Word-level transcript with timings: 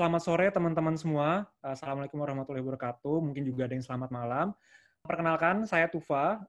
Selamat 0.00 0.24
sore 0.24 0.48
teman-teman 0.48 0.96
semua. 0.96 1.44
Assalamualaikum 1.60 2.24
warahmatullahi 2.24 2.64
wabarakatuh. 2.64 3.20
Mungkin 3.20 3.44
juga 3.44 3.68
ada 3.68 3.76
yang 3.76 3.84
selamat 3.84 4.08
malam. 4.08 4.56
Perkenalkan, 5.04 5.68
saya 5.68 5.92
Tufa, 5.92 6.40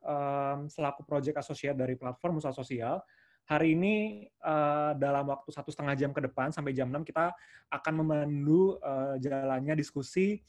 selaku 0.71 1.04
Project 1.04 1.36
Associate 1.36 1.75
dari 1.75 2.00
platform 2.00 2.39
Usaha 2.39 2.56
Sosial. 2.56 3.04
Hari 3.52 3.75
ini 3.75 4.24
uh, 4.39 4.96
dalam 4.96 5.28
waktu 5.28 5.52
satu 5.52 5.68
setengah 5.68 6.00
jam 6.00 6.16
ke 6.16 6.24
depan 6.24 6.56
sampai 6.56 6.71
jam 6.71 6.88
6 6.96 7.04
kita 7.04 7.36
akan 7.75 7.93
memandu 8.00 8.79
uh, 8.79 9.20
jalannya 9.20 9.75
diskusi 9.75 10.39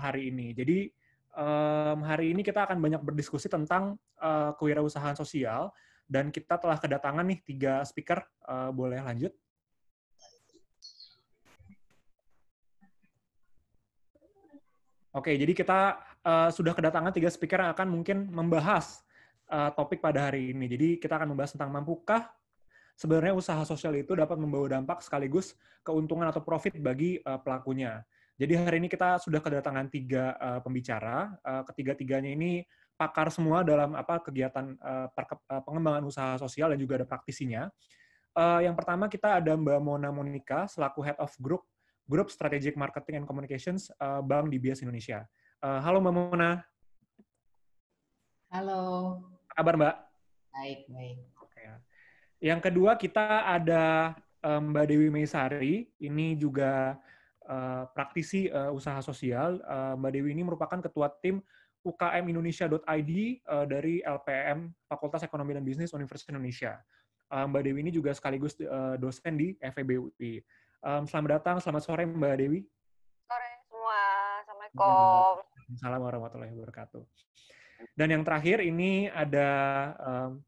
hari 0.00 0.32
ini. 0.32 0.56
Jadi 0.56 0.88
hari 2.00 2.32
ini 2.32 2.40
kita 2.40 2.64
akan 2.64 2.80
banyak 2.80 3.04
berdiskusi 3.04 3.52
tentang 3.52 4.00
kewirausahaan 4.56 5.20
sosial 5.20 5.68
dan 6.08 6.32
kita 6.32 6.56
telah 6.56 6.80
kedatangan 6.80 7.28
nih 7.28 7.44
tiga 7.44 7.84
speaker. 7.84 8.24
Boleh 8.72 9.04
lanjut? 9.04 9.36
Oke, 15.12 15.36
jadi 15.36 15.52
kita 15.52 16.00
uh, 16.24 16.48
sudah 16.48 16.72
kedatangan 16.72 17.12
tiga 17.12 17.28
speaker 17.28 17.60
yang 17.60 17.76
akan 17.76 17.84
mungkin 17.84 18.32
membahas 18.32 19.04
uh, 19.52 19.68
topik 19.76 20.00
pada 20.00 20.32
hari 20.32 20.56
ini. 20.56 20.64
Jadi 20.64 20.88
kita 20.96 21.20
akan 21.20 21.36
membahas 21.36 21.52
tentang 21.52 21.68
mampukah 21.68 22.32
sebenarnya 22.96 23.36
usaha 23.36 23.60
sosial 23.68 23.92
itu 24.00 24.16
dapat 24.16 24.40
membawa 24.40 24.72
dampak 24.72 25.04
sekaligus 25.04 25.52
keuntungan 25.84 26.32
atau 26.32 26.40
profit 26.40 26.80
bagi 26.80 27.20
uh, 27.28 27.36
pelakunya. 27.36 28.00
Jadi 28.40 28.52
hari 28.56 28.76
ini 28.80 28.88
kita 28.88 29.20
sudah 29.20 29.44
kedatangan 29.44 29.92
tiga 29.92 30.32
uh, 30.40 30.60
pembicara. 30.64 31.36
Uh, 31.44 31.60
ketiga-tiganya 31.68 32.32
ini 32.32 32.64
pakar 32.96 33.28
semua 33.28 33.60
dalam 33.60 33.92
apa 33.92 34.16
kegiatan 34.24 34.80
uh, 34.80 35.12
pengembangan 35.60 36.08
usaha 36.08 36.40
sosial 36.40 36.72
dan 36.72 36.80
juga 36.80 37.04
ada 37.04 37.06
praktisinya. 37.06 37.68
Uh, 38.32 38.64
yang 38.64 38.72
pertama 38.72 39.12
kita 39.12 39.44
ada 39.44 39.52
Mbak 39.52 39.76
Mona 39.84 40.08
Monika 40.08 40.64
selaku 40.64 41.04
Head 41.04 41.20
of 41.20 41.36
Group 41.36 41.68
Grup 42.06 42.28
Strategic 42.28 42.74
Marketing 42.74 43.22
and 43.22 43.26
Communications 43.26 43.88
uh, 44.02 44.20
Bank 44.20 44.50
DBS 44.50 44.82
Indonesia. 44.82 45.24
Uh, 45.62 45.78
halo 45.82 46.02
Mbak 46.02 46.14
Mona. 46.14 46.50
Halo. 48.52 48.80
Apa 49.52 49.64
kabar 49.64 49.74
Mbak? 49.78 49.96
Baik, 50.52 50.80
baik. 50.92 51.16
Oke. 51.40 51.62
Yang 52.42 52.60
kedua 52.68 52.98
kita 53.00 53.46
ada 53.48 54.12
um, 54.42 54.74
Mbak 54.74 54.86
Dewi 54.90 55.08
Meisari. 55.08 55.88
Ini 55.96 56.36
juga 56.36 56.98
uh, 57.46 57.88
praktisi 57.94 58.50
uh, 58.50 58.74
usaha 58.74 58.98
sosial. 59.00 59.62
Uh, 59.64 59.94
Mbak 59.96 60.12
Dewi 60.12 60.34
ini 60.34 60.42
merupakan 60.44 60.78
ketua 60.82 61.08
tim 61.22 61.40
UKM 61.82 62.24
Indonesia.id 62.30 63.12
uh, 63.46 63.66
dari 63.66 64.02
LPM 64.02 64.70
Fakultas 64.86 65.26
Ekonomi 65.26 65.54
dan 65.54 65.64
Bisnis 65.66 65.94
Universitas 65.94 66.30
Indonesia. 66.30 66.78
Uh, 67.32 67.48
Mbak 67.48 67.62
Dewi 67.64 67.78
ini 67.88 67.92
juga 67.94 68.12
sekaligus 68.12 68.54
uh, 68.62 68.94
dosen 69.00 69.34
di 69.38 69.56
FEB 69.58 69.98
UI. 69.98 70.44
Um, 70.82 71.06
selamat 71.06 71.38
datang, 71.38 71.56
selamat 71.62 71.82
sore 71.86 72.02
Mbak 72.02 72.34
Dewi. 72.42 72.66
Sore 73.30 73.50
semua, 73.70 74.02
Assalamualaikum. 74.42 75.34
Assalamualaikum 75.78 76.06
warahmatullahi 76.10 76.52
wabarakatuh. 76.58 77.02
Dan 77.94 78.08
yang 78.10 78.22
terakhir 78.26 78.58
ini 78.66 79.06
ada 79.06 79.48
um, 80.02 80.42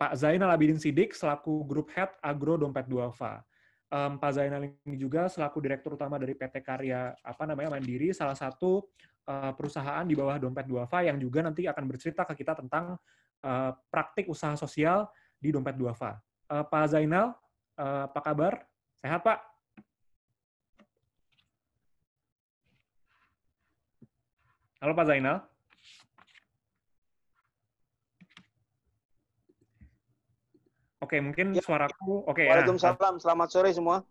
Pak 0.00 0.16
Zainal 0.16 0.48
Abidin 0.48 0.80
Sidik 0.80 1.12
selaku 1.12 1.68
Group 1.68 1.92
Head 1.92 2.08
Agro 2.24 2.56
Dompet 2.56 2.88
Duafa. 2.88 3.44
Um, 3.92 4.16
Pak 4.16 4.32
Zainal 4.32 4.64
ini 4.64 4.96
juga 4.96 5.28
selaku 5.28 5.60
Direktur 5.60 6.00
Utama 6.00 6.16
dari 6.16 6.32
PT 6.32 6.64
Karya 6.64 7.12
apa 7.20 7.44
namanya 7.44 7.76
Mandiri, 7.76 8.16
salah 8.16 8.32
satu 8.32 8.80
uh, 9.28 9.52
perusahaan 9.52 10.08
di 10.08 10.16
bawah 10.16 10.40
Dompet 10.40 10.64
Duafa 10.64 11.04
yang 11.04 11.20
juga 11.20 11.44
nanti 11.44 11.68
akan 11.68 11.84
bercerita 11.84 12.24
ke 12.24 12.32
kita 12.32 12.56
tentang 12.64 12.96
uh, 13.44 13.76
praktik 13.92 14.24
usaha 14.24 14.56
sosial 14.56 15.04
di 15.36 15.52
Dompet 15.52 15.76
Duafa. 15.76 16.16
Uh, 16.48 16.64
Pak 16.64 16.96
Zainal, 16.96 17.36
uh, 17.76 18.08
apa 18.08 18.24
kabar? 18.24 18.64
Sehat, 19.04 19.20
Pak? 19.22 19.38
Halo, 24.80 24.92
Pak 24.92 25.06
Zainal. 25.08 25.40
Oke, 31.06 31.22
mungkin 31.22 31.54
ya. 31.54 31.62
suaraku 31.62 32.26
oke 32.26 32.42
ya. 32.42 32.56
Waalaikumsalam. 32.56 33.22
Selamat 33.22 33.48
sore 33.52 33.70
semua. 33.70 34.02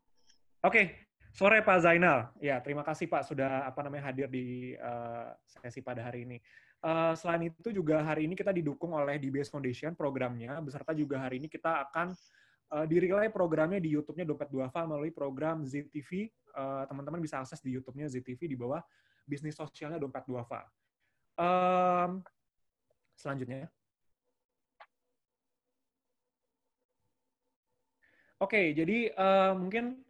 Oke, 0.64 1.10
sore 1.36 1.60
Pak 1.60 1.84
Zainal. 1.84 2.32
Ya, 2.40 2.64
terima 2.64 2.88
kasih 2.88 3.12
Pak 3.12 3.28
sudah 3.28 3.68
apa 3.68 3.84
namanya 3.84 4.14
hadir 4.14 4.32
di 4.32 4.78
uh, 4.80 5.34
sesi 5.44 5.84
pada 5.84 6.06
hari 6.06 6.24
ini. 6.24 6.38
Uh, 6.80 7.12
selain 7.18 7.52
itu 7.52 7.74
juga 7.74 8.00
hari 8.06 8.30
ini 8.30 8.38
kita 8.38 8.54
didukung 8.54 8.94
oleh 8.94 9.18
DBS 9.20 9.52
Foundation 9.52 9.92
programnya, 9.98 10.56
beserta 10.62 10.94
juga 10.94 11.20
hari 11.20 11.42
ini 11.42 11.50
kita 11.50 11.84
akan 11.90 12.14
uh, 12.74 12.86
dirilai 12.88 13.30
programnya 13.30 13.78
di 13.78 13.94
YouTube-nya 13.94 14.26
Dompet 14.26 14.50
Duafa 14.50 14.88
melalui 14.88 15.12
program 15.14 15.62
ZTV. 15.62 16.32
Uh, 16.56 16.88
teman-teman 16.88 17.20
bisa 17.20 17.44
akses 17.44 17.60
di 17.60 17.76
YouTube-nya 17.76 18.08
ZTV 18.08 18.40
di 18.48 18.58
bawah 18.58 18.80
bisnis 19.28 19.58
sosialnya 19.58 20.00
Dompet 20.00 20.24
Duafa. 20.26 20.64
Um, 21.36 22.24
selanjutnya. 23.20 23.68
Oke, 28.36 28.60
okay, 28.60 28.66
jadi 28.76 29.16
uh, 29.16 29.56
mungkin 29.56 30.06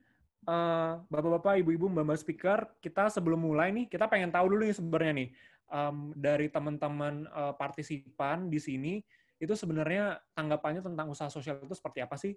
uh, 0.49 0.97
bapak-bapak, 1.07 1.61
ibu-ibu, 1.61 1.89
mbak-mbak 1.93 2.19
speaker, 2.19 2.59
kita 2.81 3.09
sebelum 3.09 3.37
mulai 3.37 3.69
nih, 3.69 3.85
kita 3.85 4.09
pengen 4.09 4.33
tahu 4.33 4.49
dulu 4.49 4.65
nih 4.65 4.75
sebenarnya 4.75 5.13
nih 5.13 5.29
um, 5.69 6.13
dari 6.17 6.49
teman-teman 6.49 7.29
uh, 7.29 7.53
partisipan 7.53 8.49
di 8.49 8.59
sini 8.61 8.93
itu 9.35 9.53
sebenarnya 9.53 10.21
tanggapannya 10.31 10.81
tentang 10.85 11.11
usaha 11.11 11.27
sosial 11.27 11.59
itu 11.59 11.75
seperti 11.75 11.99
apa 11.99 12.15
sih? 12.15 12.35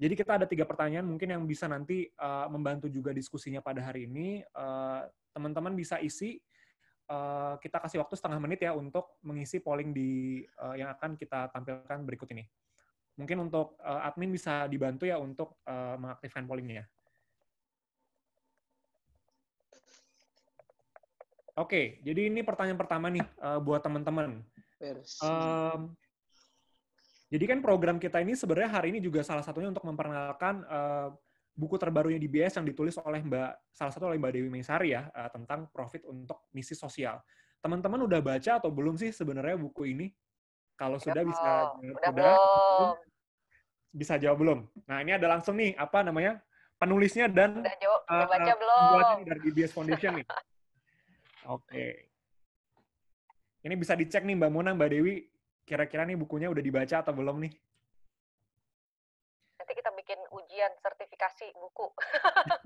Jadi 0.00 0.14
kita 0.16 0.40
ada 0.40 0.46
tiga 0.48 0.64
pertanyaan 0.64 1.04
mungkin 1.04 1.28
yang 1.28 1.44
bisa 1.44 1.68
nanti 1.68 2.08
uh, 2.16 2.48
membantu 2.48 2.88
juga 2.88 3.12
diskusinya 3.12 3.60
pada 3.60 3.84
hari 3.84 4.08
ini. 4.08 4.40
Uh, 4.56 5.04
teman-teman 5.36 5.76
bisa 5.76 6.00
isi. 6.00 6.40
Uh, 7.10 7.58
kita 7.58 7.82
kasih 7.82 7.98
waktu 8.00 8.14
setengah 8.14 8.38
menit 8.38 8.62
ya 8.62 8.70
untuk 8.70 9.18
mengisi 9.26 9.58
polling 9.58 9.90
di 9.90 10.40
uh, 10.62 10.78
yang 10.78 10.88
akan 10.94 11.18
kita 11.18 11.50
tampilkan 11.52 12.06
berikut 12.06 12.30
ini. 12.32 12.46
Mungkin 13.18 13.50
untuk 13.50 13.76
uh, 13.82 14.06
admin 14.06 14.32
bisa 14.32 14.64
dibantu 14.70 15.04
ya 15.04 15.20
untuk 15.20 15.60
uh, 15.68 15.98
mengaktifkan 16.00 16.48
pollingnya. 16.48 16.88
Oke, 21.60 22.00
jadi 22.00 22.32
ini 22.32 22.40
pertanyaan 22.40 22.80
pertama 22.80 23.12
nih 23.12 23.26
uh, 23.42 23.60
buat 23.60 23.84
teman-teman. 23.84 24.40
Um, 25.20 25.92
jadi 27.30 27.44
kan 27.46 27.58
program 27.62 28.02
kita 28.02 28.18
ini 28.18 28.34
sebenarnya 28.34 28.70
hari 28.74 28.90
ini 28.90 28.98
juga 28.98 29.22
salah 29.22 29.46
satunya 29.46 29.70
untuk 29.70 29.86
memperkenalkan 29.86 30.66
uh, 30.66 31.14
buku 31.54 31.78
terbarunya 31.78 32.18
di 32.18 32.26
BS 32.26 32.58
yang 32.58 32.66
ditulis 32.66 32.98
oleh 32.98 33.22
Mbak 33.22 33.70
salah 33.70 33.92
satu 33.94 34.10
oleh 34.10 34.18
Mbak 34.18 34.32
Dewi 34.34 34.48
Meisari 34.50 34.98
ya 34.98 35.06
uh, 35.14 35.30
tentang 35.30 35.70
profit 35.70 36.02
untuk 36.10 36.50
misi 36.50 36.74
sosial. 36.74 37.22
Teman-teman 37.62 38.02
udah 38.02 38.18
baca 38.18 38.58
atau 38.58 38.74
belum 38.74 38.98
sih 38.98 39.14
sebenarnya 39.14 39.54
buku 39.62 39.94
ini? 39.94 40.10
Kalau 40.74 40.98
sudah 40.98 41.22
bisa 41.22 41.70
udah, 41.78 42.10
belum. 42.10 42.88
bisa 43.94 44.14
jawab 44.18 44.38
belum. 44.42 44.58
Nah 44.90 44.98
ini 44.98 45.14
ada 45.14 45.30
langsung 45.30 45.54
nih 45.54 45.78
apa 45.78 46.02
namanya 46.02 46.42
penulisnya 46.82 47.30
dan 47.30 47.62
udah, 47.62 47.76
jawab, 47.78 48.00
uh, 48.10 48.26
baca 48.26 48.52
belum 48.58 49.18
dari 49.22 49.50
BS 49.54 49.70
Foundation 49.78 50.18
nih. 50.18 50.26
Oke. 51.46 51.62
Okay. 51.62 51.92
Ini 53.60 53.74
bisa 53.78 53.94
dicek 53.94 54.26
nih 54.26 54.34
Mbak 54.34 54.50
Mona, 54.50 54.74
Mbak 54.74 54.90
Dewi 54.90 55.30
kira-kira 55.70 56.02
nih 56.02 56.18
bukunya 56.18 56.50
udah 56.50 56.58
dibaca 56.58 56.98
atau 56.98 57.14
belum 57.14 57.46
nih? 57.46 57.54
Nanti 59.62 59.72
kita 59.78 59.94
bikin 59.94 60.18
ujian 60.34 60.72
sertifikasi 60.82 61.46
buku. 61.54 61.86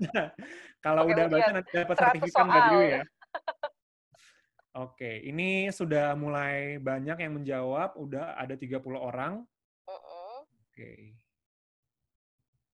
Kalau 0.85 1.05
udah 1.05 1.29
baca 1.29 1.51
nanti 1.53 1.69
dapat 1.69 1.95
sertifikat 2.01 2.41
Mbak 2.49 2.63
Dewi 2.73 2.85
ya. 2.89 3.01
Oke, 4.89 5.21
ini 5.21 5.69
sudah 5.69 6.17
mulai 6.17 6.81
banyak 6.81 7.21
yang 7.21 7.37
menjawab, 7.39 7.95
udah 7.95 8.35
ada 8.41 8.57
30 8.57 8.81
orang. 8.97 9.45
Oke. 9.85 11.13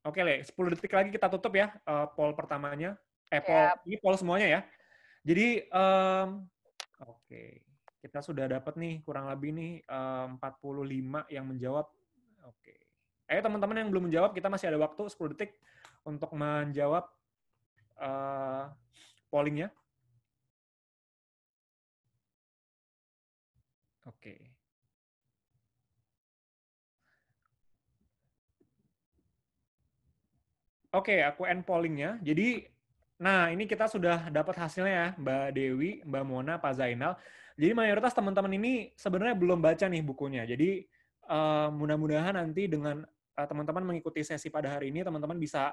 Oke, 0.01 0.19
Le, 0.25 0.41
10 0.41 0.73
detik 0.73 0.97
lagi 0.97 1.13
kita 1.13 1.29
tutup 1.29 1.53
ya 1.53 1.75
uh, 1.85 2.09
poll 2.09 2.33
pertamanya. 2.33 2.97
Eh, 3.29 3.37
poll, 3.37 3.69
yep. 3.69 3.77
ini 3.85 3.97
poll 4.01 4.17
semuanya 4.17 4.47
ya. 4.49 4.61
Jadi, 5.21 5.69
um, 5.69 6.41
oke. 7.05 7.21
Okay 7.29 7.61
kita 8.01 8.19
sudah 8.25 8.49
dapat 8.49 8.73
nih 8.81 9.05
kurang 9.05 9.29
lebih 9.29 9.53
nih 9.53 9.71
eh, 9.85 10.25
uh, 10.25 10.41
45 10.41 11.29
yang 11.29 11.45
menjawab. 11.45 11.85
Oke. 12.49 12.73
Ayo 13.29 13.39
teman-teman 13.45 13.77
yang 13.77 13.89
belum 13.93 14.09
menjawab, 14.09 14.33
kita 14.33 14.49
masih 14.49 14.73
ada 14.73 14.81
waktu 14.81 15.07
10 15.07 15.31
detik 15.37 15.55
untuk 16.03 16.33
menjawab 16.33 17.05
uh, 18.01 18.73
pollingnya. 19.29 19.69
Oke. 24.09 24.51
Oke, 30.91 31.23
aku 31.23 31.47
end 31.47 31.63
pollingnya. 31.63 32.19
Jadi, 32.19 32.67
nah 33.15 33.47
ini 33.47 33.63
kita 33.63 33.87
sudah 33.87 34.27
dapat 34.27 34.59
hasilnya 34.59 34.91
ya, 34.91 35.07
Mbak 35.15 35.47
Dewi, 35.55 35.91
Mbak 36.03 36.23
Mona, 36.27 36.59
Pak 36.59 36.75
Zainal. 36.75 37.15
Jadi 37.61 37.77
mayoritas 37.77 38.17
teman-teman 38.17 38.57
ini 38.57 38.89
sebenarnya 38.97 39.37
belum 39.37 39.61
baca 39.61 39.85
nih 39.85 40.01
bukunya. 40.01 40.49
Jadi 40.49 40.81
uh, 41.29 41.69
mudah-mudahan 41.69 42.33
nanti 42.33 42.65
dengan 42.65 43.05
uh, 43.37 43.45
teman-teman 43.45 43.85
mengikuti 43.85 44.25
sesi 44.25 44.49
pada 44.49 44.65
hari 44.73 44.89
ini, 44.89 45.05
teman-teman 45.05 45.37
bisa 45.37 45.69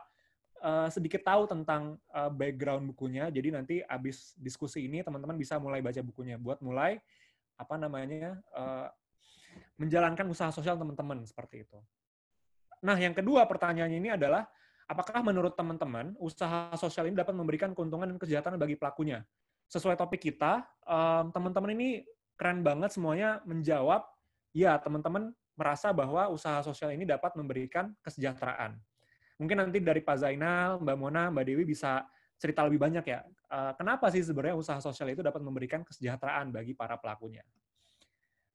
uh, 0.60 0.92
sedikit 0.92 1.24
tahu 1.24 1.48
tentang 1.48 1.96
uh, 2.12 2.28
background 2.28 2.92
bukunya. 2.92 3.32
Jadi 3.32 3.48
nanti 3.56 3.74
abis 3.80 4.36
diskusi 4.36 4.84
ini 4.84 5.00
teman-teman 5.00 5.40
bisa 5.40 5.56
mulai 5.56 5.80
baca 5.80 6.04
bukunya 6.04 6.36
buat 6.36 6.60
mulai 6.60 7.00
apa 7.56 7.80
namanya 7.80 8.36
uh, 8.52 8.92
menjalankan 9.80 10.28
usaha 10.28 10.52
sosial 10.52 10.76
teman-teman 10.76 11.24
seperti 11.24 11.64
itu. 11.64 11.80
Nah, 12.84 13.00
yang 13.00 13.16
kedua 13.16 13.48
pertanyaannya 13.48 13.96
ini 13.96 14.10
adalah 14.12 14.44
apakah 14.84 15.24
menurut 15.24 15.56
teman-teman 15.56 16.12
usaha 16.20 16.68
sosial 16.76 17.08
ini 17.08 17.16
dapat 17.16 17.32
memberikan 17.32 17.72
keuntungan 17.72 18.12
dan 18.12 18.20
kesejahteraan 18.20 18.60
bagi 18.60 18.76
pelakunya? 18.76 19.24
Sesuai 19.68 20.00
topik 20.00 20.32
kita, 20.32 20.64
um, 20.88 21.28
teman-teman 21.28 21.76
ini 21.76 22.02
keren 22.40 22.64
banget 22.64 22.96
semuanya 22.96 23.44
menjawab, 23.44 24.04
ya 24.56 24.80
teman-teman 24.80 25.36
merasa 25.58 25.92
bahwa 25.92 26.30
usaha 26.32 26.62
sosial 26.64 26.94
ini 26.94 27.04
dapat 27.04 27.36
memberikan 27.36 27.92
kesejahteraan. 28.00 28.78
Mungkin 29.36 29.58
nanti 29.58 29.78
dari 29.78 30.00
Pak 30.02 30.24
Zainal, 30.24 30.80
Mbak 30.80 30.96
Mona, 30.98 31.30
Mbak 31.30 31.44
Dewi 31.44 31.64
bisa 31.68 32.06
cerita 32.38 32.62
lebih 32.64 32.78
banyak 32.78 33.04
ya. 33.04 33.20
Uh, 33.50 33.74
kenapa 33.74 34.08
sih 34.08 34.22
sebenarnya 34.22 34.54
usaha 34.54 34.78
sosial 34.78 35.10
itu 35.10 35.20
dapat 35.20 35.42
memberikan 35.42 35.82
kesejahteraan 35.82 36.54
bagi 36.54 36.72
para 36.72 36.94
pelakunya? 36.96 37.42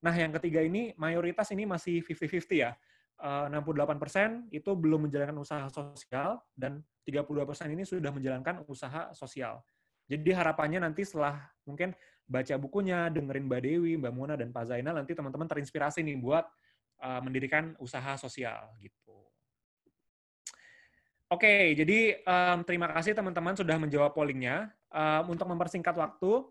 Nah, 0.04 0.12
yang 0.12 0.36
ketiga 0.36 0.60
ini 0.60 0.92
mayoritas 1.00 1.48
ini 1.56 1.64
masih 1.64 2.04
50-50 2.04 2.64
ya. 2.68 2.72
Uh, 3.24 3.48
68% 3.48 4.52
itu 4.52 4.72
belum 4.76 5.08
menjalankan 5.08 5.38
usaha 5.40 5.64
sosial 5.72 6.44
dan 6.58 6.84
32% 7.08 7.72
ini 7.72 7.88
sudah 7.88 8.12
menjalankan 8.12 8.68
usaha 8.68 9.16
sosial. 9.16 9.64
Jadi 10.14 10.32
harapannya 10.34 10.86
nanti 10.86 11.02
setelah 11.02 11.42
mungkin 11.66 11.98
baca 12.24 12.56
bukunya, 12.56 13.10
dengerin 13.10 13.46
Mbak 13.50 13.62
Dewi, 13.62 13.94
Mbak 14.00 14.14
Mona, 14.14 14.34
dan 14.38 14.50
Pak 14.54 14.70
Zainal, 14.70 14.96
nanti 14.96 15.12
teman-teman 15.14 15.48
terinspirasi 15.50 16.06
nih 16.06 16.18
buat 16.22 16.46
uh, 17.04 17.22
mendirikan 17.26 17.76
usaha 17.82 18.16
sosial 18.16 18.72
gitu. 18.80 19.18
Oke, 21.34 21.74
jadi 21.74 22.22
um, 22.30 22.62
terima 22.62 22.86
kasih 22.94 23.18
teman-teman 23.18 23.58
sudah 23.58 23.82
menjawab 23.82 24.14
pollingnya. 24.14 24.70
Um, 24.94 25.34
untuk 25.34 25.50
mempersingkat 25.50 25.98
waktu, 25.98 26.46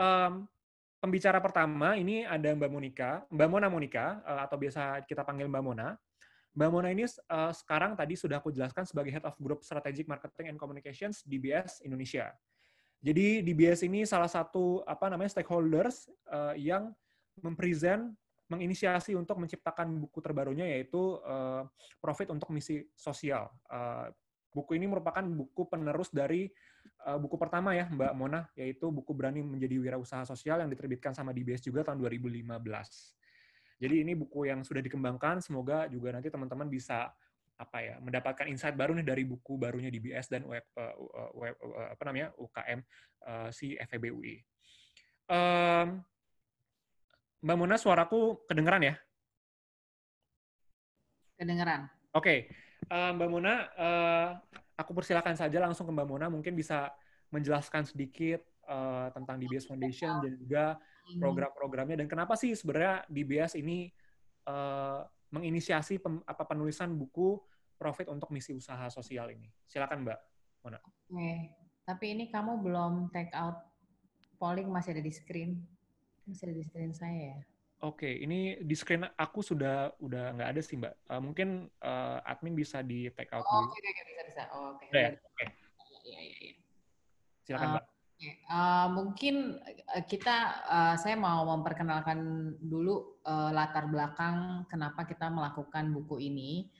um, 0.00 0.48
pembicara 0.96 1.36
pertama 1.44 2.00
ini 2.00 2.24
ada 2.24 2.56
Mbak 2.56 2.70
Monika, 2.72 3.10
Mbak 3.28 3.48
Mona 3.52 3.68
Monika, 3.68 4.24
uh, 4.24 4.40
atau 4.48 4.56
biasa 4.56 5.04
kita 5.04 5.20
panggil 5.28 5.44
Mbak 5.52 5.60
Mona. 5.60 5.92
Mbak 6.56 6.70
Mona 6.72 6.88
ini 6.88 7.04
uh, 7.04 7.52
sekarang 7.52 7.92
tadi 7.92 8.16
sudah 8.16 8.40
aku 8.40 8.48
jelaskan 8.48 8.88
sebagai 8.88 9.12
Head 9.12 9.28
of 9.28 9.36
Group 9.36 9.60
Strategic 9.60 10.08
Marketing 10.08 10.54
and 10.54 10.56
Communications 10.56 11.20
DBS 11.28 11.84
Indonesia. 11.84 12.32
Jadi 13.04 13.44
DBS 13.44 13.84
ini 13.84 14.08
salah 14.08 14.32
satu 14.32 14.80
apa 14.88 15.12
namanya 15.12 15.36
stakeholders 15.36 16.08
uh, 16.32 16.56
yang 16.56 16.88
mempresent 17.44 18.16
menginisiasi 18.48 19.12
untuk 19.12 19.36
menciptakan 19.36 20.00
buku 20.00 20.24
terbarunya 20.24 20.64
yaitu 20.64 21.20
uh, 21.20 21.68
Profit 22.00 22.32
untuk 22.32 22.48
Misi 22.48 22.80
Sosial. 22.96 23.52
Uh, 23.68 24.08
buku 24.56 24.80
ini 24.80 24.88
merupakan 24.88 25.20
buku 25.20 25.68
penerus 25.68 26.08
dari 26.08 26.48
uh, 27.04 27.20
buku 27.20 27.36
pertama 27.36 27.76
ya 27.76 27.92
Mbak 27.92 28.12
Mona 28.16 28.48
yaitu 28.56 28.88
buku 28.88 29.12
Berani 29.12 29.44
Menjadi 29.44 29.76
Wirausaha 29.84 30.24
Sosial 30.24 30.64
yang 30.64 30.70
diterbitkan 30.72 31.12
sama 31.12 31.36
DBS 31.36 31.60
juga 31.60 31.84
tahun 31.84 32.00
2015. 32.00 32.56
Jadi 33.84 33.94
ini 34.00 34.16
buku 34.16 34.48
yang 34.48 34.64
sudah 34.64 34.80
dikembangkan, 34.80 35.44
semoga 35.44 35.84
juga 35.92 36.14
nanti 36.16 36.32
teman-teman 36.32 36.72
bisa 36.72 37.12
apa 37.64 37.80
ya 37.80 37.96
mendapatkan 38.04 38.44
insight 38.52 38.76
baru 38.76 38.92
nih 38.92 39.06
dari 39.08 39.24
buku 39.24 39.56
barunya 39.56 39.88
DBS 39.88 40.28
dan 40.28 40.44
web, 40.44 40.64
uh, 40.76 40.94
web 41.32 41.56
uh, 41.64 41.96
apa 41.96 42.02
namanya 42.04 42.28
UKM 42.36 42.80
uh, 43.24 43.48
si 43.48 43.74
FEB 43.80 44.12
UI. 44.12 44.36
Um, 45.32 46.04
Mbak 47.44 47.56
Mona, 47.60 47.76
suaraku 47.76 48.44
kedengeran 48.48 48.84
ya? 48.84 48.94
Kedengeran. 51.36 51.88
Oke, 52.16 52.24
okay. 52.24 52.38
uh, 52.92 53.12
Mbak 53.16 53.28
Mona, 53.28 53.54
uh, 53.76 54.28
aku 54.76 54.96
persilakan 54.96 55.36
saja 55.36 55.60
langsung 55.60 55.84
ke 55.88 55.92
Mbak 55.92 56.08
Mona, 56.08 56.26
mungkin 56.32 56.56
bisa 56.56 56.92
menjelaskan 57.28 57.84
sedikit 57.84 58.40
uh, 58.68 59.12
tentang 59.12 59.36
DBS 59.40 59.68
Foundation 59.68 60.22
dan 60.22 60.32
juga 60.38 60.64
program-programnya 61.20 62.00
dan 62.00 62.08
kenapa 62.08 62.32
sih 62.32 62.56
sebenarnya 62.56 63.04
DBS 63.12 63.60
ini 63.60 63.92
uh, 64.48 65.04
menginisiasi 65.34 66.00
pem, 66.00 66.22
apa 66.24 66.46
penulisan 66.46 66.94
buku 66.94 67.36
profit 67.84 68.08
untuk 68.08 68.32
misi 68.32 68.56
usaha 68.56 68.88
sosial 68.88 69.28
ini. 69.28 69.52
Silakan 69.68 70.08
Mbak 70.08 70.20
Mona. 70.64 70.80
Oke, 70.80 71.52
tapi 71.84 72.16
ini 72.16 72.32
kamu 72.32 72.64
belum 72.64 73.12
take 73.12 73.28
out 73.36 73.60
polling 74.40 74.72
masih 74.72 74.96
ada 74.96 75.04
di 75.04 75.12
screen. 75.12 75.60
Masih 76.24 76.48
ada 76.48 76.56
di 76.56 76.64
screen 76.64 76.96
saya 76.96 77.36
ya. 77.36 77.38
Oke, 77.84 78.08
ini 78.08 78.56
di 78.64 78.72
screen 78.72 79.04
aku 79.04 79.44
sudah 79.44 79.92
udah 80.00 80.32
nggak 80.32 80.56
ada 80.56 80.60
sih 80.64 80.80
Mbak. 80.80 80.94
Uh, 81.12 81.20
mungkin 81.20 81.48
uh, 81.84 82.24
admin 82.24 82.56
bisa 82.56 82.80
di 82.80 83.12
take 83.12 83.28
out 83.36 83.44
oh, 83.44 83.68
dulu. 83.68 83.68
Oke, 83.68 83.84
okay, 83.84 84.04
bisa 84.08 84.22
bisa. 84.24 84.42
Oh, 84.56 84.72
oke. 84.72 84.88
Okay. 84.88 85.12
Oke. 85.12 85.20
Okay. 85.36 85.48
Iya, 86.08 86.20
iya, 86.24 86.36
iya. 86.40 86.54
Silakan 87.44 87.68
uh, 87.68 87.72
Mbak. 87.76 87.84
Uh, 88.48 88.88
mungkin 88.96 89.60
kita, 90.08 90.64
uh, 90.64 90.96
saya 90.96 91.12
mau 91.12 91.44
memperkenalkan 91.44 92.16
dulu 92.56 93.20
uh, 93.28 93.52
latar 93.52 93.84
belakang 93.92 94.64
kenapa 94.72 95.04
kita 95.04 95.28
melakukan 95.28 95.92
buku 95.92 96.24
ini. 96.32 96.72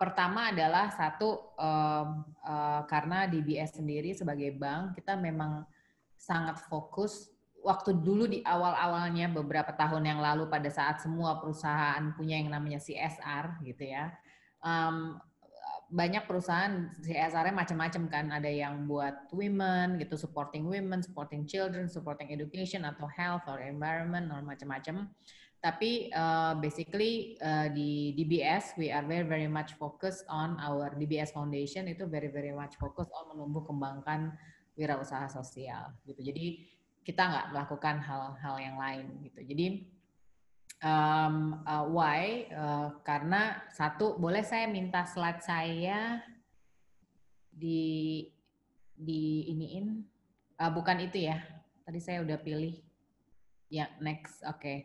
Pertama 0.00 0.48
adalah 0.48 0.88
satu 0.88 1.52
uh, 1.60 2.06
uh, 2.48 2.82
karena 2.88 3.28
DBS 3.28 3.76
sendiri 3.76 4.16
sebagai 4.16 4.56
bank 4.56 4.96
kita 4.96 5.20
memang 5.20 5.68
sangat 6.16 6.64
fokus 6.64 7.28
waktu 7.60 7.96
dulu 7.96 8.24
di 8.24 8.40
awal-awalnya 8.40 9.28
beberapa 9.32 9.72
tahun 9.72 10.04
yang 10.04 10.20
lalu 10.20 10.48
pada 10.48 10.68
saat 10.68 11.04
semua 11.04 11.40
perusahaan 11.40 12.12
punya 12.16 12.40
yang 12.40 12.52
namanya 12.52 12.80
CSR 12.80 13.64
gitu 13.64 13.84
ya. 13.84 14.12
Um, 14.64 15.20
banyak 15.92 16.24
perusahaan 16.24 16.92
CSR-nya 17.00 17.52
macam-macam 17.52 18.02
kan. 18.08 18.26
Ada 18.32 18.48
yang 18.48 18.84
buat 18.88 19.28
women 19.32 20.00
gitu, 20.00 20.16
supporting 20.16 20.68
women, 20.68 21.00
supporting 21.00 21.44
children, 21.44 21.88
supporting 21.88 22.32
education 22.32 22.84
atau 22.84 23.08
health 23.08 23.44
or 23.48 23.60
environment 23.60 24.28
or 24.32 24.40
macam-macam. 24.40 25.08
Tapi 25.64 26.12
uh, 26.12 26.60
basically 26.60 27.40
uh, 27.40 27.72
di 27.72 28.12
DBS 28.12 28.76
we 28.76 28.92
are 28.92 29.00
very 29.00 29.24
very 29.24 29.48
much 29.48 29.72
focused 29.80 30.28
on 30.28 30.60
our 30.60 30.92
DBS 30.92 31.32
Foundation 31.32 31.88
itu 31.88 32.04
very 32.04 32.28
very 32.28 32.52
much 32.52 32.76
focus 32.76 33.08
on 33.16 33.32
menumbuh 33.32 33.64
kembangkan 33.64 34.36
wirausaha 34.76 35.24
sosial 35.32 35.88
gitu. 36.04 36.20
Jadi 36.20 36.68
kita 37.00 37.24
nggak 37.24 37.46
melakukan 37.56 37.96
hal-hal 37.96 38.56
yang 38.60 38.76
lain 38.76 39.08
gitu. 39.24 39.40
Jadi 39.40 39.88
Um, 40.84 41.64
uh, 41.64 41.88
why? 41.88 42.44
Uh, 42.52 42.92
karena 43.08 43.56
satu, 43.72 44.20
boleh 44.20 44.44
saya 44.44 44.68
minta 44.68 45.08
slide 45.08 45.40
saya 45.40 46.20
di 47.48 48.20
di 48.92 49.48
iniin? 49.48 50.04
Uh, 50.60 50.68
bukan 50.76 51.00
itu 51.00 51.24
ya. 51.24 51.40
Tadi 51.88 52.00
saya 52.04 52.20
udah 52.20 52.36
pilih. 52.36 52.76
Ya, 53.72 53.88
next. 53.96 54.44
Oke. 54.44 54.60
Okay. 54.60 54.78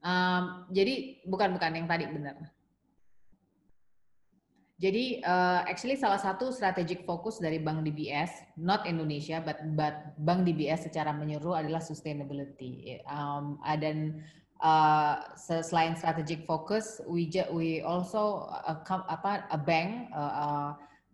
Um, 0.00 0.64
jadi 0.72 1.20
bukan 1.28 1.52
bukan 1.52 1.76
yang 1.76 1.88
tadi 1.88 2.08
benar. 2.08 2.36
Jadi 4.80 5.20
uh, 5.20 5.60
actually 5.68 6.00
salah 6.00 6.16
satu 6.16 6.48
strategic 6.56 7.04
fokus 7.04 7.36
dari 7.36 7.60
Bank 7.60 7.84
DBS, 7.84 8.32
not 8.56 8.88
Indonesia, 8.88 9.44
but 9.44 9.60
but 9.76 10.16
Bank 10.16 10.48
DBS 10.48 10.88
secara 10.88 11.12
menyeluruh 11.12 11.60
adalah 11.60 11.84
sustainability. 11.84 12.96
Um, 13.04 13.60
dan 13.76 14.24
uh, 14.64 15.20
selain 15.36 16.00
strategic 16.00 16.48
focus, 16.48 17.04
we 17.04 17.28
we 17.52 17.84
also 17.84 18.48
uh, 18.48 18.80
apa 18.88 19.44
a 19.52 19.60
bank 19.60 20.08
uh, 20.16 20.32
uh, 20.48 20.70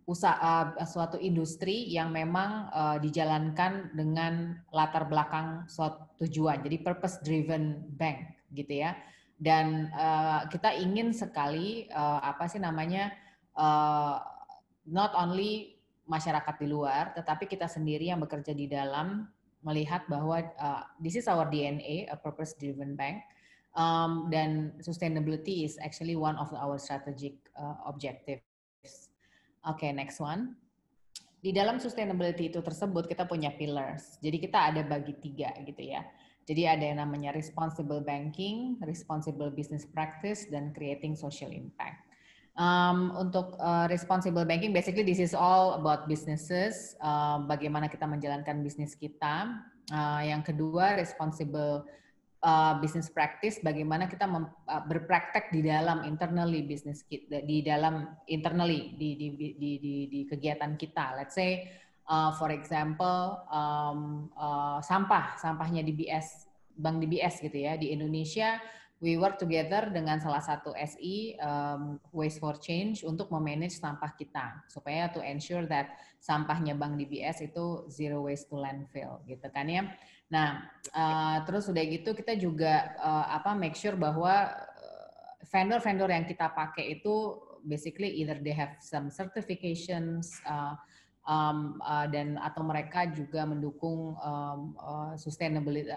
usaha 0.07 0.71
suatu 0.87 1.19
industri 1.19 1.91
yang 1.91 2.15
memang 2.15 2.71
uh, 2.71 3.03
dijalankan 3.03 3.91
dengan 3.99 4.63
latar 4.71 5.11
belakang 5.11 5.67
suatu 5.67 6.07
tujuan. 6.23 6.63
Jadi 6.63 6.87
purpose 6.87 7.19
driven 7.27 7.83
bank 7.99 8.36
gitu 8.53 8.83
ya. 8.83 8.99
Dan 9.37 9.93
uh, 9.93 10.49
kita 10.49 10.73
ingin 10.77 11.13
sekali 11.13 11.91
uh, 11.93 12.25
apa 12.25 12.49
sih 12.49 12.57
namanya 12.57 13.13
uh, 13.53 14.21
not 14.89 15.13
only 15.13 15.77
masyarakat 16.07 16.55
di 16.63 16.67
luar, 16.71 17.13
tetapi 17.13 17.51
kita 17.51 17.67
sendiri 17.67 18.09
yang 18.09 18.23
bekerja 18.23 18.55
di 18.55 18.71
dalam 18.71 19.27
melihat 19.67 20.07
bahwa 20.07 20.39
uh, 20.63 20.87
this 21.03 21.19
is 21.19 21.27
our 21.27 21.51
DNA, 21.51 22.07
a 22.07 22.17
purpose 22.17 22.55
driven 22.55 22.95
bank 22.95 23.27
um, 23.75 24.31
dan 24.31 24.73
sustainability 24.79 25.67
is 25.67 25.75
actually 25.83 26.15
one 26.15 26.35
of 26.39 26.51
our 26.55 26.79
strategic 26.79 27.37
uh, 27.59 27.77
objectives. 27.85 28.43
Oke, 29.67 29.85
okay, 29.85 29.91
next 29.91 30.23
one. 30.23 30.55
Di 31.43 31.51
dalam 31.51 31.79
sustainability 31.79 32.51
itu 32.51 32.59
tersebut 32.63 33.07
kita 33.07 33.29
punya 33.29 33.51
pillars. 33.55 34.19
Jadi 34.19 34.39
kita 34.39 34.73
ada 34.73 34.83
bagi 34.83 35.15
tiga 35.19 35.53
gitu 35.63 35.83
ya. 35.83 36.03
Jadi 36.47 36.63
ada 36.63 36.85
yang 36.87 37.03
namanya 37.03 37.35
responsible 37.35 37.99
banking, 37.99 38.79
responsible 38.87 39.51
business 39.51 39.83
practice, 39.83 40.47
dan 40.47 40.71
creating 40.71 41.19
social 41.19 41.51
impact. 41.51 42.07
Um, 42.57 43.13
untuk 43.19 43.59
uh, 43.61 43.91
responsible 43.91 44.47
banking, 44.47 44.73
basically 44.73 45.05
this 45.05 45.21
is 45.21 45.35
all 45.35 45.77
about 45.77 46.07
businesses, 46.07 46.95
uh, 47.03 47.43
bagaimana 47.45 47.91
kita 47.91 48.07
menjalankan 48.07 48.63
bisnis 48.63 48.95
kita. 48.95 49.59
Uh, 49.91 50.23
yang 50.23 50.41
kedua, 50.47 50.97
responsible 50.97 51.85
uh, 52.47 52.79
business 52.79 53.11
practice 53.11 53.59
bagaimana 53.59 54.07
kita 54.07 54.25
mem, 54.31 54.47
uh, 54.71 54.83
berpraktek 54.87 55.51
di 55.51 55.67
dalam 55.67 56.07
internally 56.07 56.63
business 56.63 57.03
kita 57.07 57.43
di 57.43 57.67
dalam 57.67 58.07
internally 58.31 58.95
di 58.95 59.19
di 59.19 59.29
di 59.35 59.49
di, 59.59 59.95
di 60.07 60.21
kegiatan 60.31 60.79
kita 60.79 61.19
let's 61.19 61.35
say 61.35 61.67
uh, 62.09 62.33
for 62.35 62.51
example 62.55 63.43
um, 63.51 64.31
uh, 64.35 64.79
sampah 64.83 65.37
sampahnya 65.39 65.83
DBS 65.85 66.49
Bank 66.77 67.01
DBS 67.03 67.41
gitu 67.41 67.57
ya 67.57 67.75
di 67.77 67.93
Indonesia 67.93 68.59
we 69.05 69.21
work 69.21 69.37
together 69.37 69.93
dengan 69.93 70.17
salah 70.17 70.41
satu 70.41 70.73
SI 70.73 71.37
um, 71.37 72.01
Waste 72.17 72.41
for 72.41 72.57
Change 72.57 73.05
untuk 73.05 73.29
memanage 73.29 73.77
sampah 73.77 74.17
kita 74.17 74.65
supaya 74.73 75.13
to 75.13 75.21
ensure 75.21 75.69
that 75.69 75.93
sampahnya 76.17 76.73
Bank 76.73 76.97
DBS 76.97 77.45
itu 77.45 77.85
zero 77.93 78.25
waste 78.25 78.49
to 78.49 78.57
landfill 78.57 79.21
gitu 79.29 79.45
kan 79.53 79.69
ya. 79.69 79.85
Nah, 80.33 80.65
uh, 80.97 81.45
terus 81.45 81.69
udah 81.69 81.85
gitu 81.85 82.17
kita 82.17 82.41
juga 82.41 82.97
uh, 82.99 83.37
apa 83.37 83.53
make 83.53 83.77
sure 83.77 84.01
bahwa 84.01 84.49
vendor-vendor 85.51 86.11
yang 86.11 86.27
kita 86.27 86.51
pakai 86.51 86.99
itu 86.99 87.39
basically 87.67 88.11
either 88.23 88.39
they 88.39 88.55
have 88.55 88.79
some 88.83 89.11
certifications 89.11 90.39
uh, 90.47 90.75
um, 91.27 91.77
uh, 91.83 92.07
dan 92.09 92.39
atau 92.41 92.63
mereka 92.63 93.11
juga 93.11 93.45
mendukung 93.45 94.15
um, 94.17 94.73
uh, 94.79 95.13
sustainability 95.19 95.91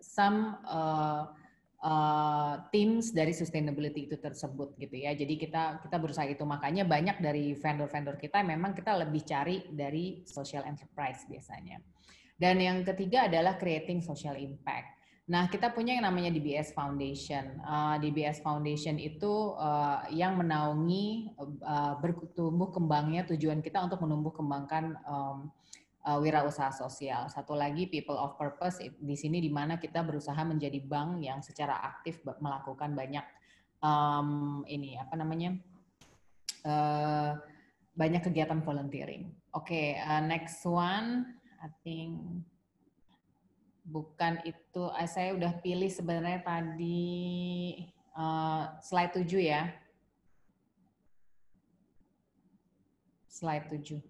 some 0.00 0.56
uh, 0.64 1.28
uh, 1.82 2.54
teams 2.70 3.12
dari 3.12 3.34
sustainability 3.34 4.08
itu 4.08 4.16
tersebut 4.16 4.78
gitu 4.80 4.96
ya. 4.96 5.12
Jadi 5.12 5.34
kita 5.36 5.82
kita 5.82 5.96
berusaha 6.00 6.24
itu 6.24 6.46
makanya 6.46 6.86
banyak 6.86 7.20
dari 7.20 7.52
vendor-vendor 7.58 8.16
kita 8.16 8.40
memang 8.46 8.72
kita 8.72 8.96
lebih 8.96 9.26
cari 9.26 9.66
dari 9.68 10.22
social 10.24 10.64
enterprise 10.64 11.26
biasanya. 11.28 11.82
Dan 12.36 12.60
yang 12.60 12.84
ketiga 12.84 13.28
adalah 13.28 13.56
creating 13.56 14.04
social 14.04 14.36
impact. 14.36 14.95
Nah, 15.26 15.50
kita 15.50 15.74
punya 15.74 15.98
yang 15.98 16.06
namanya 16.06 16.30
DBS 16.30 16.70
Foundation. 16.70 17.58
Uh, 17.66 17.98
DBS 17.98 18.38
Foundation 18.46 18.94
itu 18.94 19.58
uh, 19.58 20.06
yang 20.14 20.38
menaungi 20.38 21.34
uh, 21.66 21.98
bertumbuh 21.98 22.70
kembangnya 22.70 23.26
tujuan 23.34 23.58
kita 23.58 23.82
untuk 23.82 24.06
menumbuh 24.06 24.30
kembangkan 24.30 24.94
um, 25.02 25.50
uh, 26.06 26.18
wirausaha 26.22 26.70
sosial. 26.70 27.26
Satu 27.26 27.58
lagi 27.58 27.90
people 27.90 28.14
of 28.14 28.38
purpose 28.38 28.78
di 28.78 29.16
sini 29.18 29.42
di 29.42 29.50
mana 29.50 29.82
kita 29.82 30.06
berusaha 30.06 30.38
menjadi 30.46 30.78
bank 30.86 31.18
yang 31.18 31.42
secara 31.42 31.74
aktif 31.74 32.22
melakukan 32.38 32.94
banyak 32.94 33.26
um, 33.82 34.62
ini 34.70 34.94
apa 34.94 35.18
namanya 35.18 35.58
uh, 36.62 37.34
banyak 37.98 38.22
kegiatan 38.22 38.62
volunteering. 38.62 39.34
Oke, 39.50 39.74
okay, 39.74 39.86
uh, 40.06 40.22
next 40.22 40.62
one, 40.62 41.34
I 41.58 41.66
think 41.82 42.46
bukan 43.86 44.42
itu. 44.42 44.82
Uh, 44.90 45.06
saya 45.06 45.32
udah 45.38 45.54
pilih 45.62 45.88
sebenarnya 45.88 46.42
tadi 46.42 47.86
uh, 48.18 48.74
slide 48.82 49.14
7 49.14 49.30
ya. 49.38 49.70
Slide 53.30 53.70
7. 53.70 54.02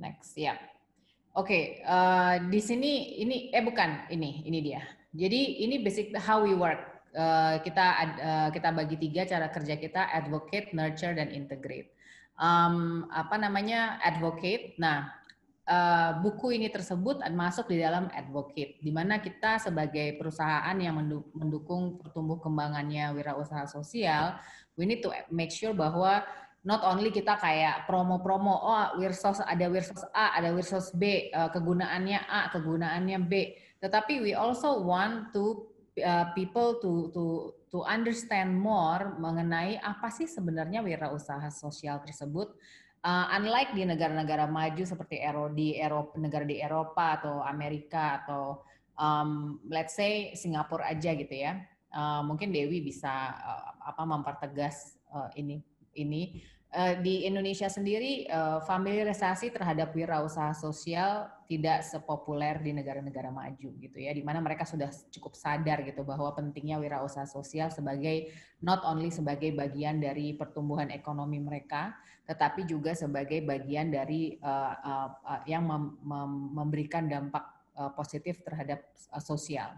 Next, 0.00 0.32
ya. 0.36 0.56
Yeah. 0.56 0.58
Oke, 1.36 1.52
okay, 1.52 1.64
uh, 1.84 2.48
di 2.48 2.64
sini 2.64 3.20
ini 3.20 3.52
eh 3.52 3.60
bukan 3.60 4.08
ini 4.08 4.40
ini 4.48 4.64
dia. 4.64 4.80
Jadi 5.12 5.68
ini 5.68 5.84
basic 5.84 6.16
how 6.16 6.40
we 6.40 6.56
work. 6.56 6.80
Uh, 7.12 7.60
kita 7.60 7.84
uh, 8.16 8.48
kita 8.48 8.72
bagi 8.72 8.96
tiga 8.96 9.28
cara 9.28 9.52
kerja 9.52 9.76
kita: 9.76 10.08
advocate, 10.16 10.72
nurture, 10.72 11.12
dan 11.12 11.28
integrate. 11.28 11.92
Um, 12.40 13.04
apa 13.12 13.36
namanya 13.36 14.00
advocate? 14.00 14.80
Nah, 14.80 15.12
uh, 15.66 16.22
buku 16.22 16.56
ini 16.56 16.70
tersebut 16.70 17.20
masuk 17.34 17.68
di 17.70 17.82
dalam 17.82 18.06
advocate, 18.14 18.78
di 18.80 18.90
mana 18.94 19.18
kita 19.18 19.58
sebagai 19.58 20.14
perusahaan 20.16 20.74
yang 20.78 20.96
mendukung 21.34 21.98
pertumbuh 22.00 22.38
kembangannya 22.38 23.12
wirausaha 23.12 23.66
sosial, 23.66 24.38
we 24.78 24.86
need 24.86 25.02
to 25.02 25.10
make 25.28 25.50
sure 25.50 25.74
bahwa 25.74 26.22
not 26.66 26.82
only 26.82 27.14
kita 27.14 27.38
kayak 27.38 27.86
promo-promo, 27.86 28.50
oh 28.50 28.98
Wirsos 28.98 29.38
ada 29.38 29.70
Wirsos 29.70 30.02
A, 30.10 30.34
ada 30.34 30.50
Wirsos 30.50 30.90
B, 30.94 31.30
uh, 31.30 31.50
kegunaannya 31.54 32.26
A, 32.26 32.50
kegunaannya 32.50 33.18
B. 33.26 33.54
Tetapi 33.78 34.18
we 34.18 34.34
also 34.34 34.82
want 34.82 35.30
to 35.30 35.70
uh, 36.02 36.34
people 36.34 36.82
to 36.82 37.14
to 37.14 37.24
to 37.70 37.78
understand 37.86 38.56
more 38.56 39.14
mengenai 39.20 39.78
apa 39.78 40.10
sih 40.10 40.26
sebenarnya 40.26 40.82
wirausaha 40.82 41.48
sosial 41.54 42.02
tersebut. 42.02 42.50
Uh, 43.06 43.38
unlike 43.38 43.70
di 43.70 43.86
negara-negara 43.86 44.50
maju 44.50 44.82
seperti 44.82 45.22
Eropa 45.22 45.54
di 45.54 45.78
Eropa, 45.78 46.18
negara 46.18 46.42
di 46.42 46.58
Eropa 46.58 47.22
atau 47.22 47.38
Amerika 47.38 48.18
atau 48.18 48.66
um, 48.98 49.62
let's 49.70 49.94
say 49.94 50.34
Singapura 50.34 50.90
aja 50.90 51.14
gitu 51.14 51.30
ya. 51.30 51.62
Uh, 51.94 52.26
mungkin 52.26 52.50
Dewi 52.50 52.82
bisa 52.82 53.30
uh, 53.30 53.78
apa 53.86 54.02
mempertegas 54.02 54.98
uh, 55.14 55.30
ini 55.38 55.62
ini 55.94 56.42
Eh, 56.76 57.00
di 57.00 57.24
Indonesia 57.24 57.72
sendiri 57.72 58.28
uh, 58.28 58.60
familiarisasi 58.60 59.48
terhadap 59.48 59.96
wirausaha 59.96 60.52
sosial 60.52 61.24
tidak 61.48 61.80
sepopuler 61.80 62.60
di 62.60 62.76
negara-negara 62.76 63.32
maju 63.32 63.70
gitu 63.80 63.96
ya, 63.96 64.12
di 64.12 64.20
mana 64.20 64.44
mereka 64.44 64.68
sudah 64.68 64.92
cukup 65.08 65.38
sadar 65.38 65.80
gitu 65.88 66.04
bahwa 66.04 66.36
pentingnya 66.36 66.76
wirausaha 66.76 67.24
sosial 67.24 67.72
sebagai 67.72 68.28
not 68.60 68.84
only 68.84 69.08
sebagai 69.08 69.56
bagian 69.56 70.04
dari 70.04 70.36
pertumbuhan 70.36 70.92
ekonomi 70.92 71.40
mereka, 71.40 71.96
tetapi 72.26 72.66
juga 72.66 72.92
sebagai 72.92 73.40
bagian 73.46 73.88
dari 73.94 74.36
uh, 74.42 74.74
uh, 74.76 75.08
uh, 75.22 75.40
yang 75.46 75.64
mem 75.64 75.96
mem 76.02 76.30
memberikan 76.52 77.06
dampak 77.06 77.46
positif 77.92 78.40
terhadap 78.40 78.88
sosial. 79.20 79.68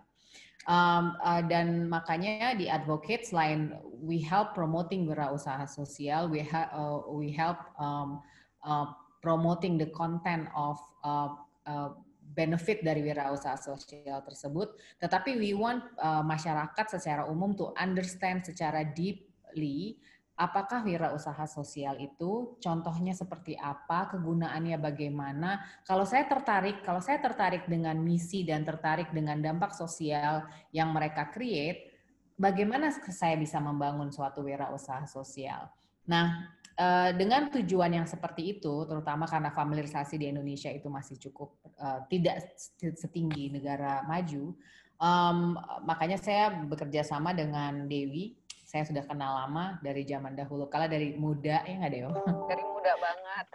Um, 0.69 1.17
uh, 1.25 1.41
dan 1.49 1.89
makanya 1.89 2.53
di 2.53 2.69
advocate 2.69 3.25
selain 3.25 3.73
we 4.05 4.21
help 4.21 4.53
promoting 4.53 5.09
wirausaha 5.09 5.65
sosial, 5.65 6.29
we 6.29 6.45
uh, 6.45 7.01
we 7.09 7.33
help 7.33 7.57
um, 7.81 8.21
uh, 8.69 8.93
promoting 9.25 9.81
the 9.81 9.89
content 9.97 10.45
of 10.53 10.77
uh, 11.09 11.33
uh, 11.65 11.97
benefit 12.37 12.85
dari 12.85 13.01
wirausaha 13.01 13.57
sosial 13.57 14.21
tersebut. 14.21 14.77
Tetapi 15.01 15.41
we 15.41 15.57
want 15.57 15.89
uh, 16.05 16.21
masyarakat 16.21 17.01
secara 17.01 17.25
umum 17.25 17.57
to 17.57 17.73
understand 17.81 18.45
secara 18.45 18.85
deeply 18.85 19.97
apakah 20.39 20.87
wirausaha 20.87 21.51
sosial 21.51 21.99
itu 21.99 22.55
contohnya 22.63 23.11
seperti 23.11 23.59
apa, 23.59 24.07
kegunaannya 24.15 24.79
bagaimana. 24.79 25.59
Kalau 25.83 26.07
saya 26.07 26.31
tertarik, 26.31 26.87
kalau 26.87 27.03
saya 27.03 27.19
tertarik 27.19 27.67
dengan 27.67 27.99
misi 27.99 28.47
dan 28.47 28.63
tertarik 28.63 29.11
dengan 29.11 29.43
dampak 29.43 29.75
sosial 29.75 30.47
yang 30.71 30.95
mereka 30.95 31.27
create, 31.35 31.91
bagaimana 32.39 32.95
saya 33.11 33.35
bisa 33.35 33.59
membangun 33.59 34.15
suatu 34.15 34.47
wirausaha 34.47 35.11
sosial. 35.11 35.67
Nah, 36.07 36.55
eh, 36.79 37.11
dengan 37.19 37.51
tujuan 37.51 37.99
yang 37.99 38.07
seperti 38.07 38.63
itu, 38.63 38.87
terutama 38.87 39.27
karena 39.27 39.51
familiarisasi 39.51 40.23
di 40.23 40.31
Indonesia 40.31 40.71
itu 40.71 40.87
masih 40.87 41.19
cukup 41.19 41.59
uh, 41.83 42.07
tidak 42.07 42.47
setinggi 42.79 43.51
negara 43.51 44.07
maju, 44.07 44.55
um, 45.03 45.59
makanya 45.83 46.15
saya 46.15 46.63
bekerja 46.63 47.03
sama 47.03 47.35
dengan 47.35 47.91
Dewi 47.91 48.38
saya 48.69 48.85
sudah 48.85 49.01
kenal 49.09 49.33
lama 49.33 49.81
dari 49.81 50.05
zaman 50.05 50.37
dahulu. 50.37 50.69
Kala 50.69 50.93
dari 50.93 51.17
muda 51.17 51.65
ya 51.65 51.75
nggak 51.81 51.93
Deo? 51.93 52.13
Dari 52.53 52.65
muda 52.69 52.93
banget. 53.01 53.47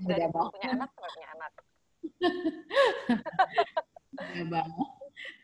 Muda 0.00 0.14
dari 0.16 0.24
banget. 0.32 0.52
punya 0.56 0.68
anak 0.72 0.90
punya 0.96 1.28
anak. 1.36 1.52
muda 4.16 4.42
banget. 4.48 4.90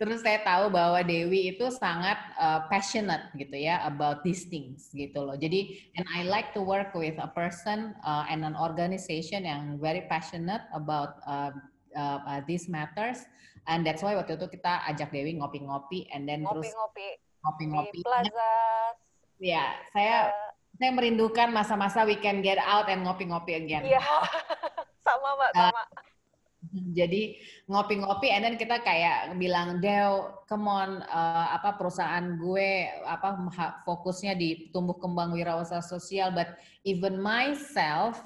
Terus 0.01 0.25
saya 0.25 0.41
tahu 0.41 0.73
bahwa 0.73 1.05
Dewi 1.05 1.53
itu 1.53 1.69
sangat 1.69 2.17
uh, 2.41 2.65
passionate 2.73 3.29
gitu 3.37 3.53
ya 3.61 3.85
about 3.85 4.25
these 4.25 4.49
things 4.49 4.89
gitu 4.97 5.21
loh. 5.21 5.37
Jadi 5.37 5.93
and 6.01 6.09
I 6.17 6.25
like 6.25 6.57
to 6.57 6.65
work 6.65 6.97
with 6.97 7.21
a 7.21 7.29
person 7.29 7.93
uh, 8.01 8.25
and 8.25 8.41
an 8.41 8.57
organization 8.57 9.45
yang 9.45 9.77
very 9.77 10.09
passionate 10.09 10.65
about 10.73 11.21
uh, 11.29 11.53
uh, 11.93 12.19
uh, 12.25 12.41
these 12.49 12.73
matters. 12.73 13.21
And 13.69 13.85
that's 13.85 14.01
why 14.01 14.17
waktu 14.17 14.41
itu 14.41 14.49
kita 14.49 14.89
ajak 14.89 15.13
Dewi 15.13 15.37
ngopi-ngopi 15.37 16.09
and 16.09 16.25
then 16.25 16.41
ngopi, 16.41 16.65
terus 16.65 16.73
ngopi-ngopi 17.45 18.01
di 18.01 18.05
Plaza 18.05 18.53
Ya, 19.41 19.73
saya 19.97 20.29
uh, 20.29 20.51
saya 20.77 20.93
merindukan 20.93 21.49
masa-masa 21.49 22.05
we 22.05 22.21
can 22.21 22.45
get 22.45 22.61
out 22.61 22.89
and 22.93 23.05
ngopi-ngopi 23.05 23.57
again. 23.57 23.89
Iya, 23.89 24.01
sama 25.07 25.29
mbak, 25.37 25.51
nah, 25.57 25.73
sama. 25.73 25.83
Uh, 25.85 26.09
jadi 26.93 27.41
ngopi-ngopi, 27.73 28.29
and 28.29 28.45
then 28.45 28.57
kita 28.61 28.85
kayak 28.85 29.33
bilang, 29.41 29.81
Deo, 29.81 30.45
come 30.45 30.69
on, 30.69 31.01
uh, 31.09 31.57
apa 31.57 31.81
perusahaan 31.81 32.37
gue 32.37 32.85
apa 33.09 33.49
fokusnya 33.89 34.37
di 34.37 34.69
tumbuh 34.69 35.01
kembang 35.01 35.33
wirausaha 35.33 35.81
sosial, 35.81 36.37
but 36.37 36.53
even 36.85 37.17
myself 37.17 38.21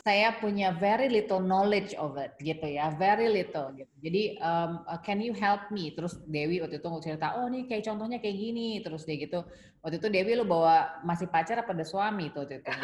saya 0.00 0.32
punya 0.40 0.72
very 0.72 1.12
little 1.12 1.44
knowledge 1.44 1.92
of 2.00 2.16
it 2.16 2.32
gitu 2.40 2.64
ya, 2.64 2.88
very 2.96 3.28
little 3.28 3.68
gitu. 3.76 3.92
Jadi 4.00 4.40
um, 4.40 4.80
uh, 4.88 5.00
can 5.04 5.20
you 5.20 5.36
help 5.36 5.68
me? 5.68 5.92
Terus 5.92 6.16
Dewi 6.24 6.64
waktu 6.64 6.80
itu 6.80 6.88
cerita, 7.04 7.36
oh 7.36 7.46
nih 7.52 7.68
kayak 7.68 7.84
contohnya 7.84 8.16
kayak 8.16 8.36
gini. 8.36 8.80
Terus 8.80 9.04
dia 9.04 9.20
gitu, 9.20 9.44
waktu 9.84 10.00
itu 10.00 10.08
Dewi 10.08 10.32
lu 10.40 10.48
bawa 10.48 11.04
masih 11.04 11.28
pacar 11.28 11.60
apa 11.60 11.76
ada 11.76 11.84
suami 11.84 12.32
tuh 12.32 12.48
waktu 12.48 12.64
itu. 12.64 12.72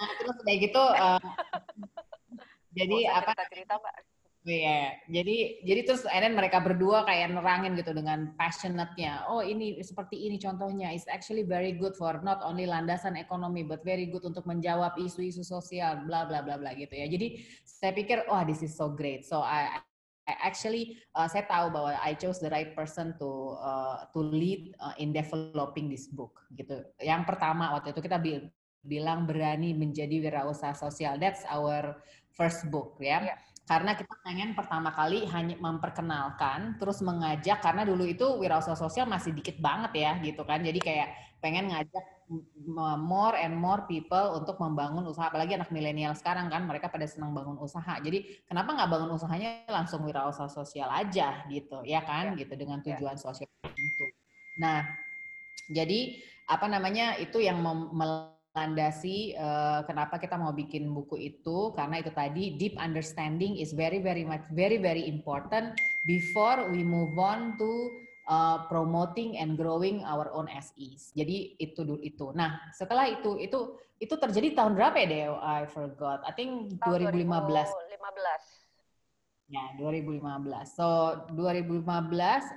Nah, 0.00 0.16
terus 0.16 0.36
kayak 0.48 0.58
gitu, 0.64 0.80
uh, 0.80 1.20
jadi 2.72 2.98
apa? 3.20 3.36
Cerita, 3.52 3.76
Mbak. 3.76 3.94
Iya, 4.40 4.96
jadi 5.04 5.60
jadi 5.68 5.80
terus 5.84 6.00
then 6.08 6.32
mereka 6.32 6.64
berdua 6.64 7.04
kayak 7.04 7.36
nerangin 7.36 7.76
gitu 7.76 7.92
dengan 7.92 8.32
passionate-nya. 8.40 9.28
Oh 9.28 9.44
ini 9.44 9.76
seperti 9.84 10.16
ini 10.16 10.40
contohnya. 10.40 10.96
It's 10.96 11.04
actually 11.12 11.44
very 11.44 11.76
good 11.76 11.92
for 11.92 12.24
not 12.24 12.40
only 12.40 12.64
landasan 12.64 13.20
ekonomi, 13.20 13.68
but 13.68 13.84
very 13.84 14.08
good 14.08 14.24
untuk 14.24 14.48
menjawab 14.48 14.96
isu-isu 14.96 15.44
sosial, 15.44 16.08
bla 16.08 16.24
bla 16.24 16.40
bla 16.40 16.56
bla 16.56 16.72
gitu 16.72 16.88
ya. 16.88 17.04
Jadi 17.04 17.44
saya 17.68 17.92
pikir, 17.92 18.24
wah 18.32 18.40
oh, 18.40 18.44
this 18.48 18.64
is 18.64 18.72
so 18.72 18.88
great. 18.88 19.28
So 19.28 19.44
I, 19.44 19.84
I 20.24 20.32
actually 20.40 20.96
uh, 21.12 21.28
saya 21.28 21.44
tahu 21.44 21.68
bahwa 21.76 22.00
I 22.00 22.16
chose 22.16 22.40
the 22.40 22.48
right 22.48 22.72
person 22.72 23.12
to 23.20 23.60
uh, 23.60 24.08
to 24.16 24.24
lead 24.24 24.72
uh, 24.80 24.96
in 24.96 25.12
developing 25.12 25.92
this 25.92 26.08
book 26.08 26.40
gitu. 26.56 26.80
Yang 26.96 27.28
pertama 27.28 27.76
waktu 27.76 27.92
itu 27.92 28.00
kita 28.00 28.16
bilang 28.88 29.28
berani 29.28 29.76
menjadi 29.76 30.16
wirausaha 30.16 30.72
sosial. 30.72 31.20
That's 31.20 31.44
our 31.44 32.00
first 32.32 32.64
book 32.72 32.96
ya. 33.04 33.36
Yeah 33.36 33.49
karena 33.70 33.94
kita 33.94 34.10
pengen 34.26 34.58
pertama 34.58 34.90
kali 34.90 35.30
hanya 35.30 35.54
memperkenalkan 35.62 36.74
terus 36.82 36.98
mengajak 37.06 37.62
karena 37.62 37.86
dulu 37.86 38.02
itu 38.02 38.26
wirausaha 38.42 38.74
sosial 38.74 39.06
masih 39.06 39.30
dikit 39.30 39.62
banget 39.62 39.94
ya 39.94 40.12
gitu 40.26 40.42
kan 40.42 40.58
jadi 40.58 40.74
kayak 40.82 41.08
pengen 41.38 41.70
ngajak 41.70 42.04
more 42.98 43.38
and 43.38 43.54
more 43.54 43.86
people 43.86 44.34
untuk 44.34 44.58
membangun 44.58 45.06
usaha 45.06 45.30
apalagi 45.30 45.54
anak 45.54 45.70
milenial 45.70 46.18
sekarang 46.18 46.50
kan 46.50 46.66
mereka 46.66 46.90
pada 46.90 47.06
senang 47.06 47.30
bangun 47.30 47.62
usaha 47.62 47.94
jadi 48.02 48.42
kenapa 48.50 48.74
nggak 48.74 48.90
bangun 48.90 49.10
usahanya 49.14 49.62
langsung 49.70 50.02
wirausaha 50.02 50.50
sosial 50.50 50.90
aja 50.90 51.46
gitu 51.46 51.86
ya 51.86 52.02
kan 52.02 52.34
ya. 52.34 52.42
gitu 52.42 52.58
dengan 52.58 52.82
ya. 52.82 52.98
tujuan 52.98 53.14
ya. 53.14 53.22
sosial 53.22 53.50
itu 53.70 54.06
nah 54.58 54.82
jadi 55.70 56.18
apa 56.50 56.66
namanya 56.66 57.22
itu 57.22 57.38
yang 57.38 57.62
landasi 58.50 59.38
uh, 59.38 59.86
kenapa 59.86 60.18
kita 60.18 60.34
mau 60.34 60.50
bikin 60.50 60.90
buku 60.90 61.14
itu 61.22 61.70
karena 61.78 62.02
itu 62.02 62.10
tadi 62.10 62.58
deep 62.58 62.74
understanding 62.82 63.54
is 63.54 63.70
very 63.70 64.02
very 64.02 64.26
much 64.26 64.42
very 64.50 64.74
very 64.74 65.06
important 65.06 65.78
before 66.02 66.66
we 66.74 66.82
move 66.82 67.14
on 67.14 67.54
to 67.54 67.70
uh, 68.26 68.66
promoting 68.66 69.38
and 69.38 69.54
growing 69.58 70.02
our 70.06 70.30
own 70.34 70.50
SEs. 70.50 71.14
Jadi 71.14 71.58
itu 71.58 71.82
dulu 71.82 72.02
itu. 72.02 72.30
Nah, 72.34 72.58
setelah 72.74 73.10
itu 73.10 73.38
itu 73.38 73.78
itu 74.00 74.14
terjadi 74.16 74.56
tahun 74.56 74.74
berapa 74.78 74.96
ya, 75.04 75.06
Deo? 75.06 75.34
I 75.42 75.68
forgot. 75.68 76.24
I 76.24 76.32
think 76.32 76.80
2015. 76.82 77.26
2015. 77.26 78.49
Ya, 79.50 79.74
2015. 79.82 80.22
So, 80.78 80.86
2015 81.34 81.82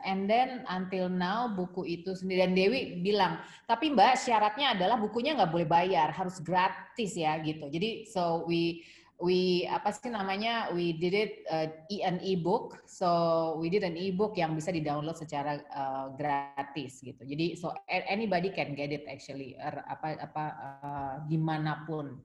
and 0.06 0.30
then 0.30 0.62
until 0.70 1.10
now 1.10 1.50
buku 1.50 1.90
itu 1.90 2.14
sendiri 2.14 2.46
dan 2.46 2.54
Dewi 2.54 3.02
bilang, 3.02 3.42
tapi 3.66 3.90
Mbak 3.90 4.14
syaratnya 4.22 4.78
adalah 4.78 5.02
bukunya 5.02 5.34
nggak 5.34 5.50
boleh 5.50 5.66
bayar, 5.66 6.14
harus 6.14 6.38
gratis 6.38 7.18
ya 7.18 7.42
gitu. 7.42 7.66
Jadi 7.66 8.06
so 8.06 8.46
we 8.46 8.86
we 9.24 9.64
apa 9.72 9.96
sih 9.96 10.12
namanya 10.12 10.70
we 10.76 10.94
did 11.00 11.16
it 11.16 11.48
uh, 11.48 11.72
an 12.04 12.20
e-book 12.20 12.84
so 12.84 13.08
we 13.56 13.72
did 13.72 13.82
an 13.88 13.96
e-book 13.96 14.36
yang 14.36 14.52
bisa 14.52 14.74
di-download 14.76 15.16
secara 15.16 15.64
uh, 15.72 16.12
gratis 16.12 17.00
gitu 17.00 17.24
jadi 17.24 17.56
so 17.56 17.72
anybody 17.88 18.52
can 18.52 18.76
get 18.76 18.92
it 18.92 19.08
actually 19.08 19.56
er, 19.64 19.80
apa 19.88 20.20
apa 20.20 20.44
uh, 20.60 21.14
di 21.32 21.40
mana 21.40 21.88
pun 21.88 22.20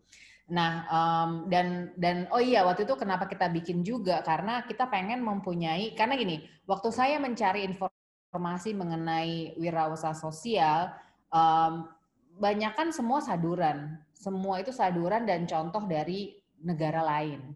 Nah, 0.49 0.89
um, 0.89 1.31
dan 1.53 1.93
dan 2.01 2.25
oh 2.33 2.41
iya 2.41 2.65
waktu 2.65 2.89
itu 2.89 2.97
kenapa 2.97 3.29
kita 3.29 3.53
bikin 3.53 3.85
juga 3.85 4.25
karena 4.25 4.65
kita 4.65 4.89
pengen 4.89 5.21
mempunyai 5.21 5.93
karena 5.93 6.17
gini, 6.17 6.41
waktu 6.65 6.89
saya 6.89 7.21
mencari 7.21 7.69
informasi 7.69 8.73
mengenai 8.73 9.61
wirausaha 9.61 10.17
sosial, 10.17 10.89
um, 11.29 11.93
banyak 12.41 12.73
kan 12.73 12.89
semua 12.97 13.21
saduran, 13.21 14.01
semua 14.17 14.65
itu 14.65 14.73
saduran 14.73 15.29
dan 15.29 15.45
contoh 15.45 15.85
dari 15.85 16.41
negara 16.65 17.05
lain. 17.05 17.53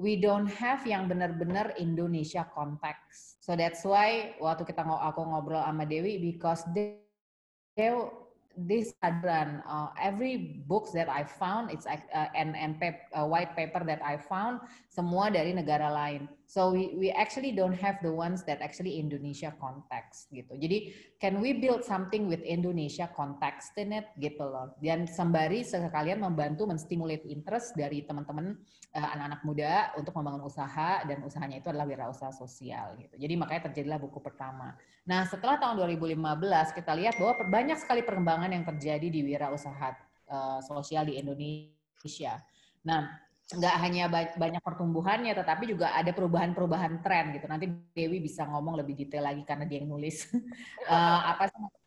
We 0.00 0.16
don't 0.16 0.48
have 0.48 0.80
yang 0.88 1.12
benar-benar 1.12 1.76
Indonesia 1.76 2.48
konteks. 2.48 3.36
So 3.44 3.52
that's 3.52 3.84
why 3.84 4.32
waktu 4.40 4.64
kita 4.64 4.80
aku 4.80 5.28
ngobrol 5.28 5.60
sama 5.60 5.84
Dewi 5.84 6.16
because 6.16 6.64
they, 6.72 7.04
they 7.76 7.92
this 8.66 8.92
hadran 9.00 9.64
uh, 9.64 9.88
every 9.96 10.60
books 10.66 10.92
that 10.92 11.08
I 11.08 11.24
found 11.24 11.70
it's 11.70 11.86
uh, 11.86 12.28
and 12.36 12.52
and 12.56 12.76
pap, 12.76 13.06
uh, 13.14 13.24
white 13.24 13.56
paper 13.56 13.80
that 13.86 14.02
I 14.04 14.20
found 14.20 14.60
semua 14.90 15.30
dari 15.30 15.54
negara 15.54 15.88
lain. 15.88 16.26
So 16.50 16.74
we 16.74 16.98
we 16.98 17.08
actually 17.14 17.54
don't 17.54 17.78
have 17.78 18.02
the 18.02 18.10
ones 18.10 18.42
that 18.50 18.58
actually 18.58 18.98
Indonesia 18.98 19.54
context 19.62 20.26
gitu. 20.34 20.58
Jadi 20.58 20.92
can 21.22 21.38
we 21.38 21.54
build 21.54 21.86
something 21.86 22.26
with 22.26 22.42
Indonesia 22.42 23.06
context 23.14 23.78
in 23.78 23.94
it? 23.94 24.10
Gitu 24.18 24.42
loh. 24.42 24.74
Dan 24.82 25.06
sembari 25.06 25.62
sekalian 25.62 26.20
membantu 26.20 26.66
menstimulate 26.66 27.22
interest 27.30 27.78
dari 27.78 28.02
teman-teman 28.02 28.58
anak-anak 28.90 29.40
muda 29.46 29.72
untuk 29.94 30.10
membangun 30.18 30.50
usaha 30.50 31.06
dan 31.06 31.22
usahanya 31.22 31.62
itu 31.62 31.70
adalah 31.70 31.86
wirausaha 31.86 32.34
sosial 32.34 32.98
gitu 32.98 33.14
jadi 33.14 33.38
makanya 33.38 33.70
terjadilah 33.70 33.98
buku 34.02 34.18
pertama 34.18 34.74
Nah, 35.08 35.24
setelah 35.24 35.56
tahun 35.56 35.80
2015 35.96 36.76
kita 36.76 36.92
lihat 36.94 37.18
bahwa 37.18 37.34
banyak 37.48 37.78
sekali 37.82 38.06
perkembangan 38.06 38.52
yang 38.54 38.62
terjadi 38.62 39.10
di 39.10 39.26
wirausaha 39.26 39.96
uh, 40.30 40.60
sosial 40.60 41.08
di 41.08 41.18
Indonesia. 41.18 42.38
Nah, 42.84 43.10
nggak 43.50 43.76
hanya 43.82 44.06
banyak 44.12 44.62
pertumbuhannya, 44.62 45.34
tetapi 45.34 45.72
juga 45.72 45.96
ada 45.96 46.14
perubahan-perubahan 46.14 47.02
tren 47.02 47.34
gitu. 47.34 47.50
Nanti 47.50 47.66
Dewi 47.96 48.22
bisa 48.22 48.46
ngomong 48.46 48.78
lebih 48.78 48.94
detail 48.94 49.26
lagi 49.26 49.42
karena 49.42 49.66
dia 49.66 49.82
yang 49.82 49.90
nulis. 49.90 50.28
uh, 50.86 51.20
apa 51.34 51.48
sih? 51.48 51.79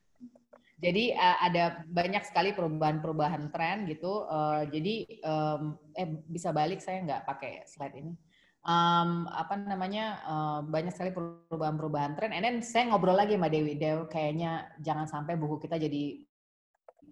Jadi 0.84 1.15
uh, 1.15 1.38
ada 1.39 1.63
banyak 1.88 2.24
sekali 2.28 2.52
perubahan-perubahan 2.52 3.48
tren 3.56 3.88
gitu. 3.88 4.28
Uh, 4.28 4.67
jadi 4.67 5.08
um, 5.24 5.80
eh 5.96 6.12
bisa 6.28 6.52
balik 6.52 6.84
saya 6.84 7.00
nggak 7.08 7.24
pakai 7.24 7.63
slide 7.63 7.96
ini 7.96 8.13
um, 8.67 9.28
apa 9.30 9.60
namanya 9.60 10.24
uh, 10.24 10.60
banyak 10.63 10.91
sekali 10.96 11.12
perubahan-perubahan 11.12 12.15
tren. 12.17 12.32
And 12.36 12.43
then 12.43 12.58
saya 12.63 12.91
ngobrol 12.91 13.15
lagi 13.15 13.36
sama 13.36 13.52
Dewi, 13.52 13.76
Dewi 13.78 14.08
kayaknya 14.10 14.67
jangan 14.80 15.08
sampai 15.08 15.36
buku 15.36 15.60
kita 15.60 15.80
jadi 15.80 16.24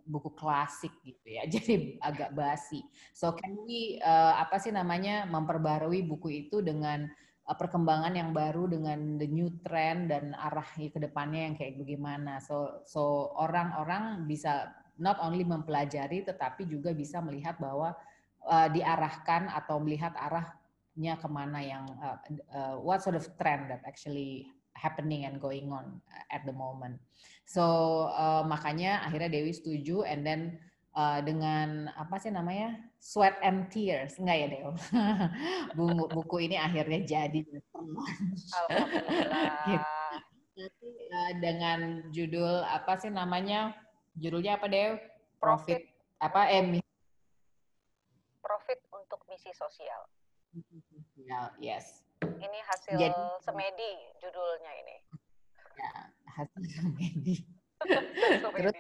buku 0.02 0.34
klasik 0.34 0.92
gitu 1.06 1.28
ya, 1.28 1.46
jadi 1.54 2.00
agak 2.02 2.34
basi. 2.36 2.82
So 3.16 3.36
can 3.36 3.56
we 3.64 4.02
uh, 4.02 4.40
apa 4.40 4.58
sih 4.58 4.74
namanya 4.74 5.28
memperbarui 5.30 6.04
buku 6.04 6.48
itu 6.48 6.60
dengan 6.64 7.08
perkembangan 7.58 8.14
yang 8.16 8.32
baru 8.32 8.68
dengan 8.68 9.20
the 9.20 9.28
new 9.28 9.52
trend 9.66 10.12
dan 10.12 10.36
arah 10.36 10.68
ke 10.76 11.00
depannya 11.00 11.52
yang 11.52 11.56
kayak 11.56 11.76
bagaimana. 11.80 12.40
So 12.44 12.84
so 12.88 13.34
orang-orang 13.36 14.28
bisa 14.28 14.72
not 15.02 15.18
only 15.24 15.42
mempelajari 15.48 16.22
tetapi 16.28 16.70
juga 16.70 16.94
bisa 16.94 17.24
melihat 17.24 17.58
bahwa 17.58 17.96
uh, 18.46 18.68
diarahkan 18.70 19.50
atau 19.52 19.82
melihat 19.82 20.14
arah 20.18 20.54
nya 21.00 21.16
ke 21.16 21.28
mana 21.32 21.64
yang 21.64 21.88
uh, 22.04 22.18
uh, 22.52 22.76
what 22.84 23.00
sort 23.00 23.16
of 23.16 23.24
trend 23.40 23.72
that 23.72 23.80
actually 23.88 24.52
happening 24.76 25.24
and 25.24 25.40
going 25.40 25.72
on 25.72 26.04
at 26.32 26.44
the 26.44 26.52
moment. 26.52 27.00
So 27.48 27.64
uh, 28.12 28.44
makanya 28.44 29.04
akhirnya 29.08 29.32
Dewi 29.32 29.52
setuju 29.56 30.04
and 30.08 30.24
then 30.24 30.42
uh, 30.96 31.20
dengan 31.24 31.88
apa 31.96 32.16
sih 32.20 32.32
namanya 32.32 32.80
sweat 33.00 33.38
and 33.42 33.68
tears 33.72 34.20
enggak 34.20 34.38
ya 34.38 34.48
Dewi? 34.52 34.74
buku, 35.78 36.04
buku 36.12 36.36
ini 36.52 36.58
akhirnya 36.60 37.02
jadi 37.08 37.40
gitu. 37.48 37.80
uh, 41.12 41.32
dengan 41.40 42.12
judul 42.12 42.64
apa 42.68 43.00
sih 43.00 43.10
namanya 43.10 43.76
judulnya 44.20 44.60
apa 44.60 44.68
Dew? 44.68 45.00
Profit, 45.42 45.82
Profit 45.82 45.82
apa 46.22 46.42
eh 46.54 46.80
Profit 48.42 48.80
untuk 48.94 49.24
misi 49.32 49.50
sosial. 49.56 50.06
Ya, 51.16 51.50
yes. 51.64 52.04
Ini 52.22 52.60
hasil 52.68 53.00
Jadi, 53.00 53.24
semedi 53.42 53.92
judulnya 54.20 54.72
ini. 54.84 54.98
Ya, 55.80 55.94
hasil 56.38 56.62
semedi. 56.76 57.36
Terus, 57.82 58.78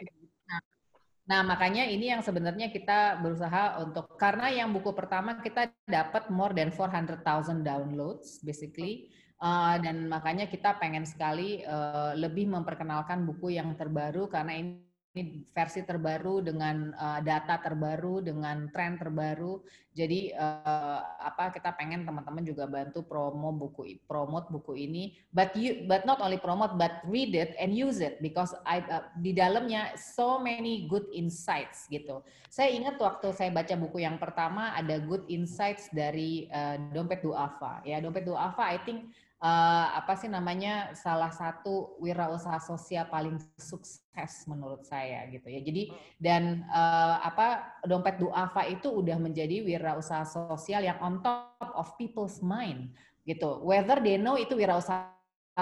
nah, 1.31 1.41
makanya 1.47 1.87
ini 1.87 2.11
yang 2.11 2.19
sebenarnya 2.19 2.67
kita 2.67 3.23
berusaha 3.23 3.79
untuk 3.79 4.19
karena 4.19 4.51
yang 4.51 4.75
buku 4.75 4.91
pertama 4.91 5.39
kita 5.39 5.71
dapat 5.87 6.27
more 6.27 6.51
than 6.51 6.75
400,000 6.75 7.63
downloads 7.63 8.43
basically. 8.43 9.07
Uh, 9.41 9.73
dan 9.81 10.05
makanya 10.05 10.45
kita 10.45 10.77
pengen 10.77 11.01
sekali 11.01 11.65
uh, 11.65 12.13
lebih 12.13 12.45
memperkenalkan 12.45 13.25
buku 13.25 13.57
yang 13.57 13.73
terbaru 13.73 14.29
karena 14.29 14.53
ini 14.53 14.90
ini 15.12 15.43
versi 15.52 15.84
terbaru 15.84 16.39
dengan 16.39 16.95
uh, 16.95 17.19
data 17.19 17.60
terbaru 17.60 18.24
dengan 18.24 18.71
tren 18.71 18.95
terbaru. 18.95 19.60
Jadi 19.91 20.32
uh, 20.32 21.04
apa 21.19 21.52
kita 21.52 21.76
pengen 21.76 22.08
teman-teman 22.08 22.47
juga 22.47 22.63
bantu 22.63 23.04
promo 23.04 23.52
buku 23.52 24.00
promote 24.08 24.47
buku 24.47 24.88
ini. 24.88 25.19
But 25.36 25.52
you 25.60 25.84
but 25.84 26.08
not 26.08 26.24
only 26.24 26.39
promote 26.39 26.80
but 26.80 27.04
read 27.12 27.36
it 27.36 27.60
and 27.60 27.76
use 27.76 28.00
it 28.00 28.24
because 28.24 28.56
I 28.63 28.80
uh, 28.88 29.12
di 29.19 29.36
dalamnya 29.36 30.00
so 30.00 30.39
many 30.39 30.88
good 30.88 31.12
insights 31.12 31.91
gitu. 31.91 32.24
Saya 32.47 32.71
ingat 32.71 32.95
waktu 32.95 33.36
saya 33.36 33.52
baca 33.52 33.76
buku 33.76 34.00
yang 34.00 34.15
pertama 34.15 34.71
ada 34.80 34.95
good 35.04 35.28
insights 35.28 35.91
dari 35.91 36.47
uh, 36.56 36.80
dompet 36.95 37.19
duafa 37.19 37.84
ya 37.84 38.00
dompet 38.00 38.24
duafa 38.24 38.63
I 38.63 38.80
think 38.88 39.12
uh, 39.41 39.86
apa 39.97 40.13
sih 40.15 40.30
namanya 40.30 40.93
salah 40.93 41.34
satu 41.34 41.97
wirausaha 41.97 42.62
sosial 42.62 43.10
paling 43.10 43.41
sukses 43.58 44.45
menurut 44.45 44.86
saya 44.86 45.00
gitu 45.31 45.47
ya. 45.47 45.61
Jadi 45.61 45.83
hmm. 45.89 45.97
dan 46.21 46.43
uh, 46.69 47.21
apa 47.25 47.77
dompet 47.85 48.17
duafa 48.21 48.67
itu 48.69 48.89
udah 48.89 49.17
menjadi 49.17 49.61
wirausaha 49.65 50.25
sosial 50.25 50.85
yang 50.85 50.97
on 51.01 51.21
top 51.21 51.57
of 51.75 51.93
people's 51.97 52.39
mind. 52.41 52.91
gitu. 53.25 53.61
Whether 53.61 54.01
they 54.01 54.17
know 54.17 54.37
itu 54.37 54.57
wirausaha 54.57 55.13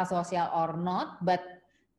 sosial 0.08 0.48
or 0.56 0.80
not, 0.80 1.20
but 1.24 1.44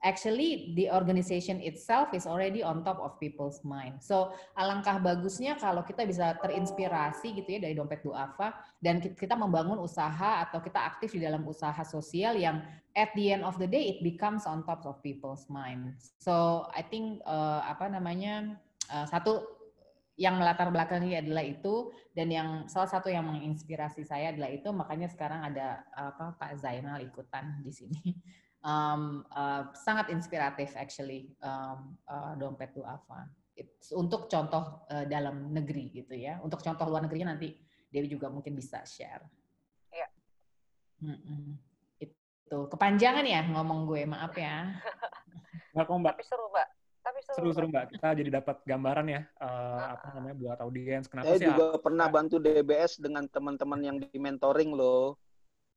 actually 0.00 0.72
the 0.76 0.88
organization 0.88 1.60
itself 1.60 2.12
is 2.16 2.24
already 2.24 2.64
on 2.64 2.80
top 2.84 2.96
of 3.00 3.20
people's 3.20 3.60
mind. 3.64 4.00
So 4.00 4.32
alangkah 4.56 5.00
bagusnya 5.00 5.60
kalau 5.60 5.84
kita 5.84 6.08
bisa 6.08 6.36
terinspirasi 6.40 7.36
gitu 7.36 7.48
ya 7.48 7.60
dari 7.60 7.76
dompet 7.76 8.00
duafa 8.00 8.56
dan 8.80 9.00
kita 9.00 9.36
membangun 9.36 9.76
usaha 9.80 10.44
atau 10.48 10.64
kita 10.64 10.80
aktif 10.80 11.12
di 11.12 11.20
dalam 11.20 11.44
usaha 11.44 11.80
sosial 11.84 12.40
yang 12.40 12.64
at 12.96 13.12
the 13.12 13.36
end 13.36 13.44
of 13.44 13.60
the 13.60 13.68
day 13.68 13.92
it 13.92 13.98
becomes 14.00 14.48
on 14.48 14.64
top 14.64 14.82
of 14.88 14.96
people's 15.04 15.44
mind. 15.52 15.94
So 16.18 16.66
I 16.72 16.80
think 16.80 17.20
uh, 17.28 17.60
apa 17.68 17.92
namanya 17.92 18.56
uh, 18.88 19.04
satu 19.04 19.60
yang 20.20 20.36
melatar 20.36 20.68
belakangi 20.68 21.16
adalah 21.16 21.40
itu 21.40 21.88
dan 22.12 22.28
yang 22.28 22.48
salah 22.68 22.92
satu 22.92 23.08
yang 23.08 23.24
menginspirasi 23.24 24.04
saya 24.04 24.36
adalah 24.36 24.52
itu 24.52 24.68
makanya 24.68 25.08
sekarang 25.08 25.40
ada 25.40 25.80
apa 25.96 26.36
Pak 26.36 26.60
Zainal 26.60 27.00
ikutan 27.00 27.64
di 27.64 27.72
sini 27.72 28.04
um, 28.64 29.24
uh, 29.32 29.68
sangat 29.76 30.12
inspiratif 30.12 30.76
actually 30.76 31.32
um, 31.40 31.96
uh, 32.08 32.36
dompet 32.36 32.72
duafa 32.76 33.28
It's 33.60 33.92
untuk 33.92 34.32
contoh 34.32 34.88
uh, 34.88 35.04
dalam 35.04 35.52
negeri 35.52 35.92
gitu 35.92 36.16
ya 36.16 36.40
untuk 36.40 36.64
contoh 36.64 36.88
luar 36.88 37.04
negerinya 37.04 37.36
nanti 37.36 37.60
Dewi 37.90 38.06
juga 38.06 38.30
mungkin 38.30 38.54
bisa 38.54 38.80
share. 38.86 39.26
Iya. 39.90 40.08
Mm 41.04 41.18
-mm. 41.18 41.42
Itu 41.98 42.58
kepanjangan 42.70 43.26
ya 43.26 43.44
ngomong 43.50 43.84
gue 43.84 44.06
maaf 44.06 44.32
ya. 44.38 44.80
Nggak 45.74 45.84
kok 45.84 45.96
mbak. 46.00 46.14
Tapi 46.16 46.24
seru, 46.24 46.46
Mbak. 46.48 46.68
Tapi 47.02 47.18
seru. 47.26 47.36
Seru-seru 47.36 47.66
mbak. 47.68 47.84
Kita 47.92 48.08
jadi 48.14 48.30
dapat 48.30 48.56
gambaran 48.64 49.06
ya 49.10 49.20
uh, 49.42 49.98
apa 49.98 50.06
namanya 50.16 50.36
buat 50.38 50.58
audiens. 50.62 51.04
Kenapa 51.10 51.34
Saya 51.34 51.38
sih? 51.42 51.48
juga 51.50 51.66
pernah 51.82 52.06
bantu 52.06 52.38
DBS 52.38 53.02
dengan 53.02 53.26
teman-teman 53.26 53.80
yang 53.82 53.96
di 53.98 54.18
mentoring 54.18 54.70
loh. 54.72 55.18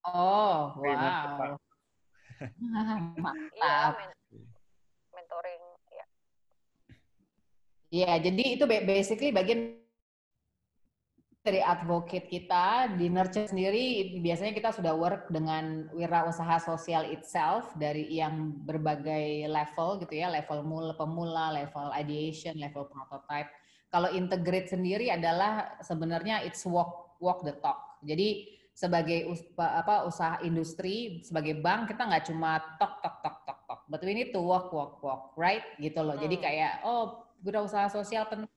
Oh, 0.03 0.75
Oke, 0.77 0.91
mantap. 2.51 3.35
Iya, 3.55 3.71
Mantap. 3.79 3.93
men- 3.99 4.15
mentoring. 5.13 5.63
Ya. 5.93 6.05
Iya, 7.93 8.11
jadi 8.25 8.43
itu 8.57 8.63
ba- 8.65 8.85
basically 8.85 9.29
bagian 9.29 9.83
dari 11.43 11.59
advocate 11.59 12.31
kita 12.31 12.95
di 12.95 13.11
nurture 13.11 13.51
sendiri 13.51 14.15
biasanya 14.23 14.55
kita 14.55 14.71
sudah 14.71 14.95
work 14.95 15.27
dengan 15.27 15.91
wirausaha 15.91 16.55
sosial 16.63 17.03
itself 17.11 17.67
dari 17.75 18.07
yang 18.07 18.55
berbagai 18.63 19.51
level 19.51 19.99
gitu 19.99 20.23
ya 20.23 20.31
level 20.31 20.63
mula 20.63 20.95
pemula 20.95 21.51
level 21.51 21.91
ideation 21.99 22.55
level 22.55 22.87
prototype 22.87 23.51
kalau 23.91 24.07
integrate 24.15 24.71
sendiri 24.71 25.11
adalah 25.11 25.75
sebenarnya 25.83 26.47
it's 26.47 26.63
walk 26.63 27.19
walk 27.19 27.43
the 27.43 27.51
talk 27.59 27.99
jadi 28.07 28.52
sebagai 28.73 29.29
us- 29.29 29.45
pa- 29.53 29.79
apa 29.79 30.03
usaha 30.09 30.41
industri 30.41 31.21
sebagai 31.21 31.61
bank 31.61 31.93
kita 31.93 32.09
nggak 32.09 32.25
cuma 32.29 32.57
tok 32.81 32.99
tok 33.05 33.15
tok 33.21 33.37
tok 33.45 33.59
tok 33.69 33.81
but 33.85 34.01
we 34.01 34.17
need 34.17 34.33
to 34.33 34.41
walk 34.41 34.73
walk 34.73 34.97
walk 35.05 35.31
right 35.37 35.63
gitu 35.77 36.01
loh 36.01 36.17
jadi 36.17 36.35
Hmm. 36.35 36.43
kayak 36.43 36.73
oh 36.83 37.23
wirausaha 37.45 37.87
sosial 37.87 38.25
penting 38.25 38.49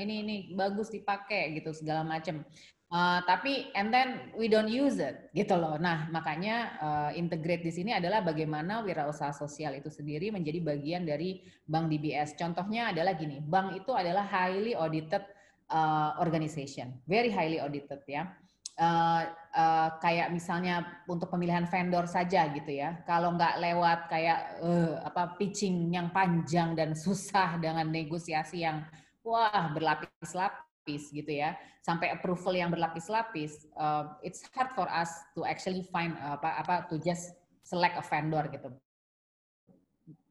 ini 0.00 0.14
ini 0.24 0.36
bagus 0.56 0.88
dipakai 0.88 1.56
gitu 1.60 1.72
segala 1.76 2.00
macam. 2.04 2.44
Uh, 2.88 3.20
tapi 3.28 3.68
and 3.76 3.92
then 3.92 4.32
we 4.32 4.48
don't 4.48 4.72
use 4.72 4.96
it 4.96 5.28
gitu 5.36 5.52
loh. 5.60 5.76
Nah 5.76 6.08
makanya 6.08 6.56
uh, 6.80 7.10
integrate 7.12 7.60
di 7.60 7.68
sini 7.68 7.92
adalah 7.92 8.24
bagaimana 8.24 8.80
wirausaha 8.80 9.28
sosial 9.36 9.76
itu 9.76 9.92
sendiri 9.92 10.32
menjadi 10.32 10.64
bagian 10.64 11.04
dari 11.04 11.44
bank 11.68 11.92
DBS. 11.92 12.32
Contohnya 12.32 12.88
adalah 12.96 13.12
gini, 13.12 13.44
bank 13.44 13.76
itu 13.76 13.92
adalah 13.92 14.24
highly 14.24 14.72
audited 14.72 15.20
uh, 15.68 16.16
organization, 16.16 16.96
very 17.04 17.28
highly 17.28 17.60
audited 17.60 18.00
ya. 18.08 18.32
Uh, 18.80 19.28
uh, 19.58 19.88
kayak 19.98 20.30
misalnya 20.30 20.86
untuk 21.10 21.26
pemilihan 21.34 21.66
vendor 21.66 22.06
saja 22.06 22.46
gitu 22.54 22.70
ya. 22.70 23.02
Kalau 23.02 23.34
nggak 23.34 23.58
lewat 23.58 24.00
kayak 24.06 24.62
uh, 24.62 25.02
apa 25.02 25.34
pitching 25.34 25.90
yang 25.90 26.14
panjang 26.14 26.78
dan 26.78 26.94
susah 27.04 27.58
dengan 27.58 27.90
negosiasi 27.90 28.62
yang 28.62 28.86
wah 29.26 29.74
berlapis-lapis 29.74 31.10
gitu 31.10 31.32
ya. 31.34 31.58
Sampai 31.82 32.14
approval 32.14 32.54
yang 32.54 32.70
berlapis-lapis 32.70 33.66
uh, 33.74 34.14
it's 34.22 34.46
hard 34.54 34.70
for 34.78 34.86
us 34.86 35.10
to 35.34 35.42
actually 35.42 35.82
find 35.90 36.14
uh, 36.22 36.38
apa 36.38 36.50
apa 36.62 36.74
to 36.86 37.02
just 37.02 37.34
select 37.66 37.98
a 37.98 38.04
vendor 38.06 38.46
gitu. 38.54 38.70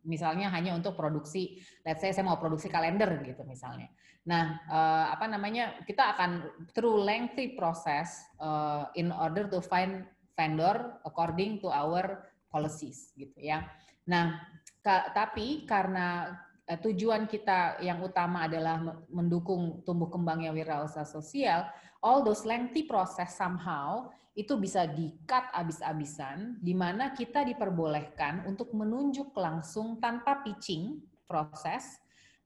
Misalnya 0.07 0.47
hanya 0.55 0.71
untuk 0.71 0.95
produksi 0.95 1.59
let's 1.83 1.99
say 1.99 2.15
saya 2.15 2.23
mau 2.23 2.39
produksi 2.39 2.71
kalender 2.71 3.11
gitu 3.27 3.43
misalnya 3.43 3.91
nah 4.27 4.59
uh, 4.67 5.05
apa 5.15 5.23
namanya 5.31 5.79
kita 5.87 6.03
akan 6.11 6.43
through 6.75 6.99
lengthy 6.99 7.55
process 7.55 8.27
uh, 8.43 8.91
in 8.99 9.07
order 9.15 9.47
to 9.47 9.63
find 9.63 10.03
vendor 10.35 10.99
according 11.07 11.63
to 11.63 11.71
our 11.71 12.27
policies 12.51 13.15
gitu 13.15 13.39
ya. 13.39 13.63
Nah 14.03 14.43
ka, 14.83 15.15
tapi 15.15 15.63
karena 15.63 16.35
uh, 16.67 16.79
tujuan 16.83 17.23
kita 17.25 17.79
yang 17.79 18.03
utama 18.03 18.51
adalah 18.51 18.83
mendukung 19.07 19.81
tumbuh 19.87 20.11
kembangnya 20.11 20.51
wirausaha 20.51 21.07
sosial, 21.07 21.63
all 22.03 22.19
those 22.21 22.43
lengthy 22.43 22.83
process 22.83 23.39
somehow 23.39 24.11
itu 24.37 24.53
bisa 24.53 24.85
di-cut 24.85 25.49
abis-abisan, 25.49 26.61
di 26.61 26.77
mana 26.77 27.09
kita 27.09 27.41
diperbolehkan 27.41 28.45
untuk 28.45 28.69
menunjuk 28.69 29.33
langsung 29.33 29.97
tanpa 29.97 30.45
pitching 30.45 31.01
proses, 31.25 31.97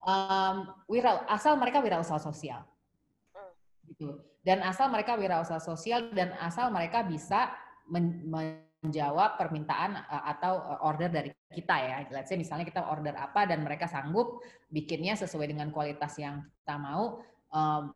um, 0.05 0.55
wira, 0.89 1.25
asal 1.29 1.57
mereka 1.57 1.81
wirausaha 1.81 2.21
sosial. 2.21 2.65
Gitu. 3.87 4.17
Dan 4.41 4.65
asal 4.65 4.89
mereka 4.89 5.13
wirausaha 5.13 5.61
sosial 5.61 6.09
dan 6.17 6.33
asal 6.41 6.73
mereka 6.73 7.05
bisa 7.05 7.53
men, 7.85 8.25
menjawab 8.81 9.37
permintaan 9.37 9.93
atau 10.09 10.81
order 10.81 11.13
dari 11.13 11.29
kita 11.53 11.75
ya. 11.77 11.95
Let's 12.09 12.33
say 12.33 12.37
misalnya 12.41 12.65
kita 12.65 12.81
order 12.89 13.13
apa 13.13 13.45
dan 13.45 13.61
mereka 13.61 13.85
sanggup 13.85 14.41
bikinnya 14.73 15.13
sesuai 15.13 15.53
dengan 15.53 15.69
kualitas 15.69 16.17
yang 16.17 16.41
kita 16.65 16.81
mau, 16.81 17.21
um, 17.53 17.93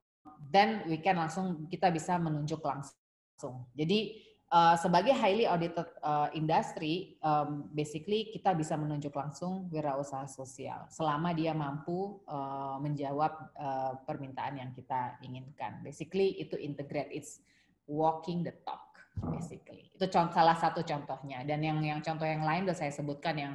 then 0.53 0.85
we 0.85 1.01
can 1.01 1.17
langsung 1.17 1.65
kita 1.73 1.89
bisa 1.89 2.21
menunjuk 2.21 2.61
langsung. 2.61 3.65
Jadi 3.73 4.21
uh, 4.51 4.75
sebagai 4.77 5.13
highly 5.15 5.49
audited 5.49 5.87
uh, 6.03 6.29
industry, 6.35 7.17
um, 7.23 7.69
basically 7.73 8.29
kita 8.29 8.53
bisa 8.53 8.77
menunjuk 8.77 9.13
langsung 9.15 9.69
wirausaha 9.73 10.27
sosial 10.29 10.85
selama 10.91 11.33
dia 11.33 11.55
mampu 11.55 12.21
uh, 12.29 12.77
menjawab 12.81 13.33
uh, 13.57 13.93
permintaan 14.05 14.61
yang 14.61 14.69
kita 14.75 15.17
inginkan. 15.25 15.81
Basically 15.81 16.37
itu 16.37 16.59
integrate, 16.59 17.09
it's 17.09 17.41
walking 17.89 18.45
the 18.45 18.53
talk 18.65 18.95
basically. 19.15 19.87
Itu 19.95 20.11
contoh, 20.11 20.35
salah 20.35 20.57
satu 20.59 20.83
contohnya. 20.83 21.47
Dan 21.47 21.63
yang 21.63 21.79
yang 21.79 21.99
contoh 22.03 22.27
yang 22.27 22.43
lain 22.43 22.67
udah 22.67 22.75
saya 22.75 22.91
sebutkan 22.91 23.35
yang 23.39 23.53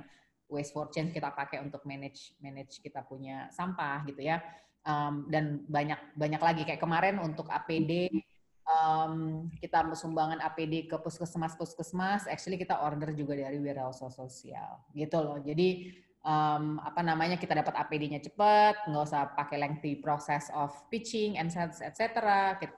waste 0.50 0.74
for 0.74 0.90
change 0.90 1.14
kita 1.14 1.31
pakai 1.31 1.62
untuk 1.62 1.85
manage 1.87 2.35
manage 2.42 2.83
kita 2.83 3.05
punya 3.05 3.53
sampah 3.53 4.03
gitu 4.09 4.24
ya. 4.24 4.40
Um, 4.81 5.29
dan 5.29 5.68
banyak 5.68 6.16
banyak 6.16 6.40
lagi 6.40 6.62
kayak 6.64 6.81
kemarin 6.81 7.20
untuk 7.20 7.53
APD 7.53 8.09
um, 8.66 9.46
kita 9.58 9.84
sumbangan 9.96 10.40
APD 10.40 10.88
ke 10.88 10.96
puskesmas 11.00 11.56
puskesmas, 11.56 12.26
actually 12.28 12.60
kita 12.60 12.80
order 12.80 13.12
juga 13.16 13.36
dari 13.36 13.58
wirausaha 13.58 14.10
sosial 14.12 14.84
gitu 14.92 15.18
loh. 15.20 15.38
Jadi 15.40 15.94
um, 16.24 16.80
apa 16.80 17.00
namanya 17.00 17.36
kita 17.40 17.56
dapat 17.56 17.74
APD-nya 17.76 18.20
cepat, 18.20 18.88
nggak 18.88 19.04
usah 19.04 19.32
pakai 19.36 19.56
lengthy 19.60 19.98
process 20.00 20.48
of 20.52 20.72
pitching 20.92 21.40
and 21.40 21.52
etc. 21.52 22.00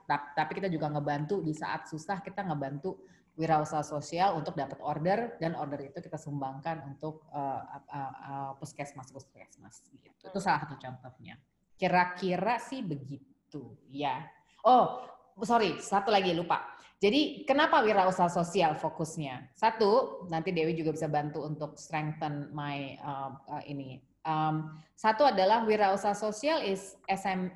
Tapi 0.09 0.53
kita 0.57 0.69
juga 0.71 0.91
ngebantu 0.93 1.43
di 1.43 1.55
saat 1.55 1.87
susah 1.91 2.23
kita 2.23 2.47
ngebantu 2.47 2.99
wirausaha 3.33 3.81
sosial 3.81 4.37
untuk 4.37 4.53
dapat 4.53 4.77
order 4.85 5.41
dan 5.41 5.57
order 5.57 5.81
itu 5.81 6.05
kita 6.05 6.21
sumbangkan 6.21 6.85
untuk 6.85 7.25
uh, 7.33 7.65
uh, 7.89 8.13
uh, 8.13 8.53
puskesmas 8.61 9.09
puskesmas. 9.09 9.81
Gitu. 9.89 10.05
Itu 10.21 10.39
salah 10.39 10.69
satu 10.69 10.77
contohnya. 10.77 11.41
Kira-kira 11.81 12.61
sih 12.61 12.85
begitu 12.85 13.73
ya. 13.89 14.21
Oh 14.63 15.01
sorry 15.43 15.79
satu 15.83 16.11
lagi 16.11 16.33
lupa. 16.33 16.73
Jadi 17.03 17.43
kenapa 17.43 17.83
wirausaha 17.83 18.31
sosial 18.31 18.79
fokusnya? 18.79 19.51
Satu, 19.59 20.23
nanti 20.31 20.55
Dewi 20.55 20.79
juga 20.79 20.95
bisa 20.95 21.11
bantu 21.11 21.43
untuk 21.43 21.75
strengthen 21.75 22.55
my 22.55 22.95
uh, 23.03 23.35
uh, 23.51 23.63
ini. 23.67 23.99
Um, 24.23 24.79
satu 24.95 25.27
adalah 25.27 25.67
wirausaha 25.67 26.15
sosial 26.15 26.63
is 26.63 26.95
SM, 27.11 27.51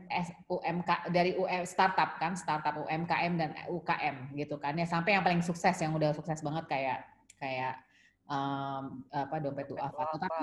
UMK 0.51 1.15
dari 1.15 1.39
UM, 1.39 1.63
startup 1.63 2.19
kan, 2.19 2.35
startup 2.35 2.75
UMKM 2.75 3.39
dan 3.39 3.55
UKM 3.71 4.35
gitu 4.35 4.59
kan 4.59 4.75
ya. 4.75 4.83
Sampai 4.83 5.15
yang 5.15 5.23
paling 5.23 5.47
sukses 5.47 5.79
yang 5.79 5.95
udah 5.95 6.11
sukses 6.11 6.43
banget 6.43 6.67
kayak 6.67 6.99
kayak 7.39 7.79
um, 8.27 9.07
apa 9.15 9.39
dompet 9.39 9.71
duafa. 9.71 10.27
Tapi 10.27 10.43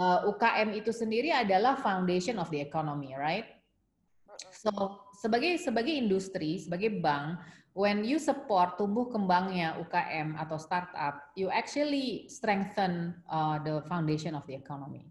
uh, 0.00 0.24
UKM 0.24 0.72
itu 0.72 0.88
sendiri 0.88 1.36
adalah 1.36 1.76
foundation 1.76 2.40
of 2.40 2.48
the 2.48 2.64
economy, 2.64 3.12
right? 3.12 3.57
So 4.54 4.70
sebagai 5.18 5.58
sebagai 5.58 5.94
industri, 5.94 6.62
sebagai 6.62 7.02
bank, 7.02 7.38
when 7.78 8.02
you 8.02 8.18
support 8.18 8.78
tumbuh 8.78 9.06
kembangnya 9.10 9.78
UKM 9.82 10.34
atau 10.38 10.58
startup, 10.58 11.30
you 11.38 11.50
actually 11.50 12.26
strengthen 12.26 13.14
uh, 13.30 13.62
the 13.62 13.82
foundation 13.86 14.34
of 14.34 14.42
the 14.50 14.58
economy. 14.58 15.06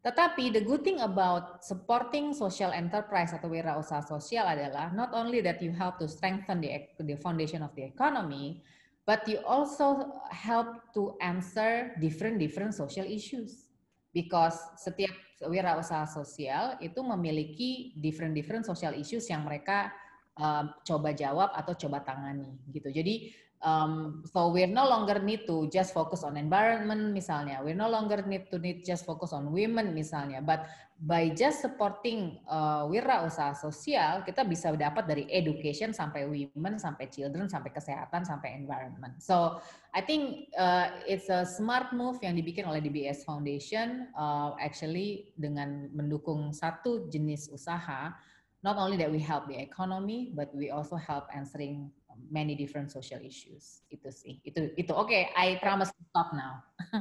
Tetapi 0.00 0.56
the 0.56 0.64
good 0.64 0.80
thing 0.80 1.04
about 1.04 1.60
supporting 1.60 2.32
social 2.32 2.72
enterprise 2.72 3.36
atau 3.36 3.52
wirausaha 3.52 4.00
sosial 4.00 4.48
adalah 4.48 4.88
not 4.96 5.12
only 5.12 5.44
that 5.44 5.60
you 5.60 5.76
help 5.76 6.00
to 6.00 6.08
strengthen 6.08 6.64
the, 6.64 6.88
the 7.04 7.20
foundation 7.20 7.60
of 7.60 7.68
the 7.76 7.84
economy, 7.84 8.64
but 9.04 9.22
you 9.28 9.44
also 9.44 10.16
help 10.32 10.88
to 10.96 11.20
answer 11.20 11.92
different 12.00 12.40
different 12.40 12.72
social 12.72 13.04
issues 13.04 13.68
because 14.16 14.56
setiap 14.80 15.12
wirausaha 15.40 16.04
sosial 16.04 16.76
itu 16.84 17.00
memiliki 17.00 17.96
different 17.96 18.36
different 18.36 18.64
social 18.68 18.92
issues 18.92 19.24
yang 19.32 19.48
mereka 19.48 19.88
uh, 20.36 20.68
coba 20.84 21.16
jawab 21.16 21.48
atau 21.56 21.72
coba 21.76 22.04
tangani 22.04 22.60
gitu. 22.68 22.92
Jadi 22.92 23.32
Um, 23.60 24.24
so 24.24 24.48
we're 24.48 24.70
no 24.70 24.88
longer 24.88 25.20
need 25.20 25.44
to 25.44 25.68
just 25.68 25.92
focus 25.92 26.24
on 26.24 26.40
environment 26.40 27.12
misalnya. 27.12 27.60
We're 27.60 27.76
no 27.76 27.92
longer 27.92 28.24
need 28.24 28.48
to 28.48 28.56
need 28.56 28.88
just 28.88 29.04
focus 29.04 29.36
on 29.36 29.52
women 29.52 29.92
misalnya. 29.92 30.40
But 30.40 30.64
by 30.96 31.32
just 31.32 31.60
supporting 31.60 32.40
uh, 32.48 32.88
wirausaha 32.88 33.52
sosial, 33.56 34.24
kita 34.24 34.48
bisa 34.48 34.72
dapat 34.72 35.04
dari 35.04 35.24
education 35.28 35.92
sampai 35.92 36.24
women, 36.24 36.80
sampai 36.80 37.12
children, 37.12 37.52
sampai 37.52 37.72
kesehatan, 37.72 38.24
sampai 38.24 38.56
environment. 38.56 39.20
So 39.20 39.60
I 39.92 40.00
think 40.04 40.48
uh, 40.56 40.96
it's 41.04 41.28
a 41.28 41.44
smart 41.44 41.92
move 41.92 42.16
yang 42.24 42.40
dibikin 42.40 42.64
oleh 42.64 42.80
DBS 42.80 43.28
Foundation, 43.28 44.08
uh, 44.16 44.56
actually 44.56 45.36
dengan 45.36 45.92
mendukung 45.92 46.56
satu 46.56 47.12
jenis 47.12 47.52
usaha. 47.52 48.16
Not 48.60 48.76
only 48.76 49.00
that 49.00 49.08
we 49.08 49.20
help 49.20 49.48
the 49.48 49.56
economy, 49.56 50.32
but 50.36 50.52
we 50.52 50.68
also 50.68 50.96
help 50.96 51.28
answering 51.32 51.88
many 52.28 52.52
different 52.58 52.92
social 52.92 53.22
issues. 53.24 53.80
Itu 53.88 54.12
sih. 54.12 54.42
Itu 54.44 54.76
itu 54.76 54.92
oke, 54.92 55.08
okay, 55.08 55.32
I 55.32 55.56
promise 55.62 55.88
to 55.94 56.02
stop 56.12 56.36
now. 56.36 56.60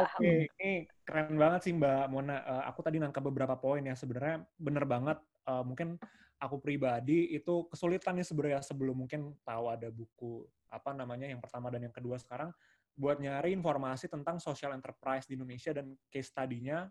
oke, 0.00 0.10
okay. 0.16 0.48
ini 0.62 0.88
keren 1.04 1.36
banget 1.36 1.68
sih 1.68 1.72
Mbak 1.76 2.08
Mona. 2.08 2.40
Uh, 2.46 2.64
aku 2.70 2.80
tadi 2.80 2.96
nangkap 2.96 3.20
beberapa 3.20 3.58
poin 3.60 3.84
ya. 3.84 3.92
Sebenarnya 3.92 4.46
bener 4.56 4.84
banget. 4.88 5.18
Uh, 5.44 5.60
mungkin 5.60 6.00
aku 6.40 6.56
pribadi 6.60 7.36
itu 7.36 7.68
kesulitan 7.68 8.16
nih 8.16 8.26
sebenarnya 8.26 8.60
sebelum 8.64 9.04
mungkin 9.04 9.36
tahu 9.44 9.64
ada 9.68 9.88
buku 9.92 10.44
apa 10.72 10.90
namanya 10.90 11.30
yang 11.30 11.38
pertama 11.38 11.70
dan 11.70 11.86
yang 11.86 11.94
kedua 11.94 12.18
sekarang 12.18 12.50
buat 12.94 13.18
nyari 13.18 13.54
informasi 13.54 14.06
tentang 14.06 14.38
social 14.38 14.74
enterprise 14.74 15.26
di 15.26 15.34
Indonesia 15.34 15.74
dan 15.74 15.94
case 16.10 16.30
study-nya 16.30 16.86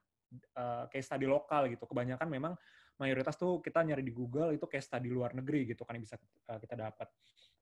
uh, 0.57 0.85
case 0.91 1.07
study 1.07 1.27
lokal 1.27 1.71
gitu. 1.71 1.87
Kebanyakan 1.87 2.27
memang 2.27 2.53
mayoritas 3.03 3.35
tuh 3.35 3.59
kita 3.59 3.83
nyari 3.83 3.99
di 3.99 4.15
Google 4.15 4.55
itu 4.55 4.63
case 4.71 4.87
study 4.87 5.11
luar 5.11 5.35
negeri 5.35 5.67
gitu 5.67 5.83
kan 5.83 5.99
yang 5.99 6.07
bisa 6.07 6.15
uh, 6.47 6.55
kita 6.55 6.79
dapat. 6.79 7.11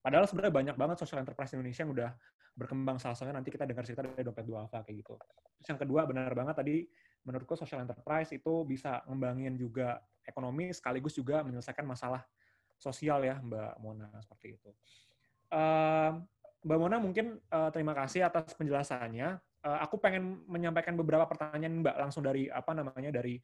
Padahal 0.02 0.26
sebenarnya 0.30 0.54
banyak 0.54 0.76
banget 0.78 0.98
social 1.02 1.22
enterprise 1.22 1.54
Indonesia 1.58 1.82
yang 1.82 1.94
udah 1.94 2.10
berkembang 2.54 2.98
salah 3.02 3.18
satunya 3.18 3.38
nanti 3.38 3.50
kita 3.50 3.66
dengar 3.66 3.86
cerita 3.86 4.06
dari 4.06 4.22
dompet 4.22 4.46
dua 4.46 4.70
alfa 4.70 4.86
kayak 4.86 5.02
gitu. 5.02 5.14
Terus 5.62 5.68
yang 5.74 5.80
kedua 5.82 6.06
benar 6.06 6.30
banget 6.38 6.56
tadi 6.58 6.86
menurutku 7.26 7.54
social 7.54 7.82
enterprise 7.82 8.34
itu 8.34 8.66
bisa 8.66 9.06
ngembangin 9.06 9.58
juga 9.58 10.02
ekonomi 10.26 10.74
sekaligus 10.74 11.14
juga 11.18 11.46
menyelesaikan 11.46 11.86
masalah 11.86 12.22
sosial 12.82 13.22
ya 13.22 13.38
Mbak 13.38 13.74
Mona 13.78 14.10
seperti 14.26 14.58
itu. 14.58 14.70
Uh, 15.54 16.18
Mbak 16.66 16.78
Mona 16.82 16.98
mungkin 16.98 17.38
uh, 17.54 17.70
terima 17.70 17.94
kasih 17.94 18.26
atas 18.26 18.54
penjelasannya. 18.58 19.38
Uh, 19.62 19.80
aku 19.86 20.02
pengen 20.02 20.42
menyampaikan 20.50 20.98
beberapa 20.98 21.30
pertanyaan 21.30 21.86
Mbak 21.86 21.96
langsung 22.02 22.26
dari 22.26 22.50
apa 22.50 22.74
namanya 22.74 23.14
dari 23.14 23.38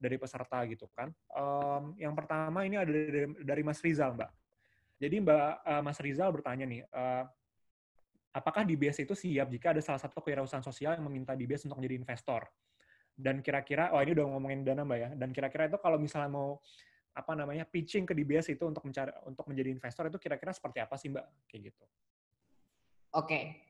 dari 0.00 0.16
peserta 0.16 0.64
gitu 0.64 0.88
kan. 0.96 1.12
Um, 1.36 1.92
yang 2.00 2.16
pertama 2.16 2.64
ini 2.64 2.80
ada 2.80 2.88
dari, 2.88 3.28
dari 3.44 3.62
Mas 3.62 3.84
Rizal, 3.84 4.16
Mbak. 4.16 4.30
Jadi 4.96 5.16
Mbak 5.20 5.48
uh, 5.60 5.82
Mas 5.84 5.98
Rizal 6.00 6.32
bertanya 6.32 6.64
nih, 6.64 6.80
uh, 6.88 7.24
apakah 8.32 8.64
DBS 8.64 9.04
itu 9.04 9.12
siap 9.12 9.52
jika 9.52 9.76
ada 9.76 9.84
salah 9.84 10.00
satu 10.00 10.24
kewirausahaan 10.24 10.64
sosial 10.64 10.96
yang 10.96 11.04
meminta 11.04 11.36
DBS 11.36 11.68
untuk 11.68 11.84
menjadi 11.84 12.00
investor? 12.00 12.48
Dan 13.12 13.44
kira-kira, 13.44 13.92
oh 13.92 14.00
ini 14.00 14.16
udah 14.16 14.24
ngomongin 14.32 14.64
dana 14.64 14.80
Mbak 14.80 14.98
ya. 14.98 15.10
Dan 15.12 15.28
kira-kira 15.36 15.68
itu 15.68 15.76
kalau 15.76 16.00
misalnya 16.00 16.32
mau 16.32 16.56
apa 17.10 17.36
namanya 17.36 17.68
pitching 17.68 18.08
ke 18.08 18.16
DBS 18.16 18.54
itu 18.54 18.64
untuk 18.64 18.86
mencari 18.86 19.12
untuk 19.26 19.44
menjadi 19.50 19.68
investor 19.74 20.08
itu 20.08 20.16
kira-kira 20.16 20.56
seperti 20.56 20.80
apa 20.80 20.96
sih 20.96 21.12
Mbak? 21.12 21.26
Kayak 21.44 21.62
gitu. 21.68 21.84
Oke. 23.12 23.68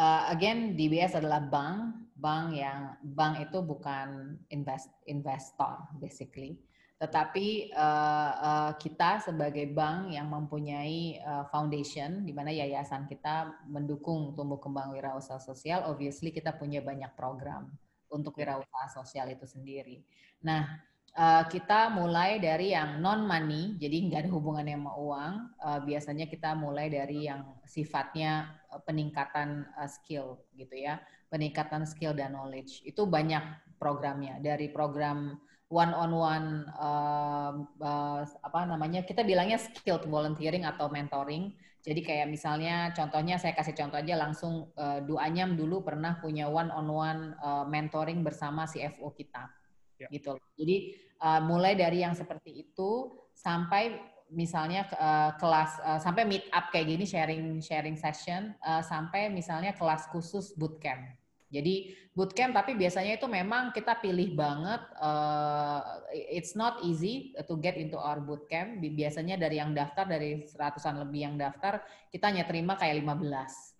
Uh, 0.00 0.32
again 0.32 0.72
DBS 0.72 1.20
adalah 1.20 1.44
bank, 1.44 2.08
bank 2.16 2.56
yang 2.56 2.96
bank 3.04 3.44
itu 3.44 3.60
bukan 3.60 4.40
invest 4.48 4.88
investor 5.04 5.84
basically, 6.00 6.56
tetapi 7.00 7.72
uh, 7.76 8.32
uh, 8.40 8.72
kita 8.80 9.24
sebagai 9.24 9.68
bank 9.72 10.12
yang 10.12 10.28
mempunyai 10.32 11.20
uh, 11.20 11.44
foundation 11.52 12.24
di 12.24 12.32
mana 12.32 12.48
yayasan 12.52 13.04
kita 13.04 13.52
mendukung 13.68 14.32
tumbuh 14.32 14.60
kembang 14.60 14.92
wirausaha 14.96 15.40
sosial, 15.40 15.84
obviously 15.88 16.32
kita 16.32 16.56
punya 16.56 16.80
banyak 16.80 17.12
program 17.12 17.68
untuk 18.12 18.36
wirausaha 18.36 18.90
sosial 18.92 19.32
itu 19.32 19.48
sendiri. 19.48 20.04
Nah, 20.44 20.89
uh, 21.16 21.44
kita 21.48 21.90
mulai 21.90 22.38
dari 22.38 22.76
yang 22.76 23.02
non 23.02 23.26
money, 23.26 23.74
jadi 23.80 23.96
nggak 24.06 24.20
ada 24.26 24.30
hubungannya 24.30 24.76
sama 24.78 24.92
uang. 24.94 25.32
Uh, 25.58 25.80
biasanya 25.82 26.26
kita 26.30 26.54
mulai 26.54 26.86
dari 26.92 27.26
yang 27.26 27.42
sifatnya 27.66 28.50
uh, 28.70 28.82
peningkatan 28.82 29.66
uh, 29.74 29.88
skill 29.90 30.38
gitu 30.54 30.76
ya, 30.76 31.02
peningkatan 31.32 31.86
skill 31.86 32.14
dan 32.14 32.36
knowledge. 32.36 32.84
Itu 32.86 33.08
banyak 33.08 33.42
programnya 33.80 34.38
dari 34.38 34.68
program 34.68 35.40
one 35.70 35.94
on 35.94 36.10
one 36.12 36.48
uh, 36.76 37.54
uh, 37.80 38.20
apa 38.26 38.60
namanya 38.66 39.06
kita 39.06 39.22
bilangnya 39.22 39.58
skilled 39.58 40.06
volunteering 40.06 40.66
atau 40.66 40.90
mentoring. 40.90 41.54
Jadi 41.80 42.04
kayak 42.04 42.28
misalnya 42.28 42.92
contohnya 42.92 43.40
saya 43.40 43.56
kasih 43.56 43.72
contoh 43.72 43.96
aja 43.96 44.12
langsung 44.12 44.68
uh, 44.76 45.00
Duanyam 45.00 45.56
dulu 45.56 45.80
pernah 45.80 46.20
punya 46.20 46.44
one 46.44 46.68
on 46.68 46.92
one 46.92 47.22
uh, 47.40 47.64
mentoring 47.64 48.20
bersama 48.20 48.68
CFO 48.68 49.16
kita 49.16 49.59
ya. 50.00 50.08
gitu. 50.08 50.40
Jadi 50.56 50.96
uh, 51.20 51.40
mulai 51.44 51.76
dari 51.76 52.00
yang 52.00 52.16
seperti 52.16 52.64
itu 52.64 53.12
sampai 53.36 54.00
misalnya 54.30 54.86
uh, 54.94 55.34
kelas 55.36 55.70
uh, 55.82 56.00
sampai 56.00 56.22
meet 56.24 56.46
up 56.54 56.70
kayak 56.70 56.86
gini 56.86 57.04
sharing 57.04 57.58
sharing 57.58 57.98
session 57.98 58.54
uh, 58.62 58.80
sampai 58.80 59.28
misalnya 59.28 59.76
kelas 59.76 60.08
khusus 60.08 60.54
bootcamp. 60.56 61.18
Jadi 61.50 61.98
bootcamp 62.14 62.54
tapi 62.54 62.78
biasanya 62.78 63.18
itu 63.18 63.26
memang 63.26 63.74
kita 63.74 63.98
pilih 63.98 64.38
banget 64.38 64.78
uh, 65.02 65.98
it's 66.14 66.54
not 66.54 66.78
easy 66.86 67.34
to 67.34 67.58
get 67.58 67.74
into 67.74 67.98
our 67.98 68.22
bootcamp. 68.22 68.78
Biasanya 68.78 69.34
dari 69.34 69.58
yang 69.58 69.74
daftar 69.74 70.06
dari 70.06 70.46
seratusan 70.46 71.02
lebih 71.02 71.20
yang 71.26 71.34
daftar 71.34 71.82
kita 72.14 72.30
hanya 72.30 72.46
terima 72.46 72.78
kayak 72.78 73.02
15 73.02 73.70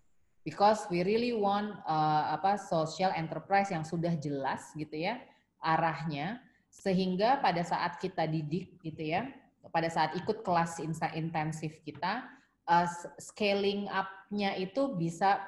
because 0.43 0.89
we 0.89 1.05
really 1.05 1.31
want 1.31 1.77
uh, 1.85 2.33
apa 2.33 2.57
social 2.57 3.13
enterprise 3.13 3.69
yang 3.69 3.85
sudah 3.85 4.17
jelas 4.17 4.73
gitu 4.73 4.97
ya 4.97 5.21
arahnya 5.61 6.41
sehingga 6.67 7.37
pada 7.39 7.61
saat 7.61 8.01
kita 8.01 8.25
didik 8.25 8.81
gitu 8.81 9.01
ya 9.05 9.29
pada 9.69 9.87
saat 9.87 10.17
ikut 10.17 10.41
kelas 10.41 10.81
intensif 11.13 11.79
kita 11.85 12.25
uh, 12.65 12.87
scaling 13.21 13.85
up-nya 13.89 14.57
itu 14.57 14.97
bisa 14.97 15.41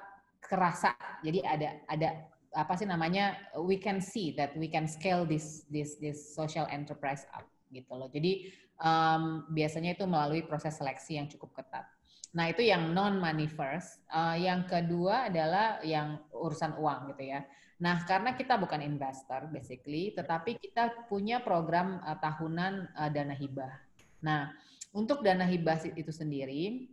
kerasa. 0.43 0.93
Jadi 1.25 1.41
ada 1.41 1.81
ada 1.89 2.09
apa 2.53 2.77
sih 2.77 2.85
namanya 2.85 3.33
we 3.65 3.81
can 3.81 3.97
see 3.97 4.29
that 4.37 4.53
we 4.53 4.69
can 4.69 4.85
scale 4.85 5.25
this 5.25 5.65
this 5.73 5.97
this 5.97 6.21
social 6.37 6.69
enterprise 6.69 7.25
up 7.33 7.47
gitu 7.73 7.89
loh. 7.97 8.11
Jadi 8.13 8.53
um, 8.77 9.49
biasanya 9.49 9.97
itu 9.97 10.05
melalui 10.05 10.45
proses 10.45 10.77
seleksi 10.77 11.17
yang 11.17 11.25
cukup 11.25 11.63
ketat. 11.63 11.89
Nah 12.33 12.49
itu 12.49 12.65
yang 12.65 12.93
non 12.93 13.17
money 13.17 13.49
first. 13.49 14.01
Uh, 14.09 14.37
yang 14.37 14.69
kedua 14.69 15.33
adalah 15.33 15.81
yang 15.81 16.21
urusan 16.33 16.77
uang 16.77 17.13
gitu 17.13 17.33
ya 17.33 17.41
Nah, 17.83 18.07
karena 18.07 18.31
kita 18.31 18.55
bukan 18.55 18.79
investor 18.79 19.51
basically, 19.51 20.15
tetapi 20.15 20.55
kita 20.55 21.11
punya 21.11 21.43
program 21.43 21.99
uh, 22.07 22.15
tahunan 22.15 22.95
uh, 22.95 23.11
dana 23.11 23.35
hibah. 23.35 23.75
Nah, 24.23 24.55
untuk 24.95 25.19
dana 25.19 25.43
hibah 25.43 25.83
itu 25.91 26.15
sendiri, 26.15 26.87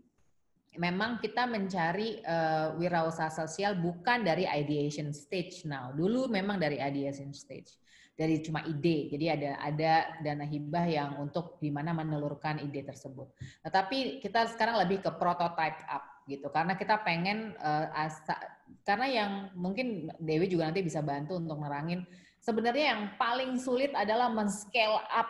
memang 0.75 1.23
kita 1.23 1.47
mencari 1.47 2.19
uh, 2.27 2.75
wirausaha 2.75 3.31
sosial 3.31 3.79
bukan 3.79 4.27
dari 4.27 4.51
ideation 4.51 5.15
stage 5.15 5.63
now. 5.63 5.95
Dulu 5.95 6.27
memang 6.27 6.59
dari 6.59 6.83
ideation 6.83 7.31
stage, 7.31 7.79
dari 8.19 8.43
cuma 8.43 8.67
ide. 8.67 9.15
Jadi 9.15 9.31
ada 9.31 9.63
ada 9.63 9.93
dana 10.27 10.43
hibah 10.43 10.91
yang 10.91 11.23
untuk 11.23 11.63
di 11.63 11.71
mana 11.71 11.95
menelurkan 11.95 12.67
ide 12.67 12.83
tersebut. 12.83 13.31
Tetapi 13.63 14.19
kita 14.19 14.51
sekarang 14.51 14.75
lebih 14.83 15.07
ke 15.07 15.11
prototype 15.15 15.87
up 15.87 16.10
gitu. 16.31 16.47
Karena 16.55 16.79
kita 16.79 17.03
pengen 17.03 17.59
uh, 17.59 17.91
asa, 17.91 18.39
karena 18.87 19.07
yang 19.11 19.33
mungkin 19.59 20.15
Dewi 20.23 20.47
juga 20.47 20.71
nanti 20.71 20.87
bisa 20.87 21.03
bantu 21.03 21.43
untuk 21.43 21.59
nerangin. 21.59 22.07
Sebenarnya 22.39 22.95
yang 22.95 23.03
paling 23.19 23.59
sulit 23.59 23.91
adalah 23.93 24.31
men-scale 24.31 25.03
up 25.11 25.29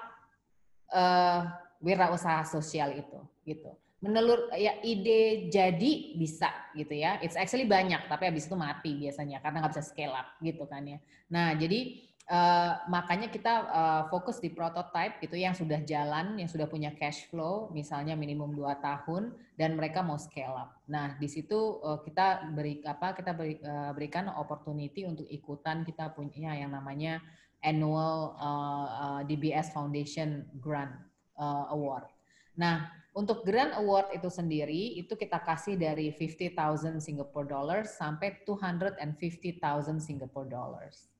uh, 0.92 1.40
wirausaha 1.80 2.44
sosial 2.44 2.92
itu 2.92 3.18
gitu. 3.48 3.72
Menelur 4.00 4.48
ya 4.56 4.80
ide 4.80 5.52
jadi 5.52 6.16
bisa 6.16 6.48
gitu 6.76 6.92
ya. 6.96 7.20
It's 7.20 7.36
actually 7.36 7.68
banyak 7.68 8.08
tapi 8.08 8.28
habis 8.28 8.48
itu 8.48 8.56
mati 8.56 8.96
biasanya 8.96 9.44
karena 9.44 9.64
nggak 9.64 9.72
bisa 9.76 9.84
scale 9.84 10.14
up 10.16 10.28
gitu 10.40 10.64
kan 10.68 10.84
ya. 10.86 10.98
Nah 11.28 11.52
jadi 11.56 12.10
Uh, 12.31 12.79
makanya 12.87 13.27
kita 13.27 13.66
uh, 13.75 14.03
fokus 14.07 14.38
di 14.38 14.55
prototype 14.55 15.19
gitu 15.19 15.35
yang 15.35 15.51
sudah 15.51 15.83
jalan, 15.83 16.38
yang 16.38 16.47
sudah 16.47 16.71
punya 16.71 16.95
cash 16.95 17.27
flow, 17.27 17.75
misalnya 17.75 18.14
minimum 18.14 18.55
2 18.55 18.71
tahun 18.79 19.35
dan 19.59 19.75
mereka 19.75 19.99
mau 19.99 20.14
scale 20.14 20.55
up. 20.55 20.79
Nah, 20.87 21.19
di 21.19 21.27
situ 21.27 21.83
uh, 21.83 21.99
kita 22.07 22.55
beri 22.55 22.87
apa 22.87 23.19
kita 23.19 23.35
beri, 23.35 23.59
uh, 23.66 23.90
berikan 23.99 24.31
opportunity 24.31 25.03
untuk 25.03 25.27
ikutan 25.27 25.83
kita 25.83 26.14
punya 26.14 26.55
yang 26.55 26.71
namanya 26.71 27.19
annual 27.66 28.38
uh, 28.38 28.87
uh, 28.87 29.21
DBS 29.27 29.75
Foundation 29.75 30.47
Grant 30.62 30.95
uh, 31.35 31.66
Award. 31.75 32.07
Nah, 32.55 32.95
untuk 33.11 33.43
Grand 33.43 33.75
Award 33.75 34.14
itu 34.14 34.31
sendiri 34.31 35.03
itu 35.03 35.19
kita 35.19 35.43
kasih 35.43 35.75
dari 35.75 36.14
50,000 36.14 37.03
Singapore 37.03 37.51
dollars 37.51 37.99
sampai 37.99 38.38
250,000 38.47 39.99
Singapore 39.99 40.47
dollars. 40.47 41.11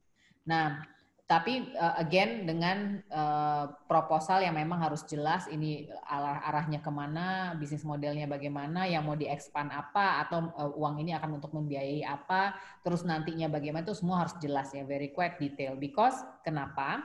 Nah, 0.47 0.87
tapi 1.31 1.71
uh, 1.79 1.95
again 1.95 2.43
dengan 2.43 2.99
uh, 3.07 3.71
proposal 3.87 4.43
yang 4.43 4.59
memang 4.59 4.83
harus 4.83 5.07
jelas 5.07 5.47
ini 5.47 5.87
arah 6.11 6.43
arahnya 6.43 6.83
ke 6.83 6.91
mana, 6.91 7.55
bisnis 7.55 7.87
modelnya 7.87 8.27
bagaimana, 8.27 8.91
yang 8.91 9.07
mau 9.07 9.15
diekspand 9.15 9.71
apa, 9.71 10.27
atau 10.27 10.51
uh, 10.59 10.75
uang 10.75 10.99
ini 10.99 11.15
akan 11.15 11.39
untuk 11.39 11.55
membiayai 11.55 12.03
apa, 12.03 12.59
terus 12.83 13.07
nantinya 13.07 13.47
bagaimana 13.47 13.87
itu 13.87 13.95
semua 13.95 14.27
harus 14.27 14.35
jelas 14.43 14.75
ya, 14.75 14.83
very 14.83 15.15
quite 15.15 15.39
detail. 15.39 15.79
Because 15.79 16.19
kenapa? 16.43 16.99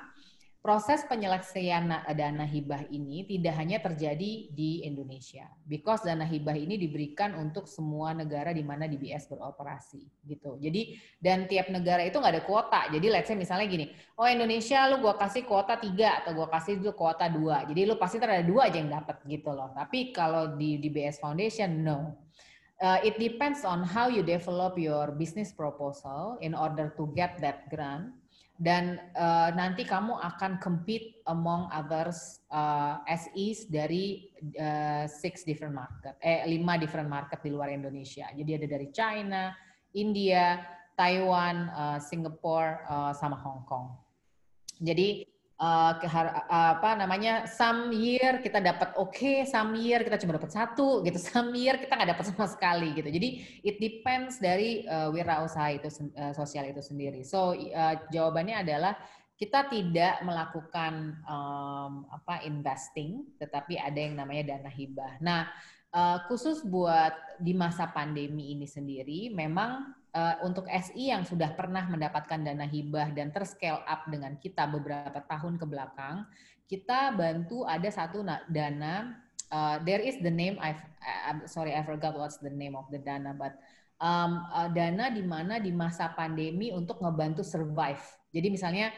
Proses 0.66 1.06
penyelesaian 1.06 1.86
dana 2.18 2.42
hibah 2.42 2.90
ini 2.90 3.22
tidak 3.30 3.54
hanya 3.62 3.78
terjadi 3.78 4.50
di 4.50 4.82
Indonesia, 4.82 5.46
because 5.62 6.02
dana 6.02 6.26
hibah 6.26 6.58
ini 6.58 6.74
diberikan 6.74 7.38
untuk 7.38 7.70
semua 7.70 8.18
negara 8.18 8.50
di 8.50 8.66
mana 8.66 8.90
DBS 8.90 9.30
beroperasi, 9.30 10.02
gitu. 10.26 10.58
Jadi 10.58 10.98
dan 11.22 11.46
tiap 11.46 11.70
negara 11.70 12.02
itu 12.02 12.18
nggak 12.18 12.34
ada 12.34 12.44
kuota. 12.50 12.82
Jadi 12.90 13.14
let's 13.14 13.30
say 13.30 13.38
misalnya 13.38 13.70
gini, 13.70 13.94
oh 14.18 14.26
Indonesia 14.26 14.90
lu 14.90 15.06
gua 15.06 15.14
kasih 15.22 15.46
kuota 15.46 15.78
tiga 15.78 16.26
atau 16.26 16.34
gua 16.34 16.50
kasih 16.50 16.82
itu 16.82 16.90
kuota 16.98 17.30
dua. 17.30 17.70
Jadi 17.70 17.86
lu 17.86 18.02
pasti 18.02 18.18
ada 18.18 18.42
dua 18.42 18.66
aja 18.66 18.82
yang 18.82 18.90
dapat 18.90 19.22
gitu 19.30 19.54
loh. 19.54 19.70
Tapi 19.70 20.10
kalau 20.10 20.58
di 20.58 20.82
DBS 20.82 21.22
Foundation 21.22 21.86
no. 21.86 22.26
Uh, 22.76 23.00
it 23.08 23.16
depends 23.16 23.64
on 23.64 23.88
how 23.88 24.12
you 24.12 24.20
develop 24.20 24.76
your 24.76 25.08
business 25.16 25.56
proposal 25.56 26.36
in 26.44 26.52
order 26.52 26.92
to 27.00 27.08
get 27.16 27.40
that 27.40 27.72
grant 27.72 28.12
dan 28.56 29.04
uh, 29.20 29.52
nanti 29.52 29.84
kamu 29.84 30.16
akan 30.16 30.64
compete 30.64 31.20
among 31.28 31.68
others 31.76 32.40
uh, 32.56 33.04
SEs 33.04 33.68
dari 33.68 34.32
uh, 34.56 35.04
six 35.12 35.44
different 35.44 35.76
market, 35.76 36.16
eh 36.24 36.48
lima 36.48 36.80
different 36.80 37.12
market 37.12 37.44
di 37.44 37.52
luar 37.52 37.68
Indonesia. 37.68 38.32
Jadi 38.32 38.52
ada 38.56 38.68
dari 38.72 38.88
China, 38.96 39.52
India, 39.92 40.64
Taiwan, 40.96 41.68
uh, 41.76 42.00
Singapore, 42.00 42.88
uh, 42.88 43.12
sama 43.12 43.36
Hong 43.44 43.68
Kong. 43.68 43.92
Jadi 44.80 45.35
uh, 45.60 45.94
apa 46.52 46.90
namanya 47.00 47.48
some 47.48 47.92
year 47.96 48.44
kita 48.44 48.60
dapat 48.60 48.96
oke, 49.00 49.16
okay, 49.16 49.48
some 49.48 49.76
year 49.80 50.04
kita 50.04 50.20
cuma 50.20 50.36
dapat 50.36 50.52
satu 50.52 51.04
gitu, 51.04 51.20
some 51.32 51.52
year 51.56 51.80
kita 51.80 51.96
nggak 51.96 52.12
dapat 52.18 52.26
sama 52.28 52.48
sekali 52.50 52.92
gitu. 52.96 53.08
Jadi 53.08 53.30
it 53.64 53.80
depends 53.80 54.40
dari 54.40 54.84
uh, 54.88 55.12
wirausaha 55.12 55.76
itu 55.76 55.88
uh, 56.16 56.34
sosial 56.36 56.68
itu 56.68 56.82
sendiri. 56.84 57.24
So 57.24 57.56
uh, 57.56 57.96
jawabannya 58.12 58.68
adalah 58.68 58.94
kita 59.36 59.68
tidak 59.68 60.24
melakukan 60.24 61.20
um, 61.28 62.08
apa 62.08 62.48
investing, 62.48 63.28
tetapi 63.36 63.76
ada 63.76 64.00
yang 64.00 64.16
namanya 64.16 64.56
dana 64.56 64.72
hibah. 64.72 65.20
Nah, 65.20 65.52
uh, 65.92 66.24
khusus 66.32 66.64
buat 66.64 67.12
di 67.44 67.52
masa 67.52 67.92
pandemi 67.92 68.56
ini 68.56 68.64
sendiri, 68.64 69.36
memang 69.36 69.92
uh, 70.16 70.36
untuk 70.48 70.66
SI 70.72 71.12
yang 71.12 71.28
sudah 71.28 71.52
pernah 71.54 71.84
mendapatkan 71.92 72.40
dana 72.40 72.64
hibah 72.64 73.12
dan 73.12 73.36
terscale 73.36 73.84
up 73.84 74.08
dengan 74.08 74.40
kita 74.40 74.64
beberapa 74.72 75.20
tahun 75.28 75.60
ke 75.60 75.66
belakang, 75.68 76.24
kita 76.66 77.14
bantu 77.14 77.68
ada 77.68 77.92
satu 77.92 78.24
dana. 78.50 79.20
Uh, 79.54 79.78
there 79.86 80.02
is 80.02 80.18
the 80.26 80.32
name 80.32 80.58
I 80.58 80.74
I'm 81.30 81.46
sorry 81.46 81.78
I 81.78 81.86
forgot 81.86 82.18
what's 82.18 82.42
the 82.42 82.50
name 82.50 82.74
of 82.74 82.90
the 82.90 82.98
dana, 82.98 83.36
but 83.38 83.54
um, 84.02 84.42
uh, 84.50 84.72
dana 84.74 85.14
di 85.14 85.22
mana 85.22 85.62
di 85.62 85.70
masa 85.70 86.10
pandemi 86.18 86.74
untuk 86.74 86.98
ngebantu 87.04 87.46
survive. 87.46 88.02
Jadi 88.34 88.48
misalnya 88.50 88.90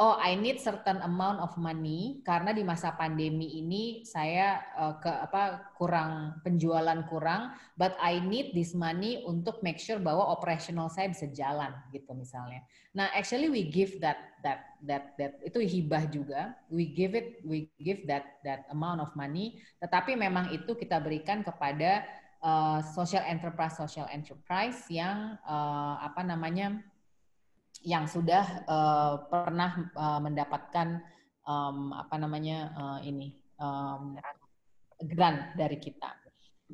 oh 0.00 0.16
I 0.16 0.32
need 0.32 0.56
certain 0.56 1.04
amount 1.04 1.44
of 1.44 1.52
money 1.60 2.24
karena 2.24 2.56
di 2.56 2.64
masa 2.64 2.96
pandemi 2.96 3.60
ini 3.60 4.00
saya 4.08 4.64
uh, 4.80 4.96
ke 4.96 5.12
apa 5.12 5.76
kurang 5.76 6.40
penjualan 6.40 7.04
kurang 7.04 7.52
but 7.76 7.92
I 8.00 8.16
need 8.24 8.56
this 8.56 8.72
money 8.72 9.20
untuk 9.28 9.60
make 9.60 9.76
sure 9.76 10.00
bahwa 10.00 10.32
operational 10.32 10.88
saya 10.88 11.12
bisa 11.12 11.28
jalan 11.28 11.76
gitu 11.92 12.16
misalnya. 12.16 12.64
Nah, 12.96 13.12
actually 13.12 13.52
we 13.52 13.68
give 13.68 14.00
that 14.00 14.40
that 14.40 14.80
that 14.88 15.14
that 15.20 15.36
itu 15.44 15.60
hibah 15.60 16.08
juga. 16.08 16.56
We 16.72 16.88
give 16.88 17.12
it 17.12 17.44
we 17.44 17.68
give 17.76 18.08
that 18.08 18.40
that 18.42 18.64
amount 18.72 19.04
of 19.04 19.12
money 19.12 19.60
tetapi 19.84 20.16
memang 20.16 20.48
itu 20.56 20.72
kita 20.80 20.96
berikan 20.96 21.44
kepada 21.44 22.08
uh, 22.40 22.80
social 22.96 23.20
enterprise 23.28 23.76
social 23.76 24.08
enterprise 24.08 24.80
yang 24.88 25.36
uh, 25.44 26.00
apa 26.00 26.24
namanya 26.24 26.80
yang 27.80 28.04
sudah 28.04 28.64
uh, 28.68 29.14
pernah 29.28 29.88
uh, 29.96 30.20
mendapatkan 30.20 31.00
um, 31.48 31.96
apa 31.96 32.16
namanya 32.20 32.58
uh, 32.76 32.98
ini 33.00 33.32
um, 33.56 34.16
grant 35.08 35.56
dari 35.56 35.80
kita. 35.80 36.12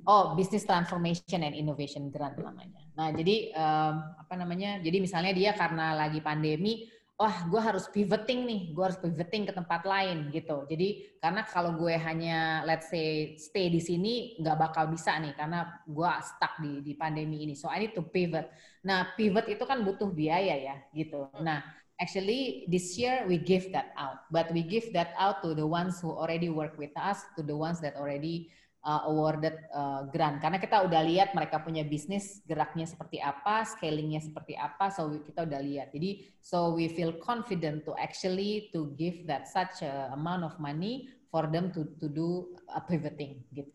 Oh, 0.05 0.37
business 0.37 0.69
transformation 0.69 1.41
and 1.41 1.57
innovation 1.57 2.13
grant 2.13 2.37
namanya. 2.37 2.85
Nah, 3.01 3.09
jadi 3.17 3.49
um, 3.57 3.95
apa 4.21 4.35
namanya? 4.37 4.77
Jadi 4.85 5.01
misalnya 5.01 5.33
dia 5.33 5.57
karena 5.57 5.97
lagi 5.97 6.21
pandemi, 6.21 6.85
wah 7.17 7.49
gue 7.49 7.61
harus 7.61 7.89
pivoting 7.89 8.45
nih, 8.45 8.61
gue 8.77 8.85
harus 8.85 9.01
pivoting 9.01 9.49
ke 9.49 9.53
tempat 9.57 9.89
lain 9.89 10.29
gitu. 10.29 10.69
Jadi 10.69 11.17
karena 11.17 11.49
kalau 11.49 11.73
gue 11.73 11.97
hanya 11.97 12.61
let's 12.69 12.93
say 12.93 13.41
stay 13.41 13.73
di 13.73 13.81
sini 13.81 14.37
nggak 14.37 14.57
bakal 14.61 14.85
bisa 14.93 15.17
nih 15.17 15.33
karena 15.33 15.65
gue 15.89 16.11
stuck 16.21 16.61
di 16.61 16.85
di 16.85 16.93
pandemi 16.93 17.41
ini. 17.49 17.57
So 17.57 17.73
I 17.73 17.89
need 17.89 17.97
to 17.97 18.05
pivot. 18.05 18.53
Nah 18.85 19.17
pivot 19.17 19.49
itu 19.49 19.65
kan 19.65 19.81
butuh 19.81 20.13
biaya 20.13 20.61
ya 20.61 20.77
gitu. 20.93 21.33
Hmm. 21.33 21.41
Nah 21.41 21.65
actually 21.97 22.69
this 22.69 23.01
year 23.01 23.25
we 23.25 23.41
give 23.41 23.73
that 23.73 23.97
out, 23.97 24.29
but 24.29 24.53
we 24.53 24.61
give 24.61 24.93
that 24.93 25.17
out 25.17 25.41
to 25.41 25.57
the 25.57 25.65
ones 25.65 25.97
who 26.05 26.13
already 26.13 26.53
work 26.53 26.77
with 26.77 26.93
us, 27.01 27.25
to 27.33 27.41
the 27.41 27.57
ones 27.57 27.81
that 27.81 27.97
already 27.97 28.53
uh, 28.87 29.03
awarded 29.11 29.59
uh, 29.75 30.07
grant 30.15 30.39
karena 30.39 30.63
kita 30.63 30.87
udah 30.87 31.03
lihat 31.03 31.35
mereka 31.35 31.59
punya 31.59 31.83
bisnis 31.83 32.41
geraknya 32.47 32.87
seperti 32.87 33.19
apa, 33.19 33.67
scalingnya 33.67 34.23
seperti 34.23 34.55
apa, 34.55 34.95
so 34.95 35.11
kita 35.11 35.43
udah 35.43 35.61
lihat. 35.61 35.91
Jadi 35.91 36.31
so 36.39 36.71
we 36.79 36.87
feel 36.87 37.19
confident 37.19 37.83
to 37.83 37.93
actually 37.99 38.71
to 38.71 38.95
give 38.95 39.27
that 39.27 39.51
such 39.51 39.83
a 39.83 40.15
amount 40.15 40.47
of 40.47 40.55
money 40.63 41.11
for 41.27 41.51
them 41.51 41.75
to 41.75 41.91
to 41.99 42.07
do 42.07 42.55
a 42.71 42.79
pivoting 42.79 43.43
gitu. 43.51 43.75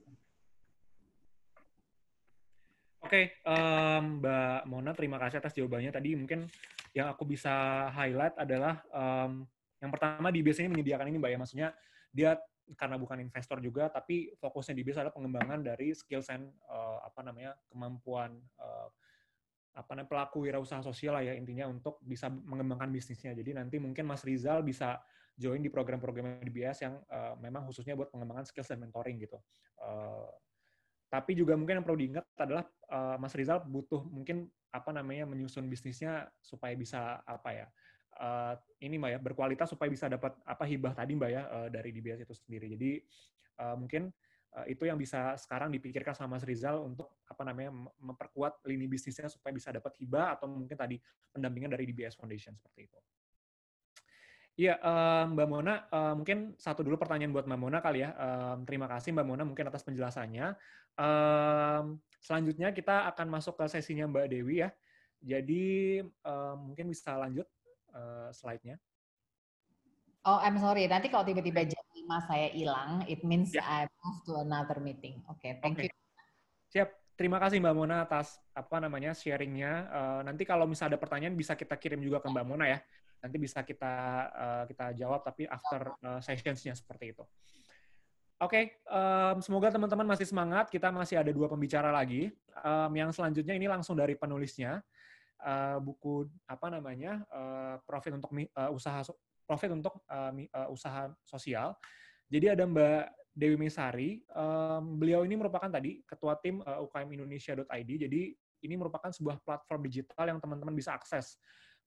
Oke, 3.01 3.17
okay, 3.17 3.25
um, 3.49 4.21
Mbak 4.21 4.61
Mona, 4.69 4.93
terima 4.93 5.17
kasih 5.17 5.41
atas 5.41 5.57
jawabannya. 5.57 5.89
Tadi 5.89 6.15
mungkin 6.15 6.45
yang 6.93 7.09
aku 7.09 7.25
bisa 7.25 7.89
highlight 7.91 8.37
adalah 8.37 8.77
um, 8.93 9.43
yang 9.81 9.89
pertama 9.89 10.29
di 10.29 10.45
biasanya 10.45 10.69
menyediakan 10.69 11.09
ini, 11.09 11.17
Mbak 11.17 11.31
ya. 11.33 11.39
Maksudnya 11.41 11.69
dia 12.13 12.31
karena 12.75 12.95
bukan 12.99 13.19
investor 13.19 13.59
juga, 13.59 13.91
tapi 13.91 14.31
fokusnya 14.37 14.75
di 14.75 14.83
bisnis 14.83 15.01
adalah 15.01 15.15
pengembangan 15.15 15.59
dari 15.61 15.91
skills 15.95 16.31
and 16.31 16.49
uh, 16.69 17.03
apa 17.03 17.21
namanya 17.25 17.55
kemampuan 17.71 18.37
uh, 18.59 18.89
apa 19.71 19.95
namanya 19.95 20.09
pelaku 20.11 20.43
wirausaha 20.43 20.83
sosial 20.83 21.15
lah 21.15 21.23
ya 21.23 21.31
intinya 21.31 21.67
untuk 21.71 21.99
bisa 22.03 22.27
mengembangkan 22.27 22.91
bisnisnya. 22.91 23.31
Jadi 23.31 23.55
nanti 23.55 23.79
mungkin 23.79 24.03
Mas 24.03 24.27
Rizal 24.27 24.63
bisa 24.67 24.99
join 25.39 25.63
di 25.63 25.71
program-program 25.71 26.43
DBS 26.43 26.83
yang 26.83 26.99
uh, 27.07 27.39
memang 27.39 27.63
khususnya 27.67 27.95
buat 27.95 28.11
pengembangan 28.11 28.43
skills 28.43 28.67
dan 28.67 28.83
mentoring 28.83 29.15
gitu. 29.23 29.39
Uh, 29.79 30.27
tapi 31.11 31.35
juga 31.35 31.55
mungkin 31.59 31.79
yang 31.79 31.85
perlu 31.87 31.99
diingat 31.99 32.23
adalah 32.39 32.63
uh, 32.91 33.15
Mas 33.19 33.35
Rizal 33.35 33.63
butuh 33.63 34.03
mungkin 34.07 34.47
apa 34.71 34.95
namanya 34.95 35.27
menyusun 35.27 35.67
bisnisnya 35.67 36.31
supaya 36.39 36.71
bisa 36.79 37.19
apa 37.27 37.51
ya 37.51 37.67
uh, 38.19 38.53
ini 38.83 38.99
mbak 38.99 39.09
ya 39.15 39.19
berkualitas 39.21 39.71
supaya 39.71 39.87
bisa 39.87 40.11
dapat 40.11 40.35
apa 40.43 40.63
hibah 40.67 40.91
tadi 40.91 41.15
mbak 41.15 41.29
ya 41.31 41.43
uh, 41.47 41.67
dari 41.71 41.95
DBS 41.95 42.25
itu 42.27 42.33
sendiri. 42.35 42.67
Jadi 42.75 42.91
uh, 43.63 43.75
mungkin 43.77 44.11
uh, 44.57 44.65
itu 44.67 44.83
yang 44.83 44.99
bisa 44.99 45.37
sekarang 45.39 45.71
dipikirkan 45.71 46.11
sama 46.17 46.35
Mas 46.35 46.43
Rizal 46.43 46.83
untuk 46.83 47.21
apa 47.29 47.41
namanya 47.47 47.71
memperkuat 48.01 48.65
lini 48.67 48.89
bisnisnya 48.89 49.31
supaya 49.31 49.55
bisa 49.55 49.71
dapat 49.71 49.95
hibah 50.01 50.35
atau 50.35 50.51
mungkin 50.51 50.75
tadi 50.75 50.99
pendampingan 51.31 51.71
dari 51.71 51.87
DBS 51.87 52.19
Foundation 52.19 52.57
seperti 52.57 52.91
itu. 52.91 52.99
Iya, 54.59 54.77
Mbak 55.31 55.47
Mona, 55.47 55.87
mungkin 56.13 56.53
satu 56.59 56.83
dulu 56.83 56.99
pertanyaan 56.99 57.31
buat 57.31 57.47
Mbak 57.47 57.59
Mona 57.59 57.79
kali 57.79 58.03
ya. 58.03 58.11
Terima 58.67 58.85
kasih 58.85 59.15
Mbak 59.15 59.25
Mona 59.25 59.43
mungkin 59.47 59.63
atas 59.71 59.81
penjelasannya. 59.87 60.53
Selanjutnya 62.19 62.75
kita 62.75 63.09
akan 63.15 63.31
masuk 63.31 63.57
ke 63.57 63.65
sesinya 63.71 64.11
Mbak 64.11 64.27
Dewi 64.27 64.61
ya. 64.61 64.69
Jadi 65.23 66.03
mungkin 66.59 66.91
bisa 66.91 67.15
lanjut 67.15 67.47
uh, 67.95 68.29
slide-nya. 68.33 68.79
Oh, 70.21 70.37
I'm 70.37 70.57
sorry. 70.61 70.85
Nanti 70.85 71.09
kalau 71.09 71.25
tiba-tiba 71.25 71.65
jam 71.65 71.81
5 71.81 72.29
saya 72.29 72.47
hilang, 72.53 73.01
it 73.09 73.25
means 73.25 73.49
yeah. 73.57 73.65
I 73.65 73.79
move 74.05 74.21
to 74.29 74.33
another 74.37 74.77
meeting. 74.77 75.25
Oke, 75.25 75.41
okay, 75.41 75.51
thank 75.65 75.81
okay. 75.81 75.89
you. 75.89 75.93
Siap. 76.69 76.89
Terima 77.17 77.37
kasih 77.37 77.61
Mbak 77.61 77.75
Mona 77.77 78.01
atas 78.01 78.41
apa 78.57 78.81
namanya 78.81 79.13
sharingnya. 79.13 79.85
Uh, 79.93 80.21
nanti 80.25 80.41
kalau 80.41 80.65
misalnya 80.65 80.97
ada 80.97 81.01
pertanyaan 81.01 81.37
bisa 81.37 81.53
kita 81.53 81.77
kirim 81.77 82.01
juga 82.01 82.17
ke 82.17 82.27
Mbak 82.33 82.45
Mona 82.49 82.65
ya. 82.65 82.81
Nanti 83.21 83.37
bisa 83.37 83.61
kita 83.61 83.93
uh, 84.33 84.63
kita 84.65 84.97
jawab 84.97 85.21
tapi 85.21 85.45
after 85.45 85.93
uh, 86.01 86.17
sessionsnya 86.17 86.73
seperti 86.73 87.13
itu. 87.13 87.21
Oke, 88.41 88.57
okay, 88.57 88.63
um, 88.89 89.37
semoga 89.37 89.69
teman-teman 89.69 90.17
masih 90.17 90.25
semangat. 90.25 90.73
Kita 90.73 90.89
masih 90.89 91.21
ada 91.21 91.29
dua 91.29 91.45
pembicara 91.45 91.93
lagi. 91.93 92.33
Um, 92.65 92.89
yang 92.97 93.13
selanjutnya 93.13 93.53
ini 93.53 93.69
langsung 93.69 93.93
dari 93.93 94.17
penulisnya 94.17 94.81
uh, 95.41 95.77
buku 95.81 96.29
apa 96.47 96.67
namanya 96.69 97.21
uh, 97.29 97.75
profit 97.83 98.15
untuk 98.17 98.31
uh, 98.33 98.71
usaha 98.71 99.01
profit 99.45 99.71
untuk 99.73 100.01
uh, 100.07 100.31
uh, 100.31 100.69
usaha 100.71 101.11
sosial. 101.27 101.75
Jadi 102.31 102.55
ada 102.55 102.63
Mbak 102.63 103.03
Dewi 103.35 103.57
Mesari. 103.59 104.23
Um, 104.31 104.95
beliau 104.99 105.27
ini 105.27 105.35
merupakan 105.35 105.67
tadi 105.67 106.03
ketua 106.07 106.39
tim 106.39 106.63
uh, 106.63 106.79
ukmindonesia.id. 106.83 107.91
Jadi 108.07 108.21
ini 108.61 108.75
merupakan 108.77 109.09
sebuah 109.09 109.41
platform 109.41 109.81
digital 109.87 110.31
yang 110.31 110.39
teman-teman 110.39 110.75
bisa 110.75 110.95
akses 110.95 111.35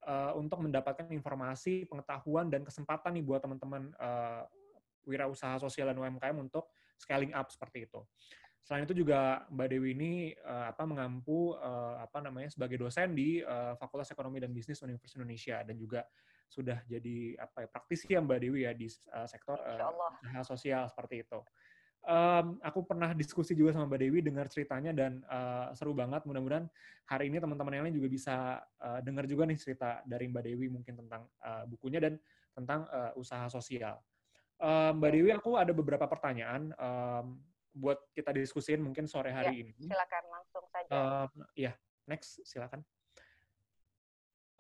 uh, 0.05 0.33
untuk 0.37 0.61
mendapatkan 0.61 1.09
informasi, 1.09 1.87
pengetahuan 1.89 2.51
dan 2.51 2.67
kesempatan 2.67 3.17
nih 3.17 3.25
buat 3.25 3.41
teman-teman 3.45 3.93
uh, 3.97 4.43
wirausaha 5.05 5.61
sosial 5.61 5.93
dan 5.93 6.01
UMKM 6.01 6.37
untuk 6.41 6.73
scaling 6.97 7.33
up 7.37 7.53
seperti 7.53 7.85
itu. 7.85 8.01
Selain 8.65 8.89
itu 8.89 8.97
juga 8.97 9.45
Mbak 9.53 9.69
Dewi 9.69 9.93
ini 9.93 10.13
uh, 10.41 10.73
apa 10.73 10.89
mengampu 10.89 11.53
uh, 11.53 12.01
apa 12.01 12.25
namanya 12.25 12.49
sebagai 12.49 12.81
dosen 12.81 13.13
di 13.13 13.45
uh, 13.45 13.77
Fakultas 13.77 14.09
Ekonomi 14.09 14.41
dan 14.41 14.57
Bisnis 14.57 14.81
Universitas 14.81 15.21
Indonesia 15.21 15.61
dan 15.61 15.77
juga 15.77 16.01
sudah 16.49 16.81
jadi 16.89 17.37
apa 17.45 17.65
ya 17.65 17.69
praktisi 17.69 18.17
ya 18.17 18.25
Mbak 18.25 18.41
Dewi 18.41 18.65
ya 18.65 18.73
di 18.73 18.89
uh, 19.13 19.29
sektor 19.29 19.61
uh, 19.61 20.45
sosial 20.49 20.89
seperti 20.89 21.29
itu. 21.29 21.45
Um, 22.05 22.61
aku 22.61 22.85
pernah 22.85 23.13
diskusi 23.17 23.53
juga 23.53 23.77
sama 23.77 23.85
Mbak 23.85 24.01
Dewi 24.01 24.19
dengar 24.25 24.49
ceritanya 24.49 24.97
dan 24.97 25.21
uh, 25.29 25.69
seru 25.77 25.93
banget. 25.93 26.25
Mudah-mudahan 26.25 26.65
hari 27.05 27.29
ini 27.29 27.45
teman-teman 27.45 27.73
yang 27.77 27.85
lain 27.85 27.97
juga 28.01 28.09
bisa 28.09 28.65
uh, 28.81 29.01
dengar 29.05 29.29
juga 29.29 29.45
nih 29.45 29.61
cerita 29.61 30.01
dari 30.09 30.25
Mbak 30.33 30.41
Dewi 30.45 30.73
mungkin 30.73 31.05
tentang 31.05 31.29
uh, 31.45 31.69
bukunya 31.69 32.01
dan 32.01 32.17
tentang 32.57 32.89
uh, 32.89 33.13
usaha 33.21 33.45
sosial. 33.53 34.01
Uh, 34.57 34.97
Mbak 34.97 35.11
Dewi, 35.13 35.31
aku 35.37 35.61
ada 35.61 35.73
beberapa 35.77 36.09
pertanyaan. 36.09 36.73
Um, 36.81 37.45
buat 37.75 37.99
kita 38.15 38.31
diskusin 38.31 38.81
mungkin 38.81 39.11
sore 39.11 39.35
hari 39.35 39.51
ya, 39.51 39.61
ini. 39.67 39.73
Silakan 39.91 40.25
langsung 40.31 40.65
saja. 40.71 40.91
Uh, 40.95 41.27
ya, 41.59 41.75
next 42.07 42.39
silakan. 42.47 42.87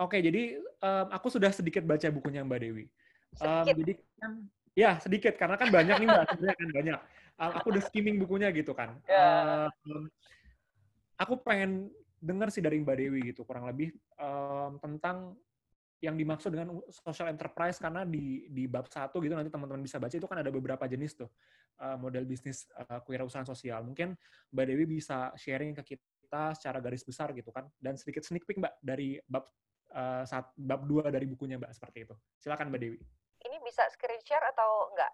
Oke, 0.03 0.19
jadi 0.19 0.59
um, 0.83 1.07
aku 1.15 1.31
sudah 1.31 1.55
sedikit 1.55 1.87
baca 1.87 2.11
bukunya 2.11 2.43
Mbak 2.43 2.61
Dewi. 2.61 2.91
Um, 3.39 3.62
jadi 3.62 3.95
kan, 4.19 4.33
ya 4.75 4.99
sedikit 4.99 5.39
karena 5.39 5.55
kan 5.55 5.71
banyak 5.71 6.03
nih 6.03 6.09
Mbak, 6.11 6.25
sebenarnya 6.35 6.57
kan 6.59 6.69
banyak. 6.75 6.99
Um, 7.35 7.53
aku 7.55 7.67
udah 7.71 7.83
skimming 7.87 8.19
bukunya 8.19 8.51
gitu 8.51 8.75
kan. 8.75 8.99
Yeah. 9.07 9.71
Um, 9.87 10.11
aku 11.15 11.39
pengen 11.47 11.95
dengar 12.19 12.51
sih 12.51 12.59
dari 12.59 12.83
Mbak 12.83 12.97
Dewi 12.99 13.21
gitu 13.31 13.47
kurang 13.47 13.71
lebih 13.71 13.95
um, 14.19 14.83
tentang 14.83 15.39
yang 16.05 16.17
dimaksud 16.21 16.53
dengan 16.53 16.77
social 16.93 17.33
enterprise 17.33 17.81
karena 17.81 18.05
di 18.05 18.47
di 18.53 18.69
bab 18.69 18.85
satu 18.87 19.19
gitu 19.25 19.33
nanti 19.33 19.49
teman-teman 19.49 19.81
bisa 19.81 19.97
baca 19.97 20.13
itu 20.13 20.29
kan 20.29 20.39
ada 20.45 20.53
beberapa 20.53 20.85
jenis 20.85 21.17
tuh 21.17 21.31
uh, 21.81 21.97
model 21.97 22.29
bisnis 22.29 22.69
uh, 22.77 23.01
kewirausahaan 23.03 23.49
sosial. 23.49 23.81
Mungkin 23.83 24.13
Mbak 24.53 24.65
Dewi 24.69 24.85
bisa 24.85 25.33
sharing 25.35 25.73
ke 25.81 25.97
kita 25.97 26.53
secara 26.53 26.79
garis 26.85 27.03
besar 27.03 27.33
gitu 27.33 27.49
kan 27.51 27.65
dan 27.81 27.97
sedikit 27.97 28.23
sneak 28.23 28.45
peek 28.45 28.61
Mbak 28.61 28.75
dari 28.85 29.17
bab 29.25 29.49
uh, 29.97 30.23
saat 30.29 30.53
bab 30.55 30.85
dua 30.85 31.09
dari 31.09 31.25
bukunya 31.25 31.57
Mbak 31.57 31.73
seperti 31.73 32.05
itu. 32.05 32.15
Silakan 32.39 32.69
Mbak 32.69 32.81
Dewi. 32.85 33.01
Ini 33.45 33.57
bisa 33.65 33.89
screen 33.89 34.21
share 34.23 34.45
atau 34.53 34.93
enggak? 34.93 35.13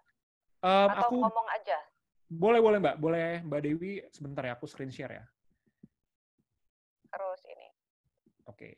Um, 0.61 0.89
atau 0.93 1.09
aku, 1.09 1.15
ngomong 1.23 1.47
aja? 1.55 1.79
Boleh 2.27 2.59
boleh 2.59 2.77
Mbak, 2.83 2.95
boleh 2.99 3.27
Mbak 3.47 3.61
Dewi 3.63 3.91
sebentar 4.11 4.43
ya 4.43 4.53
aku 4.59 4.67
screen 4.67 4.91
share 4.91 5.15
ya. 5.15 5.25
Terus 7.11 7.41
ini. 7.47 7.67
Oke. 8.47 8.55
Okay. 8.55 8.73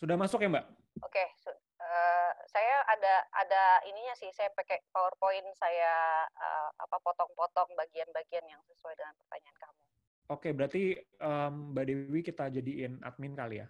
Sudah 0.00 0.16
masuk 0.16 0.40
ya, 0.40 0.48
Mbak? 0.48 0.64
Oke, 1.04 1.12
okay. 1.12 1.28
uh, 1.76 2.32
saya 2.48 2.80
ada 2.88 3.14
ada 3.36 3.62
ininya 3.84 4.16
sih. 4.16 4.32
Saya 4.32 4.48
pakai 4.56 4.80
PowerPoint, 4.96 5.44
saya 5.60 6.24
uh, 6.24 6.72
apa 6.80 6.96
potong-potong 7.04 7.68
bagian-bagian 7.76 8.48
yang 8.48 8.64
sesuai 8.64 8.96
dengan 8.96 9.12
pertanyaan 9.20 9.56
kamu. 9.60 9.76
Oke, 9.76 9.84
okay, 10.32 10.52
berarti 10.56 10.82
um, 11.20 11.76
Mbak 11.76 11.84
Dewi 11.84 12.20
kita 12.24 12.48
jadiin 12.48 12.96
admin 13.04 13.36
kali 13.36 13.60
ya? 13.60 13.68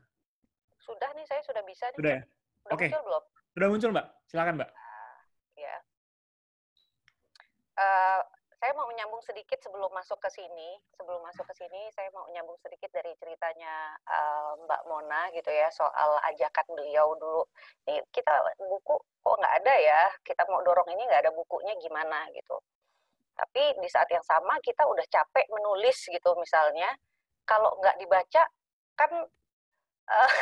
Sudah 0.78 1.10
nih, 1.18 1.26
saya 1.26 1.42
sudah 1.42 1.66
bisa 1.66 1.90
nih. 1.90 1.98
Sudah 1.98 2.12
ya? 2.14 2.22
Oke. 2.70 2.74
Okay. 2.78 2.88
muncul 2.94 3.04
belum? 3.10 3.24
Sudah 3.50 3.68
muncul, 3.74 3.90
Mbak. 3.90 4.06
Silakan, 4.30 4.54
Mbak. 4.54 4.70
Uh, 4.70 5.16
ya. 5.58 5.76
Uh, 7.74 8.20
saya 8.60 8.76
mau 8.76 8.84
menyambung 8.92 9.24
sedikit 9.24 9.56
sebelum 9.64 9.88
masuk 9.88 10.20
ke 10.20 10.28
sini. 10.36 10.76
Sebelum 10.92 11.24
masuk 11.24 11.48
ke 11.48 11.64
sini, 11.64 11.88
saya 11.96 12.12
mau 12.12 12.28
menyambung 12.28 12.60
sedikit 12.60 12.92
dari 12.92 13.16
ceritanya 13.16 13.96
uh, 14.04 14.52
Mbak 14.68 14.82
Mona 14.84 15.32
gitu 15.32 15.48
ya 15.48 15.72
soal 15.72 16.20
ajakan 16.28 16.68
beliau 16.76 17.16
dulu. 17.16 17.48
Ini 17.88 18.04
kita 18.12 18.28
buku 18.60 19.00
kok 19.00 19.36
nggak 19.40 19.54
ada 19.64 19.74
ya? 19.80 20.02
Kita 20.20 20.44
mau 20.52 20.60
dorong 20.60 20.92
ini 20.92 21.08
nggak 21.08 21.24
ada 21.24 21.32
bukunya 21.32 21.72
gimana 21.80 22.28
gitu. 22.36 22.60
Tapi 23.32 23.80
di 23.80 23.88
saat 23.88 24.12
yang 24.12 24.24
sama 24.28 24.60
kita 24.60 24.84
udah 24.84 25.08
capek 25.08 25.48
menulis 25.48 25.96
gitu 26.12 26.30
misalnya. 26.36 26.92
Kalau 27.48 27.80
nggak 27.80 27.96
dibaca 27.96 28.44
kan 28.92 29.10
uh, 30.04 30.32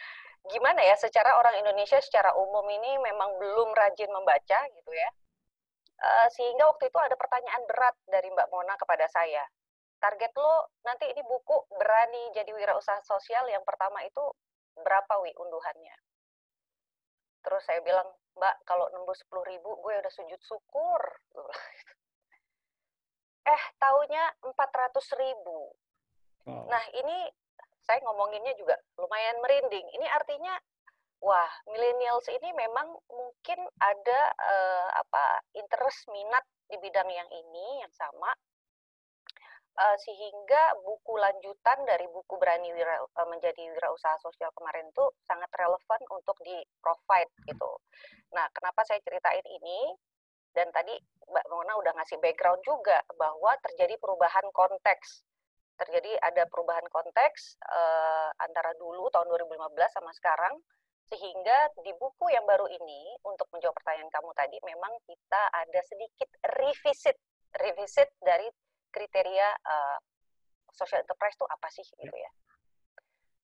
gimana 0.56 0.80
ya? 0.80 0.96
Secara 0.96 1.36
orang 1.36 1.60
Indonesia 1.60 2.00
secara 2.00 2.32
umum 2.40 2.64
ini 2.72 2.96
memang 3.04 3.36
belum 3.36 3.76
rajin 3.76 4.08
membaca 4.08 4.64
gitu 4.72 4.92
ya 4.96 5.12
Uh, 5.96 6.28
sehingga 6.28 6.68
waktu 6.68 6.92
itu 6.92 6.98
ada 7.00 7.16
pertanyaan 7.16 7.64
berat 7.64 7.96
dari 8.04 8.28
Mbak 8.28 8.52
Mona 8.52 8.76
kepada 8.76 9.08
saya. 9.08 9.40
Target 9.96 10.32
lo 10.36 10.76
nanti 10.84 11.08
ini 11.08 11.24
buku 11.24 11.72
berani 11.72 12.28
jadi 12.36 12.52
wirausaha 12.52 13.00
sosial 13.00 13.48
yang 13.48 13.64
pertama 13.64 14.04
itu 14.04 14.20
berapa 14.76 15.24
wi 15.24 15.32
unduhannya? 15.40 15.96
Terus 17.40 17.62
saya 17.64 17.80
bilang, 17.80 18.04
Mbak 18.36 18.56
kalau 18.68 18.92
nembus 18.92 19.24
10 19.24 19.40
ribu 19.48 19.80
gue 19.80 19.94
udah 19.96 20.12
sujud 20.12 20.40
syukur. 20.44 21.00
eh 23.56 23.64
taunya 23.80 24.24
400 24.44 24.52
ribu. 25.16 25.72
Nah 26.46 26.84
ini 26.92 27.30
saya 27.86 28.02
ngomonginnya 28.02 28.52
juga 28.58 28.74
lumayan 28.98 29.38
merinding. 29.38 29.86
Ini 29.94 30.06
artinya 30.10 30.58
wah 31.26 31.50
millennials 31.66 32.30
ini 32.30 32.54
memang 32.54 32.86
mungkin 33.10 33.58
ada 33.82 34.20
uh, 34.38 34.88
apa 34.94 35.42
interest 35.58 36.06
minat 36.14 36.46
di 36.70 36.78
bidang 36.78 37.10
yang 37.10 37.26
ini 37.34 37.82
yang 37.82 37.90
sama 37.90 38.30
uh, 39.74 39.96
sehingga 39.98 40.78
buku 40.86 41.18
lanjutan 41.18 41.82
dari 41.82 42.06
buku 42.14 42.38
berani 42.38 42.70
wira, 42.70 43.02
uh, 43.02 43.26
menjadi 43.26 43.58
wirausaha 43.74 44.22
sosial 44.22 44.54
kemarin 44.54 44.86
itu 44.86 45.04
sangat 45.26 45.50
relevan 45.58 46.00
untuk 46.14 46.38
di 46.46 46.62
provide 46.78 47.30
gitu. 47.42 47.70
Nah, 48.30 48.46
kenapa 48.54 48.86
saya 48.86 49.02
ceritain 49.02 49.44
ini? 49.50 49.98
Dan 50.56 50.72
tadi 50.72 50.94
Mbak 51.26 51.46
Mona 51.52 51.76
udah 51.76 51.92
ngasih 52.00 52.16
background 52.16 52.64
juga 52.64 53.02
bahwa 53.18 53.52
terjadi 53.60 53.98
perubahan 54.00 54.46
konteks. 54.56 55.26
Terjadi 55.76 56.16
ada 56.24 56.48
perubahan 56.48 56.88
konteks 56.88 57.60
uh, 57.60 58.32
antara 58.40 58.72
dulu 58.80 59.12
tahun 59.12 59.28
2015 59.28 59.52
sama 59.92 60.08
sekarang 60.16 60.56
sehingga 61.06 61.58
di 61.86 61.94
buku 61.94 62.26
yang 62.34 62.42
baru 62.42 62.66
ini, 62.66 63.14
untuk 63.22 63.46
menjawab 63.54 63.78
pertanyaan 63.78 64.10
kamu 64.10 64.30
tadi, 64.34 64.58
memang 64.66 64.92
kita 65.06 65.42
ada 65.54 65.80
sedikit 65.86 66.28
revisit, 66.58 67.16
revisit 67.62 68.10
dari 68.18 68.50
kriteria 68.90 69.48
uh, 69.62 69.98
social 70.74 70.98
enterprise 70.98 71.38
itu 71.38 71.46
apa 71.46 71.68
sih 71.70 71.86
gitu 71.86 72.16
ya. 72.16 72.30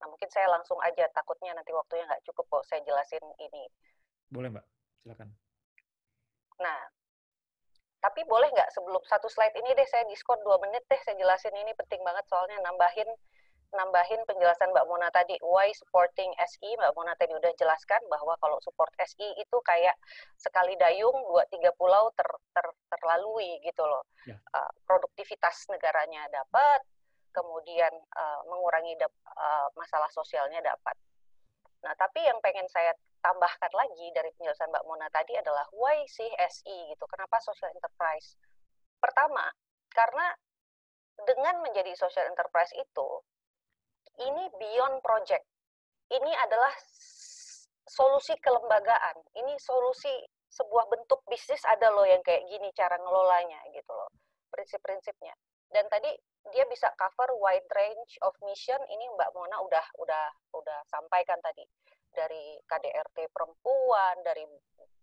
Nah 0.02 0.06
mungkin 0.10 0.26
saya 0.34 0.50
langsung 0.50 0.76
aja, 0.82 1.06
takutnya 1.14 1.54
nanti 1.54 1.70
waktunya 1.70 2.02
nggak 2.10 2.24
cukup 2.26 2.44
kok 2.50 2.64
saya 2.66 2.82
jelasin 2.82 3.22
ini. 3.38 3.64
Boleh 4.26 4.50
Mbak, 4.50 4.66
silakan. 5.06 5.28
Nah, 6.58 6.80
tapi 8.02 8.26
boleh 8.26 8.50
nggak 8.50 8.74
sebelum 8.74 8.98
satu 9.06 9.30
slide 9.30 9.54
ini 9.54 9.78
deh 9.78 9.86
saya 9.86 10.02
diskon 10.10 10.42
dua 10.42 10.58
menit 10.58 10.82
deh 10.90 10.98
saya 11.06 11.14
jelasin 11.14 11.54
ini 11.54 11.70
penting 11.78 12.02
banget 12.02 12.26
soalnya 12.26 12.58
nambahin 12.66 13.06
nambahin 13.72 14.20
penjelasan 14.28 14.70
Mbak 14.70 14.86
Mona 14.88 15.08
tadi, 15.08 15.36
why 15.40 15.72
supporting 15.72 16.28
SI, 16.36 16.76
Mbak 16.76 16.92
Mona 16.92 17.16
tadi 17.16 17.32
udah 17.32 17.52
jelaskan 17.56 18.00
bahwa 18.12 18.36
kalau 18.38 18.60
support 18.60 18.92
SI 19.00 19.32
itu 19.40 19.56
kayak 19.64 19.96
sekali 20.36 20.76
dayung, 20.76 21.16
dua 21.28 21.48
tiga 21.48 21.72
pulau 21.76 22.12
ter, 22.12 22.28
ter, 22.52 22.66
terlalui 22.92 23.60
gitu 23.64 23.84
loh. 23.84 24.04
Ya. 24.28 24.36
Uh, 24.52 24.70
produktivitas 24.84 25.68
negaranya 25.72 26.28
dapat, 26.28 26.84
kemudian 27.32 27.92
uh, 28.12 28.40
mengurangi 28.46 28.92
dap, 29.00 29.12
uh, 29.32 29.68
masalah 29.74 30.08
sosialnya 30.12 30.60
dapat. 30.60 30.94
Nah, 31.82 31.96
tapi 31.98 32.22
yang 32.22 32.38
pengen 32.44 32.68
saya 32.70 32.94
tambahkan 33.24 33.72
lagi 33.74 34.06
dari 34.14 34.30
penjelasan 34.36 34.70
Mbak 34.70 34.84
Mona 34.86 35.08
tadi 35.10 35.34
adalah 35.34 35.66
why 35.74 36.04
sih 36.06 36.28
SI 36.38 36.92
gitu, 36.94 37.04
kenapa 37.08 37.40
social 37.42 37.72
enterprise? 37.72 38.36
Pertama, 39.02 39.48
karena 39.90 40.30
dengan 41.26 41.62
menjadi 41.62 41.94
social 41.94 42.26
enterprise 42.30 42.70
itu, 42.74 43.08
ini 44.20 44.44
beyond 44.60 45.00
project. 45.00 45.44
Ini 46.12 46.32
adalah 46.44 46.72
solusi 47.88 48.36
kelembagaan. 48.40 49.16
Ini 49.36 49.56
solusi 49.56 50.12
sebuah 50.52 50.84
bentuk 50.92 51.24
bisnis 51.24 51.64
ada 51.64 51.88
loh 51.88 52.04
yang 52.04 52.20
kayak 52.20 52.44
gini 52.44 52.68
cara 52.76 53.00
ngelolanya 53.00 53.60
gitu 53.72 53.92
loh. 53.92 54.12
Prinsip-prinsipnya. 54.52 55.32
Dan 55.72 55.88
tadi 55.88 56.12
dia 56.52 56.68
bisa 56.68 56.92
cover 57.00 57.32
wide 57.40 57.64
range 57.72 58.20
of 58.20 58.36
mission. 58.44 58.78
Ini 58.84 59.04
Mbak 59.16 59.32
Mona 59.32 59.56
udah 59.64 59.86
udah 59.96 60.26
udah 60.52 60.78
sampaikan 60.92 61.40
tadi 61.40 61.64
dari 62.12 62.60
KDRT 62.68 63.32
perempuan, 63.32 64.20
dari 64.20 64.44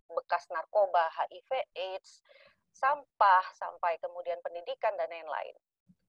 bekas 0.09 0.45
narkoba, 0.53 1.09
HIV, 1.09 1.49
AIDS, 1.73 2.21
sampah, 2.69 3.45
sampai 3.57 3.97
kemudian 3.97 4.37
pendidikan 4.45 4.93
dan 4.93 5.09
lain-lain. 5.09 5.57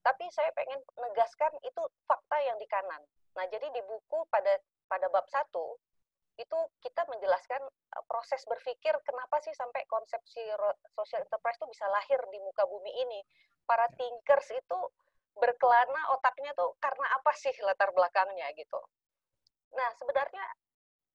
Tapi 0.01 0.25
saya 0.33 0.49
pengen 0.57 0.81
menegaskan 0.97 1.53
itu 1.61 1.81
fakta 2.09 2.37
yang 2.41 2.57
di 2.57 2.65
kanan. 2.65 3.01
Nah, 3.37 3.45
jadi 3.47 3.69
di 3.69 3.81
buku 3.85 4.25
pada 4.33 4.57
pada 4.89 5.07
bab 5.13 5.25
satu 5.29 5.77
itu 6.41 6.59
kita 6.81 7.05
menjelaskan 7.05 7.61
uh, 7.69 8.03
proses 8.09 8.41
berpikir 8.49 8.97
kenapa 9.05 9.37
sih 9.45 9.53
sampai 9.53 9.85
konsepsi 9.85 10.41
social 10.97 11.21
enterprise 11.21 11.59
itu 11.61 11.69
bisa 11.69 11.85
lahir 11.91 12.17
di 12.33 12.39
muka 12.41 12.65
bumi 12.65 12.91
ini. 12.97 13.21
Para 13.69 13.85
ya. 13.85 13.95
thinkers 13.95 14.49
itu 14.57 14.79
berkelana 15.37 16.11
otaknya 16.17 16.51
tuh 16.57 16.75
karena 16.81 17.07
apa 17.15 17.31
sih 17.37 17.53
latar 17.63 17.93
belakangnya 17.95 18.51
gitu. 18.57 18.81
Nah, 19.77 19.89
sebenarnya 19.95 20.43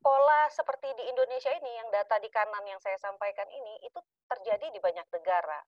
pola 0.00 0.48
seperti 0.48 0.88
di 0.96 1.04
Indonesia 1.10 1.52
ini 1.52 1.76
yang 1.76 1.88
data 1.92 2.16
di 2.22 2.30
kanan 2.32 2.64
yang 2.64 2.80
saya 2.80 2.96
sampaikan 2.96 3.50
ini 3.50 3.82
itu 3.84 4.00
terjadi 4.30 4.72
di 4.72 4.80
banyak 4.80 5.04
negara. 5.12 5.60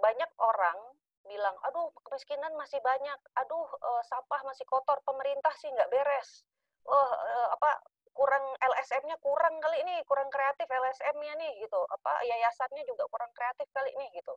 Banyak 0.00 0.30
orang 0.42 0.78
bilang, 1.26 1.54
aduh 1.66 1.90
kemiskinan 2.06 2.54
masih 2.58 2.78
banyak, 2.82 3.18
aduh 3.38 3.66
uh, 3.66 4.02
sampah 4.06 4.40
masih 4.46 4.64
kotor, 4.66 4.98
pemerintah 5.06 5.52
sih 5.58 5.70
nggak 5.70 5.90
beres, 5.90 6.46
oh 6.86 7.10
uh, 7.12 7.48
apa 7.54 7.70
kurang 8.16 8.44
LSM-nya 8.64 9.20
kurang 9.20 9.60
kali 9.60 9.76
ini, 9.84 10.00
kurang 10.08 10.32
kreatif 10.32 10.64
LSM-nya 10.64 11.36
nih 11.36 11.52
gitu. 11.60 11.76
Apa 11.84 12.24
yayasannya 12.24 12.82
juga 12.88 13.04
kurang 13.12 13.28
kreatif 13.36 13.68
kali 13.76 13.92
ini 13.92 14.08
gitu. 14.16 14.32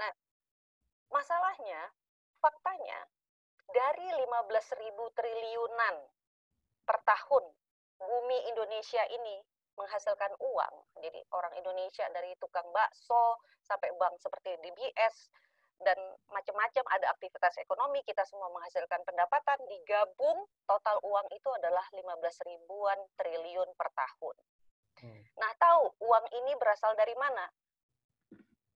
Nah, 0.00 0.08
masalahnya 1.12 1.92
faktanya 2.40 3.04
dari 3.68 4.08
15.000 4.16 4.96
triliunan 5.12 5.96
per 6.88 6.98
tahun 7.04 7.44
bumi 8.00 8.38
Indonesia 8.48 9.04
ini 9.12 9.44
menghasilkan 9.76 10.32
uang. 10.40 10.74
Jadi 11.04 11.20
orang 11.36 11.52
Indonesia 11.60 12.08
dari 12.16 12.32
tukang 12.40 12.66
bakso 12.72 13.40
sampai 13.60 13.92
bank 14.00 14.16
seperti 14.20 14.56
DBS 14.64 15.28
dan 15.82 15.98
macam-macam 16.30 16.84
ada 16.90 17.06
aktivitas 17.14 17.58
ekonomi, 17.62 18.02
kita 18.06 18.22
semua 18.26 18.50
menghasilkan 18.50 19.02
pendapatan, 19.06 19.58
digabung 19.68 20.46
total 20.66 20.96
uang 21.02 21.28
itu 21.34 21.48
adalah 21.58 21.84
15 21.92 22.48
ribuan 22.48 22.98
triliun 23.18 23.70
per 23.74 23.88
tahun. 23.94 24.36
Hmm. 25.02 25.22
Nah, 25.38 25.52
tahu 25.58 25.82
uang 26.06 26.26
ini 26.42 26.52
berasal 26.58 26.94
dari 26.94 27.14
mana? 27.18 27.46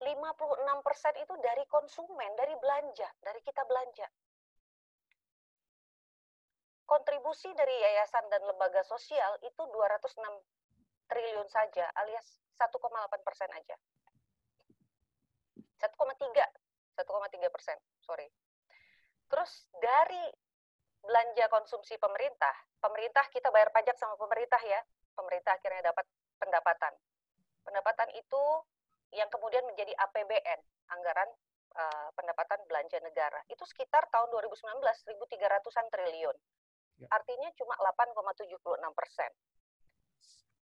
56% 0.04 1.24
itu 1.24 1.34
dari 1.39 1.64
konsumen, 1.72 2.32
dari 2.36 2.56
belanja, 2.60 3.08
dari 3.24 3.39
kita 3.39 3.64
belanja. 3.64 4.08
Kontribusi 6.84 7.47
dari 7.56 7.72
yayasan 7.72 8.28
dan 8.28 8.43
lembaga 8.43 8.84
sosial 8.84 9.39
itu 9.39 9.64
206 9.72 10.20
triliun 11.08 11.47
saja, 11.47 11.88
alias 11.95 12.43
1,8 12.60 13.24
persen 13.24 13.47
aja. 13.56 13.76
1,3 15.80 16.62
1,3 16.94 17.50
persen, 17.50 17.78
sorry. 18.02 18.30
Terus 19.30 19.52
dari 19.82 20.30
belanja 21.04 21.46
konsumsi 21.52 22.00
pemerintah, 22.00 22.54
pemerintah 22.80 23.28
kita 23.34 23.52
bayar 23.52 23.74
pajak 23.76 23.98
sama 24.00 24.16
pemerintah 24.16 24.62
ya, 24.64 24.80
pemerintah 25.18 25.58
akhirnya 25.58 25.91
dapat 25.91 26.06
pendapatan. 26.39 26.94
Pendapatan 27.64 28.10
itu 28.16 28.44
yang 29.14 29.30
kemudian 29.30 29.64
menjadi 29.68 29.94
APBN, 30.10 30.60
anggaran 30.89 31.30
uh, 31.78 32.10
pendapatan 32.18 32.60
belanja 32.66 32.98
negara. 33.02 33.39
Itu 33.50 33.64
sekitar 33.66 34.10
tahun 34.10 34.30
2019 34.32 34.80
1.300-an 34.80 35.88
triliun. 35.89 36.38
Ya. 37.02 37.08
Artinya 37.10 37.50
cuma 37.58 37.74
8,76 37.78 38.54
persen. 38.94 39.32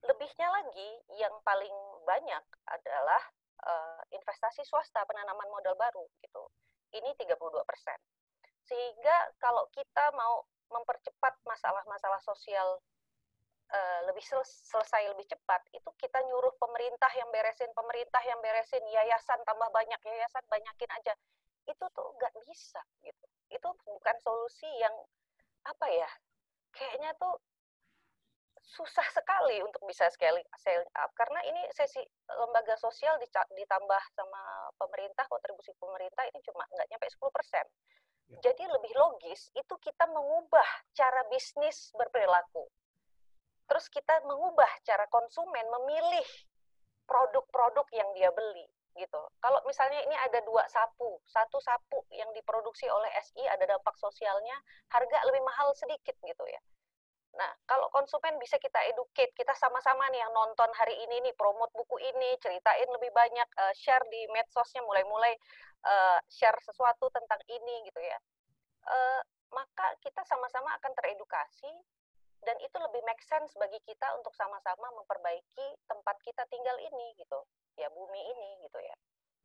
Lebihnya 0.07 0.49
lagi 0.49 0.91
yang 1.19 1.35
paling 1.43 1.77
banyak 2.07 2.45
adalah 2.71 3.23
uh, 3.65 4.01
investasi 4.15 4.63
swasta 4.63 5.03
penanaman 5.09 5.49
modal 5.51 5.75
baru 5.75 6.05
gitu. 6.23 6.43
Ini 6.95 7.15
32 7.19 7.39
persen. 7.69 7.99
Sehingga 8.65 9.17
kalau 9.41 9.67
kita 9.73 10.13
mau 10.13 10.45
mempercepat 10.69 11.41
masalah-masalah 11.49 12.21
sosial 12.21 12.81
uh, 13.73 14.01
lebih 14.09 14.21
sel 14.21 14.45
selesai 14.45 15.09
lebih 15.13 15.25
cepat, 15.29 15.65
itu 15.73 15.89
kita 15.97 16.21
nyuruh 16.29 16.53
pemerintah 16.61 17.09
yang 17.17 17.29
beresin, 17.33 17.73
pemerintah 17.73 18.21
yang 18.25 18.41
beresin, 18.45 18.85
yayasan 18.89 19.41
tambah 19.49 19.69
banyak, 19.73 20.01
yayasan 20.05 20.45
banyakin 20.53 20.91
aja. 21.01 21.15
Itu 21.65 21.85
tuh 21.93 22.09
nggak 22.21 22.33
bisa 22.45 22.81
gitu. 23.05 23.27
Itu 23.49 23.69
bukan 23.85 24.17
solusi 24.21 24.69
yang 24.81 24.93
apa 25.65 25.87
ya? 25.89 26.11
Kayaknya 26.73 27.17
tuh 27.17 27.41
susah 28.69 29.09
sekali 29.17 29.65
untuk 29.65 29.81
bisa 29.89 30.05
scaling, 30.13 30.45
scaling 30.61 30.93
up 31.01 31.09
karena 31.17 31.41
ini 31.49 31.63
sesi 31.73 32.05
lembaga 32.29 32.77
sosial 32.77 33.17
ditambah 33.57 34.03
sama 34.13 34.43
pemerintah 34.77 35.25
kontribusi 35.33 35.73
pemerintah 35.81 36.29
ini 36.29 36.39
cuma 36.45 36.69
nggak 36.69 36.89
nyampe 36.93 37.09
10 37.09 37.33
persen. 37.33 37.65
Ya. 38.29 38.53
Jadi 38.53 38.69
lebih 38.69 38.93
logis 38.93 39.49
itu 39.57 39.75
kita 39.81 40.05
mengubah 40.13 40.69
cara 40.93 41.25
bisnis 41.33 41.97
berperilaku. 41.97 42.69
Terus 43.73 43.89
kita 43.89 44.21
mengubah 44.29 44.69
cara 44.85 45.09
konsumen 45.09 45.65
memilih 45.81 46.29
produk-produk 47.09 47.89
yang 47.97 48.09
dia 48.13 48.29
beli 48.37 48.69
gitu. 49.01 49.23
Kalau 49.41 49.65
misalnya 49.65 50.05
ini 50.05 50.17
ada 50.29 50.45
dua 50.45 50.69
sapu, 50.69 51.17
satu 51.25 51.57
sapu 51.65 52.05
yang 52.13 52.29
diproduksi 52.37 52.85
oleh 52.91 53.09
SI 53.25 53.49
ada 53.49 53.65
dampak 53.65 53.97
sosialnya, 53.97 54.61
harga 54.93 55.19
lebih 55.25 55.41
mahal 55.41 55.73
sedikit 55.73 56.19
gitu 56.21 56.45
ya 56.45 56.61
Nah, 57.39 57.51
kalau 57.71 57.87
konsumen 57.95 58.35
bisa 58.43 58.59
kita 58.59 58.83
educate, 58.91 59.31
kita 59.39 59.55
sama-sama 59.55 60.11
nih 60.11 60.27
yang 60.27 60.35
nonton 60.35 60.67
hari 60.75 60.99
ini 61.07 61.23
nih, 61.23 61.35
promote 61.39 61.71
buku 61.71 61.95
ini, 62.03 62.35
ceritain 62.43 62.91
lebih 62.91 63.15
banyak, 63.15 63.47
uh, 63.55 63.71
share 63.79 64.03
di 64.11 64.27
medsosnya, 64.35 64.83
mulai-mulai 64.83 65.39
uh, 65.87 66.19
share 66.27 66.59
sesuatu 66.67 67.07
tentang 67.15 67.39
ini 67.47 67.87
gitu 67.87 68.03
ya. 68.03 68.19
Uh, 68.91 69.23
maka 69.55 69.95
kita 70.03 70.27
sama-sama 70.27 70.75
akan 70.83 70.93
teredukasi 70.99 71.71
dan 72.43 72.59
itu 72.59 72.77
lebih 72.79 73.03
make 73.07 73.23
sense 73.23 73.55
bagi 73.55 73.79
kita 73.87 74.19
untuk 74.19 74.35
sama-sama 74.35 74.91
memperbaiki 74.99 75.67
tempat 75.87 76.19
kita 76.27 76.43
tinggal 76.51 76.75
ini 76.83 77.15
gitu, 77.23 77.39
ya 77.79 77.87
bumi 77.95 78.19
ini 78.35 78.67
gitu 78.67 78.79
ya. 78.83 78.97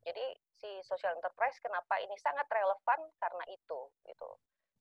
Jadi 0.04 0.26
si 0.58 0.70
social 0.82 1.14
enterprise 1.16 1.62
kenapa 1.62 2.02
ini 2.02 2.18
sangat 2.18 2.50
relevan 2.50 3.06
karena 3.22 3.46
itu 3.54 3.80
gitu. 4.10 4.30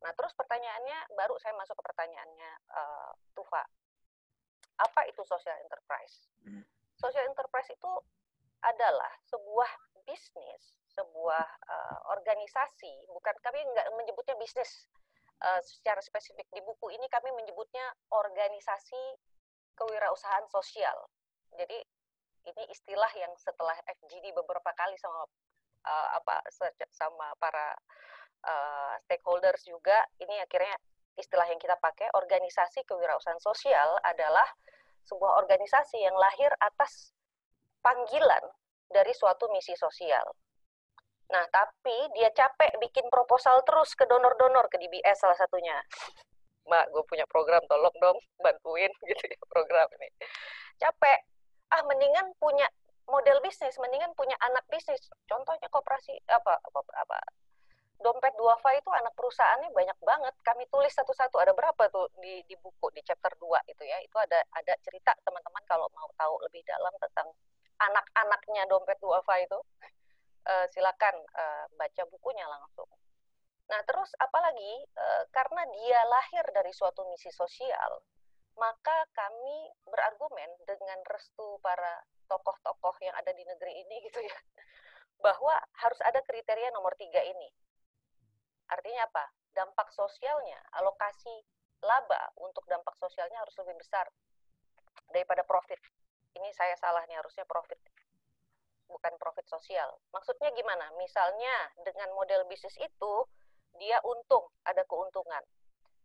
Nah, 0.02 0.12
terus 0.18 0.34
pertanyaannya, 0.34 1.14
baru 1.14 1.38
saya 1.38 1.54
masuk 1.54 1.78
ke 1.78 1.84
pertanyaannya 1.86 2.50
uh, 2.74 3.10
Tufa. 3.32 3.62
Apa 4.82 5.00
itu 5.06 5.22
social 5.22 5.54
enterprise? 5.62 6.26
Hmm. 6.42 6.66
Social 6.98 7.26
enterprise 7.30 7.70
itu 7.70 7.92
adalah 8.62 9.10
sebuah 9.26 9.70
bisnis, 10.06 10.78
sebuah 10.90 11.46
uh, 11.46 11.98
organisasi, 12.14 13.06
bukan 13.10 13.34
kami 13.42 13.62
nggak 13.62 13.86
menyebutnya 13.94 14.34
bisnis 14.38 14.86
uh, 15.42 15.60
secara 15.62 15.98
spesifik 16.02 16.46
di 16.50 16.62
buku 16.62 16.90
ini 16.94 17.06
kami 17.10 17.30
menyebutnya 17.34 17.82
organisasi 18.10 19.18
kewirausahaan 19.78 20.46
sosial. 20.50 21.10
Jadi 21.54 21.78
ini 22.42 22.62
istilah 22.70 23.10
yang 23.14 23.30
setelah 23.38 23.74
FGD 23.86 24.34
beberapa 24.34 24.70
kali 24.74 24.98
sama 24.98 25.22
uh, 25.86 26.08
apa 26.18 26.42
sama 26.90 27.34
para 27.38 27.74
uh, 28.46 28.94
stakeholders 29.06 29.62
juga 29.66 29.96
ini 30.18 30.38
akhirnya 30.42 30.74
istilah 31.16 31.44
yang 31.48 31.60
kita 31.60 31.76
pakai 31.76 32.08
organisasi 32.16 32.88
kewirausahaan 32.88 33.40
sosial 33.42 34.00
adalah 34.02 34.46
sebuah 35.04 35.42
organisasi 35.44 36.00
yang 36.00 36.14
lahir 36.16 36.48
atas 36.62 37.12
panggilan 37.82 38.44
dari 38.88 39.12
suatu 39.12 39.50
misi 39.50 39.74
sosial. 39.74 40.24
Nah, 41.32 41.44
tapi 41.48 41.96
dia 42.12 42.28
capek 42.32 42.76
bikin 42.76 43.08
proposal 43.08 43.64
terus 43.64 43.96
ke 43.96 44.04
donor-donor, 44.04 44.68
ke 44.68 44.76
DBS 44.76 45.16
salah 45.16 45.36
satunya. 45.36 45.74
Mbak, 46.68 46.84
gue 46.92 47.02
punya 47.08 47.26
program, 47.26 47.64
tolong 47.66 47.94
dong 47.98 48.18
bantuin 48.38 48.92
gitu 49.08 49.24
ya 49.26 49.38
program 49.48 49.88
ini. 49.98 50.08
Capek. 50.78 51.18
Ah, 51.72 51.82
mendingan 51.88 52.36
punya 52.36 52.68
model 53.08 53.40
bisnis, 53.40 53.80
mendingan 53.80 54.12
punya 54.12 54.36
anak 54.44 54.62
bisnis. 54.68 55.00
Contohnya 55.24 55.66
kooperasi 55.72 56.12
apa 56.28 56.60
apa, 56.60 56.80
apa 57.00 57.16
dompet 58.02 58.34
duafa 58.36 58.74
itu 58.76 58.90
anak 58.90 59.14
perusahaannya 59.14 59.70
banyak 59.72 59.98
banget. 60.02 60.34
Kami 60.42 60.66
tulis 60.68 60.92
satu-satu 60.92 61.38
ada 61.38 61.52
berapa 61.54 61.88
tuh 61.88 62.10
di 62.18 62.42
di 62.44 62.54
buku 62.58 62.90
di 62.92 63.00
chapter 63.06 63.32
2 63.38 63.72
itu 63.72 63.82
ya. 63.86 63.98
Itu 64.02 64.18
ada 64.18 64.42
ada 64.52 64.74
cerita 64.82 65.14
teman-teman 65.22 65.62
kalau 65.64 65.86
mau 65.94 66.10
tahu 66.18 66.42
lebih 66.50 66.62
dalam 66.66 66.92
tentang 66.98 67.30
anak-anaknya 67.82 68.62
dompet 68.70 68.98
duafa 69.02 69.34
itu 69.42 69.58
uh, 70.46 70.66
silakan 70.74 71.16
uh, 71.34 71.64
baca 71.78 72.02
bukunya 72.10 72.46
langsung. 72.46 72.86
Nah, 73.70 73.80
terus 73.88 74.10
apalagi 74.20 74.72
uh, 74.98 75.24
karena 75.32 75.62
dia 75.72 76.00
lahir 76.04 76.44
dari 76.52 76.74
suatu 76.74 77.08
misi 77.08 77.30
sosial, 77.32 78.04
maka 78.58 79.08
kami 79.16 79.70
berargumen 79.88 80.50
dengan 80.68 81.00
restu 81.08 81.56
para 81.64 82.04
tokoh-tokoh 82.28 82.96
yang 83.00 83.16
ada 83.16 83.32
di 83.32 83.44
negeri 83.48 83.72
ini 83.86 83.96
gitu 84.04 84.20
ya, 84.20 84.36
bahwa 85.24 85.56
harus 85.80 86.00
ada 86.04 86.20
kriteria 86.20 86.68
nomor 86.74 86.92
tiga 87.00 87.24
ini. 87.24 87.48
Artinya 88.68 89.08
apa? 89.08 89.24
Dampak 89.52 89.90
sosialnya, 89.92 90.58
alokasi 90.78 91.32
laba 91.82 92.30
untuk 92.38 92.62
dampak 92.70 92.94
sosialnya 92.96 93.42
harus 93.42 93.54
lebih 93.58 93.82
besar 93.82 94.06
daripada 95.10 95.42
profit. 95.42 95.78
Ini 96.32 96.48
saya 96.54 96.78
salah 96.78 97.04
nih, 97.10 97.18
harusnya 97.18 97.44
profit. 97.44 97.76
Bukan 98.88 99.12
profit 99.20 99.44
sosial. 99.48 100.00
Maksudnya 100.14 100.52
gimana? 100.54 100.88
Misalnya 100.96 101.72
dengan 101.84 102.12
model 102.16 102.48
bisnis 102.48 102.76
itu, 102.80 103.12
dia 103.76 103.98
untung, 104.04 104.48
ada 104.64 104.84
keuntungan. 104.88 105.42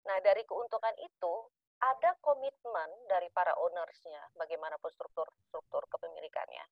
Nah, 0.07 0.17
dari 0.23 0.43
keuntungan 0.47 0.95
itu, 1.03 1.33
ada 1.77 2.17
komitmen 2.25 2.89
dari 3.05 3.29
para 3.29 3.53
ownersnya, 3.53 4.33
bagaimanapun 4.33 4.89
struktur 4.97 5.29
struktur 5.45 5.85
kepemilikannya, 5.93 6.65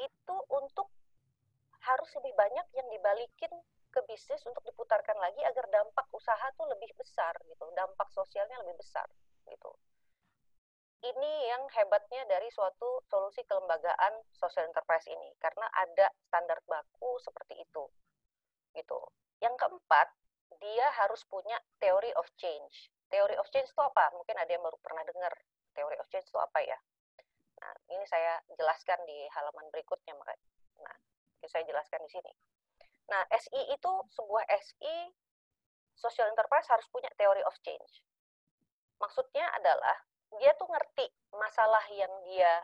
itu 0.00 0.36
untuk 0.48 0.88
harus 1.84 2.08
lebih 2.16 2.32
banyak 2.32 2.66
yang 2.76 2.88
dibalikin 2.88 3.52
ke 3.90 4.00
bisnis 4.06 4.42
untuk 4.46 4.62
diputarkan 4.62 5.18
lagi 5.18 5.42
agar 5.42 5.66
dampak 5.68 6.06
usaha 6.14 6.46
tuh 6.54 6.66
lebih 6.70 6.90
besar 6.94 7.34
gitu, 7.44 7.66
dampak 7.74 8.08
sosialnya 8.14 8.58
lebih 8.62 8.78
besar 8.78 9.06
gitu. 9.50 9.70
Ini 11.00 11.32
yang 11.48 11.64
hebatnya 11.72 12.28
dari 12.28 12.52
suatu 12.52 13.00
solusi 13.08 13.40
kelembagaan 13.48 14.20
social 14.36 14.68
enterprise 14.68 15.08
ini 15.08 15.32
karena 15.40 15.64
ada 15.72 16.12
standar 16.28 16.60
baku 16.68 17.16
seperti 17.24 17.56
itu. 17.56 17.88
Gitu. 18.76 19.00
Yang 19.40 19.56
keempat, 19.64 20.12
dia 20.60 20.86
harus 21.00 21.24
punya 21.24 21.56
theory 21.80 22.12
of 22.20 22.28
change. 22.36 22.92
Theory 23.08 23.32
of 23.40 23.48
change 23.48 23.72
itu 23.72 23.80
apa? 23.80 24.12
Mungkin 24.12 24.36
ada 24.36 24.50
yang 24.52 24.60
baru 24.60 24.76
pernah 24.84 25.00
dengar. 25.08 25.32
Theory 25.72 25.96
of 25.96 26.06
change 26.12 26.28
itu 26.28 26.36
apa 26.36 26.60
ya? 26.60 26.76
Nah, 27.64 27.72
ini 27.96 28.04
saya 28.04 28.36
jelaskan 28.60 29.00
di 29.08 29.24
halaman 29.32 29.72
berikutnya. 29.72 30.12
Nah, 30.84 30.96
saya 31.48 31.64
jelaskan 31.64 32.04
di 32.04 32.12
sini. 32.12 32.32
Nah, 33.10 33.22
SI 33.34 33.74
itu 33.74 33.92
sebuah 34.14 34.46
SI 34.54 34.96
social 35.98 36.30
enterprise 36.30 36.64
harus 36.70 36.86
punya 36.88 37.10
theory 37.18 37.42
of 37.44 37.52
change. 37.66 38.00
Maksudnya 39.02 39.44
adalah 39.58 39.98
dia 40.38 40.54
tuh 40.54 40.70
ngerti 40.70 41.10
masalah 41.34 41.82
yang 41.90 42.10
dia 42.30 42.62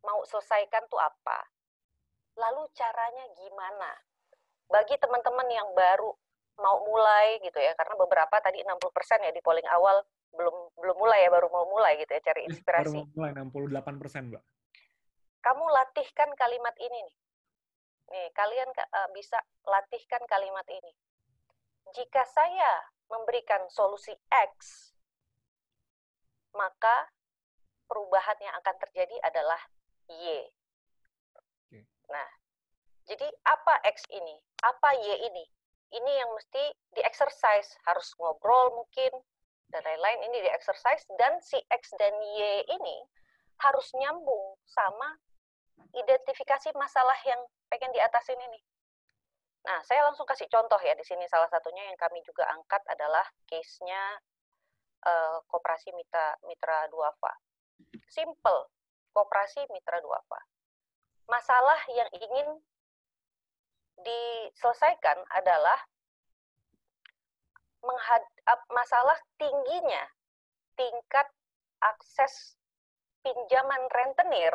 mau 0.00 0.24
selesaikan 0.24 0.88
tuh 0.88 0.98
apa. 0.98 1.38
Lalu 2.40 2.66
caranya 2.72 3.24
gimana? 3.36 3.92
Bagi 4.72 4.96
teman-teman 4.96 5.46
yang 5.52 5.68
baru 5.76 6.10
mau 6.58 6.80
mulai 6.86 7.38
gitu 7.44 7.60
ya, 7.60 7.76
karena 7.76 7.94
beberapa 7.98 8.36
tadi 8.40 8.64
60% 8.64 9.26
ya 9.26 9.32
di 9.34 9.42
polling 9.44 9.66
awal 9.68 10.00
belum 10.34 10.74
belum 10.80 10.96
mulai 10.98 11.26
ya, 11.26 11.30
baru 11.30 11.46
mau 11.52 11.66
mulai 11.70 12.00
gitu 12.00 12.10
ya 12.10 12.22
cari 12.24 12.48
inspirasi. 12.48 13.04
Baru 13.04 13.14
mulai 13.14 13.32
68%, 13.78 14.32
Mbak. 14.32 14.42
Kamu 15.44 15.64
latihkan 15.68 16.30
kalimat 16.34 16.74
ini 16.80 16.98
nih. 17.04 17.16
Nih, 18.12 18.28
kalian 18.36 18.68
uh, 18.68 19.08
bisa 19.16 19.40
latihkan 19.64 20.20
kalimat 20.28 20.66
ini. 20.68 20.92
Jika 21.94 22.24
saya 22.28 22.84
memberikan 23.08 23.64
solusi 23.70 24.12
X, 24.28 24.90
maka 26.56 27.08
perubahan 27.88 28.38
yang 28.40 28.54
akan 28.60 28.76
terjadi 28.80 29.16
adalah 29.24 29.60
Y. 30.08 30.48
Nah, 32.08 32.28
jadi 33.08 33.28
apa 33.44 33.80
X 33.88 34.04
ini? 34.12 34.36
Apa 34.64 34.96
Y 34.96 35.08
ini? 35.28 35.44
Ini 35.94 36.12
yang 36.24 36.30
mesti 36.34 36.74
di-exercise, 36.96 37.76
harus 37.86 38.08
ngobrol 38.18 38.74
mungkin, 38.74 39.12
dan 39.70 39.82
lain-lain 39.86 40.26
ini 40.30 40.42
di-exercise, 40.42 41.06
dan 41.16 41.38
si 41.38 41.60
X 41.70 41.94
dan 41.96 42.14
Y 42.18 42.66
ini 42.66 42.96
harus 43.62 43.86
nyambung 43.94 44.58
sama 44.66 45.16
identifikasi 45.94 46.74
masalah 46.74 47.16
yang 47.26 47.40
pengen 47.70 47.90
diatasin 47.94 48.38
ini. 48.38 48.60
Nah, 49.64 49.80
saya 49.80 50.04
langsung 50.04 50.28
kasih 50.28 50.50
contoh 50.52 50.76
ya 50.84 50.92
di 50.92 51.04
sini 51.06 51.24
salah 51.24 51.48
satunya 51.48 51.88
yang 51.88 51.96
kami 51.96 52.20
juga 52.20 52.44
angkat 52.52 52.84
adalah 52.90 53.24
case-nya 53.48 54.20
uh, 55.08 55.40
Koperasi 55.48 55.94
Mitra 55.96 56.36
Mitra 56.44 56.84
Duafa. 56.92 57.32
Simple, 58.12 58.68
Koperasi 59.16 59.64
Mitra 59.72 60.04
Duafa. 60.04 60.40
Masalah 61.32 61.80
yang 61.88 62.10
ingin 62.12 62.60
diselesaikan 64.04 65.22
adalah 65.32 65.80
masalah 68.68 69.16
tingginya 69.40 70.04
tingkat 70.76 71.28
akses 71.80 72.56
pinjaman 73.24 73.88
rentenir 73.92 74.52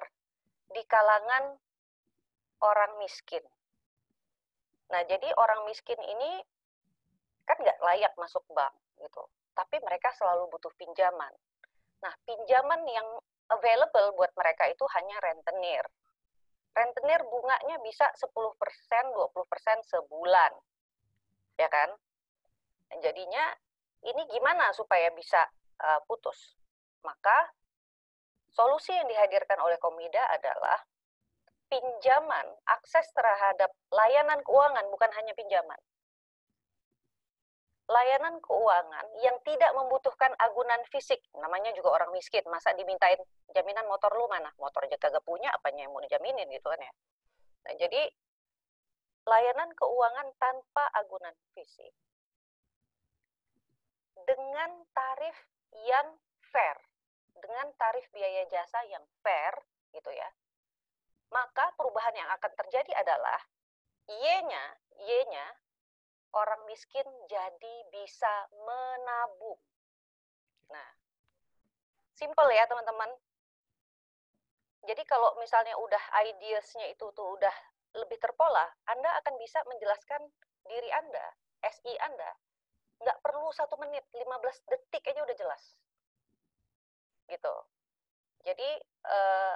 di 0.69 0.81
kalangan 0.85 1.57
orang 2.61 2.91
miskin. 3.01 3.41
Nah, 4.89 5.01
jadi 5.05 5.29
orang 5.37 5.69
miskin 5.69 5.97
ini 6.01 6.41
kan 7.45 7.57
nggak 7.61 7.81
layak 7.81 8.13
masuk 8.17 8.45
bank 8.53 8.73
gitu, 9.01 9.23
tapi 9.57 9.81
mereka 9.81 10.13
selalu 10.17 10.49
butuh 10.53 10.73
pinjaman. 10.77 11.33
Nah, 12.01 12.13
pinjaman 12.25 12.81
yang 12.89 13.07
available 13.49 14.13
buat 14.17 14.29
mereka 14.37 14.69
itu 14.69 14.85
hanya 14.97 15.17
rentenir. 15.21 15.85
Rentenir 16.73 17.21
bunganya 17.25 17.81
bisa 17.81 18.05
10%, 18.13 18.29
20% 18.29 19.89
sebulan. 19.89 20.53
Ya 21.57 21.67
kan? 21.67 21.89
Jadinya 23.01 23.51
ini 24.05 24.21
gimana 24.29 24.71
supaya 24.71 25.09
bisa 25.11 25.43
uh, 25.81 25.99
putus? 26.05 26.55
Maka 27.01 27.51
solusi 28.53 28.93
yang 28.93 29.07
dihadirkan 29.07 29.57
oleh 29.61 29.77
Komida 29.77 30.25
adalah 30.33 30.79
pinjaman, 31.69 32.47
akses 32.65 33.05
terhadap 33.13 33.69
layanan 33.93 34.41
keuangan, 34.41 34.85
bukan 34.89 35.11
hanya 35.13 35.33
pinjaman. 35.37 35.77
Layanan 37.89 38.37
keuangan 38.41 39.05
yang 39.25 39.37
tidak 39.41 39.73
membutuhkan 39.73 40.29
agunan 40.37 40.81
fisik, 40.93 41.21
namanya 41.33 41.73
juga 41.73 41.97
orang 42.01 42.13
miskin, 42.13 42.45
masa 42.49 42.73
dimintain 42.77 43.17
jaminan 43.53 43.85
motor 43.89 44.13
lu 44.13 44.29
mana? 44.29 44.53
Motor 44.61 44.85
aja 44.85 44.97
kagak 44.97 45.25
punya, 45.25 45.49
apanya 45.53 45.89
yang 45.89 45.93
mau 45.93 46.01
dijaminin 46.01 46.45
gitu 46.53 46.69
kan 46.69 46.81
ya. 46.81 46.93
Nah, 47.65 47.73
jadi 47.81 48.01
layanan 49.25 49.69
keuangan 49.73 50.27
tanpa 50.37 50.85
agunan 50.97 51.33
fisik 51.53 51.93
dengan 54.25 54.85
tarif 54.93 55.37
yang 55.85 56.17
fair, 56.53 56.77
dengan 57.41 57.67
tarif 57.75 58.05
biaya 58.11 58.45
jasa 58.47 58.83
yang 58.87 59.03
fair 59.23 59.55
gitu 59.95 60.11
ya 60.13 60.29
maka 61.29 61.73
perubahan 61.77 62.13
yang 62.17 62.29
akan 62.37 62.51
terjadi 62.57 63.05
adalah 63.05 63.39
Y-nya, 64.09 64.65
Y-nya 65.05 65.47
orang 66.33 66.65
miskin 66.65 67.05
jadi 67.29 67.75
bisa 67.93 68.49
menabung. 68.65 69.61
Nah, 70.73 70.89
simple 72.17 72.49
ya 72.49 72.65
teman-teman. 72.65 73.13
Jadi 74.89 75.05
kalau 75.05 75.37
misalnya 75.37 75.77
udah 75.77 76.01
ideasnya 76.25 76.89
itu 76.89 77.13
tuh 77.13 77.37
udah 77.37 77.53
lebih 77.93 78.17
terpola, 78.17 78.65
Anda 78.89 79.09
akan 79.21 79.37
bisa 79.37 79.61
menjelaskan 79.69 80.21
diri 80.65 80.89
Anda, 80.93 81.25
SI 81.61 81.93
Anda. 82.01 82.31
Nggak 83.05 83.21
perlu 83.21 83.49
satu 83.53 83.77
menit, 83.77 84.05
15 84.13 84.25
detik 84.65 85.05
aja 85.05 85.21
udah 85.21 85.37
jelas. 85.37 85.63
Gitu. 87.29 87.55
Jadi, 88.43 88.69
eh, 89.05 89.55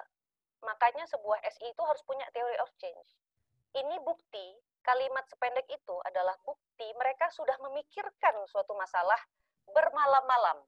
Makanya 0.64 1.04
sebuah 1.12 1.44
SI 1.44 1.76
itu 1.76 1.84
harus 1.84 2.00
punya 2.08 2.24
theory 2.32 2.56
of 2.64 2.72
change. 2.80 3.20
Ini 3.76 4.00
bukti, 4.08 4.56
kalimat 4.84 5.28
sependek 5.28 5.68
itu 5.68 5.96
adalah 6.08 6.36
bukti 6.48 6.88
mereka 6.96 7.28
sudah 7.36 7.56
memikirkan 7.60 8.36
suatu 8.48 8.72
masalah 8.80 9.20
bermalam-malam. 9.68 10.64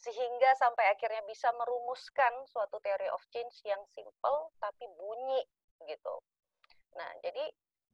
Sehingga 0.00 0.56
sampai 0.56 0.88
akhirnya 0.88 1.20
bisa 1.28 1.52
merumuskan 1.52 2.32
suatu 2.48 2.80
theory 2.80 3.12
of 3.12 3.20
change 3.28 3.52
yang 3.68 3.80
simple 3.92 4.56
tapi 4.56 4.88
bunyi 4.96 5.44
gitu. 5.84 6.14
Nah, 6.96 7.10
jadi 7.20 7.44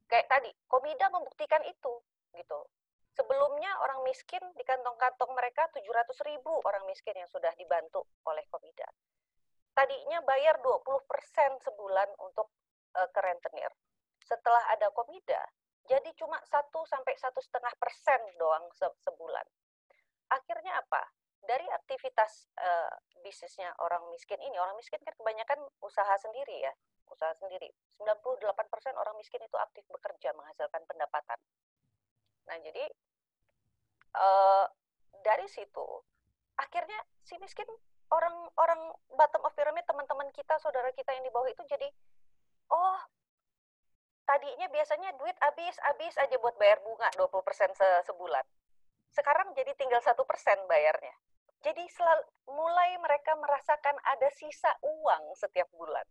kayak 0.07 0.31
tadi, 0.31 0.51
Komida 0.71 1.11
membuktikan 1.11 1.59
itu 1.67 1.93
gitu. 2.39 2.59
Sebelumnya 3.17 3.73
orang 3.81 4.05
miskin 4.05 4.45
di 4.53 4.61
kantong-kantong 4.61 5.33
mereka 5.33 5.65
700 5.73 6.29
ribu 6.29 6.61
orang 6.61 6.85
miskin 6.85 7.17
yang 7.17 7.29
sudah 7.33 7.49
dibantu 7.57 8.05
oleh 8.29 8.45
Komida 8.53 8.85
tadinya 9.77 10.17
bayar 10.25 10.57
20% 10.57 10.89
sebulan 11.61 12.09
untuk 12.17 12.49
uh, 12.97 13.09
ke 13.13 13.19
rentenir. 13.21 13.69
Setelah 14.25 14.73
ada 14.73 14.89
komida, 14.89 15.37
jadi 15.85 16.09
cuma 16.17 16.41
1 16.41 16.73
sampai 16.89 17.13
satu 17.13 17.37
setengah 17.37 17.69
persen 17.77 18.17
doang 18.41 18.65
se 18.73 18.89
sebulan. 19.05 19.45
Akhirnya 20.33 20.81
apa? 20.81 21.05
Dari 21.45 21.63
aktivitas 21.69 22.49
uh, 22.57 22.91
bisnisnya 23.21 23.69
orang 23.85 24.09
miskin 24.09 24.41
ini, 24.41 24.57
orang 24.57 24.73
miskin 24.81 24.97
kan 25.05 25.13
kebanyakan 25.13 25.61
usaha 25.85 26.17
sendiri 26.17 26.65
ya, 26.65 26.73
usaha 27.13 27.31
sendiri. 27.37 27.69
98% 28.01 28.41
orang 28.97 29.15
miskin 29.21 29.45
itu 29.45 29.55
aktif 29.61 29.85
bekerja 29.93 30.33
menghasilkan 30.33 30.81
pendapatan. 30.89 31.39
Nah, 32.49 32.57
jadi 32.65 32.83
uh, 34.17 34.65
dari 35.21 35.45
situ 35.47 35.85
akhirnya 36.57 36.97
si 37.21 37.37
miskin 37.37 37.69
orang-orang 38.09 38.81
bottom 39.13 39.43
of 39.45 39.53
pyramid 39.53 39.83
teman-teman 39.85 40.31
kita 40.33 40.57
saudara 40.57 40.89
kita 40.95 41.13
yang 41.13 41.23
di 41.27 41.31
bawah 41.33 41.47
itu 41.51 41.61
jadi 41.69 41.87
oh 42.71 42.99
tadinya 44.27 44.67
biasanya 44.67 45.15
duit 45.15 45.37
habis 45.39 45.75
habis 45.87 46.13
aja 46.19 46.35
buat 46.43 46.59
bayar 46.59 46.83
bunga 46.83 47.07
20% 47.15 47.71
se 47.71 47.87
sebulan. 48.11 48.43
Sekarang 49.15 49.55
jadi 49.55 49.71
tinggal 49.79 50.03
satu 50.03 50.27
persen 50.27 50.59
bayarnya. 50.67 51.15
Jadi 51.63 51.87
selalu, 51.89 52.21
mulai 52.53 52.99
mereka 53.01 53.33
merasakan 53.39 53.97
ada 54.03 54.29
sisa 54.35 54.69
uang 54.83 55.33
setiap 55.33 55.65
bulan. 55.73 56.03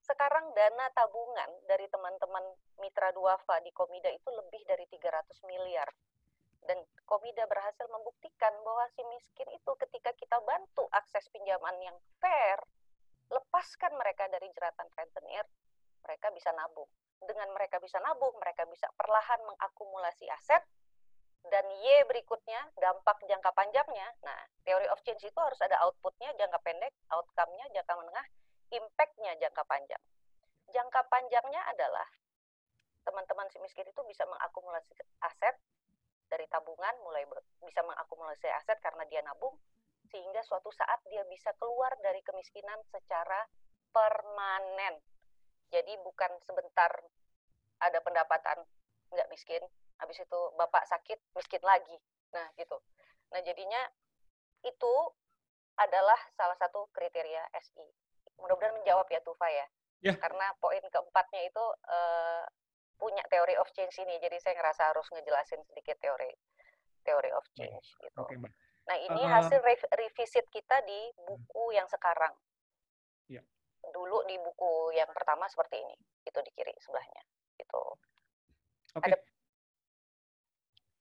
Sekarang 0.00 0.54
dana 0.56 0.86
tabungan 0.96 1.50
dari 1.68 1.84
teman-teman 1.90 2.56
mitra 2.80 3.12
duafa 3.12 3.60
di 3.60 3.74
Komida 3.74 4.08
itu 4.08 4.30
lebih 4.32 4.62
dari 4.64 4.86
300 4.88 5.50
miliar 5.50 5.90
dan 6.68 6.78
Komida 7.08 7.44
berhasil 7.48 7.86
membuktikan 7.90 8.52
bahwa 8.62 8.86
si 8.94 9.02
miskin 9.10 9.48
itu 9.50 9.72
ketika 9.80 10.14
kita 10.14 10.38
bantu 10.44 10.86
akses 10.94 11.26
pinjaman 11.32 11.74
yang 11.82 11.96
fair, 12.22 12.58
lepaskan 13.30 13.94
mereka 13.96 14.26
dari 14.28 14.50
jeratan 14.54 14.86
rentenir, 14.94 15.46
mereka 16.04 16.28
bisa 16.34 16.50
nabung. 16.54 16.88
Dengan 17.20 17.52
mereka 17.52 17.82
bisa 17.82 17.98
nabung, 18.00 18.32
mereka 18.38 18.64
bisa 18.68 18.88
perlahan 18.96 19.40
mengakumulasi 19.44 20.26
aset, 20.30 20.62
dan 21.48 21.64
Y 21.72 22.04
berikutnya, 22.04 22.68
dampak 22.76 23.16
jangka 23.24 23.50
panjangnya. 23.56 24.12
Nah, 24.20 24.40
teori 24.68 24.84
of 24.92 25.00
change 25.00 25.24
itu 25.24 25.40
harus 25.40 25.56
ada 25.64 25.80
outputnya 25.88 26.36
jangka 26.36 26.60
pendek, 26.60 26.92
outcome-nya 27.08 27.64
jangka 27.72 27.94
menengah, 27.96 28.26
impact-nya 28.76 29.32
jangka 29.40 29.64
panjang. 29.64 30.02
Jangka 30.68 31.00
panjangnya 31.08 31.64
adalah 31.72 32.06
teman-teman 33.08 33.48
si 33.48 33.56
miskin 33.64 33.88
itu 33.88 34.02
bisa 34.04 34.28
mengakumulasi 34.28 34.92
aset 35.24 35.56
dari 36.30 36.46
tabungan 36.46 36.94
mulai 37.02 37.26
bisa 37.66 37.82
mengakumulasi 37.82 38.46
aset 38.54 38.78
karena 38.78 39.02
dia 39.10 39.20
nabung 39.26 39.58
sehingga 40.08 40.42
suatu 40.46 40.70
saat 40.74 41.02
dia 41.10 41.26
bisa 41.26 41.50
keluar 41.58 41.90
dari 42.02 42.22
kemiskinan 42.22 42.78
secara 42.90 43.46
permanen. 43.90 44.98
Jadi 45.70 45.94
bukan 46.02 46.30
sebentar 46.42 46.90
ada 47.82 47.98
pendapatan 48.02 48.58
nggak 49.10 49.30
miskin, 49.30 49.62
habis 49.98 50.18
itu 50.18 50.40
bapak 50.58 50.86
sakit 50.86 51.18
miskin 51.34 51.62
lagi. 51.62 51.98
Nah 52.34 52.46
gitu. 52.58 52.78
Nah 53.30 53.40
jadinya 53.42 53.82
itu 54.66 54.94
adalah 55.78 56.18
salah 56.34 56.58
satu 56.58 56.90
kriteria 56.90 57.46
SI. 57.56 57.86
Mudah-mudahan 58.42 58.76
menjawab 58.82 59.06
ya 59.08 59.20
Tufa 59.22 59.48
ya. 59.48 59.66
Yeah. 60.00 60.16
Karena 60.18 60.50
poin 60.58 60.80
keempatnya 60.80 61.44
itu 61.46 61.64
uh, 61.86 62.44
punya 63.00 63.24
teori 63.32 63.56
of 63.56 63.72
change 63.72 63.96
ini, 64.04 64.20
jadi 64.20 64.36
saya 64.38 64.54
ngerasa 64.60 64.92
harus 64.92 65.08
ngejelasin 65.08 65.64
sedikit 65.72 65.96
teori 65.98 66.28
teori 67.00 67.30
of 67.32 67.44
change 67.56 67.96
gitu. 67.96 68.20
Okay, 68.20 68.36
Mbak. 68.36 68.52
Nah 68.86 68.96
ini 69.00 69.22
uh, 69.24 69.28
hasil 69.40 69.58
rev 69.64 69.82
revisit 69.96 70.44
kita 70.52 70.84
di 70.84 71.00
buku 71.24 71.72
yang 71.72 71.88
sekarang. 71.88 72.36
Yeah. 73.32 73.44
Dulu 73.80 74.28
di 74.28 74.36
buku 74.36 74.92
yang 74.92 75.08
pertama 75.16 75.48
seperti 75.48 75.80
ini, 75.80 75.96
itu 76.28 76.38
di 76.44 76.50
kiri 76.52 76.76
sebelahnya, 76.76 77.22
gitu. 77.56 77.82
Oke. 79.00 79.08
Okay. 79.08 79.16
Ada 79.16 79.18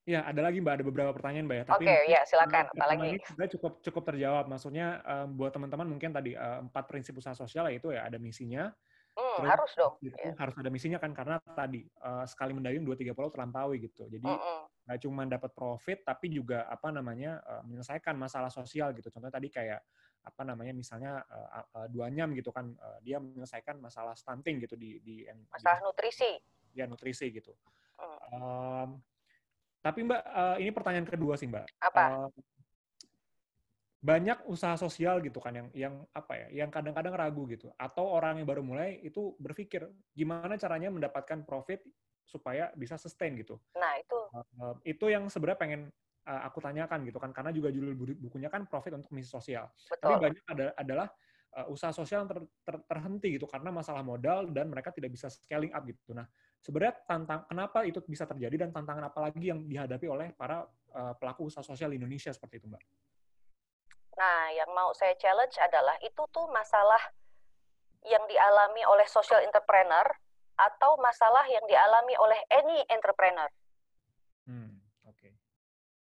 Ya, 0.10 0.26
ada 0.26 0.42
lagi 0.42 0.58
Mbak, 0.58 0.74
ada 0.74 0.86
beberapa 0.90 1.12
pertanyaan 1.14 1.46
Mbak 1.46 1.58
ya. 1.62 1.66
Oke, 1.70 1.86
okay, 1.86 2.00
ya 2.10 2.22
silakan. 2.26 2.66
Apalagi? 2.74 3.14
Ini 3.14 3.30
sudah 3.30 3.46
cukup 3.46 3.74
cukup 3.86 4.04
terjawab. 4.10 4.50
Maksudnya 4.50 5.06
um, 5.06 5.38
buat 5.38 5.54
teman-teman 5.54 5.86
mungkin 5.86 6.10
tadi 6.10 6.34
uh, 6.34 6.66
empat 6.66 6.90
prinsip 6.90 7.14
usaha 7.22 7.38
sosial 7.38 7.70
yaitu 7.70 7.94
ya 7.94 8.10
ada 8.10 8.18
misinya, 8.18 8.74
Hmm, 9.40 9.48
Terus, 9.48 9.54
harus 9.56 9.72
dong. 9.76 9.94
Itu 10.04 10.16
ya. 10.20 10.34
Harus 10.36 10.56
ada 10.60 10.70
misinya 10.70 11.00
kan 11.00 11.12
karena 11.16 11.36
tadi 11.56 11.82
uh, 12.04 12.26
sekali 12.28 12.52
mendayung 12.52 12.84
dua 12.84 12.96
tiga 13.00 13.16
pulau 13.16 13.32
terlampaui 13.32 13.80
gitu. 13.80 14.06
Jadi 14.12 14.26
nggak 14.28 14.40
mm 14.86 14.86
-mm. 14.86 15.04
cuma 15.04 15.22
dapat 15.26 15.52
profit 15.56 16.04
tapi 16.04 16.30
juga 16.30 16.68
apa 16.68 16.92
namanya 16.92 17.40
uh, 17.44 17.62
menyelesaikan 17.66 18.16
masalah 18.20 18.52
sosial 18.52 18.92
gitu. 18.94 19.08
Contohnya 19.10 19.34
tadi 19.34 19.48
kayak 19.48 19.82
apa 20.20 20.42
namanya 20.44 20.76
misalnya 20.76 21.24
uh, 21.32 21.66
uh, 21.80 21.88
dua 21.88 22.12
nyam 22.12 22.36
gitu 22.36 22.52
kan 22.52 22.70
uh, 22.76 23.00
dia 23.00 23.18
menyelesaikan 23.24 23.80
masalah 23.80 24.14
stunting 24.14 24.60
gitu 24.62 24.76
di 24.76 25.00
di 25.00 25.24
masalah 25.50 25.80
di, 25.80 25.86
nutrisi. 25.88 26.32
Ya 26.76 26.86
nutrisi 26.86 27.32
gitu. 27.32 27.56
Mm. 28.00 28.20
Um, 28.36 28.90
tapi 29.80 30.04
Mbak, 30.04 30.22
uh, 30.28 30.56
ini 30.60 30.72
pertanyaan 30.76 31.08
kedua 31.08 31.40
sih 31.40 31.48
Mbak. 31.48 31.66
Apa? 31.80 32.28
Uh, 32.28 32.30
banyak 34.00 34.48
usaha 34.48 34.80
sosial 34.80 35.20
gitu 35.20 35.44
kan 35.44 35.52
yang 35.52 35.68
yang 35.76 35.94
apa 36.16 36.48
ya 36.48 36.64
yang 36.64 36.72
kadang-kadang 36.72 37.20
ragu 37.20 37.44
gitu 37.52 37.68
atau 37.76 38.08
orang 38.08 38.40
yang 38.40 38.48
baru 38.48 38.64
mulai 38.64 38.96
itu 39.04 39.36
berpikir 39.36 39.92
gimana 40.16 40.56
caranya 40.56 40.88
mendapatkan 40.88 41.44
profit 41.44 41.84
supaya 42.24 42.72
bisa 42.80 42.96
sustain 42.96 43.36
gitu. 43.36 43.60
Nah 43.76 44.00
itu 44.00 44.20
uh, 44.32 44.76
itu 44.88 45.06
yang 45.12 45.28
sebenarnya 45.28 45.60
pengen 45.60 45.82
uh, 46.32 46.42
aku 46.48 46.64
tanyakan 46.64 47.04
gitu 47.12 47.20
kan 47.20 47.36
karena 47.36 47.52
juga 47.52 47.76
judul 47.76 47.92
bukunya 48.24 48.48
kan 48.48 48.64
profit 48.72 48.96
untuk 48.96 49.12
misi 49.12 49.28
sosial. 49.28 49.68
Betul. 49.76 50.00
Tapi 50.00 50.14
banyak 50.32 50.44
ada, 50.48 50.66
adalah 50.80 51.08
uh, 51.60 51.68
usaha 51.68 51.92
sosial 51.92 52.24
yang 52.24 52.32
ter, 52.32 52.40
ter, 52.64 52.76
terhenti 52.88 53.36
gitu 53.36 53.52
karena 53.52 53.68
masalah 53.68 54.00
modal 54.00 54.48
dan 54.48 54.72
mereka 54.72 54.96
tidak 54.96 55.12
bisa 55.12 55.28
scaling 55.28 55.76
up 55.76 55.84
gitu. 55.84 56.16
Nah 56.16 56.24
sebenarnya 56.64 57.04
tantang 57.04 57.44
kenapa 57.52 57.84
itu 57.84 58.00
bisa 58.08 58.24
terjadi 58.24 58.64
dan 58.64 58.72
tantangan 58.72 59.12
apa 59.12 59.20
lagi 59.28 59.44
yang 59.44 59.68
dihadapi 59.68 60.08
oleh 60.08 60.32
para 60.40 60.64
uh, 60.96 61.14
pelaku 61.20 61.52
usaha 61.52 61.68
sosial 61.68 61.92
di 61.92 62.00
Indonesia 62.00 62.32
seperti 62.32 62.64
itu 62.64 62.72
mbak? 62.72 62.84
Nah, 64.20 64.52
yang 64.52 64.68
mau 64.76 64.92
saya 64.92 65.16
challenge 65.16 65.56
adalah 65.64 65.96
itu 66.04 66.20
tuh 66.36 66.44
masalah 66.52 67.00
yang 68.04 68.24
dialami 68.28 68.84
oleh 68.84 69.08
social 69.08 69.40
entrepreneur 69.40 70.04
atau 70.60 71.00
masalah 71.00 71.48
yang 71.48 71.64
dialami 71.72 72.20
oleh 72.20 72.40
any 72.52 72.84
entrepreneur. 72.92 73.48
Hmm, 74.44 74.84
oke. 75.08 75.16
Okay. 75.16 75.32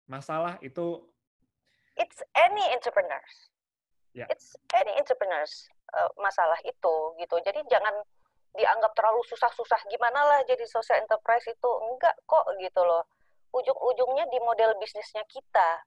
Masalah 0.08 0.56
itu 0.64 1.04
It's 1.96 2.20
any 2.36 2.64
entrepreneurs. 2.76 3.52
Yeah. 4.12 4.28
It's 4.28 4.56
any 4.76 4.92
entrepreneurs 5.00 5.68
uh, 5.96 6.12
masalah 6.20 6.60
itu 6.68 6.96
gitu. 7.20 7.36
Jadi 7.44 7.64
jangan 7.72 8.04
dianggap 8.56 8.96
terlalu 8.96 9.24
susah-susah 9.28 9.80
gimana 9.92 10.24
lah 10.24 10.40
jadi 10.48 10.64
social 10.68 11.00
enterprise 11.04 11.44
itu 11.48 11.70
enggak 11.92 12.16
kok 12.28 12.48
gitu 12.60 12.84
loh. 12.84 13.04
Ujung-ujungnya 13.56 14.28
di 14.32 14.40
model 14.44 14.76
bisnisnya 14.80 15.24
kita 15.28 15.84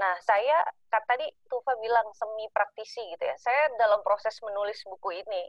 Nah, 0.00 0.16
saya 0.24 0.64
kan 0.88 1.04
tadi 1.04 1.28
Tufa 1.44 1.76
bilang 1.76 2.08
semi 2.16 2.48
praktisi 2.48 3.04
gitu 3.12 3.20
ya. 3.20 3.36
Saya 3.36 3.68
dalam 3.76 4.00
proses 4.00 4.32
menulis 4.40 4.80
buku 4.88 5.20
ini 5.20 5.44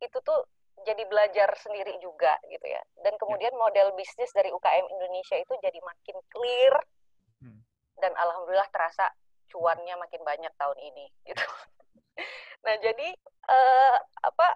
itu 0.00 0.18
tuh 0.24 0.48
jadi 0.88 1.04
belajar 1.04 1.52
sendiri 1.60 2.00
juga 2.00 2.32
gitu 2.48 2.64
ya. 2.64 2.80
Dan 3.04 3.20
kemudian 3.20 3.52
ya. 3.52 3.60
model 3.60 3.92
bisnis 3.92 4.32
dari 4.32 4.48
UKM 4.48 4.88
Indonesia 4.88 5.36
itu 5.36 5.52
jadi 5.60 5.78
makin 5.84 6.16
clear 6.32 6.74
hmm. 7.44 7.60
dan 8.00 8.16
alhamdulillah 8.16 8.66
terasa 8.72 9.12
cuannya 9.52 9.94
makin 10.00 10.24
banyak 10.24 10.52
tahun 10.56 10.78
ini 10.80 11.06
gitu. 11.28 11.44
nah, 12.64 12.74
jadi 12.80 13.08
uh, 13.52 13.96
apa 14.24 14.48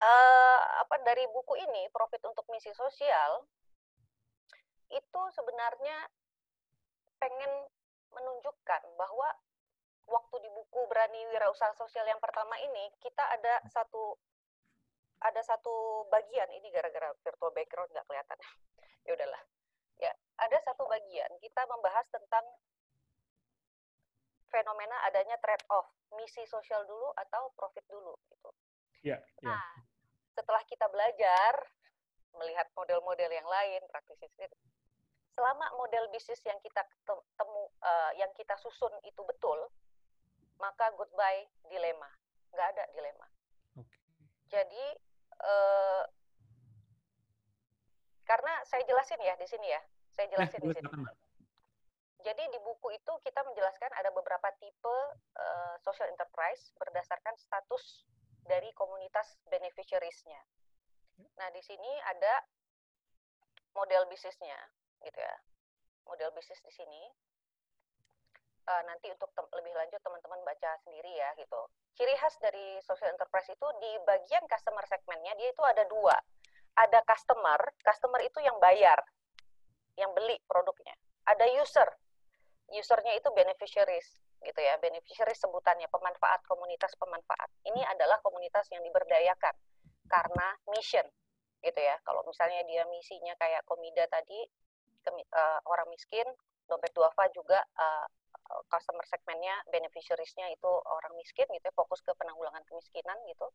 uh, 0.00 0.60
apa 0.88 0.94
dari 1.04 1.28
buku 1.30 1.54
ini 1.68 1.92
profit 1.92 2.24
untuk 2.24 2.48
misi 2.48 2.72
sosial 2.72 3.44
itu 4.88 5.20
sebenarnya 5.36 6.08
pengen 7.18 7.52
menunjukkan 8.14 8.82
bahwa 8.96 9.28
waktu 10.08 10.36
di 10.40 10.50
buku 10.50 10.80
Berani 10.88 11.20
Wirausaha 11.28 11.76
Sosial 11.76 12.08
yang 12.08 12.18
pertama 12.18 12.56
ini 12.58 12.88
kita 12.98 13.20
ada 13.20 13.60
satu 13.68 14.16
ada 15.18 15.42
satu 15.42 16.06
bagian. 16.08 16.48
Ini 16.54 16.70
gara-gara 16.70 17.10
virtual 17.26 17.50
background 17.52 17.90
nggak 17.92 18.06
kelihatan. 18.06 18.38
Ya 19.06 19.16
udahlah. 19.16 19.40
Ya 19.96 20.12
ada 20.36 20.58
satu 20.60 20.84
bagian 20.84 21.32
kita 21.40 21.64
membahas 21.64 22.04
tentang 22.12 22.44
fenomena 24.52 24.96
adanya 25.08 25.36
trade 25.40 25.64
off 25.72 25.88
misi 26.12 26.44
sosial 26.44 26.84
dulu 26.84 27.08
atau 27.16 27.52
profit 27.56 27.84
dulu 27.88 28.12
gitu. 28.32 28.50
Ya, 29.00 29.16
ya. 29.40 29.48
nah 29.48 29.64
setelah 30.36 30.60
kita 30.68 30.88
belajar 30.92 31.52
melihat 32.36 32.68
model-model 32.76 33.30
yang 33.32 33.48
lain 33.48 33.80
praktisi 33.90 34.28
selama 35.38 35.70
model 35.78 36.10
bisnis 36.10 36.42
yang 36.42 36.58
kita 36.66 36.82
temu 37.38 37.70
uh, 37.86 38.10
yang 38.18 38.26
kita 38.34 38.58
susun 38.58 38.90
itu 39.06 39.22
betul 39.22 39.70
maka 40.58 40.90
goodbye 40.98 41.46
dilema. 41.70 42.10
Nggak 42.50 42.68
ada 42.74 42.84
dilema. 42.90 43.26
Okay. 43.78 44.02
jadi 44.50 44.84
uh, 45.38 46.02
karena 48.26 48.50
saya 48.66 48.82
jelasin 48.82 49.22
ya 49.22 49.38
di 49.38 49.46
sini 49.46 49.70
ya. 49.70 49.78
Saya 50.10 50.26
eh, 50.26 50.30
jelasin 50.34 50.58
eh, 50.58 50.66
di 50.66 50.74
sini. 50.74 51.06
jadi 52.26 52.42
di 52.50 52.58
buku 52.58 52.98
itu 52.98 53.12
kita 53.22 53.46
menjelaskan 53.46 53.94
ada 53.94 54.10
beberapa 54.10 54.50
tipe 54.58 54.98
uh, 55.38 55.78
social 55.86 56.10
enterprise 56.10 56.74
berdasarkan 56.82 57.38
status 57.38 58.02
dari 58.42 58.74
komunitas 58.74 59.38
beneficiariesnya. 59.46 60.42
Nah, 61.38 61.48
di 61.54 61.62
sini 61.62 61.92
ada 62.10 62.42
model 63.78 64.10
bisnisnya 64.10 64.58
gitu 65.04 65.18
ya 65.18 65.36
model 66.08 66.32
bisnis 66.32 66.58
di 66.64 66.72
sini. 66.72 67.02
Uh, 68.68 68.84
nanti 68.84 69.08
untuk 69.08 69.32
lebih 69.56 69.72
lanjut 69.72 69.96
teman-teman 70.04 70.44
baca 70.44 70.76
sendiri 70.84 71.08
ya 71.16 71.32
gitu. 71.40 71.60
Ciri 71.96 72.12
khas 72.20 72.36
dari 72.36 72.76
social 72.84 73.08
enterprise 73.16 73.48
itu 73.48 73.68
di 73.80 73.92
bagian 74.04 74.44
customer 74.44 74.84
segmentnya 74.84 75.32
dia 75.40 75.48
itu 75.52 75.62
ada 75.64 75.88
dua. 75.88 76.16
Ada 76.76 77.00
customer 77.08 77.56
customer 77.80 78.20
itu 78.20 78.44
yang 78.44 78.60
bayar 78.60 79.00
yang 79.96 80.12
beli 80.12 80.36
produknya. 80.44 80.92
Ada 81.24 81.48
user 81.60 81.88
usernya 82.68 83.16
itu 83.16 83.32
beneficiaries 83.32 84.20
gitu 84.44 84.60
ya 84.60 84.76
beneficiaries 84.78 85.40
sebutannya 85.40 85.88
pemanfaat 85.88 86.44
komunitas 86.44 86.92
pemanfaat. 87.00 87.48
Ini 87.64 87.80
adalah 87.88 88.20
komunitas 88.20 88.68
yang 88.68 88.84
diberdayakan 88.84 89.56
karena 90.12 90.46
mission 90.76 91.08
gitu 91.64 91.80
ya. 91.80 91.96
Kalau 92.04 92.20
misalnya 92.28 92.62
dia 92.68 92.84
misinya 92.92 93.32
kayak 93.40 93.64
komida 93.64 94.04
tadi 94.12 94.44
uh, 95.06 95.60
orang 95.70 95.88
miskin, 95.92 96.26
dompet 96.66 96.92
duafa 96.92 97.30
juga 97.32 97.62
uh, 97.78 98.06
customer 98.68 99.04
segmennya, 99.04 99.54
beneficiariesnya 99.68 100.48
itu 100.52 100.68
orang 100.68 101.12
miskin 101.20 101.44
gitu 101.52 101.64
ya, 101.68 101.74
fokus 101.76 102.00
ke 102.00 102.12
penanggulangan 102.16 102.64
kemiskinan 102.64 103.16
gitu. 103.28 103.46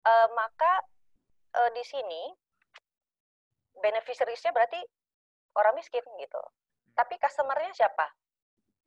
Uh, 0.00 0.28
maka 0.32 0.72
uh, 1.60 1.70
di 1.76 1.84
sini 1.84 2.32
beneficiariesnya 3.76 4.52
berarti 4.52 4.80
orang 5.56 5.76
miskin 5.76 6.04
gitu. 6.20 6.42
Tapi 6.96 7.16
customernya 7.20 7.72
siapa? 7.76 8.06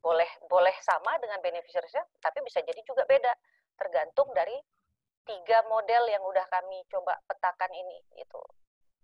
Boleh 0.03 0.27
boleh 0.49 0.75
sama 0.83 1.15
dengan 1.21 1.39
beneficiariesnya, 1.39 2.03
tapi 2.19 2.43
bisa 2.43 2.59
jadi 2.61 2.81
juga 2.83 3.07
beda, 3.07 3.33
tergantung 3.77 4.29
dari 4.35 4.57
tiga 5.23 5.63
model 5.71 6.03
yang 6.11 6.19
udah 6.19 6.43
kami 6.51 6.83
coba 6.91 7.15
petakan 7.29 7.71
ini 7.71 7.97
gitu. 8.19 8.41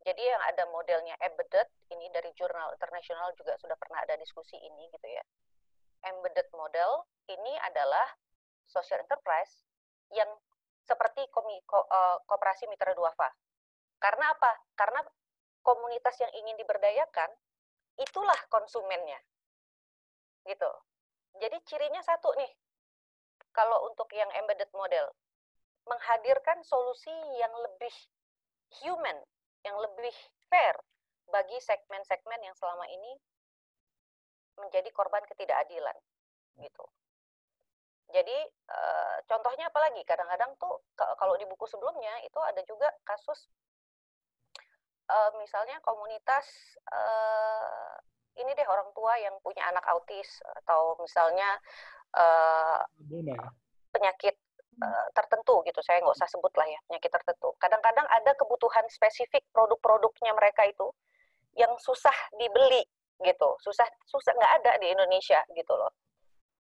Jadi 0.07 0.23
yang 0.23 0.41
ada 0.47 0.63
modelnya 0.71 1.15
embedded, 1.19 1.67
ini 1.91 2.07
dari 2.15 2.31
jurnal 2.39 2.71
internasional 2.71 3.35
juga 3.35 3.59
sudah 3.59 3.75
pernah 3.75 3.99
ada 4.03 4.15
diskusi 4.15 4.55
ini 4.55 4.87
gitu 4.95 5.07
ya. 5.07 5.23
Embedded 6.07 6.47
model 6.55 7.03
ini 7.27 7.53
adalah 7.67 8.07
social 8.63 9.03
enterprise 9.03 9.67
yang 10.15 10.29
seperti 10.87 11.27
komi, 11.29 11.59
ko, 11.67 11.83
uh, 11.85 12.17
kooperasi 12.25 12.65
mitra 12.71 12.95
duafa. 12.95 13.29
Karena 13.99 14.31
apa? 14.31 14.51
Karena 14.73 15.03
komunitas 15.61 16.15
yang 16.23 16.31
ingin 16.33 16.55
diberdayakan 16.57 17.29
itulah 17.99 18.39
konsumennya. 18.47 19.19
Gitu. 20.47 20.71
Jadi 21.37 21.57
cirinya 21.67 22.01
satu 22.01 22.31
nih. 22.39 22.49
Kalau 23.51 23.85
untuk 23.91 24.07
yang 24.15 24.29
embedded 24.39 24.71
model, 24.71 25.11
menghadirkan 25.85 26.63
solusi 26.63 27.11
yang 27.37 27.51
lebih 27.65 27.91
human, 28.81 29.17
yang 29.63 29.77
lebih 29.79 30.15
fair 30.47 30.75
bagi 31.29 31.57
segmen-segmen 31.61 32.41
yang 32.41 32.55
selama 32.57 32.85
ini 32.89 33.13
menjadi 34.59 34.89
korban 34.91 35.23
ketidakadilan 35.29 35.95
gitu. 36.59 36.85
Jadi 38.09 38.37
uh, 38.73 39.17
contohnya 39.29 39.69
apalagi 39.69 40.01
kadang-kadang 40.01 40.57
tuh 40.57 40.81
kalau 40.97 41.37
di 41.37 41.45
buku 41.45 41.69
sebelumnya 41.69 42.09
itu 42.25 42.41
ada 42.41 42.59
juga 42.65 42.89
kasus 43.05 43.45
uh, 45.09 45.31
misalnya 45.37 45.77
komunitas 45.85 46.45
uh, 46.89 47.93
ini 48.41 48.49
deh 48.57 48.65
orang 48.65 48.89
tua 48.97 49.13
yang 49.21 49.37
punya 49.45 49.61
anak 49.69 49.85
autis 49.93 50.41
atau 50.63 50.97
misalnya 50.97 51.61
uh, 52.17 52.81
penyakit 53.93 54.33
uh, 54.81 55.07
tertentu 55.13 55.61
gitu. 55.67 55.79
Saya 55.83 56.01
nggak 56.03 56.15
usah 56.15 56.29
sebut 56.31 56.53
lah 56.55 56.67
ya 56.67 56.79
penyakit 56.87 57.11
tertentu. 57.11 57.53
Kadang-kadang 57.59 58.07
ada 58.07 58.31
kebutuhan 58.35 58.85
spesifik 58.87 59.43
produk-produknya 59.51 60.31
mereka 60.35 60.65
itu 60.67 60.87
yang 61.55 61.71
susah 61.79 62.15
dibeli 62.39 62.83
gitu. 63.23 63.49
Susah 63.59 63.85
susah 64.07 64.31
nggak 64.35 64.53
ada 64.63 64.71
di 64.79 64.87
Indonesia 64.91 65.39
gitu 65.51 65.73
loh. 65.75 65.91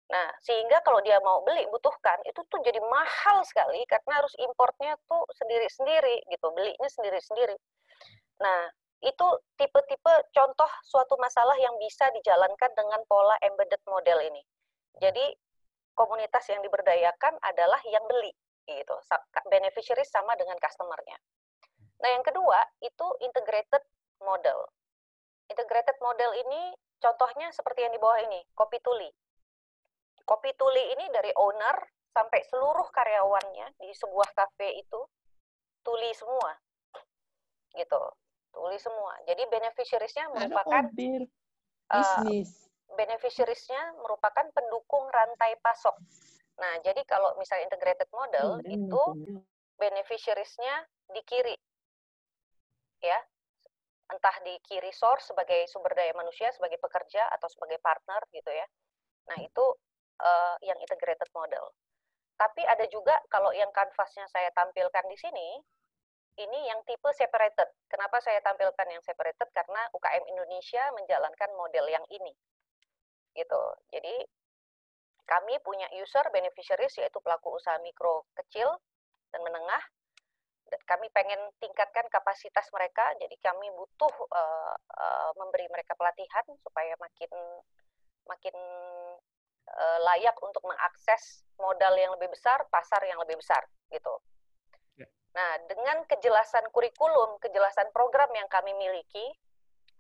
Nah 0.10 0.30
sehingga 0.41 0.82
kalau 0.86 1.01
dia 1.01 1.18
mau 1.26 1.41
beli 1.41 1.66
butuhkan 1.74 2.22
itu 2.30 2.41
tuh 2.45 2.62
jadi 2.62 2.78
mahal 2.78 3.41
sekali 3.41 3.82
karena 3.89 4.22
harus 4.22 4.34
importnya 4.38 4.93
tuh 5.10 5.26
sendiri-sendiri 5.34 6.22
gitu 6.30 6.47
belinya 6.53 6.89
sendiri-sendiri. 6.89 7.58
Nah 8.41 8.70
itu 9.03 9.28
tipe-tipe 9.60 10.14
contoh 10.34 10.72
suatu 10.86 11.14
masalah 11.22 11.53
yang 11.62 11.76
bisa 11.78 12.10
dijalankan 12.16 12.72
dengan 12.74 13.01
pola 13.06 13.38
embedded 13.41 13.82
model 13.86 14.18
ini. 14.22 14.41
Jadi 14.97 15.36
komunitas 15.96 16.43
yang 16.52 16.62
diberdayakan 16.62 17.39
adalah 17.41 17.80
yang 17.88 18.04
beli 18.06 18.30
gitu. 18.68 18.96
Beneficiaries 19.50 20.12
sama 20.12 20.36
dengan 20.36 20.60
customernya. 20.60 21.18
Nah 22.04 22.10
yang 22.12 22.26
kedua 22.26 22.60
itu 22.84 23.08
integrated 23.24 23.82
model. 24.22 24.68
Integrated 25.48 25.96
model 26.04 26.32
ini 26.36 26.76
contohnya 27.00 27.50
seperti 27.56 27.88
yang 27.88 27.93
di 27.96 28.02
bawah 28.02 28.20
ini 28.22 28.43
kopi 28.54 28.78
tuli. 28.84 29.10
Kopi 30.26 30.52
tuli 30.58 30.84
ini 30.98 31.06
dari 31.14 31.32
owner 31.38 31.78
sampai 32.12 32.41
seluruh 32.50 32.88
karyawannya 32.89 33.78
di 33.78 33.91
sebuah 33.93 34.34
kafe 34.34 34.82
itu 34.82 35.00
tuli 35.86 36.12
semua 36.18 36.52
gitu. 37.78 38.02
Tuli 38.56 38.80
semua. 38.80 39.20
Jadi 39.28 39.43
beneficiariesnya 39.52 40.32
merupakan 40.32 40.84
uh, 41.91 42.24
beneficiariesnya 42.94 43.98
merupakan 43.98 44.46
pendukung 44.54 45.10
rantai 45.10 45.58
pasok. 45.60 45.98
Nah, 46.62 46.80
jadi 46.86 47.02
kalau 47.04 47.36
misalnya 47.36 47.68
integrated 47.68 48.08
model 48.14 48.62
hmm, 48.62 48.70
itu 48.70 49.04
beneficiariesnya 49.76 50.86
di 51.12 51.22
kiri. 51.26 51.56
Ya. 53.02 53.20
Entah 54.06 54.38
di 54.46 54.54
kiri 54.62 54.94
source 54.94 55.34
sebagai 55.34 55.66
sumber 55.66 55.98
daya 55.98 56.14
manusia, 56.14 56.54
sebagai 56.54 56.78
pekerja 56.78 57.26
atau 57.34 57.50
sebagai 57.50 57.82
partner 57.82 58.22
gitu 58.30 58.54
ya. 58.54 58.68
Nah, 59.34 59.42
itu 59.42 59.66
uh, 60.22 60.56
yang 60.62 60.78
integrated 60.78 61.28
model. 61.34 61.74
Tapi 62.38 62.62
ada 62.68 62.86
juga 62.92 63.18
kalau 63.32 63.50
yang 63.56 63.72
kanvasnya 63.74 64.30
saya 64.30 64.54
tampilkan 64.54 65.06
di 65.10 65.18
sini, 65.18 65.48
ini 66.36 66.60
yang 66.68 66.84
tipe 66.86 67.10
separated. 67.16 67.66
Kenapa 67.88 68.20
saya 68.22 68.44
tampilkan 68.44 68.88
yang 68.92 69.02
separated? 69.02 69.50
Karena 69.56 69.88
UKM 69.96 70.24
Indonesia 70.30 70.84
menjalankan 70.94 71.50
model 71.56 71.88
yang 71.90 72.06
ini 72.12 72.36
gitu. 73.36 73.62
Jadi 73.92 74.26
kami 75.26 75.58
punya 75.66 75.90
user 75.98 76.24
beneficiaries 76.30 76.96
yaitu 77.02 77.18
pelaku 77.20 77.54
usaha 77.58 77.78
mikro 77.82 78.26
kecil 78.38 78.70
dan 79.34 79.42
menengah. 79.44 79.84
Kami 80.66 81.14
pengen 81.14 81.38
tingkatkan 81.62 82.10
kapasitas 82.10 82.66
mereka, 82.74 83.06
jadi 83.22 83.38
kami 83.38 83.70
butuh 83.78 84.10
uh, 84.34 84.74
uh, 84.74 85.30
memberi 85.38 85.70
mereka 85.70 85.94
pelatihan 85.94 86.42
supaya 86.66 86.98
makin 86.98 87.30
makin 88.26 88.58
uh, 89.70 90.00
layak 90.10 90.34
untuk 90.42 90.66
mengakses 90.66 91.46
modal 91.62 91.94
yang 91.94 92.10
lebih 92.18 92.34
besar, 92.34 92.66
pasar 92.74 93.06
yang 93.06 93.22
lebih 93.22 93.38
besar, 93.38 93.62
gitu. 93.94 94.18
Ya. 94.98 95.06
Nah, 95.38 95.62
dengan 95.70 96.02
kejelasan 96.10 96.66
kurikulum, 96.74 97.38
kejelasan 97.46 97.94
program 97.94 98.34
yang 98.34 98.50
kami 98.50 98.74
miliki, 98.74 99.38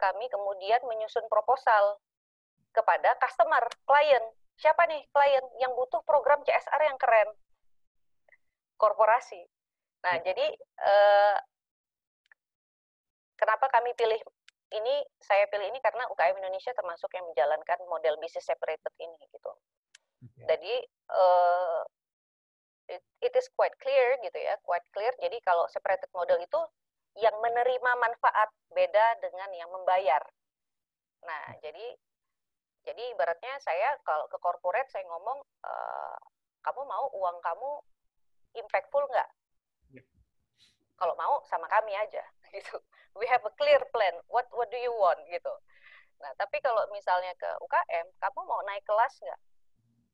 kami 0.01 0.25
kemudian 0.33 0.81
menyusun 0.89 1.29
proposal 1.29 2.01
kepada 2.75 3.15
customer, 3.23 3.63
klien. 3.87 4.23
Siapa 4.59 4.83
nih 4.87 4.99
klien 5.11 5.45
yang 5.63 5.71
butuh 5.75 6.03
program 6.03 6.43
CSR 6.43 6.81
yang 6.83 6.99
keren? 6.99 7.31
Korporasi. 8.75 9.39
Nah, 10.03 10.19
ya. 10.19 10.31
jadi 10.31 10.47
eh, 10.59 11.37
kenapa 13.39 13.71
kami 13.71 13.95
pilih 13.95 14.19
ini? 14.75 14.95
Saya 15.23 15.47
pilih 15.47 15.71
ini 15.71 15.79
karena 15.79 16.03
UKM 16.11 16.43
Indonesia 16.43 16.75
termasuk 16.75 17.09
yang 17.15 17.25
menjalankan 17.31 17.79
model 17.87 18.19
bisnis 18.19 18.43
separated 18.43 18.91
ini 18.99 19.15
gitu. 19.31 19.51
Ya. 20.43 20.55
Jadi 20.55 20.73
eh, 20.91 21.81
it, 22.91 23.03
it 23.23 23.33
is 23.33 23.47
quite 23.55 23.73
clear 23.81 24.19
gitu 24.21 24.39
ya, 24.39 24.59
quite 24.61 24.85
clear. 24.91 25.15
Jadi 25.23 25.39
kalau 25.41 25.65
separated 25.71 26.11
model 26.13 26.37
itu 26.43 26.59
yang 27.15 27.35
menerima 27.39 27.91
manfaat 27.95 28.51
beda 28.75 29.05
dengan 29.23 29.49
yang 29.55 29.71
membayar. 29.71 30.21
Nah, 31.23 31.43
hmm. 31.55 31.59
jadi 31.63 31.85
jadi 32.85 33.01
ibaratnya 33.17 33.57
saya 33.65 33.97
kalau 34.05 34.29
ke 34.29 34.37
corporate 34.37 34.85
saya 34.93 35.01
ngomong, 35.09 35.41
e, 35.41 35.73
kamu 36.61 36.85
mau 36.85 37.09
uang 37.17 37.37
kamu 37.41 37.69
impactful 38.61 39.03
nggak? 39.09 39.29
Yeah. 39.89 40.05
Kalau 41.01 41.17
mau 41.17 41.41
sama 41.49 41.65
kami 41.65 41.97
aja 41.97 42.21
gitu. 42.55 42.77
We 43.17 43.25
have 43.25 43.41
a 43.41 43.53
clear 43.57 43.81
plan. 43.89 44.21
What 44.29 44.45
what 44.53 44.69
do 44.69 44.77
you 44.77 44.93
want 44.93 45.17
gitu. 45.25 45.49
Nah 46.21 46.31
tapi 46.37 46.61
kalau 46.61 46.85
misalnya 46.93 47.33
ke 47.41 47.49
UKM, 47.65 48.05
kamu 48.21 48.39
mau 48.45 48.61
naik 48.69 48.85
kelas 48.85 49.17
nggak? 49.17 49.41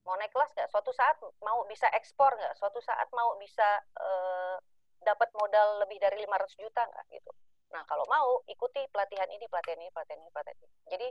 Mau 0.07 0.15
naik 0.15 0.31
kelas 0.31 0.55
nggak? 0.55 0.69
Suatu 0.71 0.95
saat 0.95 1.19
mau 1.43 1.67
bisa 1.67 1.91
ekspor 1.91 2.31
nggak? 2.39 2.55
Suatu 2.55 2.79
saat 2.79 3.11
mau 3.11 3.35
bisa 3.35 3.83
uh, 3.99 4.55
dapat 5.03 5.27
modal 5.35 5.83
lebih 5.83 5.99
dari 5.99 6.23
500 6.23 6.55
juta 6.55 6.87
nggak 6.87 7.05
gitu? 7.19 7.31
Nah 7.75 7.83
kalau 7.83 8.07
mau 8.07 8.39
ikuti 8.47 8.79
pelatihan 8.95 9.27
ini, 9.27 9.43
pelatihan 9.51 9.79
ini, 9.81 9.91
pelatihan 9.91 10.19
ini, 10.23 10.31
pelatihan 10.31 10.57
ini. 10.61 10.69
Jadi 10.87 11.07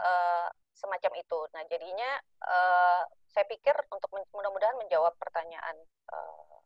uh, 0.00 0.48
semacam 0.74 1.12
itu. 1.18 1.38
Nah, 1.54 1.62
jadinya 1.70 2.10
uh, 2.44 3.02
saya 3.30 3.46
pikir 3.50 3.74
untuk 3.90 4.10
mudah-mudahan 4.12 4.78
menjawab 4.78 5.14
pertanyaan 5.18 5.76
uh, 6.10 6.58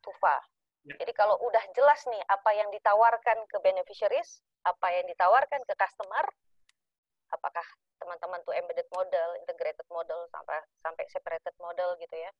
Tufa. 0.00 0.40
Ya. 0.88 0.96
Jadi 0.96 1.12
kalau 1.12 1.36
udah 1.44 1.60
jelas 1.76 2.00
nih 2.08 2.22
apa 2.24 2.50
yang 2.56 2.72
ditawarkan 2.72 3.44
ke 3.52 3.56
beneficiaries, 3.60 4.40
apa 4.64 4.88
yang 4.96 5.04
ditawarkan 5.12 5.60
ke 5.68 5.74
customer, 5.76 6.24
apakah 7.28 7.66
teman-teman 8.00 8.40
tuh 8.48 8.56
embedded 8.56 8.88
model, 8.96 9.28
integrated 9.44 9.84
model 9.92 10.24
sampai 10.32 10.56
sampai 10.80 11.04
separated 11.12 11.52
model 11.60 12.00
gitu 12.00 12.16
ya. 12.16 12.32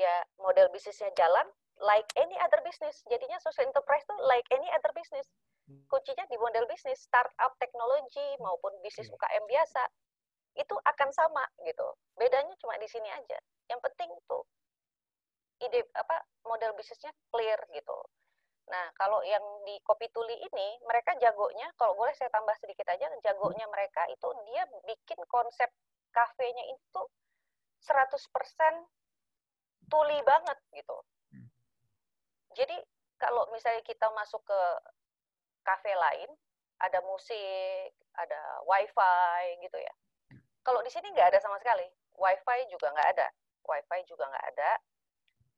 Ya, 0.00 0.14
model 0.40 0.72
bisnisnya 0.72 1.12
jalan 1.12 1.44
like 1.84 2.08
any 2.16 2.40
other 2.40 2.64
business. 2.64 3.04
Jadinya 3.12 3.36
social 3.44 3.68
enterprise 3.68 4.04
tuh 4.08 4.16
like 4.24 4.48
any 4.48 4.72
other 4.72 4.88
business 4.96 5.28
kuncinya 5.88 6.24
di 6.28 6.36
model 6.38 6.64
bisnis 6.66 7.02
startup 7.04 7.52
teknologi 7.58 8.36
maupun 8.40 8.72
bisnis. 8.80 9.08
UKM 9.12 9.44
biasa 9.46 9.82
itu 10.56 10.76
akan 10.76 11.08
sama 11.12 11.44
gitu. 11.64 11.86
Bedanya 12.16 12.52
cuma 12.60 12.76
di 12.76 12.88
sini 12.88 13.08
aja. 13.08 13.38
Yang 13.68 13.80
penting 13.90 14.10
tuh 14.28 14.44
ide 15.62 15.86
apa 15.94 16.16
model 16.44 16.74
bisnisnya 16.74 17.14
clear 17.30 17.58
gitu. 17.70 17.98
Nah 18.70 18.90
kalau 18.98 19.22
yang 19.22 19.42
di 19.66 19.78
kopi 19.86 20.10
tuli 20.10 20.34
ini 20.34 20.68
mereka 20.86 21.14
jagonya 21.18 21.70
kalau 21.78 21.94
boleh 21.94 22.14
saya 22.14 22.30
tambah 22.30 22.54
sedikit 22.58 22.86
aja 22.90 23.06
jagonya 23.22 23.66
mereka 23.70 24.06
itu 24.10 24.28
dia 24.50 24.66
bikin 24.86 25.20
konsep 25.30 25.70
kafenya 26.12 26.64
itu 26.70 27.02
100% 27.82 28.22
tuli 29.90 30.18
banget 30.22 30.58
gitu. 30.72 30.96
Hmm. 31.32 31.48
jadi 32.54 32.76
kalau 33.16 33.46
misalnya 33.54 33.82
kita 33.86 34.10
masuk 34.12 34.42
ke 34.42 34.60
kafe 35.62 35.92
lain 35.94 36.30
ada 36.82 36.98
musik, 37.06 37.94
ada 38.18 38.40
wifi 38.66 39.62
gitu 39.62 39.78
ya. 39.78 39.92
Kalau 40.62 40.82
di 40.82 40.90
sini 40.90 41.10
nggak 41.14 41.34
ada 41.34 41.38
sama 41.42 41.58
sekali. 41.58 41.86
Wifi 42.18 42.58
juga 42.70 42.90
nggak 42.90 43.08
ada. 43.18 43.26
Wifi 43.66 43.98
juga 44.06 44.26
nggak 44.30 44.46
ada. 44.54 44.70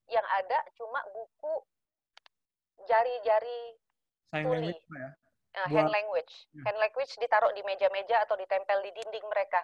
Yang 0.09 0.27
ada 0.45 0.59
cuma 0.77 1.01
buku 1.13 1.55
jari-jari 2.85 3.61
tuli. 4.33 4.73
language 4.73 4.85
ya. 4.93 5.09
Uh, 5.55 5.67
Buat- 5.71 5.87
hand 5.87 5.93
language. 5.93 6.35
Ya. 6.51 6.63
Hand 6.67 6.79
language 6.83 7.13
ditaruh 7.21 7.53
di 7.55 7.63
meja-meja 7.63 8.27
atau 8.27 8.35
ditempel 8.35 8.83
di 8.83 8.91
dinding 8.91 9.27
mereka. 9.31 9.63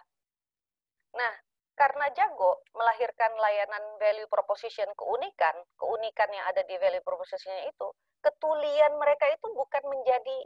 Nah, 1.19 1.35
karena 1.75 2.07
jago 2.15 2.63
melahirkan 2.77 3.35
layanan 3.41 3.99
value 3.99 4.31
proposition 4.31 4.87
keunikan, 4.95 5.57
keunikan 5.75 6.31
yang 6.31 6.47
ada 6.47 6.63
di 6.63 6.77
value 6.79 7.03
proposition 7.03 7.57
itu, 7.67 7.89
ketulian 8.21 8.93
mereka 9.01 9.27
itu 9.33 9.47
bukan 9.53 9.83
menjadi 9.89 10.39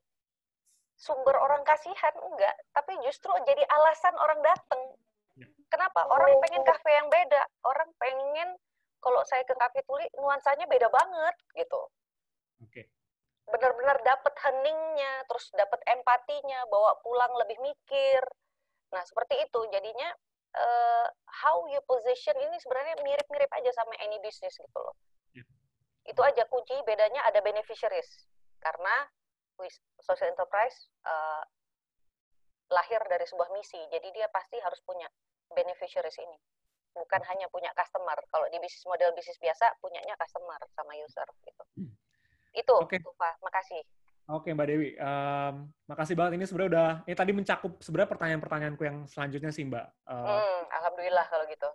sumber 0.94 1.34
orang 1.38 1.66
kasihan, 1.66 2.14
enggak, 2.22 2.54
tapi 2.70 2.94
justru 3.02 3.34
jadi 3.44 3.62
alasan 3.66 4.14
orang 4.18 4.40
datang. 4.40 4.82
Ya. 5.34 5.50
Kenapa? 5.66 6.06
Orang 6.06 6.38
pengen 6.38 6.62
kafe 6.62 6.90
yang 6.94 7.10
beda. 7.10 7.42
Orang 7.66 7.90
pengen 7.98 8.54
kalau 9.02 9.20
saya 9.26 9.42
ke 9.42 9.52
kafe 9.58 9.82
tuli 9.84 10.06
nuansanya 10.16 10.64
beda 10.64 10.88
banget 10.88 11.36
gitu 11.52 11.82
Oke. 12.64 12.88
benar-benar 13.44 14.00
dapat 14.00 14.32
heningnya, 14.40 15.20
terus 15.28 15.52
dapat 15.52 15.76
empatinya, 15.84 16.64
bawa 16.72 16.96
pulang 17.04 17.28
lebih 17.44 17.60
mikir. 17.60 18.24
Nah, 18.88 19.04
seperti 19.04 19.36
itu. 19.44 19.60
Jadinya 19.68 20.08
eh, 20.56 21.06
how 21.44 21.68
you 21.68 21.82
position 21.84 22.32
ini 22.40 22.56
sebenarnya 22.56 22.96
mirip-mirip 23.04 23.50
aja 23.52 23.68
sama 23.76 23.92
any 24.00 24.16
business 24.24 24.56
gitu 24.56 24.78
loh. 24.80 24.96
Itu 26.04 26.20
aja 26.20 26.44
kunci 26.48 26.76
bedanya 26.84 27.24
ada 27.24 27.40
beneficiaries. 27.40 28.28
Karena 28.60 29.08
social 30.00 30.30
enterprise 30.30 30.88
eh, 31.04 31.42
lahir 32.72 33.00
dari 33.06 33.24
sebuah 33.24 33.48
misi. 33.52 33.78
Jadi 33.88 34.08
dia 34.12 34.28
pasti 34.28 34.56
harus 34.60 34.80
punya 34.84 35.06
beneficiaries 35.52 36.16
ini. 36.20 36.36
Bukan 36.94 37.22
hanya 37.26 37.50
punya 37.50 37.74
customer. 37.74 38.14
Kalau 38.30 38.46
di 38.48 38.58
bisnis 38.62 38.86
model 38.86 39.10
bisnis 39.14 39.38
biasa 39.42 39.78
punyanya 39.82 40.14
customer 40.14 40.60
sama 40.72 40.94
user 40.94 41.26
gitu. 41.42 41.62
Hmm. 41.80 41.92
Itu, 42.54 42.74
Oke. 42.78 43.02
Tufa. 43.02 43.34
Makasih. 43.42 43.82
Oke 44.24 44.56
Mbak 44.56 44.66
Dewi, 44.72 44.96
Em, 44.96 45.68
makasih 45.84 46.16
banget 46.16 46.40
ini 46.40 46.48
sebenarnya 46.48 46.70
udah 46.72 46.90
ini 47.04 47.12
tadi 47.12 47.32
mencakup 47.36 47.76
sebenarnya 47.84 48.08
pertanyaan-pertanyaanku 48.08 48.82
yang 48.88 49.04
selanjutnya 49.04 49.52
sih 49.52 49.68
Mbak. 49.68 49.84
Eh, 49.84 50.16
Hmm, 50.16 50.62
alhamdulillah 50.72 51.28
kalau 51.28 51.44
gitu. 51.44 51.68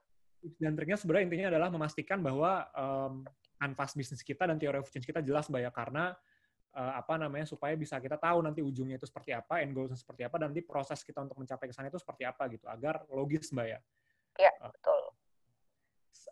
dan 0.58 0.74
triknya 0.74 0.98
sebenarnya 0.98 1.26
intinya 1.30 1.48
adalah 1.54 1.70
memastikan 1.70 2.26
bahwa 2.26 2.66
em, 2.74 3.22
kanvas 3.60 3.92
bisnis 3.94 4.24
kita 4.24 4.48
dan 4.48 4.56
teori 4.56 4.80
of 4.80 4.88
change 4.88 5.04
kita 5.04 5.20
jelas 5.20 5.52
Mbak 5.52 5.62
ya 5.68 5.72
karena 5.76 6.16
eh, 6.74 6.94
apa 6.96 7.20
namanya 7.20 7.44
supaya 7.44 7.76
bisa 7.76 8.00
kita 8.00 8.16
tahu 8.16 8.40
nanti 8.40 8.64
ujungnya 8.64 8.96
itu 8.96 9.06
seperti 9.06 9.36
apa, 9.36 9.60
end 9.60 9.76
goalsnya 9.76 10.00
seperti 10.00 10.24
apa 10.24 10.40
dan 10.40 10.56
nanti 10.56 10.64
proses 10.64 11.04
kita 11.04 11.20
untuk 11.20 11.36
mencapai 11.36 11.68
ke 11.68 11.76
sana 11.76 11.92
itu 11.92 12.00
seperti 12.00 12.24
apa 12.24 12.48
gitu 12.48 12.66
agar 12.72 13.04
logis 13.12 13.52
Mbak 13.52 13.68
ya. 13.68 13.80
Ya, 14.40 14.52
betul. 14.64 15.12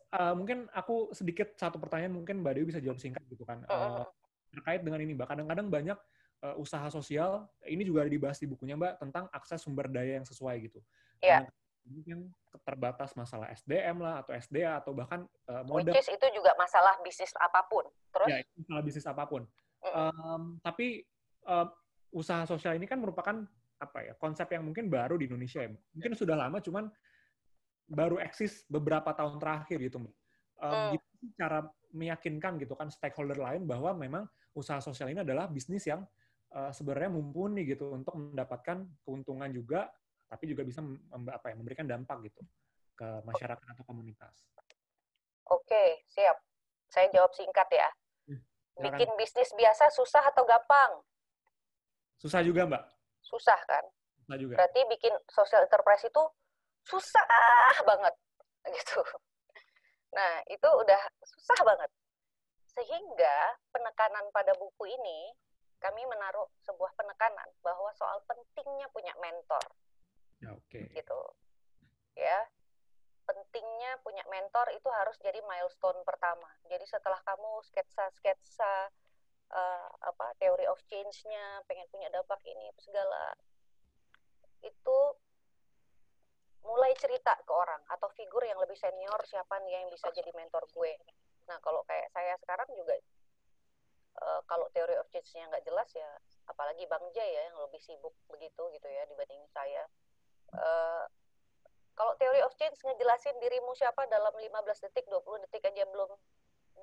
Eh, 0.08 0.34
mungkin 0.40 0.72
aku 0.72 1.12
sedikit 1.12 1.60
satu 1.60 1.76
pertanyaan 1.84 2.16
mungkin 2.16 2.40
Mbak 2.40 2.54
Dewi 2.56 2.66
bisa 2.72 2.80
jawab 2.80 2.96
singkat 2.96 3.20
gitu 3.28 3.44
kan. 3.44 3.68
Eh, 3.68 3.76
Mm-mm. 3.76 4.08
terkait 4.56 4.82
dengan 4.82 5.04
ini 5.04 5.12
Mbak, 5.20 5.28
kadang-kadang 5.28 5.68
banyak 5.68 6.00
eh, 6.48 6.56
usaha 6.56 6.88
sosial, 6.88 7.44
ini 7.68 7.84
juga 7.84 8.08
ada 8.08 8.12
dibahas 8.12 8.40
di 8.40 8.48
bukunya 8.48 8.80
Mbak, 8.80 9.04
tentang 9.04 9.28
akses 9.36 9.60
sumber 9.60 9.92
daya 9.92 10.24
yang 10.24 10.28
sesuai 10.28 10.56
gitu. 10.72 10.80
Iya. 11.20 11.44
Mungkin 11.88 12.30
terbatas 12.64 13.16
masalah 13.16 13.48
SDM 13.56 14.04
lah, 14.04 14.22
atau 14.22 14.36
SDA, 14.36 14.84
atau 14.84 14.92
bahkan 14.92 15.24
eh, 15.48 15.64
modal. 15.64 15.96
Which 15.96 16.04
is 16.04 16.10
itu 16.12 16.28
juga 16.36 16.52
masalah 16.60 17.00
bisnis 17.02 17.32
apa 17.40 17.64
pun. 17.66 17.88
Terus, 18.12 18.28
Ya, 18.28 18.38
itu 18.44 18.54
masalah 18.66 18.84
bisnis 18.84 19.08
apa 19.08 19.24
pun. 19.26 19.42
Mm-mm. 19.84 19.94
Em, 19.94 20.44
tapi 20.60 20.88
em, 21.48 21.68
usaha 22.12 22.44
sosial 22.50 22.76
ini 22.76 22.90
kan 22.90 22.98
merupakan 23.00 23.46
apa 23.78 24.00
ya 24.02 24.14
konsep 24.18 24.50
yang 24.50 24.66
mungkin 24.66 24.90
baru 24.90 25.16
di 25.16 25.30
Indonesia 25.30 25.62
ya. 25.62 25.70
Mungkin 25.70 26.18
sudah 26.18 26.36
lama, 26.36 26.58
cuman 26.60 26.90
baru 27.88 28.20
eksis 28.20 28.68
beberapa 28.68 29.16
tahun 29.16 29.40
terakhir 29.40 29.80
gitu. 29.80 30.04
Hmm. 30.60 30.98
Gimana 30.98 31.16
sih 31.22 31.32
cara 31.38 31.60
meyakinkan 31.96 32.60
gitu 32.60 32.76
kan 32.76 32.92
stakeholder 32.92 33.40
lain 33.40 33.64
bahwa 33.64 33.96
memang 33.96 34.24
usaha 34.52 34.82
sosial 34.84 35.14
ini 35.14 35.24
adalah 35.24 35.48
bisnis 35.48 35.88
yang 35.88 36.04
eh, 36.52 36.72
sebenarnya 36.74 37.14
mumpuni 37.14 37.64
gitu 37.64 37.94
untuk 37.94 38.18
mendapatkan 38.18 38.84
keuntungan 39.06 39.50
juga, 39.54 39.88
tapi 40.28 40.44
juga 40.52 40.64
bisa 40.68 40.84
mem- 40.84 41.32
apa 41.32 41.52
ya, 41.52 41.56
memberikan 41.56 41.88
dampak 41.88 42.20
gitu 42.28 42.44
ke 42.98 43.08
masyarakat 43.24 43.68
atau 43.78 43.84
komunitas. 43.88 44.36
oke, 45.48 45.84
siap. 46.12 46.36
Saya 46.92 47.08
jawab 47.12 47.32
singkat 47.32 47.68
ya. 47.72 47.88
Hmm. 48.28 48.42
Bikin 48.84 49.10
bisnis 49.16 49.52
biasa 49.56 49.88
susah 49.92 50.24
atau 50.28 50.44
gampang? 50.44 51.04
Susah 52.20 52.42
juga 52.44 52.68
Mbak, 52.68 52.84
Susah 53.24 53.60
kan? 53.68 53.86
susah 54.24 54.36
juga. 54.40 54.56
Berarti 54.60 54.82
bikin 54.92 55.14
social 55.32 55.64
enterprise 55.64 56.04
itu 56.04 56.24
susah 56.84 57.24
banget. 57.88 58.14
Gitu. 58.76 59.00
Nah, 60.12 60.44
itu 60.52 60.68
udah 60.68 61.02
susah 61.24 61.60
banget. 61.64 61.88
Sehingga 62.76 63.56
penekanan 63.72 64.28
pada 64.36 64.52
buku 64.60 64.92
ini, 64.92 65.32
kami 65.80 66.04
menaruh 66.04 66.52
sebuah 66.68 66.92
penekanan 67.00 67.48
bahwa 67.64 67.94
soal 67.96 68.20
pentingnya 68.28 68.92
punya 68.92 69.16
mentor. 69.24 69.64
Ya, 70.38 70.54
oke. 70.54 70.82
gitu. 70.94 71.22
Ya 72.14 72.46
pentingnya 73.28 74.00
punya 74.08 74.24
mentor 74.32 74.72
itu 74.72 74.88
harus 74.88 75.20
jadi 75.20 75.44
milestone 75.44 76.00
pertama. 76.08 76.48
Jadi 76.72 76.88
setelah 76.88 77.20
kamu 77.28 77.60
sketsa 77.68 78.08
sketsa 78.16 78.88
eh, 79.52 79.90
apa 80.00 80.32
teori 80.40 80.64
of 80.72 80.80
change-nya 80.88 81.62
pengen 81.68 81.88
punya 81.92 82.08
dampak 82.08 82.40
ini 82.48 82.72
segala 82.80 83.36
itu 84.64 85.00
mulai 86.64 86.92
cerita 87.00 87.36
ke 87.48 87.52
orang 87.52 87.80
atau 87.92 88.12
figur 88.16 88.44
yang 88.44 88.60
lebih 88.60 88.76
senior 88.76 89.20
siapa 89.28 89.60
nih 89.64 89.84
yang 89.84 89.92
bisa 89.92 90.08
jadi 90.16 90.32
mentor 90.32 90.64
gue. 90.72 90.96
Nah 91.52 91.60
kalau 91.60 91.84
kayak 91.84 92.08
saya 92.16 92.36
sekarang 92.40 92.68
juga 92.80 92.96
eh, 94.24 94.42
kalau 94.48 94.72
teori 94.72 94.96
of 94.96 95.08
change-nya 95.12 95.52
nggak 95.52 95.68
jelas 95.68 95.92
ya 95.92 96.12
apalagi 96.48 96.88
Bang 96.88 97.04
Jay 97.12 97.28
ya 97.28 97.52
yang 97.52 97.60
lebih 97.60 97.84
sibuk 97.84 98.16
begitu 98.32 98.72
gitu 98.72 98.88
ya 98.88 99.04
dibanding 99.12 99.44
saya 99.52 99.84
Eh, 100.56 101.06
kalau 101.98 102.14
teori 102.22 102.40
of 102.46 102.54
change 102.56 102.78
ngejelasin 102.86 103.36
dirimu 103.42 103.74
siapa 103.74 104.06
dalam 104.08 104.32
15 104.32 104.86
detik, 104.86 105.10
20 105.10 105.44
detik 105.44 105.66
aja 105.66 105.84
belum 105.90 106.12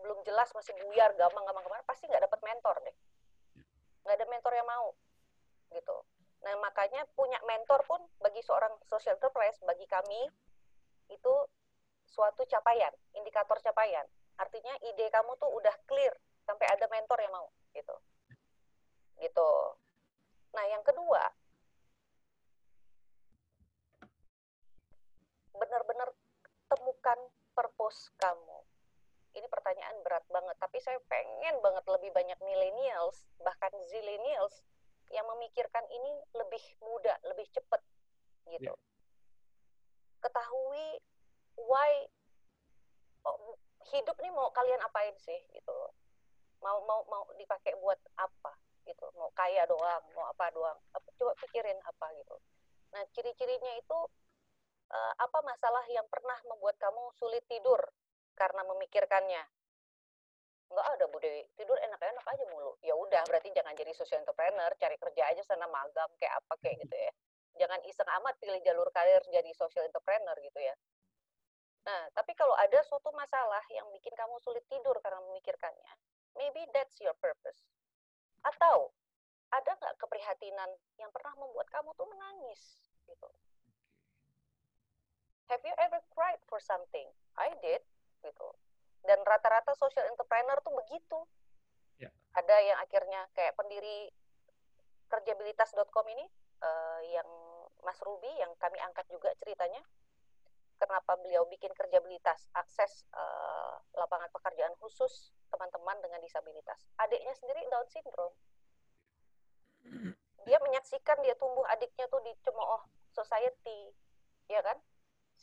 belum 0.05 0.19
jelas 0.27 0.51
masih 0.53 0.75
buyar 0.85 1.15
gampang 1.15 1.47
gampang 1.47 1.65
ke 1.65 1.71
mana 1.71 1.85
pasti 1.87 2.05
nggak 2.11 2.27
dapat 2.27 2.41
mentor 2.43 2.77
deh. 2.83 2.97
Nggak 4.05 4.17
ada 4.21 4.27
mentor 4.27 4.53
yang 4.53 4.69
mau 4.69 4.89
gitu. 5.71 5.97
Nah 6.45 6.55
makanya 6.61 7.07
punya 7.17 7.39
mentor 7.47 7.81
pun 7.89 8.03
bagi 8.21 8.43
seorang 8.45 8.75
social 8.85 9.17
enterprise 9.17 9.57
bagi 9.65 9.87
kami 9.89 10.29
itu 11.09 11.35
suatu 12.05 12.45
capaian 12.45 12.93
indikator 13.17 13.57
capaian. 13.63 14.05
Artinya 14.37 14.75
ide 14.83 15.09
kamu 15.15 15.39
tuh 15.39 15.49
udah 15.57 15.73
clear 15.87 16.13
sampai 16.45 16.67
ada 16.69 16.85
mentor 16.91 17.17
yang 17.23 17.33
mau 17.33 17.49
gitu. 17.73 17.97
Gitu. 19.23 19.51
Nah 20.53 20.65
yang 20.69 20.83
kedua 20.83 21.23
benar-benar 25.55 26.09
temukan 26.71 27.19
purpose 27.55 28.11
kamu. 28.19 28.59
Ini 29.35 29.47
pertanyaan 29.51 29.99
berat 30.07 30.23
banget, 30.31 30.55
tapi 30.63 30.79
saya 30.79 30.99
pengen 31.11 31.59
banget 31.59 31.83
lebih 31.91 32.15
banyak 32.15 32.39
millennials, 32.43 33.27
bahkan 33.43 33.71
zillennials 33.91 34.63
yang 35.11 35.27
memikirkan 35.35 35.83
ini 35.91 36.23
lebih 36.39 36.63
mudah, 36.83 37.19
lebih 37.27 37.47
cepat 37.51 37.83
gitu. 38.51 38.71
Ya. 38.71 38.75
Ketahui 40.23 41.03
why 41.59 42.07
oh, 43.27 43.59
hidup 43.93 44.17
nih 44.23 44.33
mau 44.33 44.49
kalian 44.55 44.81
apain 44.83 45.15
sih 45.19 45.39
gitu. 45.53 45.77
Mau 46.63 46.81
mau 46.89 47.05
mau 47.11 47.25
dipakai 47.37 47.77
buat 47.83 47.99
apa 48.17 48.55
gitu. 48.89 49.05
Mau 49.19 49.29
kaya 49.37 49.67
doang, 49.69 50.03
mau 50.17 50.31
apa 50.31 50.49
doang. 50.55 50.79
Coba 51.19 51.33
pikirin 51.43 51.77
apa 51.85 52.07
gitu. 52.17 52.37
Nah, 52.95 53.03
ciri-cirinya 53.13 53.75
itu 53.75 53.99
eh, 54.95 55.13
apa 55.19 55.39
masalah 55.43 55.85
yang 55.91 56.07
pernah 56.07 56.39
membuat 56.47 56.79
kamu 56.79 57.11
sulit 57.19 57.43
tidur 57.51 57.83
karena 58.39 58.63
memikirkannya? 58.63 59.43
Enggak 60.71 60.87
ada 60.97 61.05
Bu 61.07 61.19
Dewi, 61.21 61.43
tidur 61.55 61.77
enak-enak 61.79 62.25
aja 62.25 62.45
mulu. 62.51 62.75
Ya 62.81 62.95
udah, 62.97 63.23
berarti 63.29 63.53
jangan 63.53 63.75
jadi 63.77 63.93
social 63.95 64.23
entrepreneur, 64.23 64.71
cari 64.79 64.97
kerja 64.99 65.23
aja 65.31 65.43
sana 65.45 65.67
magang 65.69 66.11
kayak 66.19 66.35
apa 66.41 66.55
kayak 66.63 66.83
gitu 66.87 66.97
ya. 66.97 67.13
Jangan 67.55 67.81
iseng 67.87 68.11
amat 68.23 68.35
pilih 68.43 68.59
jalur 68.67 68.89
karir 68.91 69.23
jadi 69.31 69.51
social 69.55 69.87
entrepreneur 69.87 70.35
gitu 70.43 70.59
ya. 70.59 70.75
Nah, 71.85 72.09
tapi 72.17 72.33
kalau 72.33 72.57
ada 72.57 72.81
suatu 72.89 73.13
masalah 73.13 73.61
yang 73.69 73.87
bikin 73.93 74.17
kamu 74.17 74.41
sulit 74.41 74.65
tidur 74.73 74.97
karena 75.05 75.21
memikirkannya, 75.31 75.93
maybe 76.35 76.65
that's 76.73 76.97
your 76.99 77.15
purpose. 77.21 77.61
Atau 78.43 78.91
ada 79.53 79.71
nggak 79.79 79.95
keprihatinan 80.01 80.71
yang 80.99 81.13
pernah 81.15 81.37
membuat 81.39 81.69
kamu 81.71 81.93
tuh 81.95 82.09
menangis 82.09 82.81
gitu? 83.07 83.29
Have 85.53 85.63
you 85.65 85.75
ever 85.77 86.01
cried 86.13 86.41
for 86.49 86.59
something? 86.61 87.05
I 87.37 87.53
did, 87.61 87.85
gitu. 88.25 88.49
Dan 89.05 89.21
rata-rata 89.29 89.77
social 89.77 90.09
entrepreneur 90.09 90.57
tuh 90.65 90.73
begitu. 90.73 91.19
Ya. 92.01 92.11
Ada 92.33 92.57
yang 92.65 92.79
akhirnya 92.81 93.21
kayak 93.37 93.53
pendiri 93.55 94.09
kerjabilitas.com 95.13 96.07
ini 96.11 96.27
uh, 96.65 97.01
yang 97.13 97.29
Mas 97.85 98.01
Ruby 98.01 98.33
yang 98.41 98.51
kami 98.57 98.81
angkat 98.81 99.05
juga 99.13 99.31
ceritanya 99.37 99.85
kenapa 100.81 101.15
beliau 101.21 101.47
bikin 101.47 101.71
kerjabilitas 101.77 102.51
akses 102.57 103.07
uh, 103.15 103.79
lapangan 103.95 104.33
pekerjaan 104.33 104.75
khusus 104.81 105.31
teman-teman 105.53 106.01
dengan 106.03 106.19
disabilitas 106.19 106.83
adiknya 106.99 107.31
sendiri 107.37 107.63
Down 107.71 107.87
syndrome 107.87 108.35
dia 110.45 110.59
menyaksikan 110.61 111.21
dia 111.25 111.37
tumbuh 111.41 111.65
adiknya 111.73 112.09
tuh 112.09 112.21
dicemooh 112.25 112.83
society 113.13 113.93
ya 114.49 114.61
kan 114.61 114.77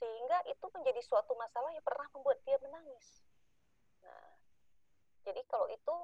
sehingga 0.02 0.41
itu 0.49 0.66
menjadi 0.74 1.02
suatu 1.06 1.38
masalah 1.38 1.70
yang 1.70 1.86
pernah 1.86 2.10
membuat 2.18 2.41
dia 2.41 2.58
menangis 2.58 3.22
nah 4.02 4.34
jadi 5.30 5.45
kalau 5.45 5.70
itu 5.70 5.95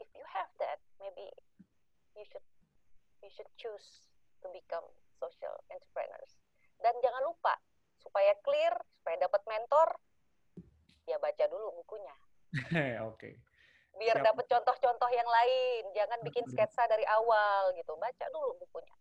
if 0.00 0.08
you 0.16 0.24
have 0.24 0.48
that 0.56 0.80
maybe 0.96 1.28
you 2.16 2.24
should 2.24 2.44
you 3.20 3.28
should 3.28 3.48
choose 3.60 4.08
to 4.40 4.48
become 4.50 4.84
social 5.20 5.54
entrepreneurs. 5.68 6.32
Dan 6.80 6.96
jangan 7.04 7.22
lupa, 7.28 7.54
supaya 8.00 8.32
clear, 8.40 8.72
supaya 8.96 9.16
dapat 9.20 9.42
mentor, 9.44 9.88
ya 11.04 11.20
baca 11.20 11.44
dulu 11.46 11.84
bukunya. 11.84 12.16
Oke. 13.12 13.14
okay. 13.14 13.34
Biar 14.00 14.16
dapat 14.24 14.48
contoh-contoh 14.48 15.10
yang 15.12 15.28
lain, 15.28 15.92
jangan 15.92 16.18
bikin 16.24 16.46
sketsa 16.48 16.88
dari 16.88 17.04
awal 17.04 17.74
gitu. 17.76 17.92
Baca 18.00 18.26
dulu 18.32 18.56
bukunya. 18.64 18.96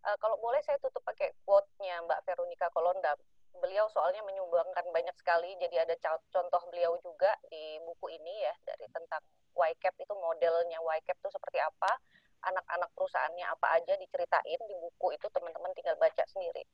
Uh, 0.00 0.16
kalau 0.18 0.40
boleh 0.40 0.58
saya 0.64 0.80
tutup 0.80 1.04
pakai 1.04 1.30
quote-nya 1.44 2.02
Mbak 2.08 2.24
Veronica 2.26 2.66
Kolonda. 2.74 3.14
Beliau 3.58 3.90
soalnya 3.90 4.22
menyumbangkan 4.22 4.86
banyak 4.94 5.16
sekali, 5.18 5.58
jadi 5.58 5.82
ada 5.82 5.94
contoh 6.30 6.62
beliau 6.70 6.94
juga 7.02 7.34
di 7.50 7.82
buku 7.82 8.14
ini 8.14 8.46
ya 8.46 8.54
dari 8.62 8.86
tentang 8.94 9.22
YCAP 9.58 9.96
itu 9.98 10.14
modelnya 10.14 10.78
YCAP 10.78 11.18
itu 11.18 11.30
seperti 11.34 11.58
apa 11.58 11.98
anak-anak 12.40 12.88
perusahaannya 12.96 13.46
apa 13.52 13.66
aja 13.76 13.94
diceritain 14.00 14.60
di 14.64 14.74
buku 14.80 15.12
itu 15.12 15.26
teman-teman 15.28 15.72
tinggal 15.76 15.96
baca 16.00 16.24
sendiri. 16.30 16.64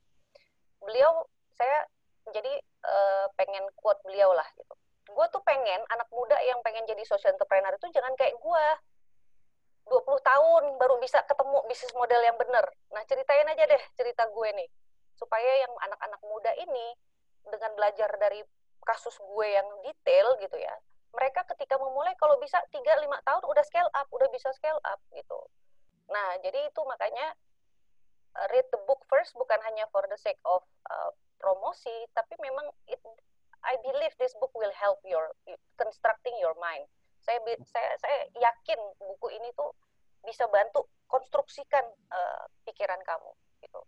Beliau 0.78 1.26
saya 1.58 1.88
jadi 2.30 2.54
uh, 2.86 3.26
pengen 3.34 3.66
quote 3.78 3.98
beliau 4.06 4.30
lah 4.34 4.46
gitu. 4.54 4.74
Gue 5.10 5.26
tuh 5.30 5.42
pengen 5.46 5.82
anak 5.90 6.10
muda 6.10 6.34
yang 6.42 6.58
pengen 6.66 6.86
jadi 6.86 7.02
social 7.06 7.34
entrepreneur 7.34 7.74
itu 7.74 7.88
jangan 7.94 8.14
kayak 8.18 8.34
gue. 8.38 8.66
20 9.86 10.02
tahun 10.02 10.62
baru 10.82 10.98
bisa 10.98 11.22
ketemu 11.30 11.62
bisnis 11.70 11.94
model 11.94 12.18
yang 12.18 12.34
bener. 12.34 12.66
Nah 12.90 13.06
ceritain 13.06 13.46
aja 13.46 13.70
deh 13.70 13.82
cerita 13.94 14.26
gue 14.26 14.48
nih. 14.50 14.68
Supaya 15.16 15.64
yang 15.64 15.72
anak-anak 15.88 16.20
muda 16.24 16.52
ini 16.60 16.96
dengan 17.48 17.72
belajar 17.74 18.12
dari 18.20 18.44
kasus 18.86 19.16
gue 19.18 19.46
yang 19.50 19.66
detail 19.82 20.38
gitu 20.38 20.54
ya, 20.60 20.74
mereka 21.10 21.42
ketika 21.56 21.80
memulai 21.80 22.14
kalau 22.20 22.36
bisa 22.38 22.60
3 22.70 22.76
5 22.76 23.26
tahun 23.26 23.42
udah 23.48 23.64
scale 23.66 23.90
up, 23.96 24.06
udah 24.12 24.28
bisa 24.30 24.52
scale 24.54 24.78
up 24.84 25.00
gitu. 25.10 25.40
Nah, 26.12 26.38
jadi 26.44 26.68
itu 26.68 26.80
makanya 26.86 27.34
uh, 28.36 28.46
read 28.52 28.68
the 28.70 28.80
book 28.84 29.02
first 29.10 29.32
bukan 29.34 29.58
hanya 29.66 29.88
for 29.90 30.04
the 30.06 30.18
sake 30.20 30.38
of 30.44 30.62
uh, 30.92 31.10
promosi, 31.40 32.06
tapi 32.14 32.36
memang 32.38 32.68
it, 32.86 33.00
I 33.64 33.80
believe 33.82 34.14
this 34.20 34.36
book 34.38 34.54
will 34.54 34.72
help 34.76 35.00
your 35.02 35.34
constructing 35.80 36.36
your 36.38 36.54
mind. 36.60 36.86
Saya 37.24 37.42
saya 37.66 37.90
saya 37.98 38.18
yakin 38.38 38.78
buku 39.02 39.34
ini 39.34 39.50
tuh 39.58 39.74
bisa 40.22 40.46
bantu 40.46 40.86
konstruksikan 41.10 41.86
uh, 42.10 42.44
pikiran 42.66 42.98
kamu 43.02 43.30
gitu 43.62 43.80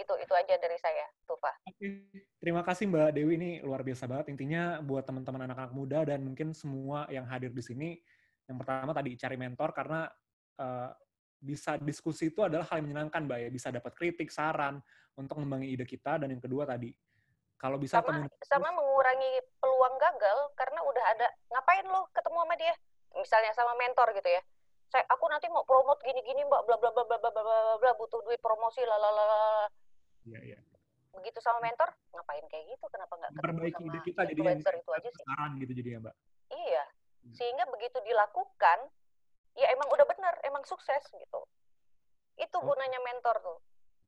itu 0.00 0.14
itu 0.16 0.32
aja 0.32 0.56
dari 0.56 0.80
saya, 0.80 1.04
Tufa. 1.28 1.52
Oke, 1.68 2.08
terima 2.40 2.64
kasih 2.64 2.88
Mbak 2.88 3.12
Dewi 3.12 3.32
ini 3.36 3.50
luar 3.60 3.84
biasa 3.84 4.08
banget. 4.08 4.32
Intinya 4.32 4.80
buat 4.80 5.04
teman-teman 5.04 5.44
anak-anak 5.44 5.72
muda 5.76 6.02
dan 6.08 6.24
mungkin 6.24 6.56
semua 6.56 7.04
yang 7.12 7.28
hadir 7.28 7.52
di 7.52 7.60
sini, 7.60 8.00
yang 8.48 8.56
pertama 8.56 8.96
tadi 8.96 9.14
cari 9.20 9.36
mentor 9.36 9.76
karena 9.76 10.08
uh, 10.58 10.90
bisa 11.40 11.76
diskusi 11.80 12.32
itu 12.32 12.40
adalah 12.40 12.64
hal 12.68 12.80
yang 12.80 12.90
menyenangkan, 12.90 13.28
Mbak 13.28 13.38
ya. 13.44 13.48
Bisa 13.52 13.68
dapat 13.68 13.92
kritik, 13.92 14.32
saran 14.32 14.80
untuk 15.20 15.36
membangun 15.36 15.68
ide 15.68 15.84
kita 15.84 16.16
dan 16.16 16.32
yang 16.32 16.40
kedua 16.40 16.64
tadi 16.64 16.90
kalau 17.60 17.76
bisa 17.76 18.00
sama, 18.00 18.24
temen, 18.24 18.28
sama 18.48 18.68
mengurangi 18.72 19.32
peluang 19.60 19.94
gagal 20.00 20.38
karena 20.56 20.80
udah 20.80 21.04
ada 21.12 21.28
ngapain 21.52 21.84
lo 21.84 22.08
ketemu 22.16 22.38
sama 22.40 22.54
dia 22.56 22.74
misalnya 23.20 23.52
sama 23.52 23.72
mentor 23.76 24.08
gitu 24.16 24.30
ya 24.32 24.42
saya 24.90 25.04
aku 25.12 25.28
nanti 25.30 25.46
mau 25.52 25.62
promote 25.62 26.02
gini-gini 26.02 26.42
mbak 26.48 26.66
bla 26.66 26.76
bla 26.80 26.90
bla 26.90 27.04
bla 27.04 27.18
bla 27.20 27.30
bla 27.30 27.76
bla 27.78 27.92
butuh 27.94 28.24
duit 28.26 28.40
promosi 28.42 28.82
lalala 28.82 29.68
Iya, 30.28 30.40
iya. 30.44 30.58
Begitu 31.16 31.38
sama 31.42 31.58
mentor, 31.64 31.90
ngapain 32.14 32.44
kayak 32.48 32.64
gitu? 32.70 32.86
Kenapa 32.88 33.12
nggak 33.18 33.30
Perbaiki 33.40 33.82
ide 33.86 34.00
kita 34.04 34.22
jadi 34.28 34.40
itu 34.40 34.90
aja 34.94 35.08
sih. 35.10 35.24
Saran 35.26 35.52
gitu 35.58 35.72
jadi 35.74 35.88
ya, 35.96 35.98
Mbak. 36.00 36.14
Iya. 36.50 36.84
Hmm. 37.20 37.34
Sehingga 37.36 37.64
begitu 37.68 37.98
dilakukan, 38.04 38.78
ya 39.58 39.66
emang 39.74 39.88
udah 39.90 40.06
benar, 40.06 40.34
emang 40.46 40.62
sukses 40.64 41.02
gitu. 41.12 41.40
Itu 42.38 42.56
oh. 42.58 42.64
gunanya 42.64 43.00
mentor 43.04 43.36
tuh. 43.42 43.58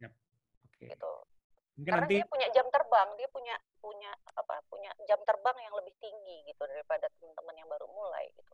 Yep. 0.00 0.12
Okay. 0.72 0.88
Gitu. 0.94 1.12
Mungkin 1.72 1.88
Karena 1.88 2.04
nanti... 2.04 2.16
dia 2.20 2.26
punya 2.28 2.48
jam 2.52 2.66
terbang, 2.68 3.08
dia 3.16 3.28
punya 3.32 3.56
punya 3.80 4.12
apa? 4.36 4.60
Punya 4.68 4.92
jam 5.08 5.20
terbang 5.24 5.56
yang 5.64 5.74
lebih 5.76 5.94
tinggi 5.98 6.44
gitu 6.46 6.62
daripada 6.68 7.08
teman-teman 7.18 7.56
yang 7.56 7.68
baru 7.68 7.86
mulai 7.88 8.28
gitu. 8.36 8.52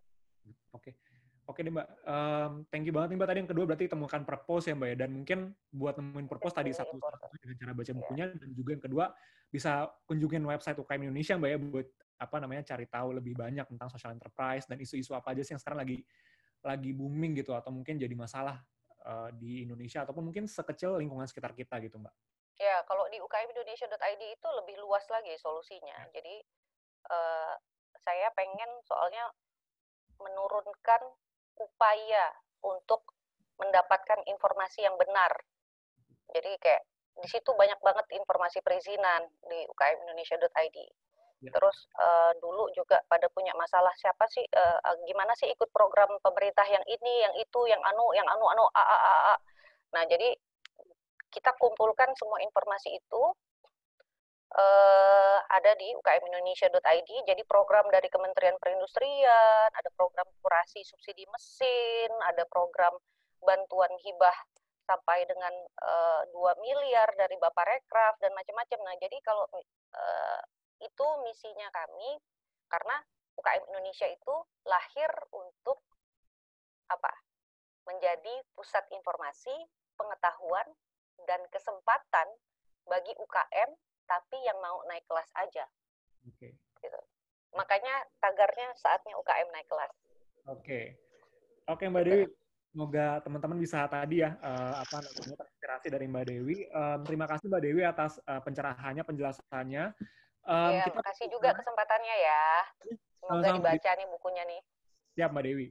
Oke. 0.72 0.94
Okay. 0.94 1.17
Oke 1.49 1.64
deh 1.64 1.72
Mbak, 1.72 1.88
um, 2.05 2.53
thank 2.68 2.84
you 2.84 2.92
banget 2.92 3.16
nih 3.16 3.18
Mbak. 3.24 3.28
Tadi 3.32 3.38
yang 3.40 3.51
kedua 3.57 3.64
berarti 3.64 3.86
temukan 3.88 4.20
purpose 4.20 4.68
ya 4.68 4.76
Mbak 4.76 4.88
ya. 4.92 4.96
Dan 5.01 5.11
mungkin 5.16 5.38
buat 5.72 5.96
nemuin 5.96 6.28
purpose 6.28 6.53
tadi 6.53 6.76
satu, 6.76 7.01
satu 7.01 7.34
dengan 7.40 7.57
cara 7.57 7.72
baca 7.72 7.88
iya. 7.88 7.96
bukunya. 7.96 8.24
Dan 8.36 8.49
juga 8.53 8.70
yang 8.76 8.84
kedua 8.84 9.05
bisa 9.49 9.88
kunjungin 10.05 10.44
website 10.44 10.76
UKM 10.76 11.09
Indonesia 11.09 11.40
Mbak 11.40 11.49
ya 11.49 11.59
buat 11.59 11.88
apa 12.18 12.36
namanya 12.36 12.62
cari 12.68 12.84
tahu 12.84 13.16
lebih 13.16 13.32
banyak 13.32 13.64
tentang 13.64 13.88
social 13.88 14.12
enterprise 14.12 14.68
dan 14.68 14.76
isu-isu 14.76 15.16
apa 15.16 15.32
aja 15.32 15.40
sih 15.40 15.57
yang 15.57 15.62
sekarang 15.62 15.86
lagi 15.86 16.05
lagi 16.66 16.90
booming 16.92 17.38
gitu 17.38 17.55
atau 17.55 17.70
mungkin 17.70 17.96
jadi 17.96 18.12
masalah 18.12 18.61
uh, 19.09 19.30
di 19.32 19.64
Indonesia 19.64 20.05
ataupun 20.05 20.28
mungkin 20.28 20.44
sekecil 20.44 21.01
lingkungan 21.01 21.24
sekitar 21.24 21.57
kita 21.57 21.80
gitu 21.80 21.96
Mbak. 21.96 22.12
Ya, 22.61 22.82
kalau 22.84 23.07
di 23.09 23.22
ukmindonesia.id 23.22 24.20
itu 24.20 24.49
lebih 24.61 24.76
luas 24.82 25.07
lagi 25.09 25.32
solusinya. 25.40 25.96
Ya. 25.96 26.20
Jadi 26.20 26.44
uh, 27.09 27.55
saya 28.03 28.28
pengen 28.34 28.68
soalnya 28.84 29.30
menurunkan 30.18 31.14
upaya 31.59 32.32
untuk 32.64 33.02
mendapatkan 33.59 34.22
informasi 34.26 34.86
yang 34.86 34.94
benar. 34.94 35.34
Jadi 36.30 36.52
kayak 36.62 36.82
di 37.18 37.26
situ 37.26 37.50
banyak 37.50 37.78
banget 37.82 38.06
informasi 38.14 38.62
perizinan 38.62 39.26
di 39.50 39.66
ukmindonesia.id. 39.66 40.78
Ya. 41.38 41.50
Terus 41.54 41.86
uh, 41.98 42.34
dulu 42.42 42.66
juga 42.74 42.98
pada 43.06 43.30
punya 43.30 43.54
masalah 43.54 43.94
siapa 43.94 44.26
sih 44.26 44.42
uh, 44.42 44.78
gimana 45.06 45.34
sih 45.38 45.46
ikut 45.50 45.70
program 45.70 46.11
pemerintah 46.22 46.66
yang 46.66 46.82
ini, 46.86 47.14
yang 47.22 47.34
itu, 47.38 47.61
yang 47.70 47.82
anu, 47.86 48.11
yang 48.14 48.26
anu 48.26 48.46
anu 48.50 48.64
a 48.74 48.82
a 48.82 48.98
a. 48.98 49.14
a. 49.32 49.36
Nah, 49.94 50.02
jadi 50.06 50.34
kita 51.30 51.54
kumpulkan 51.59 52.11
semua 52.18 52.42
informasi 52.42 52.98
itu 52.98 53.22
uh, 54.54 55.38
ada 55.52 55.72
di 55.76 55.92
ukmindonesia.id. 55.96 57.10
Jadi 57.26 57.42
program 57.44 57.88
dari 57.92 58.08
Kementerian 58.08 58.56
Perindustrian, 58.56 59.68
ada 59.72 59.90
program 59.92 60.28
kurasi 60.40 60.80
subsidi 60.86 61.28
mesin, 61.28 62.10
ada 62.24 62.48
program 62.48 62.94
bantuan 63.44 63.92
hibah 64.02 64.34
sampai 64.88 65.28
dengan 65.28 65.52
uh, 65.84 66.24
eh, 66.24 66.32
2 66.32 66.64
miliar 66.64 67.12
dari 67.12 67.36
Bapak 67.36 67.66
Rekraf 67.68 68.16
dan 68.24 68.32
macam-macam. 68.32 68.80
Nah, 68.88 68.96
jadi 68.96 69.20
kalau 69.20 69.44
uh, 69.52 70.40
itu 70.80 71.06
misinya 71.28 71.68
kami 71.68 72.16
karena 72.72 72.96
UKM 73.36 73.68
Indonesia 73.68 74.08
itu 74.08 74.34
lahir 74.64 75.12
untuk 75.36 75.84
apa? 76.88 77.12
Menjadi 77.84 78.32
pusat 78.56 78.88
informasi, 78.88 79.52
pengetahuan 80.00 80.72
dan 81.28 81.44
kesempatan 81.52 82.28
bagi 82.88 83.12
UKM 83.20 83.70
tapi 84.09 84.39
yang 84.43 84.59
mau 84.64 84.80
naik 84.89 85.05
kelas 85.05 85.28
aja. 85.36 85.64
Oke. 86.24 86.51
Okay. 86.51 86.52
Gitu. 86.80 87.01
Makanya 87.52 87.94
tagarnya 88.18 88.72
saatnya 88.80 89.14
UKM 89.20 89.48
naik 89.52 89.68
kelas. 89.68 89.93
Oke. 90.48 90.64
Okay. 90.64 90.85
Oke 91.68 91.85
okay, 91.85 91.93
Mbak 91.93 92.05
Dewi, 92.09 92.24
semoga 92.72 93.20
teman-teman 93.20 93.60
bisa 93.60 93.85
tadi 93.93 94.24
ya 94.24 94.32
uh, 94.40 94.80
apa 94.80 95.05
namanya 95.05 95.36
terinspirasi 95.36 95.89
dari 95.93 96.06
Mbak 96.09 96.24
Dewi. 96.24 96.56
Um, 96.72 97.01
terima 97.05 97.28
kasih 97.28 97.44
Mbak 97.52 97.62
Dewi 97.68 97.82
atas 97.85 98.16
uh, 98.24 98.40
pencerahannya, 98.40 99.05
penjelasannya. 99.05 99.85
Um, 100.48 100.72
ya, 100.72 100.89
kita 100.89 101.01
kasih 101.05 101.26
juga 101.28 101.52
kesempatannya 101.52 102.16
ya. 102.24 102.44
Semoga 103.20 103.28
sama 103.28 103.40
-sama. 103.44 103.56
dibaca 103.60 103.90
nih 104.01 104.06
bukunya 104.09 104.43
nih. 104.48 104.60
Siap 105.12 105.30
Mbak 105.36 105.44
Dewi. 105.44 105.68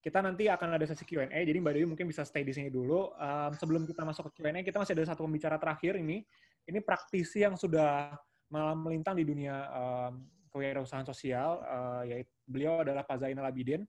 Kita 0.00 0.18
nanti 0.24 0.48
akan 0.48 0.80
ada 0.80 0.86
sesi 0.86 1.04
Q&A, 1.04 1.28
jadi 1.28 1.58
Mbak 1.60 1.72
Dewi 1.76 1.86
mungkin 1.90 2.06
bisa 2.08 2.22
stay 2.22 2.46
di 2.46 2.54
sini 2.54 2.70
dulu. 2.70 3.10
Um, 3.18 3.52
sebelum 3.58 3.82
kita 3.90 4.06
masuk 4.06 4.30
ke 4.30 4.40
Q&A, 4.40 4.62
kita 4.62 4.78
masih 4.78 4.94
ada 4.96 5.10
satu 5.10 5.26
pembicara 5.26 5.58
terakhir 5.58 5.98
ini 5.98 6.22
ini 6.68 6.78
praktisi 6.82 7.44
yang 7.44 7.54
sudah 7.54 8.12
malam 8.50 8.82
melintang 8.82 9.14
di 9.14 9.24
dunia 9.24 9.70
um, 9.70 10.26
kewirausahaan 10.50 11.06
sosial, 11.06 11.62
uh, 11.62 12.02
yaitu 12.02 12.30
beliau 12.44 12.82
adalah 12.82 13.06
Pak 13.06 13.22
Zainal 13.22 13.46
Abidin. 13.46 13.86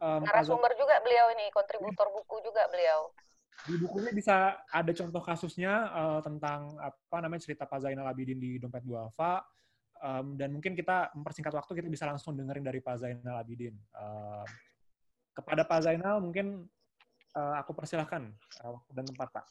Um, 0.00 0.24
Narasumber 0.24 0.72
juga 0.78 0.96
beliau 1.04 1.28
ini, 1.36 1.52
kontributor 1.52 2.08
buku 2.08 2.40
juga 2.40 2.64
beliau. 2.72 3.12
Di 3.66 3.74
bukunya 3.76 4.14
bisa 4.14 4.54
ada 4.70 4.92
contoh 4.94 5.20
kasusnya 5.20 5.90
uh, 5.90 6.20
tentang 6.22 6.78
apa 6.78 7.16
namanya 7.20 7.42
cerita 7.44 7.66
Pak 7.66 7.84
Zainal 7.84 8.06
Abidin 8.08 8.38
di 8.38 8.56
Dompet 8.56 8.86
Duafa, 8.86 9.44
um, 10.00 10.38
dan 10.38 10.54
mungkin 10.54 10.72
kita 10.78 11.12
mempersingkat 11.12 11.52
waktu 11.52 11.82
kita 11.82 11.88
bisa 11.90 12.06
langsung 12.08 12.38
dengerin 12.38 12.64
dari 12.64 12.80
Pak 12.80 12.96
Zainal 13.02 13.36
Abidin. 13.36 13.76
Uh, 13.92 14.46
kepada 15.34 15.66
Pak 15.66 15.84
Zainal 15.84 16.22
mungkin 16.22 16.66
uh, 17.34 17.54
aku 17.58 17.74
persilahkan 17.74 18.32
uh, 18.64 18.70
waktu 18.78 18.90
dan 18.94 19.04
tempat, 19.04 19.28
Pak. 19.34 19.44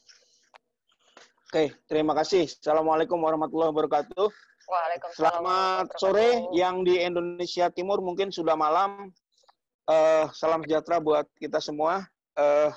Oke, 1.47 1.71
terima 1.87 2.11
kasih. 2.11 2.43
Assalamualaikum 2.43 3.23
warahmatullahi 3.23 3.71
wabarakatuh. 3.71 4.27
Waalaikumsalam. 4.67 5.15
Selamat 5.15 5.87
sore 5.95 6.43
yang 6.51 6.83
di 6.83 6.99
Indonesia 6.99 7.71
Timur 7.71 8.03
mungkin 8.03 8.35
sudah 8.35 8.59
malam. 8.59 9.15
Uh, 9.87 10.27
salam 10.35 10.59
sejahtera 10.67 10.99
buat 10.99 11.23
kita 11.39 11.63
semua. 11.63 12.03
Uh, 12.35 12.67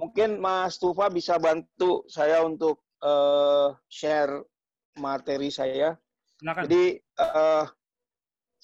mungkin 0.00 0.40
Mas 0.40 0.80
Tufa 0.80 1.12
bisa 1.12 1.36
bantu 1.36 2.08
saya 2.08 2.40
untuk 2.40 2.80
uh, 3.04 3.76
share 3.92 4.32
materi 4.96 5.52
saya. 5.52 5.92
Silakan. 6.40 6.64
Jadi 6.64 7.04
uh, 7.20 7.68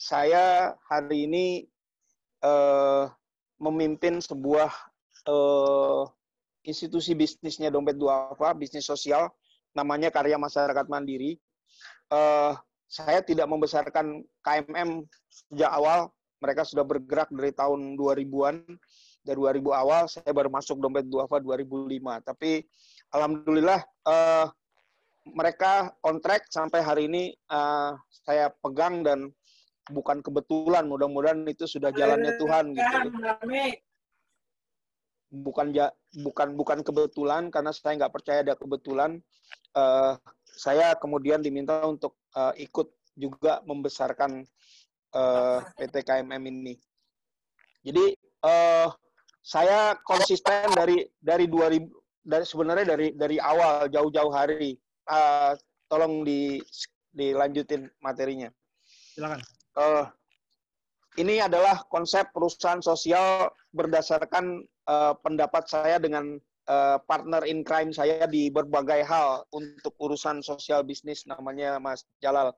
saya 0.01 0.73
hari 0.89 1.29
ini 1.29 1.47
uh, 2.41 3.05
memimpin 3.61 4.25
sebuah 4.25 4.73
uh, 5.29 6.09
institusi 6.65 7.17
bisnisnya 7.17 7.73
Dompet 7.73 7.97
Duafa, 7.97 8.53
bisnis 8.53 8.85
sosial, 8.85 9.33
namanya 9.73 10.13
Karya 10.13 10.37
Masyarakat 10.37 10.87
Mandiri. 10.91 11.39
Uh, 12.11 12.57
saya 12.91 13.23
tidak 13.23 13.47
membesarkan 13.47 14.27
KMM 14.43 15.07
sejak 15.31 15.71
awal, 15.71 16.11
mereka 16.43 16.67
sudah 16.67 16.83
bergerak 16.83 17.31
dari 17.31 17.55
tahun 17.55 17.95
2000-an. 17.95 18.57
Dari 19.21 19.37
2000 19.37 19.61
awal, 19.77 20.09
saya 20.09 20.33
baru 20.33 20.49
masuk 20.49 20.81
Dompet 20.81 21.05
Duafa 21.07 21.39
2005. 21.45 22.25
Tapi 22.25 22.65
Alhamdulillah, 23.13 23.85
uh, 24.09 24.49
mereka 25.29 25.93
on 26.03 26.19
track 26.25 26.49
sampai 26.49 26.81
hari 26.81 27.05
ini 27.07 27.37
uh, 27.53 27.93
saya 28.25 28.49
pegang 28.65 29.05
dan 29.05 29.29
bukan 29.91 30.25
kebetulan 30.25 30.87
mudah-mudahan 30.87 31.45
itu 31.45 31.67
sudah 31.67 31.91
jalannya 31.93 32.39
Tuhan 32.39 32.65
gitu 32.73 32.97
bukan 35.31 35.71
ja, 35.71 35.95
bukan 36.21 36.59
bukan 36.59 36.83
kebetulan 36.83 37.49
karena 37.55 37.71
saya 37.71 37.97
nggak 37.97 38.15
percaya 38.15 38.43
ada 38.43 38.59
kebetulan 38.59 39.23
uh, 39.79 40.19
saya 40.51 40.93
kemudian 40.99 41.41
diminta 41.41 41.81
untuk 41.87 42.19
uh, 42.35 42.53
ikut 42.59 42.91
juga 43.15 43.63
membesarkan 43.65 44.43
uh, 45.15 45.59
PT 45.79 46.03
KMM 46.03 46.43
ini. 46.51 46.75
Jadi 47.81 48.13
uh, 48.45 48.91
saya 49.41 49.97
konsisten 50.05 50.75
dari 50.77 51.07
dari 51.17 51.49
2000 51.49 51.89
dari 52.21 52.45
sebenarnya 52.45 52.87
dari 52.93 53.09
dari 53.17 53.37
awal 53.41 53.89
jauh-jauh 53.89 54.33
hari. 54.35 54.77
Uh, 55.11 55.57
tolong 55.91 56.23
di 56.23 56.63
dilanjutin 57.11 57.91
materinya. 57.99 58.47
Silakan. 59.11 59.43
Uh, 59.75 60.07
ini 61.19 61.43
adalah 61.43 61.83
konsep 61.91 62.31
perusahaan 62.31 62.79
sosial 62.79 63.51
berdasarkan 63.75 64.63
uh, 64.87 65.15
pendapat 65.19 65.67
saya 65.67 65.99
dengan 65.99 66.39
uh, 66.71 66.99
partner 67.03 67.43
in 67.51 67.67
crime 67.67 67.91
saya 67.91 68.31
di 68.31 68.47
berbagai 68.53 69.03
hal 69.03 69.43
untuk 69.51 69.95
urusan 69.99 70.39
sosial 70.45 70.87
bisnis 70.87 71.27
namanya 71.27 71.83
Mas 71.83 72.07
Jalal. 72.23 72.55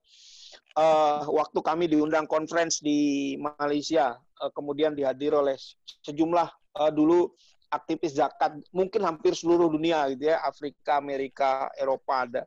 Uh, 0.76 1.24
waktu 1.32 1.58
kami 1.64 1.84
diundang 1.88 2.28
conference 2.28 2.84
di 2.84 3.34
Malaysia, 3.40 4.20
uh, 4.44 4.52
kemudian 4.52 4.92
dihadiri 4.92 5.32
oleh 5.32 5.56
sejumlah 6.04 6.48
uh, 6.76 6.92
dulu 6.92 7.32
aktivis 7.72 8.20
zakat, 8.20 8.52
mungkin 8.68 9.00
hampir 9.00 9.32
seluruh 9.32 9.72
dunia 9.72 10.04
gitu 10.12 10.28
ya, 10.28 10.44
Afrika, 10.44 11.00
Amerika, 11.00 11.72
Eropa 11.80 12.28
ada. 12.28 12.42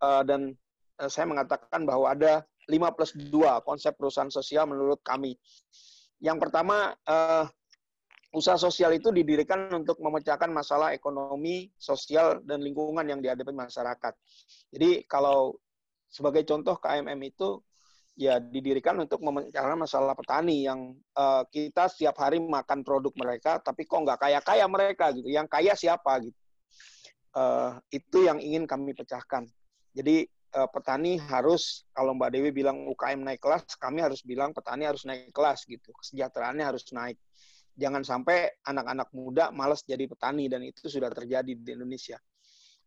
Uh, 0.00 0.24
dan 0.24 0.56
uh, 0.96 1.10
saya 1.12 1.28
mengatakan 1.28 1.84
bahwa 1.84 2.08
ada 2.08 2.48
5 2.68 2.96
plus 2.96 3.12
2 3.16 3.60
konsep 3.66 3.92
perusahaan 3.96 4.32
sosial 4.32 4.64
menurut 4.68 5.00
kami. 5.04 5.36
Yang 6.20 6.38
pertama, 6.48 6.96
uh, 7.04 7.44
usaha 8.34 8.58
sosial 8.58 8.90
itu 8.98 9.14
didirikan 9.14 9.70
untuk 9.70 10.02
memecahkan 10.02 10.50
masalah 10.50 10.90
ekonomi, 10.90 11.70
sosial, 11.78 12.42
dan 12.42 12.60
lingkungan 12.60 13.06
yang 13.06 13.22
dihadapi 13.22 13.54
masyarakat. 13.54 14.12
Jadi 14.74 15.06
kalau 15.06 15.54
sebagai 16.10 16.42
contoh 16.42 16.74
KMM 16.82 17.20
itu 17.22 17.62
ya 18.14 18.38
didirikan 18.38 18.94
untuk 19.02 19.22
memecahkan 19.22 19.78
masalah 19.78 20.14
petani 20.14 20.66
yang 20.66 20.94
uh, 21.18 21.42
kita 21.50 21.90
setiap 21.90 22.18
hari 22.18 22.42
makan 22.42 22.82
produk 22.82 23.14
mereka, 23.14 23.62
tapi 23.62 23.86
kok 23.86 24.02
nggak 24.02 24.18
kaya-kaya 24.18 24.66
mereka 24.66 25.14
gitu. 25.14 25.30
Yang 25.30 25.46
kaya 25.50 25.72
siapa 25.78 26.12
gitu. 26.22 26.38
Uh, 27.34 27.82
itu 27.90 28.26
yang 28.26 28.38
ingin 28.38 28.66
kami 28.66 28.94
pecahkan. 28.94 29.46
Jadi 29.94 30.26
uh, 30.54 30.68
petani 30.70 31.18
harus 31.18 31.84
kalau 31.90 32.14
Mbak 32.14 32.30
Dewi 32.30 32.50
bilang 32.54 32.86
UKM 32.86 33.20
naik 33.26 33.42
kelas, 33.42 33.74
kami 33.76 34.00
harus 34.00 34.22
bilang 34.22 34.54
petani 34.54 34.86
harus 34.86 35.02
naik 35.02 35.34
kelas 35.34 35.66
gitu. 35.66 35.90
Kesejahteraannya 35.90 36.64
harus 36.64 36.86
naik. 36.94 37.18
Jangan 37.74 38.06
sampai 38.06 38.62
anak-anak 38.62 39.10
muda 39.10 39.50
malas 39.50 39.82
jadi 39.82 40.06
petani 40.06 40.46
dan 40.46 40.62
itu 40.62 40.86
sudah 40.86 41.10
terjadi 41.10 41.58
di 41.58 41.70
Indonesia. 41.74 42.16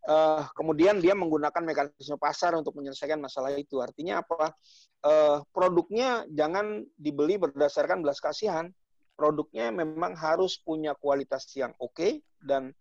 Uh, 0.08 0.48
kemudian 0.56 1.04
dia 1.04 1.12
menggunakan 1.12 1.60
mekanisme 1.68 2.16
pasar 2.16 2.56
untuk 2.56 2.80
menyelesaikan 2.80 3.20
masalah 3.20 3.52
itu. 3.60 3.84
Artinya 3.84 4.24
apa? 4.24 4.56
Uh, 5.04 5.44
produknya 5.52 6.24
jangan 6.32 6.88
dibeli 6.96 7.36
berdasarkan 7.36 8.00
belas 8.00 8.24
kasihan. 8.24 8.72
Produknya 9.18 9.74
memang 9.74 10.16
harus 10.16 10.62
punya 10.62 10.96
kualitas 10.96 11.50
yang 11.58 11.76
oke 11.82 11.92
okay, 11.98 12.22
dan 12.40 12.72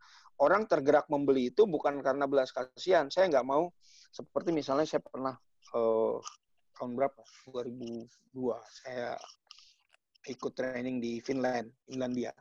orang 0.41 0.69
tergerak 0.69 1.09
membeli 1.09 1.53
itu 1.55 1.65
bukan 1.65 2.01
karena 2.05 2.29
belas 2.29 2.53
kasihan. 2.53 3.09
Saya 3.09 3.33
nggak 3.33 3.47
mau 3.47 3.73
seperti 4.13 4.53
misalnya 4.53 4.87
saya 4.89 5.03
pernah 5.05 5.35
uh, 5.77 6.21
tahun 6.77 6.93
berapa? 6.97 7.23
2002 7.53 8.07
saya 8.85 9.17
ikut 10.27 10.53
training 10.53 11.01
di 11.01 11.23
Finland 11.25 11.71
Finlandia. 11.87 12.33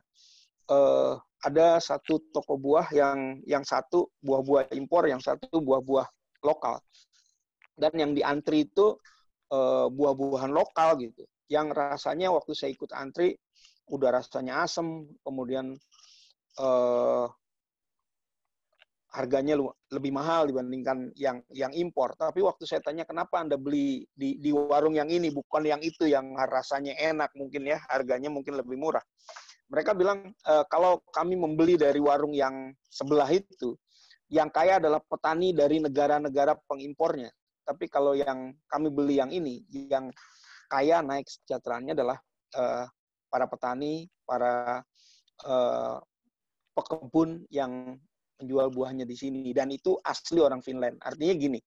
Uh, 0.66 1.14
ada 1.46 1.78
satu 1.78 2.18
toko 2.34 2.58
buah 2.58 2.90
yang 2.90 3.38
yang 3.46 3.62
satu 3.62 4.10
buah-buah 4.18 4.74
impor 4.74 5.06
yang 5.06 5.22
satu 5.22 5.62
buah-buah 5.62 6.08
lokal. 6.42 6.82
Dan 7.76 7.92
yang 7.94 8.12
diantri 8.16 8.66
itu 8.66 8.98
uh, 9.52 9.86
buah-buahan 9.86 10.50
lokal 10.50 10.98
gitu. 10.98 11.22
Yang 11.46 11.76
rasanya 11.78 12.34
waktu 12.34 12.52
saya 12.56 12.74
ikut 12.74 12.90
antri 12.90 13.38
udah 13.86 14.18
rasanya 14.18 14.66
asem 14.66 15.06
kemudian 15.22 15.78
uh, 16.58 17.30
harganya 19.16 19.56
lebih 19.88 20.12
mahal 20.12 20.44
dibandingkan 20.52 21.08
yang 21.16 21.40
yang 21.48 21.72
impor. 21.72 22.12
Tapi 22.20 22.44
waktu 22.44 22.68
saya 22.68 22.84
tanya 22.84 23.08
kenapa 23.08 23.40
Anda 23.40 23.56
beli 23.56 24.04
di 24.12 24.36
di 24.36 24.52
warung 24.52 24.92
yang 24.92 25.08
ini 25.08 25.32
bukan 25.32 25.64
yang 25.64 25.80
itu 25.80 26.04
yang 26.04 26.36
rasanya 26.36 26.92
enak 27.00 27.32
mungkin 27.32 27.64
ya, 27.64 27.80
harganya 27.88 28.28
mungkin 28.28 28.60
lebih 28.60 28.76
murah. 28.76 29.02
Mereka 29.72 29.96
bilang 29.96 30.30
e, 30.30 30.54
kalau 30.68 31.00
kami 31.10 31.34
membeli 31.34 31.80
dari 31.80 31.98
warung 31.98 32.36
yang 32.36 32.76
sebelah 32.92 33.26
itu, 33.32 33.72
yang 34.28 34.52
kaya 34.52 34.76
adalah 34.76 35.00
petani 35.00 35.56
dari 35.56 35.80
negara-negara 35.80 36.52
pengimpornya. 36.68 37.32
Tapi 37.66 37.88
kalau 37.90 38.14
yang 38.14 38.54
kami 38.68 38.92
beli 38.92 39.18
yang 39.18 39.32
ini, 39.32 39.64
yang 39.72 40.12
kaya 40.70 41.02
naik 41.02 41.26
sejahteraannya 41.26 41.98
adalah 41.98 42.18
uh, 42.54 42.86
para 43.26 43.46
petani, 43.50 44.06
para 44.22 44.82
uh, 45.46 45.98
pekebun 46.78 47.42
yang 47.50 47.98
menjual 48.36 48.68
buahnya 48.68 49.08
di 49.08 49.16
sini 49.16 49.50
dan 49.56 49.72
itu 49.72 49.96
asli 50.04 50.40
orang 50.40 50.60
Finland. 50.60 51.00
Artinya 51.00 51.34
gini, 51.36 51.58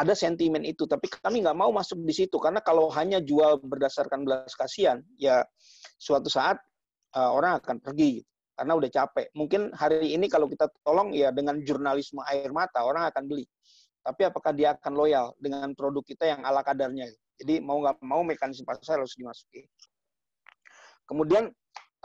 ada 0.00 0.16
sentimen 0.16 0.64
itu, 0.64 0.88
tapi 0.88 1.12
kami 1.12 1.44
nggak 1.44 1.56
mau 1.56 1.68
masuk 1.72 2.00
di 2.04 2.14
situ 2.16 2.40
karena 2.40 2.64
kalau 2.64 2.88
hanya 2.92 3.20
jual 3.20 3.60
berdasarkan 3.60 4.24
belas 4.24 4.52
kasihan, 4.56 5.04
ya 5.20 5.44
suatu 6.00 6.32
saat 6.32 6.56
uh, 7.16 7.30
orang 7.32 7.60
akan 7.60 7.80
pergi 7.84 8.22
gitu, 8.22 8.30
karena 8.56 8.72
udah 8.76 8.90
capek. 8.90 9.26
Mungkin 9.36 9.60
hari 9.76 10.16
ini 10.16 10.26
kalau 10.32 10.48
kita 10.48 10.72
tolong 10.80 11.12
ya 11.12 11.28
dengan 11.32 11.60
jurnalisme 11.60 12.24
air 12.24 12.48
mata 12.48 12.80
orang 12.80 13.08
akan 13.12 13.28
beli. 13.28 13.44
Tapi 14.06 14.22
apakah 14.22 14.54
dia 14.54 14.78
akan 14.78 14.92
loyal 14.94 15.34
dengan 15.42 15.74
produk 15.74 16.00
kita 16.06 16.30
yang 16.30 16.46
ala 16.46 16.62
kadarnya? 16.62 17.10
Jadi 17.36 17.58
mau 17.60 17.82
nggak 17.82 18.00
mau 18.06 18.22
mekanisme 18.22 18.64
pasar 18.64 19.02
harus 19.02 19.18
dimasuki. 19.18 19.66
Kemudian 21.04 21.50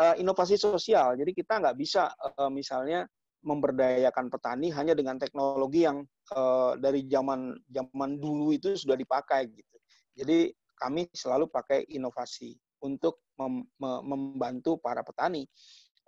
uh, 0.02 0.16
inovasi 0.18 0.58
sosial. 0.58 1.14
Jadi 1.14 1.32
kita 1.32 1.62
nggak 1.62 1.78
bisa 1.78 2.10
uh, 2.12 2.50
misalnya 2.50 3.06
memberdayakan 3.42 4.30
petani 4.30 4.70
hanya 4.74 4.94
dengan 4.94 5.18
teknologi 5.18 5.86
yang 5.86 6.06
uh, 6.38 6.78
dari 6.78 7.06
zaman 7.10 7.58
zaman 7.70 8.22
dulu 8.22 8.54
itu 8.54 8.78
sudah 8.78 8.98
dipakai 8.98 9.50
gitu. 9.50 9.78
Jadi 10.18 10.54
kami 10.78 11.10
selalu 11.14 11.50
pakai 11.50 11.86
inovasi 11.94 12.58
untuk 12.82 13.22
mem 13.38 13.66
membantu 13.82 14.78
para 14.82 15.06
petani 15.06 15.46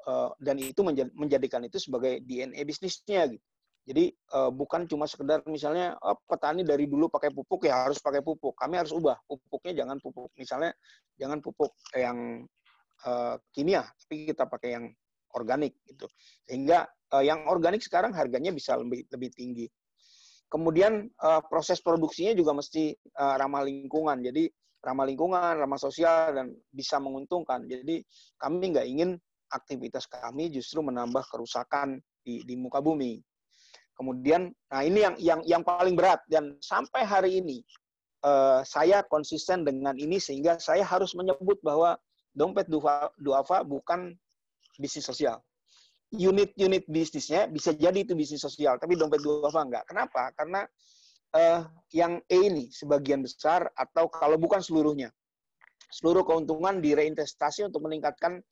uh, 0.09 0.33
dan 0.41 0.57
itu 0.57 0.81
menjadikan 1.13 1.61
itu 1.65 1.77
sebagai 1.77 2.21
DNA 2.25 2.61
bisnisnya 2.65 3.29
gitu. 3.29 3.45
Jadi 3.83 4.15
uh, 4.31 4.47
bukan 4.47 4.87
cuma 4.87 5.03
sekedar 5.03 5.43
misalnya 5.43 5.99
oh, 5.99 6.15
petani 6.23 6.63
dari 6.63 6.87
dulu 6.87 7.11
pakai 7.11 7.35
pupuk 7.35 7.67
ya 7.67 7.83
harus 7.83 7.99
pakai 7.99 8.23
pupuk. 8.23 8.55
Kami 8.55 8.79
harus 8.79 8.95
ubah 8.95 9.19
pupuknya 9.27 9.83
jangan 9.83 9.99
pupuk 9.99 10.31
misalnya 10.39 10.71
jangan 11.19 11.43
pupuk 11.43 11.75
yang 11.91 12.47
uh, 13.03 13.35
kimia, 13.51 13.83
tapi 13.83 14.31
kita 14.31 14.47
pakai 14.47 14.69
yang 14.79 14.85
organik 15.35 15.75
gitu. 15.83 16.07
Sehingga 16.47 16.87
yang 17.21 17.45
organik 17.45 17.83
sekarang 17.83 18.15
harganya 18.15 18.49
bisa 18.49 18.73
lebih 18.79 19.05
lebih 19.13 19.29
tinggi. 19.35 19.67
Kemudian 20.49 21.09
uh, 21.21 21.41
proses 21.49 21.81
produksinya 21.81 22.37
juga 22.37 22.53
mesti 22.53 22.93
uh, 23.17 23.35
ramah 23.41 23.65
lingkungan. 23.65 24.21
Jadi 24.21 24.49
ramah 24.85 25.05
lingkungan, 25.09 25.57
ramah 25.57 25.81
sosial 25.81 26.37
dan 26.37 26.53
bisa 26.69 27.01
menguntungkan. 27.01 27.65
Jadi 27.65 28.05
kami 28.37 28.69
nggak 28.69 28.85
ingin 28.85 29.17
aktivitas 29.49 30.05
kami 30.05 30.53
justru 30.53 30.85
menambah 30.85 31.25
kerusakan 31.29 31.97
di, 32.21 32.45
di 32.45 32.53
muka 32.53 32.81
bumi. 32.81 33.17
Kemudian, 33.93 34.49
nah 34.73 34.81
ini 34.81 35.05
yang 35.05 35.15
yang 35.21 35.41
yang 35.45 35.63
paling 35.65 35.93
berat 35.93 36.21
dan 36.25 36.57
sampai 36.61 37.05
hari 37.05 37.41
ini 37.41 37.61
uh, 38.25 38.65
saya 38.65 39.05
konsisten 39.05 39.61
dengan 39.61 39.93
ini 39.97 40.17
sehingga 40.17 40.57
saya 40.57 40.81
harus 40.81 41.13
menyebut 41.13 41.61
bahwa 41.61 41.93
dompet 42.33 42.65
duafa 43.21 43.61
bukan 43.61 44.17
bisnis 44.81 45.05
sosial. 45.05 45.37
Unit-unit 46.13 46.85
bisnisnya 46.85 47.49
bisa 47.49 47.73
jadi 47.73 48.05
itu 48.05 48.13
bisnis 48.13 48.45
sosial, 48.45 48.77
tapi 48.77 48.93
dompet 48.93 49.17
duafa 49.25 49.65
enggak. 49.65 49.89
Kenapa? 49.89 50.29
Karena 50.37 50.61
uh, 51.33 51.65
yang 51.89 52.21
E 52.29 52.37
ini 52.37 52.69
sebagian 52.69 53.25
besar 53.25 53.65
atau 53.73 54.05
kalau 54.13 54.37
bukan 54.37 54.61
seluruhnya, 54.61 55.09
seluruh 55.89 56.21
keuntungan 56.21 56.77
direinvestasi 56.77 57.65
untuk 57.65 57.89
meningkatkan 57.89 58.45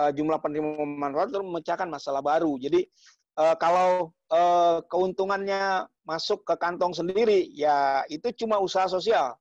uh, 0.00 0.08
jumlah 0.08 0.40
penerima 0.40 0.88
manfaat 0.88 1.36
untuk 1.36 1.44
memecahkan 1.52 1.88
masalah 1.92 2.24
baru. 2.24 2.56
Jadi 2.56 2.88
uh, 3.36 3.56
kalau 3.60 4.16
uh, 4.32 4.80
keuntungannya 4.88 5.84
masuk 6.08 6.48
ke 6.48 6.56
kantong 6.56 6.96
sendiri, 6.96 7.44
ya 7.52 8.08
itu 8.08 8.32
cuma 8.44 8.56
usaha 8.56 8.88
sosial. 8.88 9.36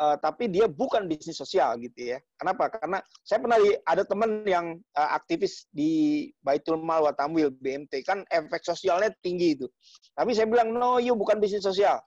Uh, 0.00 0.16
tapi 0.16 0.48
dia 0.48 0.64
bukan 0.64 1.04
bisnis 1.04 1.36
sosial 1.36 1.76
gitu 1.76 2.16
ya. 2.16 2.18
Kenapa? 2.40 2.72
Karena 2.72 3.04
saya 3.20 3.36
pernah 3.44 3.60
di, 3.60 3.76
ada 3.84 4.00
teman 4.00 4.48
yang 4.48 4.80
uh, 4.96 5.10
aktivis 5.12 5.68
di 5.76 6.24
Baitul 6.40 6.80
Mal 6.80 7.04
wa 7.04 7.12
BMT 7.12 8.00
kan 8.08 8.24
efek 8.32 8.64
sosialnya 8.64 9.12
tinggi 9.20 9.60
itu. 9.60 9.68
Tapi 10.16 10.32
saya 10.32 10.48
bilang 10.48 10.72
no, 10.72 10.96
you 10.96 11.12
bukan 11.12 11.36
bisnis 11.36 11.68
sosial. 11.68 12.00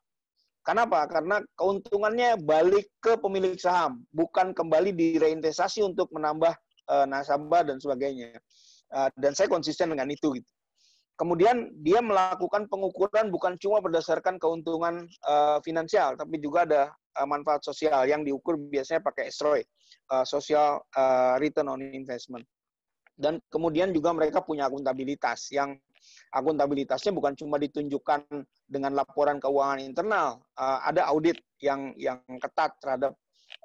Kenapa? 0.66 1.06
Karena 1.12 1.38
keuntungannya 1.60 2.40
balik 2.42 2.90
ke 2.98 3.20
pemilik 3.20 3.60
saham, 3.62 4.02
bukan 4.10 4.56
kembali 4.56 4.96
direinvestasi 4.96 5.86
untuk 5.86 6.10
menambah 6.16 6.56
uh, 6.88 7.06
nasabah 7.06 7.68
dan 7.68 7.78
sebagainya. 7.78 8.42
Uh, 8.90 9.12
dan 9.22 9.38
saya 9.38 9.52
konsisten 9.52 9.94
dengan 9.94 10.10
itu 10.10 10.34
gitu. 10.34 10.50
Kemudian 11.14 11.70
dia 11.86 12.02
melakukan 12.02 12.66
pengukuran 12.72 13.30
bukan 13.30 13.54
cuma 13.62 13.86
berdasarkan 13.86 14.42
keuntungan 14.42 15.06
uh, 15.30 15.62
finansial, 15.62 16.18
tapi 16.18 16.42
juga 16.42 16.66
ada 16.66 16.82
uh, 17.18 17.28
manfaat 17.28 17.62
sosial 17.66 18.06
yang 18.06 18.22
diukur 18.26 18.58
biasanya 18.58 19.02
pakai 19.02 19.30
SROI, 19.30 19.62
uh, 20.14 20.26
Social 20.26 20.82
uh, 20.96 21.36
Return 21.38 21.70
on 21.70 21.82
Investment. 21.82 22.46
Dan 23.14 23.38
kemudian 23.48 23.94
juga 23.94 24.10
mereka 24.10 24.42
punya 24.42 24.66
akuntabilitas 24.66 25.54
yang 25.54 25.78
akuntabilitasnya 26.34 27.14
bukan 27.14 27.38
cuma 27.38 27.62
ditunjukkan 27.62 28.26
dengan 28.66 28.92
laporan 28.98 29.38
keuangan 29.38 29.80
internal, 29.80 30.42
uh, 30.58 30.82
ada 30.84 31.06
audit 31.14 31.38
yang 31.62 31.94
yang 31.96 32.20
ketat 32.42 32.74
terhadap 32.82 33.14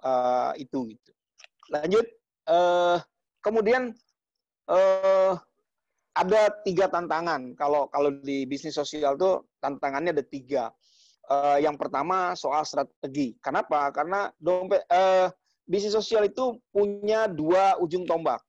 uh, 0.05 0.53
itu. 0.61 0.93
Gitu. 0.93 1.11
Lanjut, 1.73 2.07
uh, 2.49 3.01
kemudian 3.41 3.97
uh, 4.69 5.33
ada 6.19 6.41
tiga 6.66 6.91
tantangan. 6.91 7.55
Kalau 7.55 7.87
kalau 7.89 8.11
di 8.20 8.45
bisnis 8.45 8.75
sosial 8.75 9.15
tuh 9.15 9.49
tantangannya 9.62 10.12
ada 10.12 10.25
tiga. 10.27 10.70
Uh, 11.29 11.61
yang 11.61 11.77
pertama 11.77 12.33
soal 12.33 12.65
strategi. 12.65 13.37
Kenapa? 13.45 13.93
Karena 13.93 14.33
dompet 14.41 14.81
uh, 14.89 15.29
bisnis 15.69 15.93
sosial 15.93 16.25
itu 16.25 16.57
punya 16.73 17.29
dua 17.29 17.77
ujung 17.85 18.09
tombak. 18.09 18.41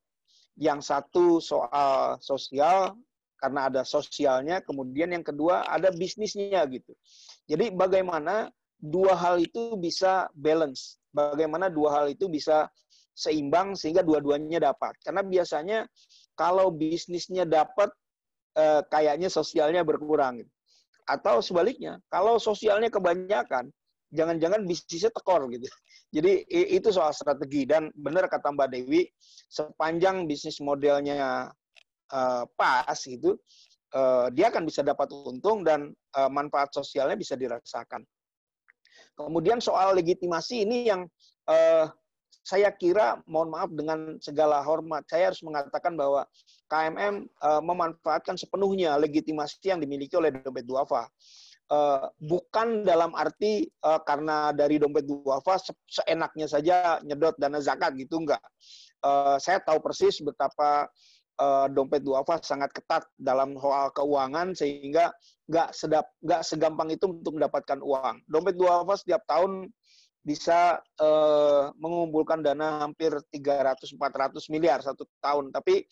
Yang 0.56 0.88
satu 0.88 1.44
soal 1.44 2.16
sosial 2.24 2.96
karena 3.40 3.72
ada 3.72 3.82
sosialnya, 3.88 4.60
kemudian 4.64 5.12
yang 5.12 5.24
kedua 5.24 5.68
ada 5.68 5.92
bisnisnya 5.92 6.64
gitu. 6.72 6.92
Jadi 7.48 7.72
bagaimana 7.72 8.52
dua 8.80 9.16
hal 9.16 9.40
itu 9.40 9.76
bisa 9.80 10.28
balance, 10.36 11.00
bagaimana 11.12 11.72
dua 11.72 12.00
hal 12.00 12.06
itu 12.12 12.28
bisa 12.28 12.68
seimbang 13.16 13.76
sehingga 13.76 14.04
dua-duanya 14.04 14.72
dapat. 14.72 14.96
Karena 15.04 15.24
biasanya 15.24 15.80
kalau 16.36 16.72
bisnisnya 16.72 17.44
dapat 17.44 17.92
eh, 18.56 18.84
kayaknya 18.88 19.28
sosialnya 19.28 19.84
berkurang 19.84 20.44
gitu. 20.44 20.52
Atau 21.10 21.42
sebaliknya, 21.42 21.98
kalau 22.14 22.38
sosialnya 22.38 22.94
kebanyakan, 22.94 23.74
jangan-jangan 24.14 24.62
bisnisnya 24.70 25.10
tekor 25.10 25.50
gitu. 25.50 25.66
Jadi 26.16 26.46
itu 26.50 26.90
soal 26.90 27.14
strategi 27.14 27.66
dan 27.66 27.90
benar 27.98 28.30
kata 28.30 28.54
Mbak 28.54 28.70
Dewi, 28.74 29.06
sepanjang 29.50 30.26
bisnis 30.26 30.58
modelnya 30.62 31.50
uh, 32.14 32.44
pas 32.58 32.98
gitu, 32.98 33.38
uh, 33.94 34.28
dia 34.34 34.50
akan 34.50 34.66
bisa 34.66 34.82
dapat 34.82 35.10
untung 35.14 35.62
dan 35.62 35.94
uh, 36.18 36.30
manfaat 36.30 36.74
sosialnya 36.74 37.14
bisa 37.14 37.38
dirasakan. 37.38 38.02
Kemudian 39.14 39.62
soal 39.62 39.94
legitimasi 40.00 40.66
ini 40.66 40.90
yang 40.90 41.06
uh, 41.46 41.86
saya 42.50 42.74
kira, 42.74 43.22
mohon 43.30 43.54
maaf 43.54 43.70
dengan 43.70 44.18
segala 44.18 44.66
hormat, 44.66 45.06
saya 45.06 45.30
harus 45.30 45.46
mengatakan 45.46 45.94
bahwa 45.94 46.26
KMM 46.66 47.30
uh, 47.46 47.50
eh, 47.54 47.62
memanfaatkan 47.62 48.34
sepenuhnya 48.42 48.98
legitimasi 48.98 49.70
yang 49.70 49.78
dimiliki 49.78 50.18
oleh 50.18 50.34
dompet 50.34 50.66
duafa. 50.66 51.06
Uh, 51.70 52.10
bukan 52.18 52.82
dalam 52.82 53.14
arti 53.14 53.70
uh, 53.86 54.02
karena 54.02 54.50
dari 54.50 54.82
dompet 54.82 55.06
duafa 55.06 55.62
se 55.62 55.70
seenaknya 55.86 56.50
saja 56.50 56.98
nyedot 57.06 57.38
dana 57.38 57.62
zakat 57.62 57.94
gitu 57.94 58.26
enggak. 58.26 58.42
Uh, 59.06 59.38
saya 59.38 59.62
tahu 59.62 59.78
persis 59.78 60.18
betapa 60.26 60.90
uh, 61.38 61.70
dompet 61.70 62.02
duafa 62.02 62.42
sangat 62.42 62.74
ketat 62.74 63.06
dalam 63.22 63.54
soal 63.54 63.94
keuangan 63.94 64.58
sehingga 64.58 65.14
nggak 65.46 65.70
sedap 65.78 66.10
nggak 66.26 66.42
segampang 66.42 66.90
itu 66.90 67.06
untuk 67.06 67.38
mendapatkan 67.38 67.78
uang. 67.86 68.26
Dompet 68.26 68.58
duafa 68.58 68.98
setiap 68.98 69.22
tahun 69.30 69.70
bisa 70.20 70.84
uh, 71.00 71.72
mengumpulkan 71.80 72.44
dana 72.44 72.84
hampir 72.84 73.12
300-400 73.32 74.52
miliar 74.52 74.84
satu 74.84 75.08
tahun. 75.24 75.50
Tapi 75.56 75.88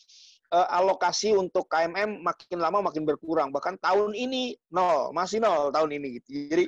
uh, 0.52 0.68
alokasi 0.72 1.36
untuk 1.36 1.68
KMM 1.72 2.22
makin 2.24 2.60
lama 2.60 2.92
makin 2.92 3.08
berkurang. 3.08 3.50
Bahkan 3.52 3.80
tahun 3.80 4.14
ini 4.14 4.56
nol, 4.72 5.16
masih 5.16 5.40
nol 5.40 5.72
tahun 5.72 5.96
ini. 6.00 6.08
Gitu. 6.20 6.28
Jadi 6.52 6.66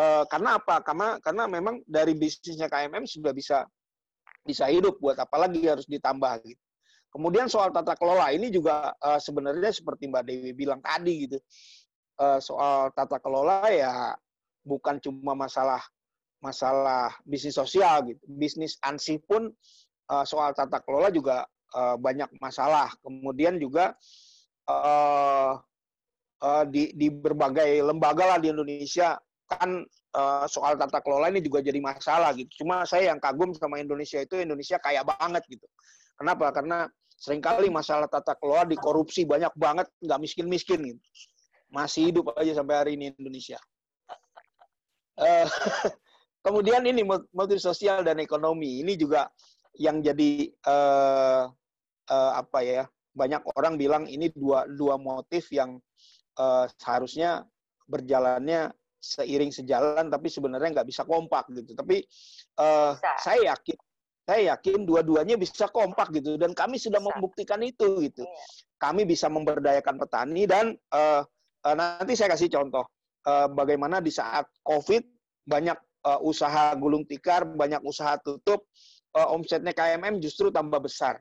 uh, 0.00 0.24
karena 0.28 0.56
apa? 0.56 0.80
Karena 0.80 1.08
karena 1.20 1.44
memang 1.48 1.84
dari 1.84 2.16
bisnisnya 2.16 2.68
KMM 2.72 3.04
sudah 3.04 3.32
bisa 3.36 3.68
bisa 4.44 4.68
hidup. 4.68 4.96
Buat 5.00 5.20
apa 5.20 5.36
lagi 5.44 5.64
harus 5.64 5.84
ditambah 5.84 6.32
gitu. 6.44 6.60
Kemudian 7.14 7.46
soal 7.46 7.70
tata 7.70 7.94
kelola 7.94 8.34
ini 8.34 8.50
juga 8.50 8.90
uh, 8.98 9.22
sebenarnya 9.22 9.70
seperti 9.70 10.10
Mbak 10.10 10.24
Dewi 10.26 10.50
bilang 10.50 10.82
tadi 10.82 11.30
gitu. 11.30 11.38
Uh, 12.18 12.38
soal 12.42 12.90
tata 12.94 13.18
kelola 13.22 13.70
ya 13.70 14.14
bukan 14.66 14.98
cuma 14.98 15.34
masalah 15.34 15.82
masalah 16.44 17.16
bisnis 17.24 17.56
sosial 17.56 18.04
gitu. 18.04 18.20
Bisnis 18.28 18.76
ansih 18.84 19.16
pun 19.24 19.48
uh, 20.12 20.24
soal 20.28 20.52
tata 20.52 20.84
kelola 20.84 21.08
juga 21.08 21.48
uh, 21.72 21.96
banyak 21.96 22.28
masalah. 22.36 22.92
Kemudian 23.00 23.56
juga 23.56 23.96
uh, 24.68 25.56
uh, 26.44 26.64
di, 26.68 26.92
di 26.92 27.08
berbagai 27.08 27.80
lembaga 27.80 28.36
lah 28.36 28.38
di 28.38 28.52
Indonesia 28.52 29.16
kan 29.48 29.84
uh, 30.16 30.46
soal 30.48 30.76
tata 30.76 31.00
kelola 31.00 31.32
ini 31.32 31.40
juga 31.40 31.64
jadi 31.64 31.80
masalah 31.80 32.36
gitu. 32.36 32.64
Cuma 32.64 32.84
saya 32.84 33.12
yang 33.12 33.20
kagum 33.20 33.56
sama 33.56 33.80
Indonesia 33.80 34.20
itu 34.20 34.36
Indonesia 34.36 34.76
kaya 34.76 35.00
banget 35.00 35.40
gitu. 35.48 35.64
Kenapa? 36.20 36.52
Karena 36.52 36.84
sering 37.16 37.40
kali 37.40 37.72
masalah 37.72 38.04
tata 38.04 38.36
kelola 38.36 38.68
dikorupsi 38.68 39.24
banyak 39.24 39.52
banget, 39.56 39.88
nggak 40.04 40.20
miskin-miskin 40.20 40.80
gitu. 40.84 41.00
Masih 41.72 42.12
hidup 42.12 42.36
aja 42.36 42.52
sampai 42.60 42.74
hari 42.76 42.92
ini 43.00 43.16
Indonesia. 43.16 43.58
Kemudian 46.44 46.84
ini 46.84 47.00
multi 47.08 47.56
sosial 47.56 48.04
dan 48.04 48.20
ekonomi 48.20 48.84
ini 48.84 49.00
juga 49.00 49.24
yang 49.80 50.04
jadi 50.04 50.52
uh, 50.68 51.48
uh, 52.12 52.32
apa 52.36 52.60
ya 52.60 52.84
banyak 53.16 53.40
orang 53.56 53.80
bilang 53.80 54.04
ini 54.04 54.28
dua 54.28 54.68
dua 54.68 55.00
motif 55.00 55.48
yang 55.48 55.80
uh, 56.36 56.68
seharusnya 56.76 57.48
berjalannya 57.88 58.68
seiring 59.00 59.52
sejalan 59.56 60.12
tapi 60.12 60.28
sebenarnya 60.28 60.80
nggak 60.80 60.88
bisa 60.92 61.08
kompak 61.08 61.48
gitu. 61.56 61.72
Tapi 61.72 62.04
uh, 62.60 62.92
saya 63.24 63.56
yakin 63.56 63.78
saya 64.24 64.56
yakin 64.56 64.88
dua-duanya 64.88 65.36
bisa 65.36 65.68
kompak 65.68 66.12
gitu 66.12 66.40
dan 66.40 66.56
kami 66.56 66.80
sudah 66.80 67.00
bisa. 67.00 67.08
membuktikan 67.08 67.60
itu 67.64 68.04
gitu. 68.04 68.24
Iya. 68.24 68.44
Kami 68.80 69.08
bisa 69.08 69.32
memberdayakan 69.32 69.96
petani 69.96 70.44
dan 70.44 70.76
uh, 70.92 71.24
uh, 71.64 71.74
nanti 71.76 72.12
saya 72.16 72.36
kasih 72.36 72.52
contoh 72.52 72.84
uh, 73.28 73.48
bagaimana 73.48 74.00
di 74.00 74.12
saat 74.12 74.44
COVID 74.64 75.04
banyak 75.44 75.76
uh, 76.04 76.20
usaha 76.20 76.76
gulung 76.76 77.02
tikar, 77.08 77.48
banyak 77.48 77.80
usaha 77.82 78.20
tutup, 78.20 78.68
uh, 79.16 79.32
omsetnya 79.32 79.72
KMM 79.72 80.20
justru 80.20 80.52
tambah 80.52 80.84
besar. 80.84 81.18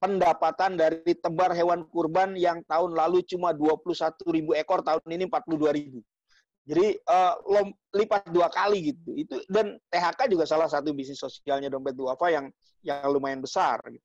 Pendapatan 0.00 0.80
dari 0.80 1.12
tebar 1.12 1.52
hewan 1.52 1.84
kurban 1.92 2.32
yang 2.32 2.64
tahun 2.64 2.96
lalu 2.96 3.20
cuma 3.28 3.52
21 3.52 4.16
ribu 4.32 4.56
ekor, 4.56 4.80
tahun 4.80 5.04
ini 5.12 5.28
42 5.28 5.76
ribu. 5.76 6.00
Jadi 6.68 6.96
uh, 7.04 7.34
lom, 7.48 7.68
lipat 7.92 8.28
dua 8.32 8.48
kali 8.48 8.92
gitu. 8.92 9.12
Itu 9.16 9.40
dan 9.48 9.76
THK 9.92 10.28
juga 10.28 10.44
salah 10.48 10.68
satu 10.68 10.92
bisnis 10.92 11.20
sosialnya 11.20 11.72
dompet 11.72 11.96
duafa 11.96 12.28
yang 12.32 12.48
yang 12.84 13.08
lumayan 13.08 13.40
besar. 13.40 13.80
Gitu. 13.88 14.04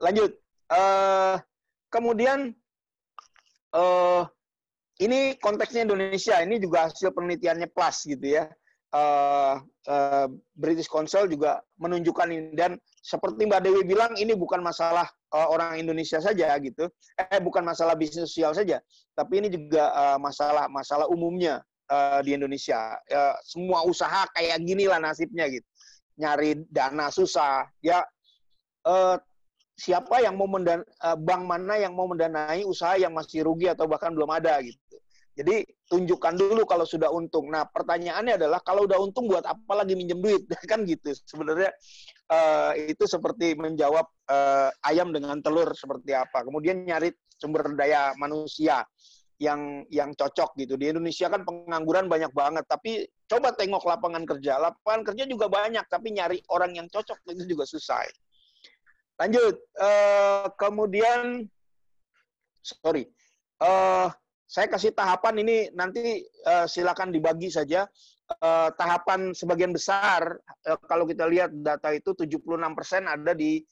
Lanjut. 0.00 0.32
Uh, 0.72 1.36
kemudian 1.92 2.52
uh, 3.76 4.24
ini 5.00 5.36
konteksnya 5.40 5.84
Indonesia. 5.84 6.40
Ini 6.40 6.56
juga 6.60 6.88
hasil 6.88 7.12
penelitiannya 7.12 7.68
Plus 7.68 8.08
gitu 8.08 8.24
ya 8.24 8.48
uh, 8.96 9.54
uh, 9.88 10.26
British 10.56 10.88
Council 10.88 11.28
juga 11.28 11.60
menunjukkan 11.76 12.26
ini 12.32 12.56
dan 12.56 12.80
seperti 13.04 13.44
Mbak 13.44 13.60
Dewi 13.62 13.82
bilang 13.84 14.16
ini 14.16 14.32
bukan 14.32 14.64
masalah 14.64 15.06
uh, 15.36 15.46
orang 15.52 15.76
Indonesia 15.76 16.18
saja 16.18 16.56
gitu. 16.58 16.88
Eh 17.20 17.38
bukan 17.38 17.62
masalah 17.62 17.92
bisnis 17.94 18.32
sosial 18.32 18.56
saja, 18.56 18.80
tapi 19.12 19.44
ini 19.44 19.48
juga 19.52 19.92
uh, 19.92 20.18
masalah 20.18 20.66
masalah 20.72 21.06
umumnya 21.12 21.60
uh, 21.92 22.20
di 22.24 22.32
Indonesia. 22.32 22.96
Uh, 23.06 23.36
semua 23.44 23.84
usaha 23.84 24.24
kayak 24.32 24.64
gini 24.64 24.88
lah 24.88 24.98
nasibnya 24.98 25.46
gitu. 25.52 25.66
Nyari 26.16 26.64
dana 26.72 27.12
susah. 27.12 27.68
Ya 27.84 28.00
uh, 28.88 29.20
siapa 29.76 30.24
yang 30.24 30.40
mau 30.40 30.48
mendan 30.48 30.80
uh, 31.04 31.16
bank 31.20 31.44
mana 31.44 31.76
yang 31.76 31.92
mau 31.92 32.08
mendanai 32.08 32.64
usaha 32.64 32.96
yang 32.96 33.12
masih 33.12 33.44
rugi 33.44 33.68
atau 33.68 33.84
bahkan 33.84 34.10
belum 34.16 34.32
ada 34.32 34.56
gitu. 34.64 34.96
Jadi 35.36 35.68
tunjukkan 35.86 36.34
dulu 36.34 36.66
kalau 36.66 36.82
sudah 36.82 37.10
untung. 37.14 37.46
Nah 37.50 37.66
pertanyaannya 37.70 38.38
adalah 38.38 38.58
kalau 38.62 38.84
udah 38.84 38.98
untung 38.98 39.30
buat 39.30 39.46
apa 39.46 39.72
lagi 39.72 39.94
minjem 39.94 40.18
duit 40.18 40.42
kan 40.70 40.82
gitu. 40.82 41.14
Sebenarnya 41.14 41.70
uh, 42.30 42.72
itu 42.74 43.06
seperti 43.06 43.54
menjawab 43.54 44.06
uh, 44.26 44.70
ayam 44.86 45.14
dengan 45.14 45.38
telur 45.40 45.70
seperti 45.72 46.14
apa. 46.14 46.42
Kemudian 46.42 46.82
nyari 46.82 47.14
sumber 47.38 47.70
daya 47.78 48.12
manusia 48.18 48.82
yang 49.38 49.84
yang 49.92 50.10
cocok 50.16 50.56
gitu. 50.58 50.74
Di 50.74 50.90
Indonesia 50.90 51.28
kan 51.28 51.44
pengangguran 51.44 52.08
banyak 52.08 52.32
banget, 52.32 52.64
tapi 52.66 53.04
coba 53.28 53.52
tengok 53.52 53.84
lapangan 53.84 54.24
kerja. 54.24 54.58
Lapangan 54.58 55.02
kerja 55.12 55.24
juga 55.28 55.46
banyak, 55.46 55.84
tapi 55.86 56.16
nyari 56.16 56.40
orang 56.50 56.74
yang 56.74 56.88
cocok 56.88 57.20
itu 57.30 57.44
juga 57.44 57.68
susah. 57.68 58.02
Lanjut, 59.16 59.56
uh, 59.80 60.48
kemudian 60.56 61.46
sorry. 62.60 63.08
Uh, 63.56 64.12
saya 64.46 64.70
kasih 64.70 64.94
tahapan 64.94 65.42
ini 65.42 65.56
nanti 65.74 66.22
uh, 66.46 66.70
silakan 66.70 67.10
dibagi 67.10 67.50
saja. 67.50 67.86
Uh, 68.26 68.74
tahapan 68.74 69.30
sebagian 69.30 69.70
besar 69.70 70.34
uh, 70.66 70.78
kalau 70.90 71.06
kita 71.06 71.30
lihat 71.30 71.54
data 71.62 71.94
itu 71.94 72.10
76% 72.10 72.42
ada 73.06 73.32
di 73.38 73.62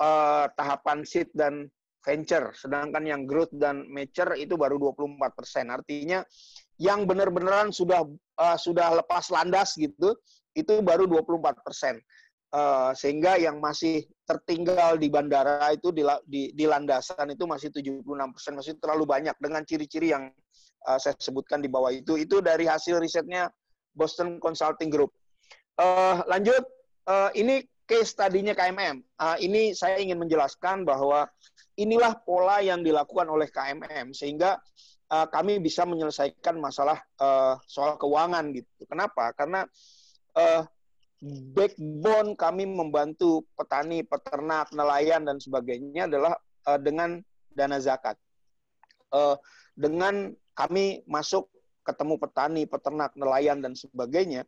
uh, 0.00 0.48
tahapan 0.56 1.04
seed 1.04 1.28
dan 1.36 1.68
venture, 2.04 2.52
sedangkan 2.52 3.04
yang 3.08 3.24
growth 3.24 3.52
dan 3.56 3.88
mature 3.88 4.36
itu 4.36 4.60
baru 4.60 4.76
24%. 4.76 5.72
Artinya 5.72 6.20
yang 6.76 7.08
benar-benaran 7.08 7.72
sudah 7.72 8.04
uh, 8.40 8.58
sudah 8.60 9.00
lepas 9.00 9.32
landas 9.32 9.76
gitu, 9.80 10.12
itu 10.52 10.84
baru 10.84 11.08
24%. 11.08 12.00
Uh, 12.54 12.94
sehingga 12.94 13.34
yang 13.34 13.58
masih 13.58 14.06
tertinggal 14.24 14.96
di 14.96 15.12
bandara 15.12 15.68
itu 15.72 15.92
di, 15.92 16.00
di, 16.24 16.50
di 16.56 16.64
landasan 16.64 17.32
itu 17.32 17.44
masih 17.44 17.68
76 17.68 18.04
persen, 18.04 18.52
masih 18.56 18.74
terlalu 18.80 19.04
banyak 19.04 19.36
dengan 19.36 19.62
ciri-ciri 19.64 20.16
yang 20.16 20.32
uh, 20.88 20.98
saya 20.98 21.12
sebutkan 21.20 21.60
di 21.60 21.68
bawah 21.68 21.92
itu. 21.92 22.16
Itu 22.16 22.40
dari 22.40 22.64
hasil 22.64 23.00
risetnya 23.00 23.52
Boston 23.92 24.40
Consulting 24.40 24.88
Group. 24.88 25.12
Uh, 25.76 26.24
lanjut, 26.24 26.64
uh, 27.06 27.28
ini 27.36 27.64
case 27.84 28.16
tadinya 28.16 28.56
KMM. 28.56 29.04
Uh, 29.20 29.36
ini 29.44 29.76
saya 29.76 30.00
ingin 30.00 30.16
menjelaskan 30.16 30.88
bahwa 30.88 31.28
inilah 31.76 32.16
pola 32.24 32.64
yang 32.64 32.80
dilakukan 32.80 33.28
oleh 33.28 33.50
KMM 33.52 34.16
sehingga 34.16 34.56
uh, 35.12 35.26
kami 35.28 35.60
bisa 35.60 35.84
menyelesaikan 35.84 36.56
masalah 36.56 36.98
uh, 37.20 37.60
soal 37.68 38.00
keuangan 38.00 38.56
gitu. 38.56 38.88
Kenapa? 38.88 39.36
Karena 39.36 39.68
uh, 40.38 40.62
backbone 41.24 42.36
kami 42.36 42.68
membantu 42.68 43.48
petani, 43.56 44.04
peternak, 44.04 44.68
nelayan 44.76 45.24
dan 45.24 45.40
sebagainya 45.40 46.04
adalah 46.04 46.36
uh, 46.68 46.76
dengan 46.76 47.24
dana 47.48 47.80
zakat. 47.80 48.20
Uh, 49.08 49.38
dengan 49.72 50.36
kami 50.52 51.00
masuk 51.08 51.48
ketemu 51.84 52.14
petani, 52.20 52.62
peternak, 52.68 53.12
nelayan 53.16 53.60
dan 53.64 53.72
sebagainya, 53.72 54.44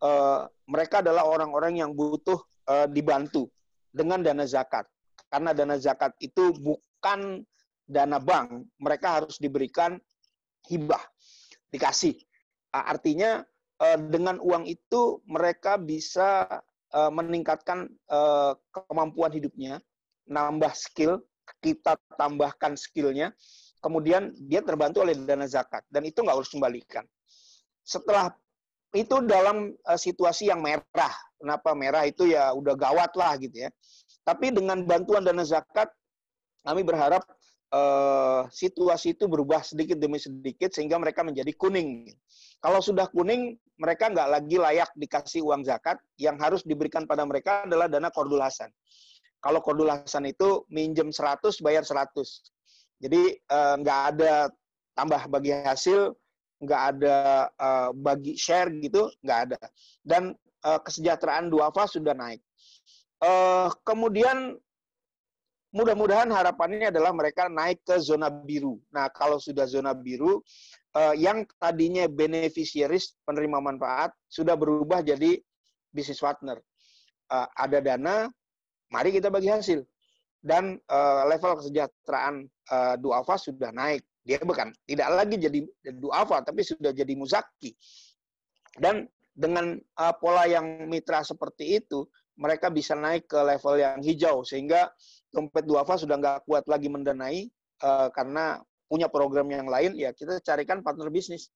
uh, 0.00 0.48
mereka 0.68 1.00
adalah 1.04 1.28
orang-orang 1.28 1.80
yang 1.80 1.90
butuh 1.92 2.40
uh, 2.68 2.88
dibantu 2.88 3.48
dengan 3.92 4.20
dana 4.24 4.44
zakat. 4.48 4.88
Karena 5.28 5.52
dana 5.52 5.76
zakat 5.76 6.14
itu 6.20 6.54
bukan 6.56 7.42
dana 7.84 8.16
bank, 8.16 8.68
mereka 8.80 9.20
harus 9.20 9.36
diberikan 9.36 10.00
hibah, 10.68 11.00
dikasih. 11.68 12.16
Uh, 12.72 12.84
artinya 12.84 13.44
dengan 14.10 14.40
uang 14.40 14.64
itu 14.64 15.20
mereka 15.28 15.76
bisa 15.76 16.46
uh, 16.94 17.12
meningkatkan 17.12 17.90
uh, 18.08 18.54
kemampuan 18.70 19.34
hidupnya, 19.34 19.82
nambah 20.30 20.72
skill, 20.72 21.20
kita 21.60 21.98
tambahkan 22.16 22.78
skillnya, 22.78 23.34
kemudian 23.84 24.32
dia 24.48 24.64
terbantu 24.64 25.04
oleh 25.04 25.12
dana 25.12 25.44
zakat 25.44 25.84
dan 25.92 26.08
itu 26.08 26.24
nggak 26.24 26.36
harus 26.40 26.48
kembalikan. 26.48 27.04
Setelah 27.84 28.32
itu 28.94 29.20
dalam 29.26 29.74
situasi 29.84 30.48
yang 30.48 30.62
merah, 30.62 31.12
kenapa 31.36 31.74
merah 31.76 32.06
itu 32.06 32.30
ya 32.30 32.54
udah 32.54 32.72
gawat 32.78 33.12
lah 33.18 33.36
gitu 33.36 33.66
ya. 33.66 33.70
Tapi 34.24 34.54
dengan 34.54 34.80
bantuan 34.88 35.20
dana 35.20 35.44
zakat, 35.44 35.92
kami 36.64 36.80
berharap 36.80 37.20
uh, 37.74 38.48
situasi 38.48 39.12
itu 39.18 39.28
berubah 39.28 39.60
sedikit 39.60 40.00
demi 40.00 40.16
sedikit 40.16 40.72
sehingga 40.72 40.96
mereka 40.96 41.20
menjadi 41.20 41.52
kuning. 41.58 42.08
Kalau 42.64 42.80
sudah 42.80 43.04
kuning, 43.12 43.60
mereka 43.76 44.08
nggak 44.08 44.28
lagi 44.40 44.56
layak 44.56 44.88
dikasih 44.96 45.44
uang 45.44 45.68
zakat. 45.68 46.00
Yang 46.16 46.36
harus 46.40 46.62
diberikan 46.64 47.04
pada 47.04 47.28
mereka 47.28 47.68
adalah 47.68 47.92
dana 47.92 48.08
kordul 48.08 48.40
hasan. 48.40 48.72
Kalau 49.44 49.60
kordul 49.60 49.92
hasan 49.92 50.24
itu 50.24 50.64
minjem 50.72 51.12
100, 51.12 51.60
bayar 51.60 51.84
100. 51.84 52.24
Jadi 53.04 53.36
eh, 53.36 53.74
nggak 53.84 54.00
ada 54.16 54.48
tambah 54.96 55.28
bagi 55.28 55.52
hasil, 55.52 56.16
nggak 56.64 56.82
ada 56.96 57.16
eh, 57.52 57.88
bagi 57.92 58.32
share 58.40 58.72
gitu, 58.80 59.12
nggak 59.20 59.38
ada. 59.52 59.60
Dan 60.00 60.32
eh, 60.64 60.80
kesejahteraan 60.80 61.52
duafa 61.52 61.84
sudah 61.84 62.16
naik. 62.16 62.40
Kemudian 63.88 64.52
mudah-mudahan 65.72 66.28
harapannya 66.28 66.92
adalah 66.92 67.10
mereka 67.16 67.48
naik 67.48 67.80
ke 67.82 67.96
zona 67.96 68.28
biru. 68.28 68.76
Nah, 68.92 69.08
kalau 69.08 69.40
sudah 69.40 69.64
zona 69.64 69.96
biru, 69.96 70.44
uh, 70.94 71.14
yang 71.14 71.44
tadinya 71.58 72.06
beneficiaries 72.06 73.18
penerima 73.26 73.58
manfaat 73.60 74.14
sudah 74.30 74.54
berubah 74.54 75.02
jadi 75.02 75.38
business 75.90 76.22
partner. 76.22 76.58
Uh, 77.30 77.46
ada 77.58 77.78
dana, 77.82 78.30
mari 78.90 79.10
kita 79.14 79.28
bagi 79.28 79.50
hasil. 79.50 79.82
Dan 80.44 80.76
uh, 80.92 81.24
level 81.24 81.56
kesejahteraan 81.56 82.44
uh, 82.68 82.94
duafa 83.00 83.40
sudah 83.40 83.72
naik. 83.72 84.04
Dia 84.24 84.40
bukan 84.40 84.72
tidak 84.88 85.08
lagi 85.12 85.36
jadi 85.36 85.58
duafa, 86.00 86.44
tapi 86.44 86.64
sudah 86.64 86.92
jadi 86.92 87.12
muzaki. 87.16 87.72
Dan 88.76 89.08
dengan 89.32 89.76
uh, 90.00 90.14
pola 90.16 90.44
yang 90.48 90.88
mitra 90.88 91.24
seperti 91.24 91.80
itu, 91.80 92.04
mereka 92.34 92.68
bisa 92.68 92.98
naik 92.98 93.30
ke 93.30 93.38
level 93.38 93.78
yang 93.78 93.98
hijau 94.02 94.42
sehingga 94.42 94.90
dompet 95.30 95.64
duafa 95.66 95.98
sudah 95.98 96.18
nggak 96.18 96.46
kuat 96.46 96.66
lagi 96.66 96.90
mendanai 96.90 97.46
uh, 97.82 98.10
karena 98.10 98.58
punya 98.88 99.08
program 99.08 99.48
yang 99.50 99.66
lain, 99.66 99.96
ya 99.96 100.12
kita 100.12 100.38
carikan 100.44 100.84
partner 100.84 101.08
bisnis. 101.08 101.50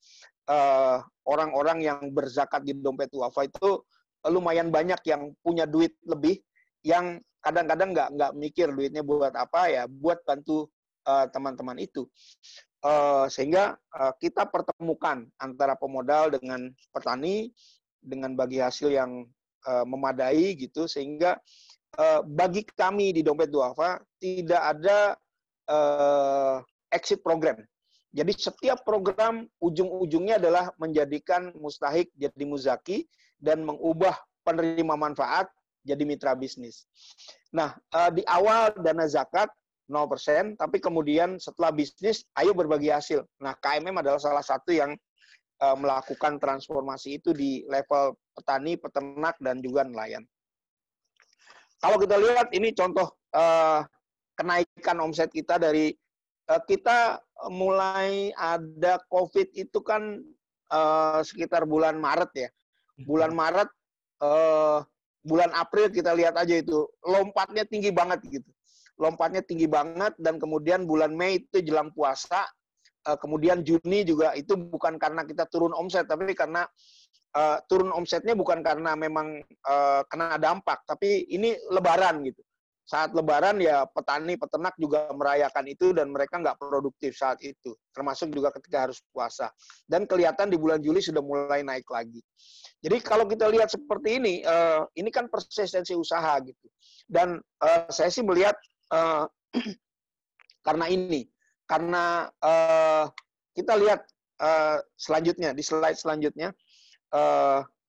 Eh, 0.48 0.96
orang-orang 1.28 1.84
uh, 1.84 1.86
yang 1.92 2.00
berzakat 2.16 2.64
di 2.64 2.72
dompet 2.72 3.12
duafa 3.12 3.44
itu 3.44 3.84
lumayan 4.32 4.72
banyak 4.72 4.96
yang 5.04 5.36
punya 5.44 5.68
duit 5.68 5.92
lebih, 6.08 6.40
yang 6.80 7.20
kadang-kadang 7.44 7.92
nggak 7.92 8.08
nggak 8.16 8.32
mikir 8.32 8.72
duitnya 8.72 9.04
buat 9.04 9.36
apa 9.36 9.68
ya, 9.68 9.84
buat 9.84 10.24
bantu 10.24 10.72
uh, 11.04 11.28
teman-teman 11.28 11.76
itu. 11.78 12.08
Uh, 12.80 13.28
sehingga 13.28 13.76
uh, 13.92 14.14
kita 14.16 14.48
pertemukan 14.48 15.26
antara 15.36 15.74
pemodal 15.74 16.30
dengan 16.32 16.70
petani 16.94 17.50
dengan 18.00 18.32
bagi 18.32 18.62
hasil 18.62 18.88
yang 18.88 19.28
uh, 19.68 19.84
memadai 19.84 20.56
gitu, 20.56 20.88
sehingga 20.88 21.36
uh, 22.00 22.24
bagi 22.24 22.64
kami 22.64 23.12
di 23.12 23.20
dompet 23.20 23.52
duafa 23.52 24.00
tidak 24.16 24.62
ada 24.64 25.18
uh, 25.68 26.64
exit 26.92 27.20
program. 27.20 27.60
Jadi 28.08 28.32
setiap 28.32 28.82
program 28.88 29.44
ujung-ujungnya 29.60 30.40
adalah 30.40 30.72
menjadikan 30.80 31.52
mustahik 31.60 32.08
jadi 32.16 32.44
muzaki 32.48 33.04
dan 33.36 33.62
mengubah 33.62 34.16
penerima 34.48 34.96
manfaat 34.96 35.52
jadi 35.84 36.02
mitra 36.08 36.32
bisnis. 36.32 36.88
Nah, 37.52 37.76
eh, 37.76 38.10
di 38.16 38.22
awal 38.24 38.72
dana 38.80 39.04
zakat 39.04 39.52
0%, 39.88 40.56
tapi 40.56 40.80
kemudian 40.80 41.40
setelah 41.40 41.72
bisnis, 41.72 42.24
ayo 42.36 42.52
berbagi 42.52 42.92
hasil. 42.92 43.24
Nah, 43.40 43.56
KMM 43.56 43.96
adalah 44.00 44.20
salah 44.20 44.44
satu 44.44 44.72
yang 44.72 44.92
eh, 45.58 45.76
melakukan 45.76 46.40
transformasi 46.40 47.20
itu 47.20 47.36
di 47.36 47.64
level 47.68 48.16
petani, 48.36 48.76
peternak, 48.80 49.36
dan 49.40 49.60
juga 49.60 49.84
nelayan. 49.84 50.24
Kalau 51.78 51.96
kita 52.00 52.16
lihat, 52.20 52.52
ini 52.56 52.72
contoh 52.72 53.16
eh, 53.36 53.80
kenaikan 54.36 54.96
omset 55.04 55.28
kita 55.28 55.60
dari 55.60 55.92
kita 56.64 57.20
mulai 57.52 58.32
ada 58.32 58.96
COVID 59.12 59.52
itu 59.52 59.78
kan 59.84 60.24
uh, 60.72 61.20
sekitar 61.20 61.68
bulan 61.68 62.00
Maret 62.00 62.32
ya. 62.32 62.50
Bulan 63.04 63.36
hmm. 63.36 63.38
Maret, 63.38 63.68
uh, 64.24 64.80
bulan 65.22 65.52
April 65.52 65.92
kita 65.92 66.16
lihat 66.16 66.40
aja 66.40 66.56
itu 66.56 66.88
lompatnya 67.04 67.68
tinggi 67.68 67.92
banget 67.92 68.24
gitu. 68.26 68.50
Lompatnya 68.98 69.44
tinggi 69.44 69.68
banget 69.70 70.16
dan 70.18 70.40
kemudian 70.42 70.88
bulan 70.88 71.14
Mei 71.14 71.44
itu 71.44 71.62
jelang 71.62 71.92
puasa, 71.94 72.48
uh, 73.06 73.18
kemudian 73.20 73.62
Juni 73.62 74.02
juga 74.02 74.34
itu 74.34 74.56
bukan 74.56 74.98
karena 74.98 75.22
kita 75.22 75.46
turun 75.46 75.70
omset 75.76 76.10
tapi 76.10 76.34
karena 76.34 76.66
uh, 77.38 77.62
turun 77.70 77.94
omsetnya 77.94 78.34
bukan 78.34 78.64
karena 78.64 78.98
memang 78.98 79.38
uh, 79.68 80.02
kena 80.10 80.34
dampak, 80.40 80.82
tapi 80.88 81.28
ini 81.30 81.54
Lebaran 81.70 82.24
gitu 82.26 82.42
saat 82.88 83.12
Lebaran 83.12 83.60
ya 83.60 83.84
petani 83.84 84.40
peternak 84.40 84.72
juga 84.80 85.12
merayakan 85.12 85.68
itu 85.68 85.92
dan 85.92 86.08
mereka 86.08 86.40
nggak 86.40 86.56
produktif 86.56 87.20
saat 87.20 87.36
itu, 87.44 87.76
termasuk 87.92 88.32
juga 88.32 88.48
ketika 88.56 88.88
harus 88.88 89.04
puasa. 89.12 89.52
Dan 89.84 90.08
kelihatan 90.08 90.48
di 90.48 90.56
bulan 90.56 90.80
Juli 90.80 91.04
sudah 91.04 91.20
mulai 91.20 91.60
naik 91.60 91.84
lagi. 91.92 92.24
Jadi 92.80 92.96
kalau 93.04 93.28
kita 93.28 93.44
lihat 93.52 93.68
seperti 93.68 94.16
ini, 94.16 94.34
uh, 94.40 94.88
ini 94.96 95.12
kan 95.12 95.28
persistensi 95.28 95.92
usaha 95.92 96.40
gitu. 96.40 96.66
Dan 97.04 97.36
uh, 97.60 97.92
saya 97.92 98.08
sih 98.08 98.24
melihat 98.24 98.56
uh, 98.88 99.28
karena 100.66 100.88
ini, 100.88 101.28
karena 101.68 102.32
kita 103.52 103.76
lihat 103.76 104.00
selanjutnya 104.96 105.52
di 105.52 105.60
slide 105.60 106.00
selanjutnya, 106.00 106.56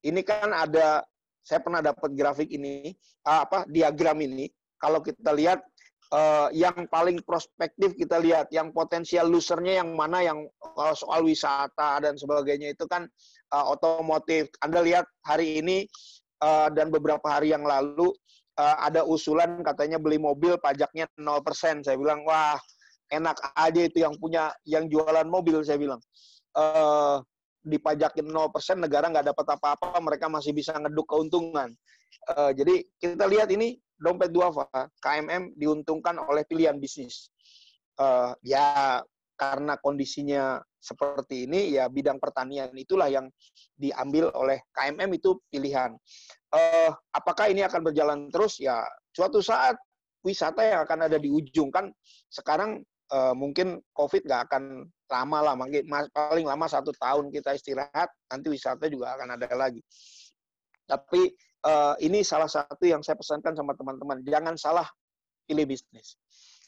ini 0.04 0.20
kan 0.20 0.52
ada 0.52 1.00
saya 1.40 1.60
pernah 1.64 1.80
dapat 1.80 2.12
grafik 2.12 2.52
ini, 2.52 2.92
apa 3.24 3.64
diagram 3.64 4.20
ini 4.20 4.48
kalau 4.80 5.04
kita 5.04 5.30
lihat 5.36 5.60
uh, 6.10 6.48
yang 6.50 6.88
paling 6.90 7.22
prospektif 7.22 7.94
kita 7.94 8.18
lihat 8.18 8.50
yang 8.50 8.74
potensial 8.74 9.30
losernya 9.30 9.84
yang 9.84 9.94
mana 9.94 10.24
yang 10.24 10.48
uh, 10.76 10.94
soal 10.94 11.24
wisata 11.24 12.02
dan 12.02 12.18
sebagainya 12.18 12.74
itu 12.74 12.84
kan 12.90 13.06
uh, 13.54 13.64
otomotif. 13.70 14.50
Anda 14.64 14.82
lihat 14.82 15.06
hari 15.22 15.62
ini 15.62 15.86
uh, 16.42 16.68
dan 16.72 16.90
beberapa 16.90 17.24
hari 17.30 17.54
yang 17.54 17.62
lalu 17.62 18.10
uh, 18.58 18.76
ada 18.82 19.06
usulan 19.06 19.62
katanya 19.62 20.00
beli 20.00 20.18
mobil 20.18 20.58
pajaknya 20.58 21.06
0%. 21.14 21.86
Saya 21.86 21.96
bilang 21.96 22.26
wah 22.26 22.58
enak 23.10 23.36
aja 23.58 23.80
itu 23.82 24.02
yang 24.02 24.14
punya 24.18 24.54
yang 24.66 24.90
jualan 24.90 25.26
mobil 25.26 25.62
saya 25.62 25.78
bilang. 25.78 26.00
Uh, 26.50 27.22
dipajakin 27.60 28.24
0% 28.24 28.48
negara 28.80 29.12
nggak 29.12 29.36
dapat 29.36 29.46
apa-apa 29.52 30.00
mereka 30.00 30.32
masih 30.32 30.56
bisa 30.56 30.72
ngeduk 30.80 31.04
keuntungan. 31.04 31.76
Uh, 32.32 32.50
jadi 32.56 32.84
kita 32.96 33.28
lihat 33.28 33.52
ini 33.52 33.76
dompet 34.00 34.32
duafa, 34.32 34.66
KMM 35.04 35.54
diuntungkan 35.54 36.16
oleh 36.18 36.42
pilihan 36.48 36.80
bisnis. 36.80 37.28
Uh, 38.00 38.32
ya 38.40 38.98
karena 39.36 39.76
kondisinya 39.76 40.60
seperti 40.80 41.44
ini, 41.44 41.76
ya 41.76 41.92
bidang 41.92 42.16
pertanian 42.16 42.72
itulah 42.72 43.12
yang 43.12 43.28
diambil 43.76 44.32
oleh 44.32 44.64
KMM 44.72 45.12
itu 45.12 45.36
pilihan. 45.52 45.92
Uh, 46.48 46.90
apakah 47.12 47.52
ini 47.52 47.60
akan 47.60 47.84
berjalan 47.84 48.18
terus? 48.32 48.56
Ya 48.56 48.80
suatu 49.12 49.44
saat 49.44 49.76
wisata 50.24 50.64
yang 50.64 50.80
akan 50.88 51.08
ada 51.08 51.16
di 51.20 51.28
ujung 51.28 51.68
kan 51.68 51.92
sekarang 52.28 52.84
uh, 53.12 53.34
mungkin 53.36 53.80
COVID 53.92 54.24
nggak 54.24 54.42
akan 54.48 54.88
lama 55.10 55.38
lah, 55.42 55.54
paling 56.14 56.46
lama 56.46 56.66
satu 56.70 56.94
tahun 56.94 57.34
kita 57.34 57.58
istirahat, 57.58 58.08
nanti 58.30 58.46
wisata 58.46 58.86
juga 58.86 59.18
akan 59.18 59.34
ada 59.34 59.46
lagi. 59.58 59.82
Tapi 60.86 61.34
uh, 61.64 61.94
ini 62.00 62.24
salah 62.24 62.48
satu 62.48 62.84
yang 62.84 63.04
saya 63.04 63.16
pesankan 63.16 63.52
sama 63.56 63.76
teman-teman. 63.76 64.24
Jangan 64.24 64.54
salah 64.56 64.88
pilih 65.44 65.68
bisnis. 65.68 66.16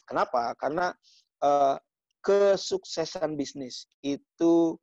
Kenapa? 0.05 0.53
Karena 0.59 0.93
uh, 1.45 1.77
kesuksesan 2.23 3.35
bisnis 3.35 3.87
itu 4.03 4.77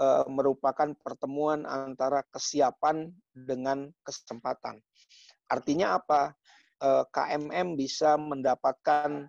uh, 0.00 0.24
merupakan 0.28 0.92
pertemuan 1.00 1.64
antara 1.64 2.24
kesiapan 2.30 3.10
dengan 3.32 3.88
kesempatan. 4.04 4.78
Artinya 5.48 5.98
apa? 5.98 6.32
Uh, 6.78 7.02
KMM 7.10 7.74
bisa 7.74 8.14
mendapatkan 8.14 9.26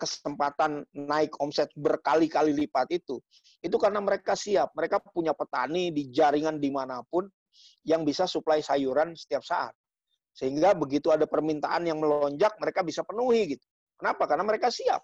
kesempatan 0.00 0.88
naik 0.96 1.36
omset 1.36 1.68
berkali-kali 1.76 2.56
lipat 2.64 2.96
itu. 2.96 3.20
Itu 3.60 3.76
karena 3.76 4.00
mereka 4.00 4.32
siap. 4.32 4.72
Mereka 4.72 5.04
punya 5.12 5.36
petani 5.36 5.92
di 5.92 6.08
jaringan 6.08 6.56
di 6.56 6.72
mana 6.72 7.04
pun 7.04 7.28
yang 7.86 8.02
bisa 8.02 8.26
supply 8.26 8.58
sayuran 8.64 9.14
setiap 9.14 9.44
saat. 9.44 9.74
Sehingga 10.38 10.70
begitu 10.78 11.10
ada 11.10 11.26
permintaan 11.26 11.82
yang 11.82 11.98
melonjak, 11.98 12.54
mereka 12.62 12.86
bisa 12.86 13.02
penuhi 13.02 13.58
gitu. 13.58 13.66
Kenapa? 13.98 14.30
Karena 14.30 14.46
mereka 14.46 14.70
siap. 14.70 15.02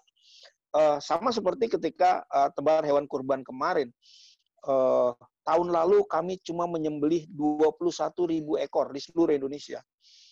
Uh, 0.71 0.99
sama 1.03 1.31
seperti 1.31 1.67
ketika 1.67 2.23
uh, 2.31 2.47
tebar 2.55 2.83
hewan 2.87 3.03
kurban 3.03 3.43
kemarin. 3.43 3.91
Uh, 4.63 5.11
tahun 5.43 5.75
lalu 5.75 6.07
kami 6.07 6.39
cuma 6.41 6.65
menyembelih 6.65 7.27
21 7.35 7.75
ribu 8.31 8.55
ekor 8.55 8.95
di 8.95 9.03
seluruh 9.03 9.35
Indonesia. 9.35 9.83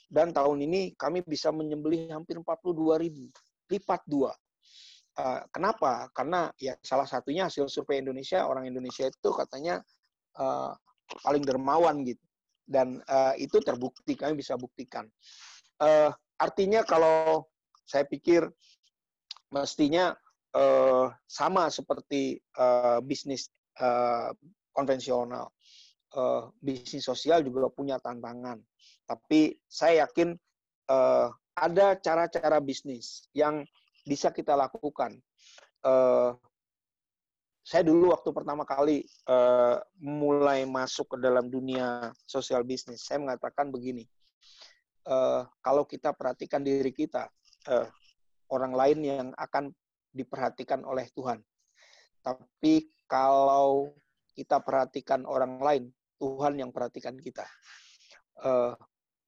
Dan 0.08 0.32
tahun 0.32 0.64
ini 0.64 0.96
kami 0.96 1.20
bisa 1.28 1.52
menyembelih 1.52 2.16
hampir 2.16 2.40
42 2.40 3.04
ribu. 3.04 3.28
Lipat 3.68 4.08
dua. 4.08 4.32
Uh, 5.20 5.44
kenapa? 5.52 6.08
Karena 6.16 6.48
ya 6.56 6.80
salah 6.80 7.06
satunya 7.06 7.52
hasil 7.52 7.68
survei 7.68 8.00
Indonesia, 8.00 8.48
orang 8.48 8.72
Indonesia 8.72 9.06
itu 9.06 9.30
katanya 9.36 9.84
uh, 10.40 10.74
paling 11.28 11.44
dermawan 11.44 12.02
gitu 12.08 12.24
dan 12.64 13.04
uh, 13.08 13.36
itu 13.36 13.60
terbukti 13.60 14.16
kami 14.16 14.40
bisa 14.40 14.56
buktikan. 14.56 15.08
Uh, 15.80 16.12
artinya 16.40 16.82
kalau 16.88 17.48
saya 17.84 18.08
pikir 18.08 18.48
mestinya 19.52 20.16
uh, 20.56 21.12
sama 21.28 21.70
seperti 21.70 22.40
uh, 22.58 23.04
bisnis 23.04 23.52
uh, 23.80 24.32
konvensional. 24.74 25.52
Uh, 26.14 26.54
bisnis 26.62 27.06
sosial 27.06 27.42
juga 27.42 27.74
punya 27.74 27.98
tantangan. 27.98 28.62
Tapi 29.10 29.58
saya 29.66 30.06
yakin 30.06 30.38
uh, 30.90 31.28
ada 31.58 31.98
cara-cara 31.98 32.62
bisnis 32.62 33.30
yang 33.34 33.66
bisa 34.06 34.30
kita 34.30 34.54
lakukan. 34.54 35.18
Uh, 35.84 36.38
saya 37.64 37.88
dulu 37.88 38.12
waktu 38.12 38.30
pertama 38.36 38.68
kali 38.68 39.08
uh, 39.32 39.80
mulai 40.04 40.68
masuk 40.68 41.16
ke 41.16 41.18
dalam 41.24 41.48
dunia 41.48 42.12
sosial 42.28 42.68
bisnis, 42.68 43.08
saya 43.08 43.24
mengatakan 43.24 43.72
begini, 43.72 44.04
uh, 45.08 45.48
kalau 45.64 45.88
kita 45.88 46.12
perhatikan 46.12 46.60
diri 46.60 46.92
kita, 46.92 47.32
uh, 47.72 47.88
orang 48.52 48.76
lain 48.76 49.00
yang 49.00 49.28
akan 49.40 49.72
diperhatikan 50.12 50.84
oleh 50.84 51.08
Tuhan. 51.16 51.40
Tapi 52.20 52.92
kalau 53.08 53.96
kita 54.36 54.60
perhatikan 54.60 55.24
orang 55.24 55.64
lain, 55.64 55.84
Tuhan 56.20 56.60
yang 56.60 56.72
perhatikan 56.76 57.16
kita. 57.16 57.48
Uh, 58.44 58.76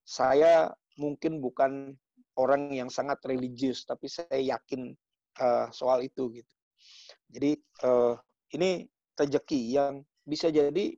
saya 0.04 0.76
mungkin 1.00 1.40
bukan 1.40 1.96
orang 2.36 2.72
yang 2.76 2.92
sangat 2.92 3.24
religius, 3.24 3.88
tapi 3.88 4.12
saya 4.12 4.40
yakin 4.40 4.92
uh, 5.40 5.68
soal 5.72 6.04
itu 6.04 6.32
gitu. 6.36 6.55
Jadi 7.30 7.58
uh, 7.84 8.16
ini 8.56 8.86
rezeki 9.16 9.62
yang 9.76 9.94
bisa 10.26 10.50
jadi 10.50 10.96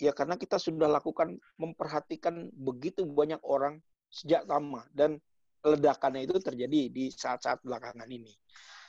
ya 0.00 0.10
karena 0.16 0.34
kita 0.34 0.58
sudah 0.58 0.90
lakukan 0.90 1.38
memperhatikan 1.60 2.50
begitu 2.56 3.06
banyak 3.06 3.38
orang 3.46 3.78
sejak 4.10 4.44
lama 4.48 4.82
dan 4.90 5.22
ledakannya 5.62 6.26
itu 6.26 6.36
terjadi 6.42 6.90
di 6.90 7.08
saat-saat 7.14 7.62
belakangan 7.62 8.10
ini. 8.10 8.34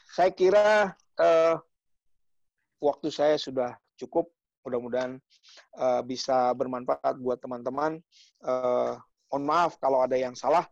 Saya 0.10 0.34
kira 0.34 0.94
uh, 1.22 1.56
waktu 2.82 3.08
saya 3.14 3.38
sudah 3.38 3.78
cukup. 3.98 4.30
Mudah-mudahan 4.64 5.20
uh, 5.76 6.00
bisa 6.08 6.56
bermanfaat 6.56 7.20
buat 7.20 7.36
teman-teman. 7.44 8.00
Uh, 8.40 8.96
mohon 9.28 9.44
maaf 9.44 9.76
kalau 9.76 10.00
ada 10.00 10.16
yang 10.16 10.32
salah. 10.40 10.64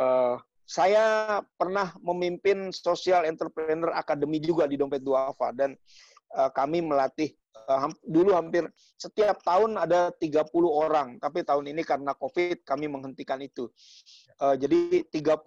Uh, 0.00 0.40
saya 0.68 1.40
pernah 1.56 1.96
memimpin 2.04 2.68
Social 2.76 3.24
Entrepreneur 3.24 3.88
Academy 3.96 4.36
juga 4.36 4.68
di 4.68 4.76
Dompet 4.76 5.00
Duafa 5.00 5.56
dan 5.56 5.72
uh, 6.36 6.52
kami 6.52 6.84
melatih 6.84 7.32
uh, 7.72 7.88
dulu 8.04 8.36
hampir 8.36 8.68
setiap 9.00 9.40
tahun 9.40 9.80
ada 9.80 10.12
30 10.12 10.44
orang, 10.68 11.16
tapi 11.16 11.40
tahun 11.40 11.72
ini 11.72 11.80
karena 11.88 12.12
Covid 12.12 12.68
kami 12.68 12.84
menghentikan 12.84 13.40
itu. 13.40 13.72
Uh, 14.36 14.60
jadi 14.60 15.08
30 15.08 15.40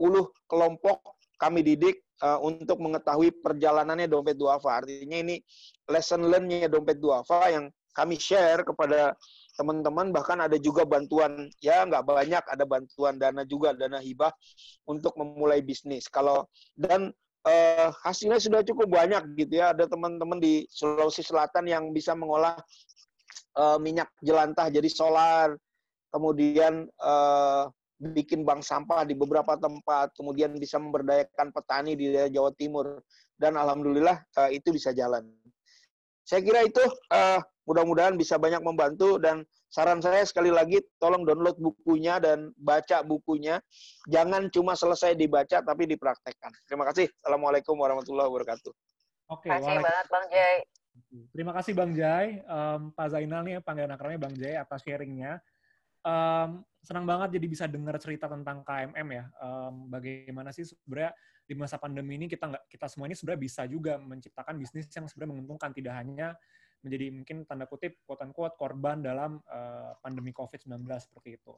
kelompok 0.50 1.22
kami 1.38 1.62
didik 1.62 2.02
uh, 2.26 2.42
untuk 2.42 2.82
mengetahui 2.82 3.30
perjalanannya 3.46 4.10
Dompet 4.10 4.42
Duafa. 4.42 4.82
Artinya 4.82 5.22
ini 5.22 5.38
lesson 5.86 6.26
learn-nya 6.26 6.66
Dompet 6.66 6.98
Duafa 6.98 7.46
yang 7.54 7.70
kami 7.94 8.18
share 8.18 8.66
kepada 8.66 9.14
teman-teman 9.58 10.16
bahkan 10.16 10.40
ada 10.40 10.56
juga 10.56 10.88
bantuan 10.88 11.52
ya 11.60 11.84
nggak 11.84 12.04
banyak 12.08 12.44
ada 12.48 12.64
bantuan 12.64 13.20
dana 13.20 13.44
juga 13.44 13.76
dana 13.76 14.00
hibah 14.00 14.32
untuk 14.88 15.16
memulai 15.20 15.60
bisnis. 15.60 16.08
Kalau 16.08 16.48
dan 16.76 17.12
uh, 17.46 17.90
hasilnya 18.06 18.40
sudah 18.40 18.62
cukup 18.66 18.90
banyak 18.90 19.24
gitu 19.38 19.62
ya. 19.62 19.74
Ada 19.76 19.90
teman-teman 19.90 20.40
di 20.40 20.66
Sulawesi 20.70 21.26
Selatan 21.26 21.68
yang 21.68 21.92
bisa 21.92 22.16
mengolah 22.16 22.58
uh, 23.58 23.78
minyak 23.82 24.10
jelantah 24.24 24.72
jadi 24.72 24.90
solar 24.92 25.56
kemudian 26.12 26.88
uh, 27.00 27.72
bikin 28.02 28.44
bank 28.44 28.66
sampah 28.66 29.06
di 29.06 29.14
beberapa 29.14 29.56
tempat 29.56 30.12
kemudian 30.18 30.52
bisa 30.58 30.82
memberdayakan 30.82 31.54
petani 31.54 31.94
di 31.94 32.10
daerah 32.12 32.32
Jawa 32.34 32.52
Timur 32.58 33.00
dan 33.38 33.56
alhamdulillah 33.58 34.18
uh, 34.38 34.50
itu 34.50 34.74
bisa 34.74 34.92
jalan. 34.92 35.26
Saya 36.22 36.42
kira 36.46 36.62
itu 36.66 36.82
uh, 37.14 37.42
mudah-mudahan 37.66 38.18
bisa 38.18 38.42
banyak 38.42 38.62
membantu 38.66 39.22
dan 39.22 39.46
saran 39.70 40.02
saya 40.02 40.26
sekali 40.26 40.50
lagi 40.50 40.82
tolong 40.98 41.24
download 41.24 41.56
bukunya 41.62 42.18
dan 42.18 42.52
baca 42.58 43.06
bukunya. 43.06 43.62
Jangan 44.10 44.50
cuma 44.50 44.74
selesai 44.74 45.14
dibaca 45.14 45.62
tapi 45.62 45.86
dipraktekkan. 45.86 46.52
Terima 46.66 46.84
kasih. 46.90 47.08
Assalamualaikum 47.22 47.78
warahmatullahi 47.78 48.28
wabarakatuh. 48.28 48.74
Oke, 49.32 49.48
Terima 49.48 49.64
kasih 49.64 49.80
banget 49.80 50.08
Bang 50.12 50.26
Jai. 50.28 50.58
Terima 51.32 51.52
kasih 51.56 51.74
Bang 51.76 51.92
Jai. 51.96 52.28
Um, 52.44 52.82
Pak 52.92 53.08
Zainal 53.16 53.42
nih 53.48 53.64
panggilan 53.64 53.96
akrabnya 53.96 54.20
Bang 54.20 54.36
Jai 54.36 54.60
atas 54.60 54.84
sharingnya. 54.84 55.40
Um, 56.02 56.66
senang 56.82 57.06
banget 57.06 57.38
jadi 57.38 57.48
bisa 57.48 57.66
dengar 57.70 57.96
cerita 58.02 58.26
tentang 58.26 58.66
KMM 58.66 59.08
ya. 59.14 59.26
Um, 59.38 59.88
bagaimana 59.88 60.50
sih 60.52 60.66
sebenarnya 60.66 61.14
di 61.46 61.54
masa 61.54 61.76
pandemi 61.78 62.16
ini 62.16 62.26
kita 62.32 62.48
nggak 62.48 62.64
kita 62.72 62.88
semua 62.88 63.12
ini 63.12 63.16
sebenarnya 63.16 63.42
bisa 63.44 63.62
juga 63.68 64.00
menciptakan 64.00 64.56
bisnis 64.56 64.88
yang 64.92 65.06
sebenarnya 65.06 65.32
menguntungkan 65.36 65.70
tidak 65.76 65.94
hanya 66.00 66.32
menjadi 66.82 67.14
mungkin 67.14 67.38
tanda 67.46 67.66
kutip 67.70 68.02
unquote 68.10 68.58
korban 68.58 69.02
dalam 69.02 69.38
uh, 69.50 69.94
pandemi 70.02 70.34
COVID-19 70.34 70.82
seperti 70.98 71.38
itu. 71.38 71.54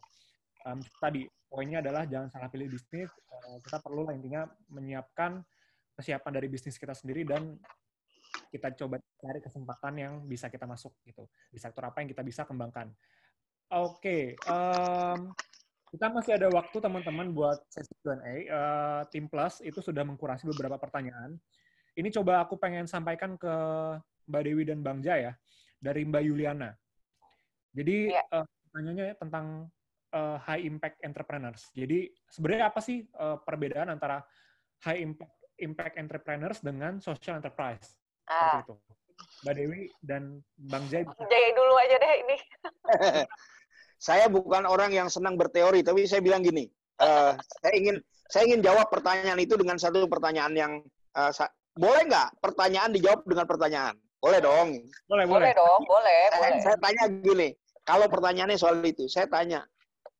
Um, 0.63 0.79
tadi 0.99 1.27
poinnya 1.51 1.83
adalah 1.83 2.07
jangan 2.07 2.31
salah 2.31 2.47
pilih 2.47 2.71
bisnis. 2.71 3.11
Uh, 3.27 3.59
kita 3.63 3.83
perlu 3.83 4.07
intinya 4.11 4.47
menyiapkan 4.71 5.43
kesiapan 5.95 6.31
dari 6.31 6.47
bisnis 6.47 6.79
kita 6.79 6.95
sendiri 6.95 7.27
dan 7.27 7.59
kita 8.49 8.73
coba 8.85 8.97
cari 8.97 9.39
kesempatan 9.41 9.93
yang 9.97 10.13
bisa 10.25 10.49
kita 10.49 10.65
masuk 10.65 10.93
gitu 11.05 11.25
di 11.49 11.57
sektor 11.61 11.85
apa 11.85 12.01
yang 12.01 12.09
kita 12.09 12.23
bisa 12.25 12.41
kembangkan. 12.45 12.89
Oke, 13.73 14.37
okay. 14.37 14.49
um, 14.49 15.33
kita 15.89 16.09
masih 16.09 16.37
ada 16.37 16.49
waktu 16.49 16.77
teman-teman 16.77 17.33
buat 17.33 17.57
sesi 17.69 17.93
Q&A. 18.01 18.45
Uh, 18.49 19.01
Tim 19.09 19.25
Plus 19.29 19.61
itu 19.65 19.81
sudah 19.81 20.05
mengkurasi 20.05 20.45
beberapa 20.49 20.77
pertanyaan. 20.77 21.37
Ini 21.93 22.09
coba 22.09 22.41
aku 22.45 22.57
pengen 22.57 22.89
sampaikan 22.89 23.37
ke 23.37 23.55
Mbak 24.27 24.41
Dewi 24.45 24.63
dan 24.67 24.79
Bang 24.81 24.99
Jaya 25.03 25.35
dari 25.79 26.07
Mbak 26.07 26.23
Yuliana. 26.23 26.71
Jadi 27.73 28.13
ya. 28.13 28.23
uh, 28.31 28.45
pertanyaannya 28.69 29.17
tentang 29.17 29.45
uh, 30.13 30.37
high 30.39 30.63
impact 30.63 31.01
entrepreneurs. 31.01 31.73
Jadi 31.73 32.07
sebenarnya 32.29 32.69
apa 32.69 32.79
sih 32.79 33.03
uh, 33.17 33.41
perbedaan 33.41 33.91
antara 33.91 34.21
high 34.85 35.01
impact 35.01 35.33
impact 35.61 35.95
entrepreneurs 35.99 36.59
dengan 36.61 37.01
social 37.03 37.37
enterprise? 37.37 37.97
Ah. 38.29 38.61
Seperti 38.61 38.71
itu. 38.71 38.75
Mbak 39.43 39.53
Dewi 39.55 39.81
dan 40.01 40.23
Bang 40.57 40.85
Jaya. 40.89 41.05
Jaya 41.05 41.49
dulu 41.53 41.73
aja 41.77 41.95
deh 42.01 42.13
ini. 42.25 42.37
saya 44.07 44.25
bukan 44.27 44.63
orang 44.67 44.91
yang 44.91 45.07
senang 45.07 45.39
berteori, 45.39 45.79
tapi 45.85 46.03
saya 46.09 46.19
bilang 46.19 46.43
gini, 46.43 46.67
uh, 46.99 47.37
saya 47.61 47.73
ingin 47.77 47.95
saya 48.27 48.43
ingin 48.49 48.65
jawab 48.65 48.89
pertanyaan 48.89 49.39
itu 49.39 49.53
dengan 49.55 49.77
satu 49.77 50.09
pertanyaan 50.09 50.53
yang 50.57 50.73
uh, 51.15 51.31
boleh 51.77 52.03
nggak 52.09 52.29
pertanyaan 52.41 52.91
dijawab 52.91 53.21
dengan 53.25 53.45
pertanyaan? 53.47 53.95
Boleh 54.23 54.39
dong. 54.39 54.79
Boleh, 55.11 55.25
boleh. 55.27 55.51
Boleh 55.51 55.51
dong, 55.51 55.81
boleh, 55.83 56.21
saya, 56.31 56.39
boleh. 56.39 56.61
Saya 56.63 56.77
tanya 56.79 57.03
gini, 57.11 57.49
kalau 57.83 58.07
pertanyaannya 58.07 58.55
soal 58.55 58.79
itu, 58.87 59.11
saya 59.11 59.27
tanya, 59.27 59.67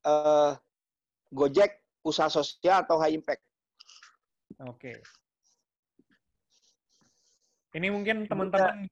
uh, 0.04 0.52
Gojek 1.32 1.80
usaha 2.04 2.28
sosial 2.28 2.84
atau 2.84 3.00
high 3.00 3.16
impact? 3.16 3.40
Oke. 4.68 5.00
Ini 7.74 7.88
mungkin 7.90 8.28
teman-teman 8.28 8.86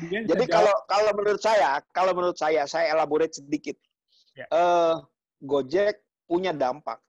jadi 0.00 0.44
kalau 0.46 0.74
kalau 0.86 1.10
menurut 1.14 1.42
saya, 1.42 1.82
kalau 1.90 2.12
menurut 2.14 2.38
saya, 2.38 2.66
saya 2.66 2.94
elaborate 2.94 3.34
sedikit. 3.34 3.76
Ya. 4.34 4.46
Uh, 4.50 5.02
Gojek 5.42 6.02
punya 6.26 6.54
dampak. 6.54 7.02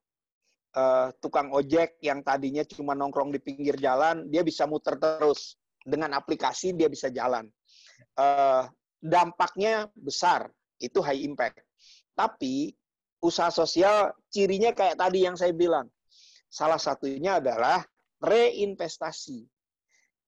Uh, 0.72 1.12
tukang 1.20 1.52
ojek 1.52 2.00
yang 2.00 2.24
tadinya 2.24 2.64
cuma 2.64 2.96
nongkrong 2.96 3.28
di 3.36 3.44
pinggir 3.44 3.76
jalan, 3.76 4.32
dia 4.32 4.40
bisa 4.40 4.64
muter 4.64 4.96
terus. 4.96 5.60
Dengan 5.82 6.14
aplikasi 6.14 6.78
dia 6.78 6.88
bisa 6.88 7.10
jalan. 7.10 7.50
Uh, 8.14 8.70
dampaknya 9.02 9.90
besar, 9.98 10.50
itu 10.78 11.02
high 11.02 11.26
impact. 11.26 11.62
Tapi 12.14 12.74
usaha 13.22 13.50
sosial 13.50 14.14
cirinya 14.30 14.74
kayak 14.74 14.98
tadi 14.98 15.26
yang 15.26 15.34
saya 15.34 15.54
bilang. 15.54 15.90
Salah 16.52 16.78
satunya 16.78 17.40
adalah 17.40 17.82
reinvestasi. 18.22 19.48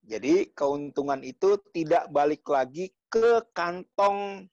Jadi 0.04 0.52
keuntungan 0.52 1.20
itu 1.24 1.60
tidak 1.72 2.08
balik 2.12 2.44
lagi 2.48 2.92
ke 3.08 3.44
kantong 3.56 4.48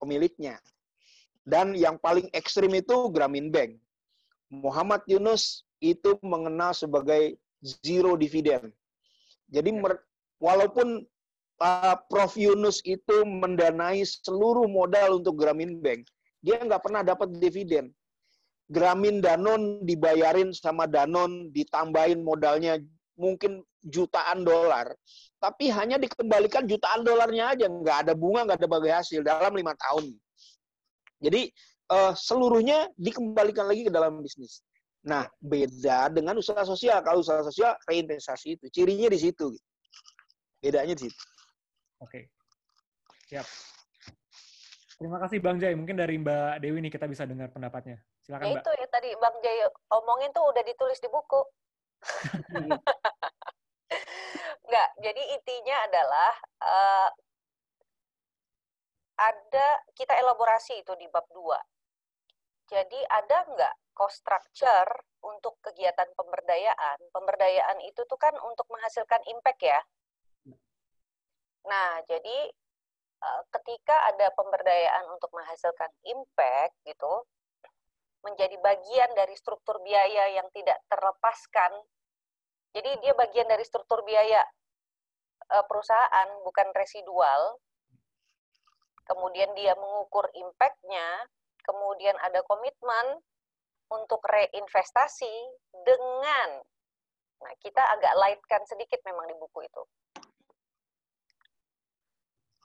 pemiliknya. 0.00 0.60
Dan 1.40 1.72
yang 1.72 1.96
paling 1.96 2.28
ekstrim 2.36 2.72
itu 2.76 3.08
Gramin 3.08 3.48
Bank. 3.48 3.80
Muhammad 4.50 5.06
Yunus 5.06 5.64
itu 5.80 6.18
mengenal 6.20 6.76
sebagai 6.76 7.38
zero 7.62 8.18
dividend. 8.18 8.72
Jadi 9.48 9.70
walaupun 10.40 11.04
uh, 11.60 11.96
Prof 12.08 12.34
Yunus 12.34 12.80
itu 12.88 13.22
mendanai 13.22 14.02
seluruh 14.02 14.66
modal 14.66 15.20
untuk 15.20 15.38
Gramin 15.38 15.78
Bank, 15.78 16.08
dia 16.40 16.58
nggak 16.58 16.82
pernah 16.82 17.04
dapat 17.04 17.30
dividen. 17.36 17.92
Gramin 18.70 19.18
Danon 19.18 19.82
dibayarin 19.82 20.54
sama 20.54 20.86
Danon, 20.86 21.50
ditambahin 21.50 22.22
modalnya 22.22 22.78
mungkin 23.18 23.60
jutaan 23.84 24.46
dolar, 24.46 24.94
tapi 25.42 25.72
hanya 25.72 25.96
dikembalikan 25.96 26.68
jutaan 26.68 27.04
dolarnya 27.04 27.56
aja, 27.56 27.66
nggak 27.68 28.08
ada 28.08 28.12
bunga, 28.16 28.46
nggak 28.46 28.60
ada 28.60 28.70
bagai 28.70 28.92
hasil 28.92 29.20
dalam 29.24 29.52
lima 29.56 29.72
tahun. 29.76 30.14
Jadi 31.20 31.52
uh, 31.92 32.12
seluruhnya 32.16 32.88
dikembalikan 32.96 33.68
lagi 33.68 33.88
ke 33.88 33.92
dalam 33.92 34.24
bisnis. 34.24 34.64
Nah, 35.00 35.24
beda 35.40 36.12
dengan 36.12 36.36
usaha 36.36 36.60
sosial. 36.64 37.00
Kalau 37.00 37.24
usaha 37.24 37.40
sosial 37.40 37.72
reinvestasi 37.88 38.60
itu, 38.60 38.66
cirinya 38.68 39.08
di 39.08 39.18
situ. 39.20 39.52
Bedanya 40.60 40.94
di 40.94 41.08
situ. 41.08 41.24
Oke, 42.00 42.28
siap. 43.28 43.44
Terima 45.00 45.16
kasih 45.16 45.40
Bang 45.40 45.56
Jai. 45.56 45.72
Mungkin 45.72 45.96
dari 45.96 46.20
Mbak 46.20 46.60
Dewi 46.60 46.84
nih 46.84 46.92
kita 46.92 47.08
bisa 47.08 47.24
dengar 47.24 47.48
pendapatnya. 47.48 47.96
Silakan 48.20 48.44
ya 48.44 48.60
Mbak. 48.60 48.64
Itu 48.64 48.70
ya 48.76 48.86
tadi 48.92 49.10
Bang 49.16 49.36
Jai 49.40 49.64
omongin 49.96 50.30
tuh 50.36 50.44
udah 50.44 50.60
ditulis 50.60 51.00
di 51.00 51.08
buku. 51.08 51.40
Enggak, 54.70 54.88
jadi 55.02 55.22
intinya 55.34 55.76
adalah 55.88 56.32
uh, 56.62 57.10
ada 59.20 59.68
kita 59.92 60.16
elaborasi 60.16 60.80
itu 60.80 60.96
di 60.96 61.10
bab 61.12 61.26
2. 61.34 61.58
Jadi 62.70 63.00
ada 63.10 63.50
enggak 63.50 63.74
cost 63.92 64.22
structure 64.22 64.88
untuk 65.26 65.58
kegiatan 65.60 66.06
pemberdayaan? 66.14 67.02
Pemberdayaan 67.10 67.82
itu 67.82 68.06
tuh 68.06 68.16
kan 68.16 68.32
untuk 68.46 68.64
menghasilkan 68.70 69.20
impact 69.26 69.60
ya. 69.60 69.80
Nah, 71.66 72.00
jadi 72.08 72.38
uh, 73.20 73.42
ketika 73.58 73.96
ada 74.12 74.32
pemberdayaan 74.32 75.10
untuk 75.12 75.28
menghasilkan 75.36 75.90
impact 76.08 76.74
gitu, 76.88 77.24
menjadi 78.20 78.56
bagian 78.60 79.10
dari 79.16 79.32
struktur 79.36 79.80
biaya 79.80 80.36
yang 80.36 80.48
tidak 80.52 80.76
terlepaskan. 80.92 81.72
Jadi 82.76 83.00
dia 83.02 83.12
bagian 83.16 83.48
dari 83.48 83.64
struktur 83.64 84.04
biaya 84.04 84.44
uh, 85.52 85.64
perusahaan, 85.64 86.28
bukan 86.44 86.68
residual. 86.76 87.58
Kemudian 89.08 89.50
dia 89.58 89.74
mengukur 89.74 90.30
impact-nya, 90.36 91.26
kemudian 91.66 92.14
ada 92.22 92.46
komitmen 92.46 93.18
untuk 93.90 94.22
reinvestasi 94.22 95.34
dengan, 95.82 96.62
nah 97.42 97.52
kita 97.58 97.82
agak 97.98 98.14
lightkan 98.14 98.62
sedikit 98.70 99.02
memang 99.02 99.26
di 99.26 99.34
buku 99.34 99.66
itu. 99.66 99.82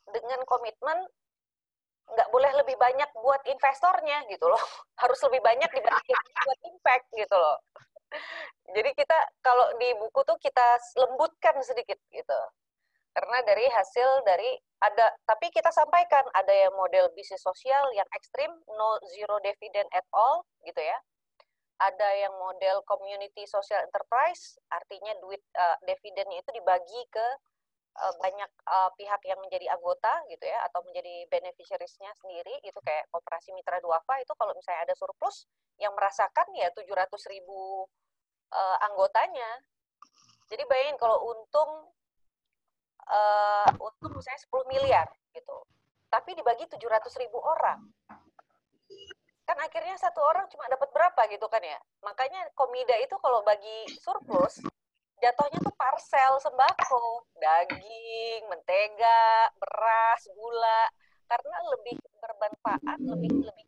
Dengan 0.09 0.41
komitmen 0.45 1.05
nggak 2.05 2.29
boleh 2.29 2.51
lebih 2.61 2.77
banyak 2.77 3.09
buat 3.17 3.41
investornya 3.49 4.25
gitu 4.29 4.45
loh. 4.45 4.61
Harus 5.01 5.19
lebih 5.25 5.41
banyak 5.41 5.69
dibanding 5.73 6.19
buat 6.45 6.59
impact 6.69 7.05
gitu 7.17 7.35
loh. 7.35 7.57
Jadi 8.71 8.89
kita 8.95 9.17
kalau 9.41 9.75
di 9.81 9.91
buku 9.97 10.21
tuh 10.23 10.37
kita 10.39 10.67
lembutkan 11.01 11.57
sedikit 11.65 11.97
gitu. 12.13 12.39
Karena 13.15 13.39
dari 13.47 13.63
hasil 13.71 14.27
dari 14.27 14.59
ada 14.83 15.07
tapi 15.23 15.47
kita 15.49 15.71
sampaikan 15.71 16.23
ada 16.35 16.51
yang 16.51 16.75
model 16.75 17.07
bisnis 17.15 17.39
sosial 17.39 17.87
yang 17.95 18.05
ekstrim 18.11 18.51
no 18.75 18.99
zero 19.15 19.39
dividend 19.39 19.87
at 19.95 20.05
all 20.11 20.43
gitu 20.67 20.79
ya. 20.79 20.97
Ada 21.75 22.27
yang 22.27 22.33
model 22.39 22.83
community 22.87 23.43
social 23.47 23.83
enterprise 23.83 24.59
artinya 24.71 25.11
duit 25.19 25.43
uh, 25.55 25.75
dividennya 25.83 26.39
itu 26.39 26.51
dibagi 26.55 27.01
ke 27.11 27.27
uh, 27.95 28.13
banyak 28.19 28.51
uh, 28.67 28.91
pihak 28.99 29.21
yang 29.23 29.39
menjadi 29.39 29.71
anggota 29.71 30.11
gitu 30.27 30.43
ya 30.43 30.59
atau 30.67 30.83
menjadi 30.83 31.27
beneficiariesnya 31.31 32.11
sendiri 32.19 32.59
itu 32.63 32.79
kayak 32.83 33.07
koperasi 33.11 33.55
mitra 33.55 33.79
duafa 33.79 34.19
itu 34.19 34.31
kalau 34.35 34.51
misalnya 34.55 34.91
ada 34.91 34.95
surplus 34.95 35.47
yang 35.79 35.95
merasakan 35.95 36.47
ya 36.55 36.71
700 36.71 37.07
ribu 37.31 37.87
uh, 38.51 38.77
anggotanya. 38.91 39.63
Jadi 40.45 40.63
bayangin 40.69 40.97
kalau 41.01 41.25
untung 41.25 41.71
uh, 43.09 43.69
untung 43.81 44.13
misalnya 44.13 44.41
10 44.45 44.71
miliar 44.71 45.07
gitu. 45.33 45.57
Tapi 46.11 46.37
dibagi 46.37 46.69
700 46.69 47.21
ribu 47.21 47.41
orang. 47.41 47.81
Kan 49.45 49.57
akhirnya 49.61 49.97
satu 49.97 50.21
orang 50.25 50.49
cuma 50.49 50.65
dapat 50.69 50.89
berapa 50.93 51.21
gitu 51.29 51.45
kan 51.49 51.61
ya? 51.61 51.77
Makanya 52.05 52.49
komida 52.57 52.97
itu 53.01 53.13
kalau 53.21 53.41
bagi 53.41 53.89
surplus 53.99 54.61
jatuhnya 55.23 55.59
tuh 55.63 55.75
parcel 55.75 56.33
sembako, 56.43 57.27
daging, 57.39 58.41
mentega, 58.51 59.49
beras, 59.59 60.21
gula, 60.35 60.83
karena 61.29 61.57
lebih 61.75 61.97
bermanfaat, 62.19 62.99
lebih 63.01 63.31
lebih 63.43 63.65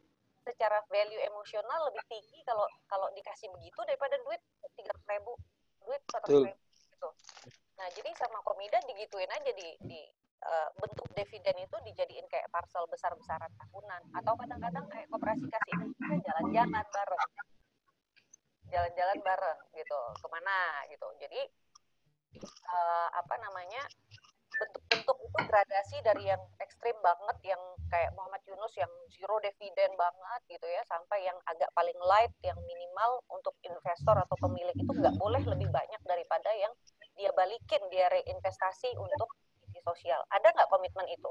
secara 0.47 0.79
value 0.87 1.19
emosional 1.27 1.91
lebih 1.91 1.99
tinggi 2.07 2.39
kalau 2.47 2.63
kalau 2.87 3.11
dikasih 3.11 3.51
begitu 3.59 3.83
daripada 3.83 4.15
duit 4.23 4.39
tiga 4.79 4.95
ribu, 5.11 5.35
duit 5.83 5.99
satu 6.07 6.47
ribu 6.47 6.55
gitu. 6.71 7.09
Nah 7.75 7.87
jadi 7.91 8.09
sama 8.15 8.39
komida 8.47 8.79
digituin 8.87 9.27
aja 9.27 9.51
di, 9.51 9.67
di 9.83 10.01
uh, 10.47 10.69
bentuk 10.79 11.07
dividen 11.13 11.67
itu 11.67 11.77
dijadiin 11.83 12.25
kayak 12.31 12.47
parcel 12.47 12.87
besar-besaran 12.87 13.51
tahunan. 13.59 14.01
Atau 14.15 14.33
kadang-kadang 14.39 14.85
kayak 14.87 15.07
koperasi 15.11 15.45
kasih. 15.51 15.75
Jalan-jalan 16.23 16.85
bareng 16.95 17.23
jalan-jalan 18.71 19.19
bareng 19.23 19.59
gitu 19.75 19.99
ke 20.19 20.27
mana 20.27 20.83
gitu. 20.91 21.07
Jadi 21.23 21.41
uh, 22.67 23.07
apa 23.15 23.35
namanya 23.39 23.83
bentuk-bentuk 24.57 25.17
itu 25.21 25.39
gradasi 25.45 25.97
dari 26.01 26.33
yang 26.33 26.41
ekstrim 26.57 26.97
banget 27.05 27.37
yang 27.53 27.61
kayak 27.93 28.09
Muhammad 28.17 28.41
Yunus 28.49 28.73
yang 28.73 28.89
zero 29.13 29.37
dividen 29.37 29.93
banget 29.93 30.41
gitu 30.49 30.65
ya 30.65 30.81
sampai 30.89 31.29
yang 31.29 31.37
agak 31.45 31.69
paling 31.77 31.97
light 32.01 32.33
yang 32.41 32.57
minimal 32.65 33.21
untuk 33.29 33.53
investor 33.61 34.17
atau 34.17 34.37
pemilik 34.41 34.73
itu 34.73 34.89
nggak 34.89 35.13
boleh 35.21 35.43
lebih 35.45 35.69
banyak 35.69 36.01
daripada 36.09 36.49
yang 36.57 36.73
dia 37.13 37.29
balikin 37.37 37.81
dia 37.93 38.09
reinvestasi 38.09 38.97
untuk 38.97 39.29
isi 39.69 39.79
sosial. 39.85 40.25
Ada 40.33 40.49
nggak 40.53 40.69
komitmen 40.73 41.05
itu? 41.05 41.29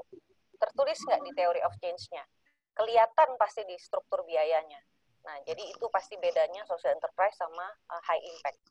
Tertulis 0.55 0.97
nggak 1.03 1.21
di 1.27 1.31
teori 1.35 1.61
of 1.67 1.75
change-nya? 1.83 2.23
Kelihatan 2.77 3.35
pasti 3.35 3.67
di 3.67 3.75
struktur 3.75 4.23
biayanya 4.23 4.79
nah 5.27 5.37
jadi 5.43 5.59
itu 5.59 5.85
pasti 5.91 6.15
bedanya 6.15 6.63
social 6.63 6.95
enterprise 6.95 7.35
sama 7.35 7.67
uh, 7.91 8.01
high 8.07 8.23
impact 8.23 8.61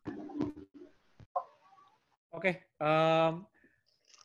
Oke, 2.36 2.52
okay, 2.52 2.54
um, 2.84 3.48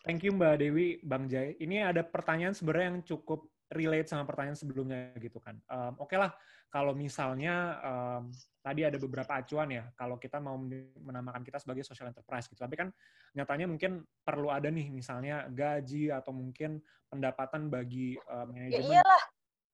Thank 0.01 0.25
you 0.25 0.33
Mbak 0.33 0.55
Dewi, 0.57 0.97
Bang 1.05 1.29
Jai. 1.29 1.53
Ini 1.61 1.93
ada 1.93 2.01
pertanyaan 2.01 2.57
sebenarnya 2.57 2.87
yang 2.89 3.01
cukup 3.05 3.45
relate 3.69 4.09
sama 4.09 4.25
pertanyaan 4.25 4.57
sebelumnya 4.57 5.13
gitu 5.21 5.37
kan. 5.37 5.61
Um, 5.69 6.01
Oke 6.01 6.17
okay 6.17 6.17
lah, 6.17 6.33
kalau 6.73 6.97
misalnya 6.97 7.77
um, 7.85 8.33
tadi 8.65 8.81
ada 8.81 8.97
beberapa 8.97 9.29
acuan 9.37 9.69
ya, 9.69 9.85
kalau 9.93 10.17
kita 10.17 10.41
mau 10.41 10.57
menamakan 10.99 11.45
kita 11.45 11.61
sebagai 11.61 11.85
social 11.85 12.09
enterprise 12.09 12.49
gitu. 12.49 12.57
Tapi 12.57 12.75
kan 12.81 12.89
nyatanya 13.37 13.69
mungkin 13.69 14.01
perlu 14.25 14.49
ada 14.49 14.73
nih 14.73 14.89
misalnya 14.89 15.45
gaji 15.53 16.09
atau 16.09 16.33
mungkin 16.33 16.81
pendapatan 17.07 17.69
bagi 17.69 18.17
uh, 18.25 18.49
manajemen 18.49 18.91
ya 18.91 18.99
iyalah. 18.99 19.23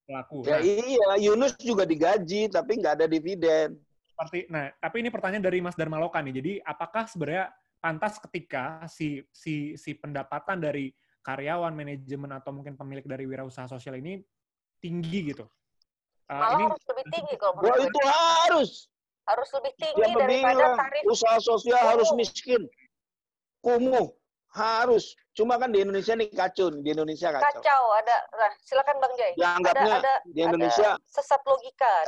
Pelaku. 0.08 0.48
Ya 0.48 0.58
nah, 0.58 0.62
iya, 0.64 1.10
Yunus 1.20 1.54
juga 1.60 1.84
digaji 1.84 2.48
tapi 2.48 2.80
nggak 2.80 3.04
ada 3.04 3.06
dividen. 3.06 3.76
Seperti, 4.08 4.50
nah, 4.50 4.72
tapi 4.82 5.06
ini 5.06 5.14
pertanyaan 5.14 5.46
dari 5.46 5.60
Mas 5.62 5.78
Darmaloka 5.78 6.18
nih. 6.24 6.34
Jadi 6.42 6.52
apakah 6.64 7.06
sebenarnya 7.06 7.54
pantas 7.78 8.18
ketika 8.18 8.88
si 8.90 9.22
si 9.30 9.78
si 9.78 9.94
pendapatan 9.94 10.58
dari 10.58 10.90
karyawan, 11.22 11.76
manajemen 11.76 12.32
atau 12.34 12.56
mungkin 12.56 12.80
pemilik 12.80 13.04
dari 13.04 13.28
wirausaha 13.28 13.68
sosial 13.68 14.00
ini 14.00 14.24
tinggi 14.80 15.36
gitu. 15.36 15.46
Uh, 16.32 16.34
Malah 16.34 16.52
ini 16.56 16.64
harus 16.72 16.86
lebih 16.88 17.06
tinggi 17.12 17.34
kalau 17.36 17.54
menurut 17.60 17.88
itu 17.88 18.00
harus 18.08 18.72
harus 19.28 19.50
lebih 19.60 19.74
tinggi 19.76 20.02
Yang 20.02 20.16
daripada 20.24 20.66
tarif 20.80 21.04
usaha 21.04 21.38
sosial 21.44 21.78
kumuh. 21.78 21.92
harus 21.94 22.10
miskin. 22.16 22.62
Kumuh 23.60 24.17
harus. 24.56 25.16
Cuma 25.36 25.60
kan 25.62 25.70
di 25.70 25.84
Indonesia 25.86 26.18
nih 26.18 26.34
kacau, 26.34 26.74
di 26.74 26.90
Indonesia 26.90 27.30
kacau. 27.30 27.62
Kacau, 27.62 27.84
ada. 28.00 28.18
Nah, 28.34 28.52
silakan 28.64 28.96
Bang 28.98 29.14
Jai. 29.18 29.34
Ya, 29.38 29.48
anggapnya 29.54 29.94
ada, 30.00 30.02
ada, 30.02 30.16
di 30.26 30.40
Indonesia 30.42 30.90
ada 30.98 31.10
sesat 31.10 31.42
logika. 31.46 31.94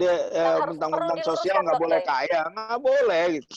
dia 0.00 0.14
ya, 0.32 0.64
mentang-mentang 0.64 1.20
sosial 1.20 1.60
nggak 1.60 1.76
boleh 1.76 2.00
kaya 2.08 2.48
nggak 2.48 2.80
boleh 2.80 3.24
gitu. 3.36 3.48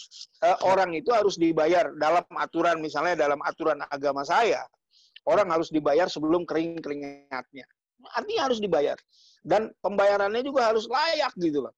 Uh, 0.44 0.58
orang 0.68 0.92
itu 0.92 1.08
harus 1.16 1.40
dibayar 1.40 1.88
dalam 1.96 2.26
aturan 2.36 2.84
misalnya 2.84 3.16
dalam 3.16 3.40
aturan 3.48 3.80
agama 3.88 4.28
saya 4.28 4.68
orang 5.24 5.48
harus 5.48 5.72
dibayar 5.72 6.12
sebelum 6.12 6.44
kering 6.44 6.84
keringatnya 6.84 7.64
artinya 8.12 8.42
harus 8.48 8.60
dibayar 8.60 9.00
dan 9.48 9.72
pembayarannya 9.80 10.44
juga 10.44 10.72
harus 10.72 10.86
layak 10.92 11.32
gitu 11.40 11.64
loh 11.64 11.74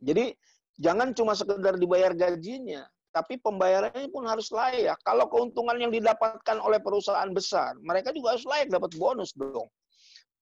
jadi 0.00 0.32
jangan 0.80 1.12
cuma 1.12 1.36
sekedar 1.36 1.76
dibayar 1.76 2.16
gajinya 2.16 2.88
tapi 3.12 3.36
pembayarannya 3.38 4.08
pun 4.08 4.24
harus 4.24 4.48
layak 4.50 4.96
kalau 5.04 5.28
keuntungan 5.28 5.76
yang 5.76 5.92
didapatkan 5.92 6.56
oleh 6.58 6.80
perusahaan 6.80 7.28
besar 7.30 7.76
mereka 7.84 8.10
juga 8.10 8.34
harus 8.34 8.48
layak 8.48 8.72
dapat 8.72 8.90
bonus 8.96 9.36
dong 9.36 9.68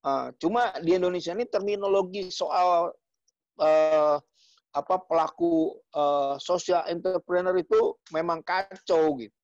Uh, 0.00 0.32
cuma 0.40 0.72
di 0.80 0.96
Indonesia 0.96 1.36
ini 1.36 1.44
terminologi 1.44 2.32
soal 2.32 2.88
uh, 3.60 4.16
apa 4.72 4.96
pelaku 5.04 5.76
uh, 5.92 6.40
social 6.40 6.80
entrepreneur 6.88 7.52
itu 7.60 8.00
memang 8.08 8.40
kacau 8.40 9.20
gitu. 9.20 9.36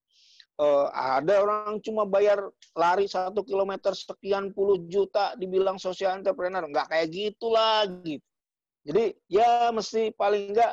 Uh, 0.56 0.88
ada 0.96 1.44
orang 1.44 1.76
cuma 1.84 2.08
bayar 2.08 2.40
lari 2.72 3.04
satu 3.04 3.44
kilometer 3.44 3.92
sekian 3.92 4.48
puluh 4.56 4.80
juta 4.88 5.36
dibilang 5.36 5.76
social 5.76 6.16
entrepreneur 6.16 6.64
nggak 6.64 6.88
kayak 6.88 7.12
gitu 7.12 7.52
lagi. 7.52 8.16
Jadi 8.80 9.12
ya 9.28 9.68
mesti 9.76 10.08
paling 10.16 10.56
enggak 10.56 10.72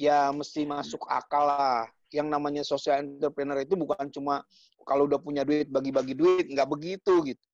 ya 0.00 0.32
mesti 0.32 0.64
masuk 0.64 1.04
akal 1.04 1.44
lah. 1.44 1.84
Yang 2.10 2.28
namanya 2.32 2.62
social 2.64 3.04
entrepreneur 3.04 3.60
itu 3.60 3.76
bukan 3.76 4.08
cuma 4.08 4.40
kalau 4.88 5.04
udah 5.04 5.20
punya 5.20 5.44
duit 5.44 5.68
bagi-bagi 5.68 6.16
duit 6.16 6.48
nggak 6.48 6.68
begitu 6.72 7.20
gitu. 7.28 7.44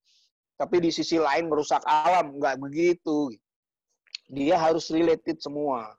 Tapi 0.56 0.80
di 0.80 0.90
sisi 0.94 1.18
lain 1.18 1.50
merusak 1.50 1.82
alam 1.84 2.38
nggak 2.38 2.56
begitu 2.62 3.34
dia 4.30 4.58
harus 4.58 4.90
related 4.90 5.38
semua. 5.38 5.94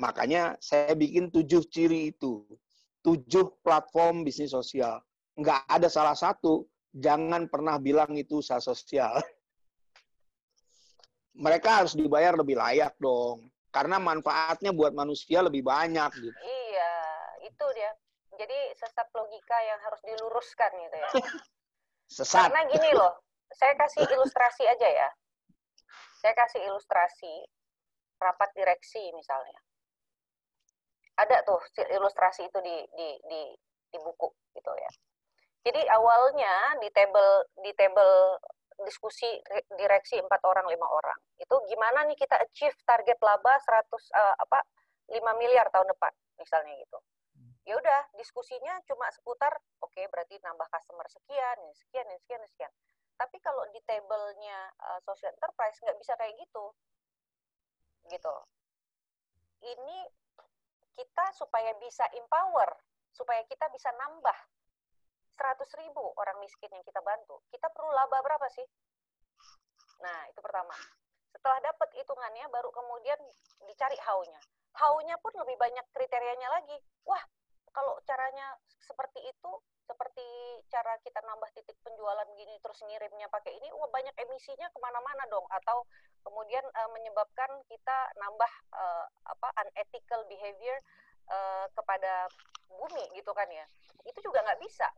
Makanya 0.00 0.56
saya 0.60 0.96
bikin 0.96 1.28
tujuh 1.28 1.64
ciri 1.68 2.12
itu. 2.12 2.44
Tujuh 3.04 3.60
platform 3.60 4.24
bisnis 4.24 4.56
sosial. 4.56 5.04
Nggak 5.36 5.68
ada 5.68 5.88
salah 5.92 6.16
satu. 6.16 6.64
Jangan 6.96 7.48
pernah 7.48 7.76
bilang 7.76 8.16
itu 8.16 8.40
usaha 8.40 8.60
sosial. 8.60 9.20
Mereka 11.44 11.84
harus 11.84 11.96
dibayar 11.96 12.36
lebih 12.36 12.60
layak 12.60 12.92
dong 13.00 13.51
karena 13.72 13.96
manfaatnya 13.96 14.70
buat 14.70 14.92
manusia 14.92 15.40
lebih 15.40 15.64
banyak 15.64 16.10
gitu 16.20 16.38
iya 16.44 16.94
itu 17.48 17.66
dia 17.74 17.90
jadi 18.36 18.58
sesat 18.76 19.08
logika 19.16 19.58
yang 19.66 19.80
harus 19.82 20.00
diluruskan 20.04 20.70
gitu 20.76 20.96
ya 20.96 21.10
sesat 22.20 22.52
karena 22.52 22.62
gini 22.68 22.92
loh 22.94 23.22
saya 23.56 23.76
kasih 23.76 24.02
ilustrasi 24.08 24.64
aja 24.64 24.88
ya. 24.88 25.08
Saya 26.20 26.34
kasih 26.36 26.60
ilustrasi 26.64 27.34
rapat 28.22 28.50
direksi 28.56 29.02
misalnya. 29.12 29.60
Ada 31.18 31.44
tuh 31.44 31.60
ilustrasi 31.92 32.48
itu 32.48 32.58
di 32.64 32.76
di 32.96 33.08
di 33.28 33.42
di 33.92 33.98
buku 34.00 34.28
gitu 34.56 34.72
ya. 34.72 34.90
Jadi 35.62 35.82
awalnya 35.92 36.80
di 36.82 36.88
table 36.90 37.46
di 37.62 37.70
table 37.76 38.40
diskusi 38.86 39.28
direksi 39.76 40.18
empat 40.20 40.40
orang 40.46 40.66
lima 40.68 40.86
orang 40.86 41.18
itu 41.38 41.54
gimana 41.70 42.06
nih 42.06 42.16
kita 42.18 42.36
achieve 42.38 42.76
target 42.86 43.18
laba 43.22 43.58
100 43.58 43.88
uh, 43.88 43.98
eh, 43.98 44.34
apa 44.42 44.58
5 45.10 45.40
miliar 45.40 45.66
tahun 45.72 45.88
depan 45.92 46.12
misalnya 46.38 46.74
gitu 46.78 46.98
ya 47.62 47.78
udah 47.78 48.00
diskusinya 48.18 48.74
cuma 48.86 49.06
seputar 49.14 49.54
oke 49.82 49.92
okay, 49.94 50.10
berarti 50.10 50.38
nambah 50.42 50.66
customer 50.66 51.06
sekian 51.06 51.58
sekian 51.78 52.06
sekian 52.18 52.42
sekian 52.50 52.72
tapi 53.22 53.38
kalau 53.38 53.62
di 53.70 53.78
table-nya 53.86 54.58
uh, 54.82 54.98
social 55.06 55.30
enterprise 55.30 55.78
nggak 55.78 55.94
bisa 56.02 56.12
kayak 56.18 56.34
gitu. 56.42 56.64
Gitu. 58.10 58.36
Ini 59.62 59.98
kita 60.98 61.26
supaya 61.38 61.70
bisa 61.78 62.02
empower, 62.18 62.74
supaya 63.14 63.46
kita 63.46 63.70
bisa 63.70 63.94
nambah 63.94 64.38
100 65.36 65.80
ribu 65.80 66.04
orang 66.18 66.38
miskin 66.40 66.70
yang 66.70 66.84
kita 66.84 67.00
bantu, 67.00 67.40
kita 67.50 67.66
perlu 67.72 67.90
laba 67.92 68.20
berapa 68.20 68.46
sih? 68.52 68.66
Nah, 70.02 70.28
itu 70.28 70.40
pertama. 70.42 70.74
Setelah 71.32 71.58
dapat 71.64 71.88
hitungannya, 71.96 72.44
baru 72.52 72.68
kemudian 72.74 73.16
dicari 73.64 73.96
how-nya. 74.04 74.40
How-nya 74.76 75.16
pun 75.22 75.32
lebih 75.38 75.56
banyak 75.56 75.86
kriterianya 75.94 76.48
lagi. 76.52 76.76
Wah, 77.08 77.22
kalau 77.72 77.96
caranya 78.04 78.52
seperti 78.84 79.24
itu, 79.24 79.52
seperti 79.88 80.24
cara 80.68 80.96
kita 81.02 81.20
nambah 81.24 81.50
titik 81.56 81.76
penjualan 81.82 82.28
gini 82.38 82.54
terus 82.62 82.78
ngirimnya 82.84 83.26
pakai 83.32 83.52
ini, 83.56 83.68
wah 83.74 83.88
banyak 83.90 84.14
emisinya 84.28 84.68
ke 84.68 84.78
mana-mana 84.80 85.24
dong. 85.32 85.44
Atau 85.50 85.88
kemudian 86.22 86.62
uh, 86.62 86.90
menyebabkan 86.92 87.50
kita 87.66 87.98
nambah 88.20 88.52
uh, 88.76 89.06
apa 89.26 89.48
unethical 89.66 90.22
behavior 90.28 90.76
uh, 91.32 91.66
kepada 91.72 92.28
bumi 92.68 93.04
gitu 93.16 93.32
kan 93.32 93.48
ya. 93.48 93.64
Itu 94.04 94.20
juga 94.20 94.44
nggak 94.44 94.60
bisa. 94.60 94.88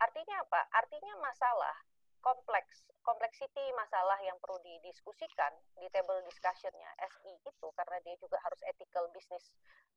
Artinya 0.00 0.36
apa? 0.42 0.60
Artinya 0.76 1.14
masalah 1.20 1.76
kompleks 2.20 2.82
kompleksiti 3.06 3.70
masalah 3.78 4.18
yang 4.18 4.34
perlu 4.42 4.58
didiskusikan 4.58 5.52
di 5.78 5.86
table 5.94 6.18
discussionnya 6.26 6.90
SI 6.98 7.38
itu 7.38 7.68
karena 7.78 8.02
dia 8.02 8.18
juga 8.18 8.34
harus 8.42 8.58
ethical 8.66 9.06
business 9.14 9.46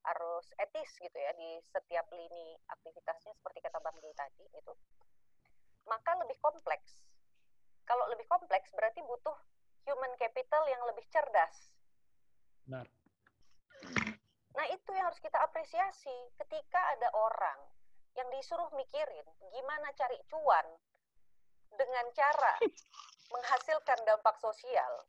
harus 0.05 0.45
etis 0.61 0.93
gitu 1.01 1.17
ya 1.17 1.33
di 1.33 1.57
setiap 1.73 2.05
lini 2.13 2.53
aktivitasnya 2.69 3.33
seperti 3.33 3.65
kata 3.65 3.81
Bang 3.81 3.97
Di 3.97 4.13
tadi 4.13 4.45
itu 4.45 4.73
maka 5.89 6.13
lebih 6.21 6.37
kompleks. 6.37 7.01
Kalau 7.89 8.05
lebih 8.13 8.29
kompleks 8.29 8.69
berarti 8.77 9.01
butuh 9.01 9.33
human 9.89 10.13
capital 10.21 10.63
yang 10.69 10.85
lebih 10.85 11.01
cerdas. 11.09 11.73
Benar. 12.69 12.85
Nah 14.53 14.65
itu 14.69 14.89
yang 14.93 15.09
harus 15.09 15.17
kita 15.17 15.41
apresiasi 15.41 16.13
ketika 16.37 16.77
ada 16.93 17.09
orang 17.17 17.59
yang 18.17 18.27
disuruh 18.33 18.69
mikirin 18.73 19.27
gimana 19.53 19.89
cari 19.93 20.17
cuan 20.29 20.65
dengan 21.75 22.05
cara 22.13 22.53
menghasilkan 23.33 23.99
dampak 24.05 24.35
sosial 24.41 25.05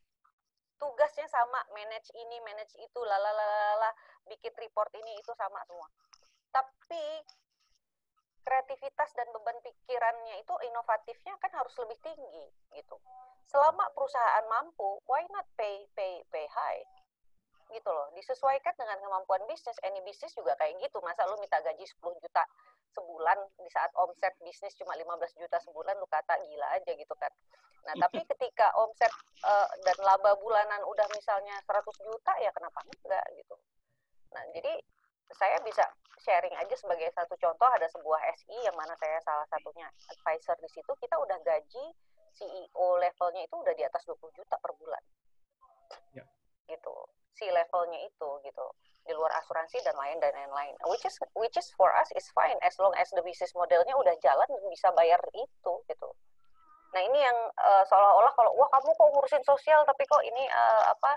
tugasnya 0.76 1.28
sama 1.28 1.60
manage 1.76 2.08
ini 2.16 2.40
manage 2.44 2.76
itu 2.80 3.00
lalalala 3.04 3.92
bikin 4.28 4.52
report 4.56 4.92
ini 4.96 5.16
itu 5.20 5.32
sama 5.36 5.60
semua 5.68 5.88
tapi 6.50 7.24
kreativitas 8.40 9.12
dan 9.14 9.28
beban 9.30 9.56
pikirannya 9.62 10.42
itu 10.42 10.54
inovatifnya 10.66 11.36
kan 11.38 11.52
harus 11.54 11.70
lebih 11.78 11.94
tinggi 12.02 12.46
gitu. 12.74 12.98
Selama 13.46 13.86
perusahaan 13.94 14.46
mampu, 14.48 14.98
why 15.06 15.22
not 15.30 15.46
pay 15.54 15.86
pay 15.94 16.24
pay 16.34 16.46
high? 16.50 16.82
gitu 17.70 17.86
loh. 17.86 18.10
Disesuaikan 18.18 18.74
dengan 18.74 18.98
kemampuan 18.98 19.42
bisnis. 19.46 19.78
Any 19.86 20.02
bisnis 20.02 20.34
juga 20.34 20.58
kayak 20.58 20.82
gitu. 20.82 20.98
Masa 21.06 21.22
lu 21.30 21.38
minta 21.38 21.62
gaji 21.62 21.86
10 21.86 22.02
juta 22.18 22.42
sebulan 22.94 23.38
di 23.58 23.70
saat 23.70 23.90
omset 23.94 24.34
bisnis 24.42 24.74
cuma 24.76 24.96
15 24.98 25.40
juta 25.40 25.58
sebulan 25.62 25.94
lu 25.98 26.08
kata 26.10 26.34
gila 26.42 26.66
aja 26.74 26.92
gitu 26.94 27.14
kan. 27.16 27.32
Nah, 27.88 27.94
tapi 27.96 28.20
ketika 28.28 28.68
omset 28.76 29.12
uh, 29.46 29.68
dan 29.86 29.96
laba 30.04 30.36
bulanan 30.36 30.84
udah 30.84 31.06
misalnya 31.16 31.56
100 31.64 31.80
juta 32.04 32.32
ya 32.42 32.50
kenapa 32.52 32.84
enggak 32.84 33.24
gitu. 33.36 33.56
Nah, 34.36 34.44
jadi 34.52 34.72
saya 35.30 35.56
bisa 35.62 35.86
sharing 36.20 36.52
aja 36.58 36.74
sebagai 36.76 37.08
satu 37.16 37.38
contoh 37.40 37.70
ada 37.70 37.86
sebuah 37.88 38.20
SI 38.36 38.56
yang 38.66 38.76
mana 38.76 38.92
saya 39.00 39.16
salah 39.24 39.46
satunya 39.48 39.88
advisor 40.10 40.58
di 40.60 40.68
situ 40.68 40.92
kita 41.00 41.16
udah 41.16 41.38
gaji 41.40 41.84
CEO 42.36 42.86
levelnya 43.00 43.42
itu 43.46 43.56
udah 43.56 43.74
di 43.74 43.84
atas 43.86 44.04
20 44.06 44.20
juta 44.36 44.56
per 44.60 44.72
bulan. 44.76 45.02
Ya. 46.14 46.24
Gitu. 46.70 46.94
Si 47.34 47.50
levelnya 47.50 47.98
itu 48.06 48.28
gitu. 48.46 48.66
Di 49.02 49.12
luar 49.16 49.34
asuransi 49.42 49.82
dan 49.82 49.98
lain 49.98 50.22
dan 50.22 50.30
lain-lain. 50.30 50.78
Which 50.86 51.02
is 51.02 51.18
which 51.34 51.58
is 51.58 51.66
for 51.74 51.90
us 51.98 52.06
is 52.14 52.30
fine 52.30 52.56
as 52.62 52.78
long 52.78 52.94
as 52.94 53.10
the 53.10 53.22
business 53.26 53.50
modelnya 53.58 53.98
udah 53.98 54.14
jalan 54.22 54.46
bisa 54.70 54.94
bayar 54.94 55.18
itu 55.34 55.72
gitu. 55.90 56.10
Nah, 56.90 57.02
ini 57.06 57.22
yang 57.22 57.38
uh, 57.54 57.84
seolah-olah 57.86 58.34
kalau 58.34 58.50
wah 58.58 58.66
kamu 58.74 58.90
kok 58.90 59.10
ngurusin 59.14 59.44
sosial 59.46 59.86
tapi 59.86 60.02
kok 60.10 60.22
ini 60.26 60.42
uh, 60.50 60.90
apa 60.90 61.12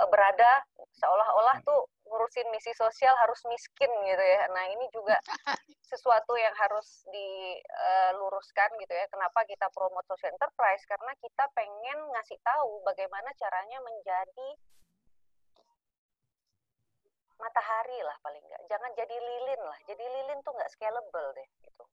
uh, 0.00 0.08
berada 0.08 0.64
seolah-olah 0.96 1.60
tuh 1.64 1.84
ngurusin 2.08 2.48
misi 2.52 2.72
sosial 2.76 3.16
harus 3.20 3.40
miskin 3.48 3.88
gitu 3.88 4.24
ya. 4.24 4.44
Nah 4.52 4.64
ini 4.68 4.84
juga 4.92 5.16
sesuatu 5.90 6.36
yang 6.36 6.52
harus 6.56 7.04
diluruskan 7.08 8.76
gitu 8.80 8.92
ya. 8.92 9.08
Kenapa 9.08 9.44
kita 9.48 9.68
promote 9.72 10.04
social 10.08 10.32
enterprise? 10.32 10.84
Karena 10.84 11.12
kita 11.20 11.44
pengen 11.56 11.98
ngasih 12.12 12.36
tahu 12.44 12.84
bagaimana 12.84 13.32
caranya 13.40 13.80
menjadi 13.80 14.48
matahari 17.42 17.98
lah 18.06 18.14
paling 18.22 18.40
nggak. 18.46 18.62
Jangan 18.70 18.90
jadi 18.94 19.16
lilin 19.18 19.60
lah. 19.66 19.78
Jadi 19.90 20.04
lilin 20.06 20.38
tuh 20.46 20.54
nggak 20.54 20.70
scalable 20.70 21.28
deh 21.34 21.48
gitu. 21.66 21.84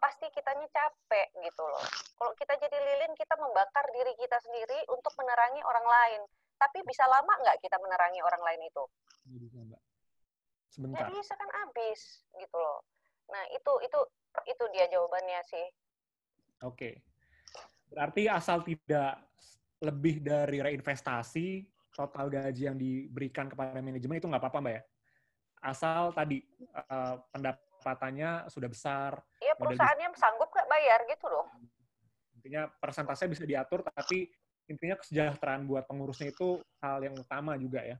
Pasti 0.00 0.32
kitanya 0.32 0.64
capek 0.72 1.28
gitu 1.44 1.60
loh. 1.60 1.84
Kalau 2.16 2.32
kita 2.32 2.56
jadi 2.56 2.72
lilin, 2.80 3.12
kita 3.12 3.36
membakar 3.36 3.84
diri 3.92 4.16
kita 4.16 4.40
sendiri 4.40 4.88
untuk 4.88 5.12
menerangi 5.20 5.60
orang 5.60 5.84
lain 5.84 6.22
tapi 6.60 6.84
bisa 6.84 7.08
lama 7.08 7.32
nggak 7.40 7.56
kita 7.64 7.80
menerangi 7.80 8.20
orang 8.20 8.42
lain 8.44 8.60
itu? 8.68 8.84
Bisa, 9.24 9.58
Mbak. 9.64 9.82
Sebentar. 10.68 10.98
Ya 11.00 11.04
bisa 11.08 11.32
kan 11.40 11.50
habis 11.64 12.00
gitu 12.36 12.56
loh. 12.60 12.84
Nah, 13.32 13.42
itu 13.56 13.72
itu 13.80 14.00
itu 14.44 14.64
dia 14.76 14.84
jawabannya 14.92 15.40
sih. 15.48 15.66
Oke. 16.68 17.00
Berarti 17.88 18.28
asal 18.28 18.60
tidak 18.62 19.24
lebih 19.80 20.20
dari 20.20 20.60
reinvestasi 20.60 21.64
total 22.00 22.32
gaji 22.32 22.62
yang 22.64 22.76
diberikan 22.80 23.52
kepada 23.52 23.84
manajemen 23.84 24.16
itu 24.16 24.28
nggak 24.28 24.40
apa-apa 24.40 24.58
mbak 24.64 24.74
ya 24.80 24.82
asal 25.60 26.08
tadi 26.16 26.40
uh, 26.72 27.20
pendapatannya 27.28 28.48
sudah 28.48 28.68
besar 28.72 29.20
iya 29.44 29.52
perusahaannya 29.60 30.08
bisa, 30.16 30.20
sanggup 30.24 30.48
nggak 30.48 30.68
bayar 30.72 31.04
gitu 31.04 31.26
loh 31.28 31.46
intinya 32.40 32.72
persentase 32.80 33.28
bisa 33.28 33.44
diatur 33.44 33.84
tapi 33.84 34.32
intinya 34.70 34.94
kesejahteraan 35.02 35.66
buat 35.66 35.84
pengurusnya 35.90 36.30
itu 36.30 36.62
hal 36.78 37.02
yang 37.02 37.18
utama 37.18 37.58
juga 37.58 37.82
ya. 37.82 37.98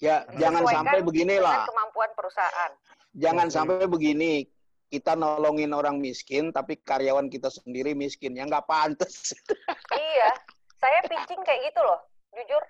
Ya, 0.00 0.24
Karena 0.24 0.40
jangan 0.40 0.62
sampai 0.72 1.00
beginilah. 1.04 1.68
Kemampuan 1.68 2.10
perusahaan. 2.16 2.72
Jangan 3.12 3.48
sampai 3.52 3.84
begini. 3.84 4.48
Kita 4.86 5.18
nolongin 5.18 5.74
orang 5.74 5.98
miskin, 5.98 6.54
tapi 6.54 6.78
karyawan 6.78 7.28
kita 7.28 7.50
sendiri 7.52 7.92
miskin. 7.92 8.32
Ya 8.38 8.48
nggak 8.48 8.64
pantas. 8.64 9.34
iya. 9.92 10.30
Saya 10.76 11.00
pitching 11.04 11.42
kayak 11.44 11.72
gitu 11.72 11.80
loh. 11.84 12.00
Jujur. 12.32 12.62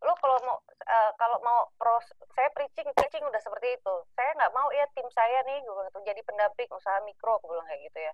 Lo 0.00 0.16
kalau 0.16 0.38
mau 0.44 0.56
uh, 0.64 1.12
kalau 1.20 1.38
mau 1.44 1.68
pros, 1.76 2.06
saya 2.32 2.48
preaching 2.56 2.88
preaching 2.96 3.24
udah 3.24 3.40
seperti 3.40 3.76
itu. 3.76 3.94
Saya 4.16 4.32
nggak 4.36 4.52
mau 4.56 4.68
ya 4.72 4.88
tim 4.96 5.06
saya 5.12 5.44
nih 5.44 5.60
gue 5.60 5.74
bilang 5.74 6.04
jadi 6.04 6.20
pendamping 6.24 6.70
usaha 6.72 6.98
mikro, 7.04 7.36
gue 7.44 7.50
bilang 7.52 7.68
kayak 7.68 7.82
gitu 7.92 7.98
ya. 8.00 8.12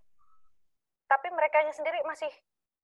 Tapi 1.06 1.28
mereka 1.30 1.62
sendiri 1.70 2.02
masih 2.02 2.30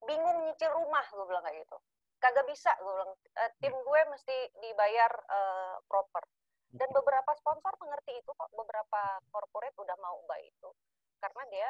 bingung 0.07 0.47
nyicil 0.47 0.71
rumah 0.71 1.03
gue 1.11 1.25
bilang 1.27 1.43
kayak 1.43 1.59
gitu. 1.67 1.77
Kagak 2.23 2.47
bisa 2.47 2.71
gue 2.79 2.93
bilang 2.95 3.11
e, 3.35 3.43
tim 3.59 3.75
gue 3.75 4.01
mesti 4.07 4.37
dibayar 4.63 5.11
uh, 5.11 5.75
proper. 5.91 6.23
Dan 6.71 6.87
beberapa 6.95 7.35
sponsor 7.35 7.75
mengerti 7.83 8.15
itu 8.15 8.31
kok. 8.31 8.49
Beberapa 8.55 9.19
corporate 9.27 9.75
udah 9.75 9.97
mau 9.99 10.15
buy 10.23 10.39
itu. 10.39 10.71
Karena 11.19 11.43
dia 11.51 11.69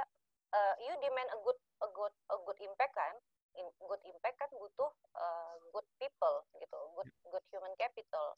uh, 0.54 0.74
you 0.78 0.94
demand 1.02 1.30
a 1.34 1.38
good 1.42 1.58
a 1.82 1.90
good 1.90 2.14
a 2.30 2.38
good 2.46 2.60
impact 2.62 2.94
kan 2.94 3.18
good 3.62 4.02
impact 4.10 4.38
kan 4.42 4.50
butuh 4.58 4.92
uh, 5.18 5.56
good 5.70 5.88
people 6.02 6.38
gitu 6.58 6.80
good 6.98 7.10
good 7.30 7.46
human 7.54 7.74
capital. 7.78 8.38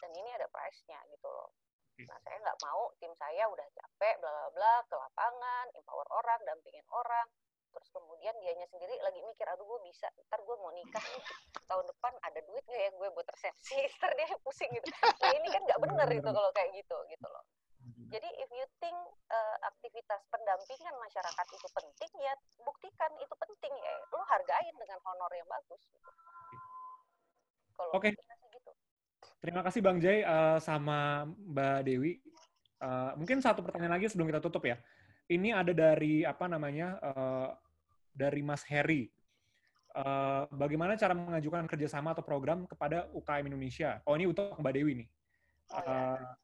Dan 0.00 0.10
ini 0.12 0.30
ada 0.36 0.50
price-nya 0.50 0.98
gitu 1.08 1.28
loh. 1.28 1.54
Nah 2.02 2.18
saya 2.26 2.36
nggak 2.42 2.58
mau 2.66 2.90
tim 2.98 3.12
saya 3.14 3.46
udah 3.46 3.64
capek 3.70 4.18
bla 4.18 4.30
bla 4.30 4.48
bla 4.50 4.74
ke 4.90 4.94
lapangan 4.98 5.66
empower 5.78 6.08
orang 6.10 6.40
dampingin 6.44 6.84
orang. 6.90 7.28
Terus 7.74 7.90
kemudian 7.90 8.34
dianya 8.38 8.66
sendiri 8.70 8.94
lagi 9.02 9.18
mikir 9.22 9.46
aduh 9.50 9.66
gue 9.66 9.80
bisa 9.86 10.06
ntar 10.26 10.42
gue 10.42 10.56
mau 10.58 10.70
nikah 10.74 11.02
nih. 11.02 11.24
Tahun 11.66 11.84
depan 11.88 12.12
ada 12.22 12.40
duit 12.46 12.64
gak 12.66 12.82
ya 12.82 12.90
gue 12.94 13.08
buat 13.14 13.26
resepsi? 13.26 13.78
Ntar 13.98 14.10
dia 14.14 14.36
pusing 14.46 14.70
gitu. 14.74 14.86
Nah 14.94 15.30
ini 15.34 15.48
kan 15.50 15.62
nggak 15.64 15.80
bener 15.82 16.08
itu 16.12 16.30
kalau 16.30 16.50
kayak 16.54 16.70
gitu 16.76 16.96
gitu 17.10 17.26
loh 17.26 17.44
jadi 18.14 18.28
if 18.38 18.50
you 18.54 18.66
think 18.78 18.94
uh, 19.34 19.56
aktivitas 19.66 20.22
pendampingan 20.30 20.94
masyarakat 21.02 21.46
itu 21.50 21.68
penting 21.74 22.12
ya 22.22 22.34
buktikan 22.62 23.10
itu 23.18 23.34
penting 23.34 23.74
ya 23.74 23.94
lu 24.14 24.22
hargain 24.30 24.74
dengan 24.78 24.98
honor 25.02 25.32
yang 25.34 25.48
bagus 25.50 25.82
gitu. 25.90 26.10
kalau 27.74 27.90
Oke. 27.98 28.14
Okay. 28.14 28.52
gitu. 28.54 28.70
Terima 29.42 29.66
kasih 29.66 29.80
Bang 29.82 29.98
Jay 29.98 30.22
uh, 30.22 30.62
sama 30.62 31.26
Mbak 31.26 31.78
Dewi. 31.90 32.22
Uh, 32.78 33.18
mungkin 33.18 33.42
satu 33.42 33.66
pertanyaan 33.66 33.98
lagi 33.98 34.06
sebelum 34.06 34.30
kita 34.30 34.38
tutup 34.38 34.62
ya. 34.62 34.78
Ini 35.26 35.56
ada 35.56 35.74
dari 35.74 36.22
apa 36.22 36.46
namanya 36.46 37.02
uh, 37.02 37.50
dari 38.14 38.46
Mas 38.46 38.62
Heri. 38.62 39.10
Uh, 39.94 40.46
bagaimana 40.54 40.94
cara 40.94 41.18
mengajukan 41.18 41.66
kerjasama 41.66 42.14
atau 42.14 42.22
program 42.22 42.62
kepada 42.70 43.10
UKM 43.10 43.50
Indonesia? 43.50 43.98
Oh 44.06 44.14
ini 44.14 44.30
untuk 44.30 44.54
Mbak 44.54 44.74
Dewi 44.74 45.02
nih. 45.02 45.08
Uh, 45.74 45.74
oh, 45.74 45.82
ya. 45.82 45.98
Eh, 46.14 46.43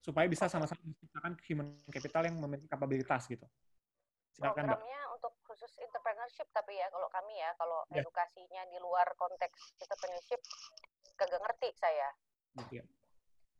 supaya 0.00 0.26
bisa 0.26 0.48
sama-sama 0.48 0.80
menciptakan 0.80 1.36
human 1.44 1.68
capital 1.92 2.22
yang 2.24 2.36
memiliki 2.40 2.68
kapabilitas 2.72 3.28
gitu. 3.28 3.44
Silakan, 4.32 4.64
Programnya 4.64 5.00
Mbak. 5.04 5.14
untuk 5.20 5.32
khusus 5.44 5.72
entrepreneurship 5.76 6.48
tapi 6.56 6.80
ya 6.80 6.88
kalau 6.88 7.08
kami 7.12 7.36
ya 7.36 7.52
kalau 7.60 7.84
ya. 7.92 8.00
edukasinya 8.00 8.62
di 8.72 8.78
luar 8.80 9.06
konteks 9.20 9.76
entrepreneurship 9.76 10.40
kagak 11.20 11.40
ngerti 11.44 11.68
saya. 11.76 12.08
Ya. 12.72 12.84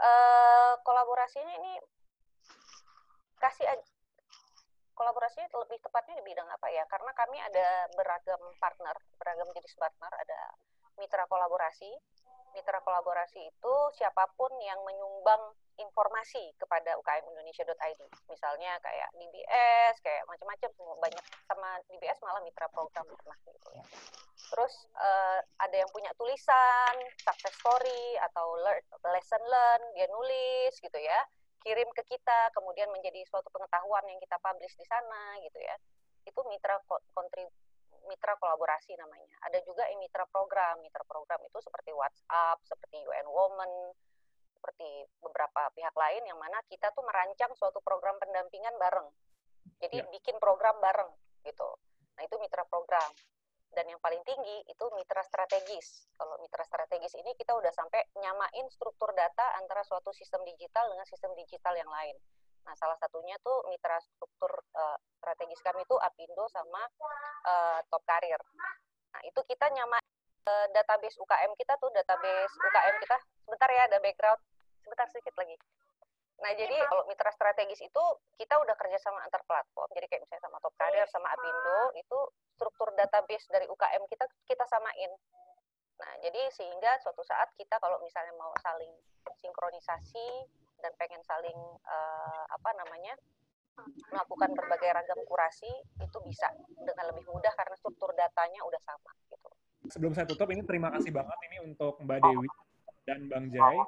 Uh, 0.01 0.81
kolaborasinya 0.81 1.53
ini 1.61 1.77
kasih 3.37 3.69
kolaborasinya 4.97 5.49
lebih 5.65 5.81
tepatnya 5.81 6.21
di 6.21 6.25
bidang 6.25 6.49
apa 6.49 6.69
ya? 6.73 6.85
Karena 6.89 7.13
kami 7.17 7.37
ada 7.41 7.89
beragam 7.97 8.41
partner, 8.61 8.97
beragam 9.17 9.49
jenis 9.57 9.77
partner, 9.77 10.13
ada 10.13 10.41
mitra 11.01 11.25
kolaborasi. 11.29 11.93
Mitra 12.51 12.83
kolaborasi 12.83 13.41
itu 13.47 13.75
siapa 13.95 14.27
pun 14.35 14.51
yang 14.61 14.83
menyumbang 14.83 15.55
informasi 15.81 16.53
kepada 16.61 16.95
ukmindonesia.id. 17.01 18.01
Misalnya 18.29 18.77
kayak 18.85 19.09
DBS, 19.17 19.95
kayak 20.05 20.29
macam-macam 20.29 20.71
banyak 21.01 21.25
sama 21.49 21.81
DBS 21.89 22.21
malah 22.21 22.45
mitra 22.45 22.69
program 22.71 23.09
pernah 23.09 23.39
gitu 23.49 23.69
ya. 23.73 23.85
Terus 24.51 24.75
uh, 24.99 25.41
ada 25.63 25.77
yang 25.77 25.91
punya 25.91 26.11
tulisan, 26.21 26.95
success 27.19 27.55
story 27.57 28.19
atau 28.31 28.57
learn, 28.61 28.83
lesson 29.09 29.43
learn, 29.47 29.83
dia 29.95 30.07
nulis 30.11 30.75
gitu 30.79 30.99
ya 31.01 31.21
kirim 31.61 31.89
ke 31.93 32.03
kita 32.09 32.49
kemudian 32.57 32.89
menjadi 32.89 33.21
suatu 33.29 33.53
pengetahuan 33.53 34.05
yang 34.09 34.17
kita 34.21 34.37
publish 34.41 34.73
di 34.81 34.87
sana 34.89 35.37
gitu 35.45 35.61
ya 35.61 35.77
itu 36.25 36.41
mitra 36.49 36.81
kontrib 37.13 37.49
mitra 38.09 38.33
kolaborasi 38.41 38.97
namanya 38.97 39.37
ada 39.45 39.61
juga 39.65 39.85
mitra 40.01 40.25
program 40.33 40.81
mitra 40.81 41.05
program 41.05 41.41
itu 41.45 41.59
seperti 41.61 41.93
WhatsApp 41.93 42.65
seperti 42.65 43.05
UN 43.05 43.29
Women 43.29 43.73
seperti 44.61 45.09
beberapa 45.25 45.73
pihak 45.73 45.97
lain 45.97 46.23
yang 46.29 46.37
mana 46.37 46.61
kita 46.69 46.93
tuh 46.93 47.01
merancang 47.01 47.49
suatu 47.57 47.81
program 47.81 48.21
pendampingan 48.21 48.77
bareng 48.77 49.09
jadi 49.81 50.05
ya. 50.05 50.09
bikin 50.13 50.37
program 50.37 50.77
bareng 50.85 51.09
gitu 51.49 51.69
nah 52.15 52.23
itu 52.29 52.37
mitra 52.37 52.69
program 52.69 53.09
dan 53.71 53.87
yang 53.87 54.03
paling 54.03 54.19
tinggi 54.27 54.67
itu 54.67 54.85
mitra 54.99 55.23
strategis. 55.23 56.11
Kalau 56.19 56.35
mitra 56.43 56.67
strategis 56.67 57.15
ini 57.15 57.39
kita 57.39 57.55
udah 57.55 57.71
sampai 57.71 58.03
nyamain 58.19 58.67
struktur 58.67 59.15
data 59.15 59.47
antara 59.63 59.87
suatu 59.87 60.11
sistem 60.11 60.43
digital 60.43 60.91
dengan 60.91 61.07
sistem 61.07 61.31
digital 61.39 61.79
yang 61.79 61.87
lain. 61.87 62.19
Nah, 62.67 62.75
salah 62.75 62.99
satunya 62.99 63.39
tuh 63.41 63.63
mitra 63.71 63.97
struktur 64.03 64.51
uh, 64.75 64.99
strategis 65.23 65.63
kami 65.63 65.87
itu 65.87 65.97
Apindo 66.03 66.45
sama 66.51 66.83
uh, 67.47 67.79
Top 67.87 68.03
Career. 68.03 68.43
Nah, 69.11 69.23
itu 69.23 69.41
kita 69.47 69.71
nyamain 69.71 70.10
uh, 70.47 70.67
database 70.73 71.17
UKM 71.21 71.53
kita 71.59 71.75
tuh 71.81 71.91
database 71.93 72.55
UKM 72.57 72.95
kita. 73.03 73.17
Sebentar 73.45 73.69
ya, 73.69 73.83
ada 73.91 73.99
background. 74.01 74.41
Sebentar 74.81 75.07
sedikit 75.13 75.35
lagi. 75.37 75.57
Nah, 76.41 76.53
jadi 76.57 76.73
kalau 76.89 77.05
mitra 77.05 77.29
strategis 77.37 77.85
itu 77.85 78.05
kita 78.41 78.57
udah 78.57 78.73
kerja 78.81 78.97
sama 78.97 79.21
antar 79.29 79.45
platform. 79.45 79.89
Jadi 79.93 80.09
kayak 80.09 80.25
misalnya 80.25 80.49
sama 80.49 80.57
Top 80.65 80.73
Career, 80.81 81.05
sama 81.13 81.29
Apindo, 81.37 81.81
itu 82.01 82.19
struktur 82.57 82.89
database 82.97 83.45
dari 83.53 83.69
UKM 83.69 84.09
kita 84.09 84.25
kita 84.49 84.65
samain. 84.65 85.13
Nah, 86.01 86.13
jadi 86.25 86.49
sehingga 86.49 86.97
suatu 87.05 87.21
saat 87.29 87.53
kita 87.61 87.77
kalau 87.77 88.01
misalnya 88.01 88.33
mau 88.41 88.57
saling 88.65 88.89
sinkronisasi 89.37 90.49
dan 90.81 90.97
pengen 90.97 91.21
saling 91.29 91.57
uh, 91.85 92.45
apa 92.49 92.71
namanya 92.73 93.13
melakukan 94.09 94.53
berbagai 94.57 94.93
ragam 94.93 95.21
kurasi 95.29 95.69
itu 96.01 96.19
bisa 96.25 96.49
dengan 96.81 97.05
lebih 97.13 97.25
mudah 97.29 97.53
karena 97.53 97.77
struktur 97.77 98.13
datanya 98.17 98.65
udah 98.65 98.81
sama 98.81 99.13
gitu. 99.29 99.49
Sebelum 99.91 100.15
saya 100.15 100.27
tutup 100.31 100.47
ini 100.55 100.63
terima 100.63 100.95
kasih 100.95 101.11
banget 101.11 101.39
ini 101.51 101.57
untuk 101.67 101.99
Mbak 101.99 102.19
Dewi 102.23 102.49
dan 103.05 103.27
Bang 103.27 103.51
Jai 103.51 103.79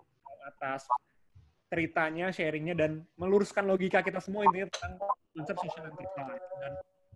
atas 0.43 0.91
ceritanya, 1.71 2.29
sharingnya 2.35 2.75
dan 2.77 3.07
meluruskan 3.17 3.65
logika 3.65 4.03
kita 4.03 4.19
semua 4.19 4.45
intinya 4.45 4.69
tentang 4.69 4.99
konsep 5.33 5.57
social 5.63 5.89
enterprise. 5.89 6.45
Dan 6.61 6.73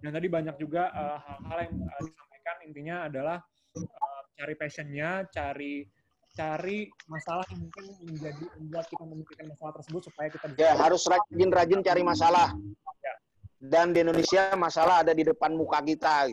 dan 0.06 0.10
tadi 0.12 0.26
banyak 0.30 0.56
juga 0.56 0.92
eh, 0.94 1.18
hal-hal 1.18 1.58
uh, 1.58 1.62
yang 1.66 1.74
uh, 1.82 2.00
disampaikan 2.04 2.56
intinya 2.62 2.96
adalah 3.10 3.38
uh, 3.76 4.20
cari 4.38 4.54
passionnya, 4.54 5.26
cari 5.34 5.84
cari 6.36 6.84
masalah 7.08 7.44
yang 7.48 7.64
mungkin 7.64 7.84
menjadi 8.04 8.44
membuat 8.60 8.86
kita 8.92 9.04
memikirkan 9.08 9.46
masalah 9.56 9.72
tersebut 9.80 10.00
supaya 10.04 10.28
kita 10.28 10.46
bisa 10.52 10.60
ya 10.62 10.72
harus 10.76 11.02
rajin-rajin 11.08 11.80
cari 11.80 12.02
masalah. 12.04 12.48
Ya. 13.00 13.14
dan 13.56 13.96
di 13.96 14.04
Indonesia 14.04 14.52
masalah 14.52 15.00
ada 15.00 15.16
di 15.16 15.24
depan 15.24 15.56
muka 15.56 15.80
kita 15.80 16.28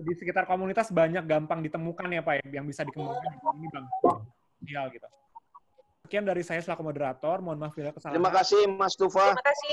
di 0.00 0.14
sekitar 0.16 0.48
komunitas 0.48 0.88
banyak 0.88 1.24
gampang 1.28 1.60
ditemukan 1.60 2.08
ya 2.08 2.22
Pak 2.24 2.34
ya, 2.40 2.62
yang 2.62 2.64
bisa 2.64 2.86
dikembangkan 2.88 3.30
ini 3.60 3.68
Bang 3.68 3.86
ideal 4.62 4.88
gitu 4.94 5.08
sekian 6.12 6.28
dari 6.28 6.44
saya 6.44 6.60
selaku 6.60 6.92
moderator. 6.92 7.40
Mohon 7.40 7.58
maaf 7.64 7.72
bila 7.72 7.88
kesalahan. 7.88 8.20
Terima 8.20 8.32
kasih 8.36 8.60
Mas 8.68 8.92
Tufa. 9.00 9.32
Terima 9.32 9.48
kasih. 9.48 9.70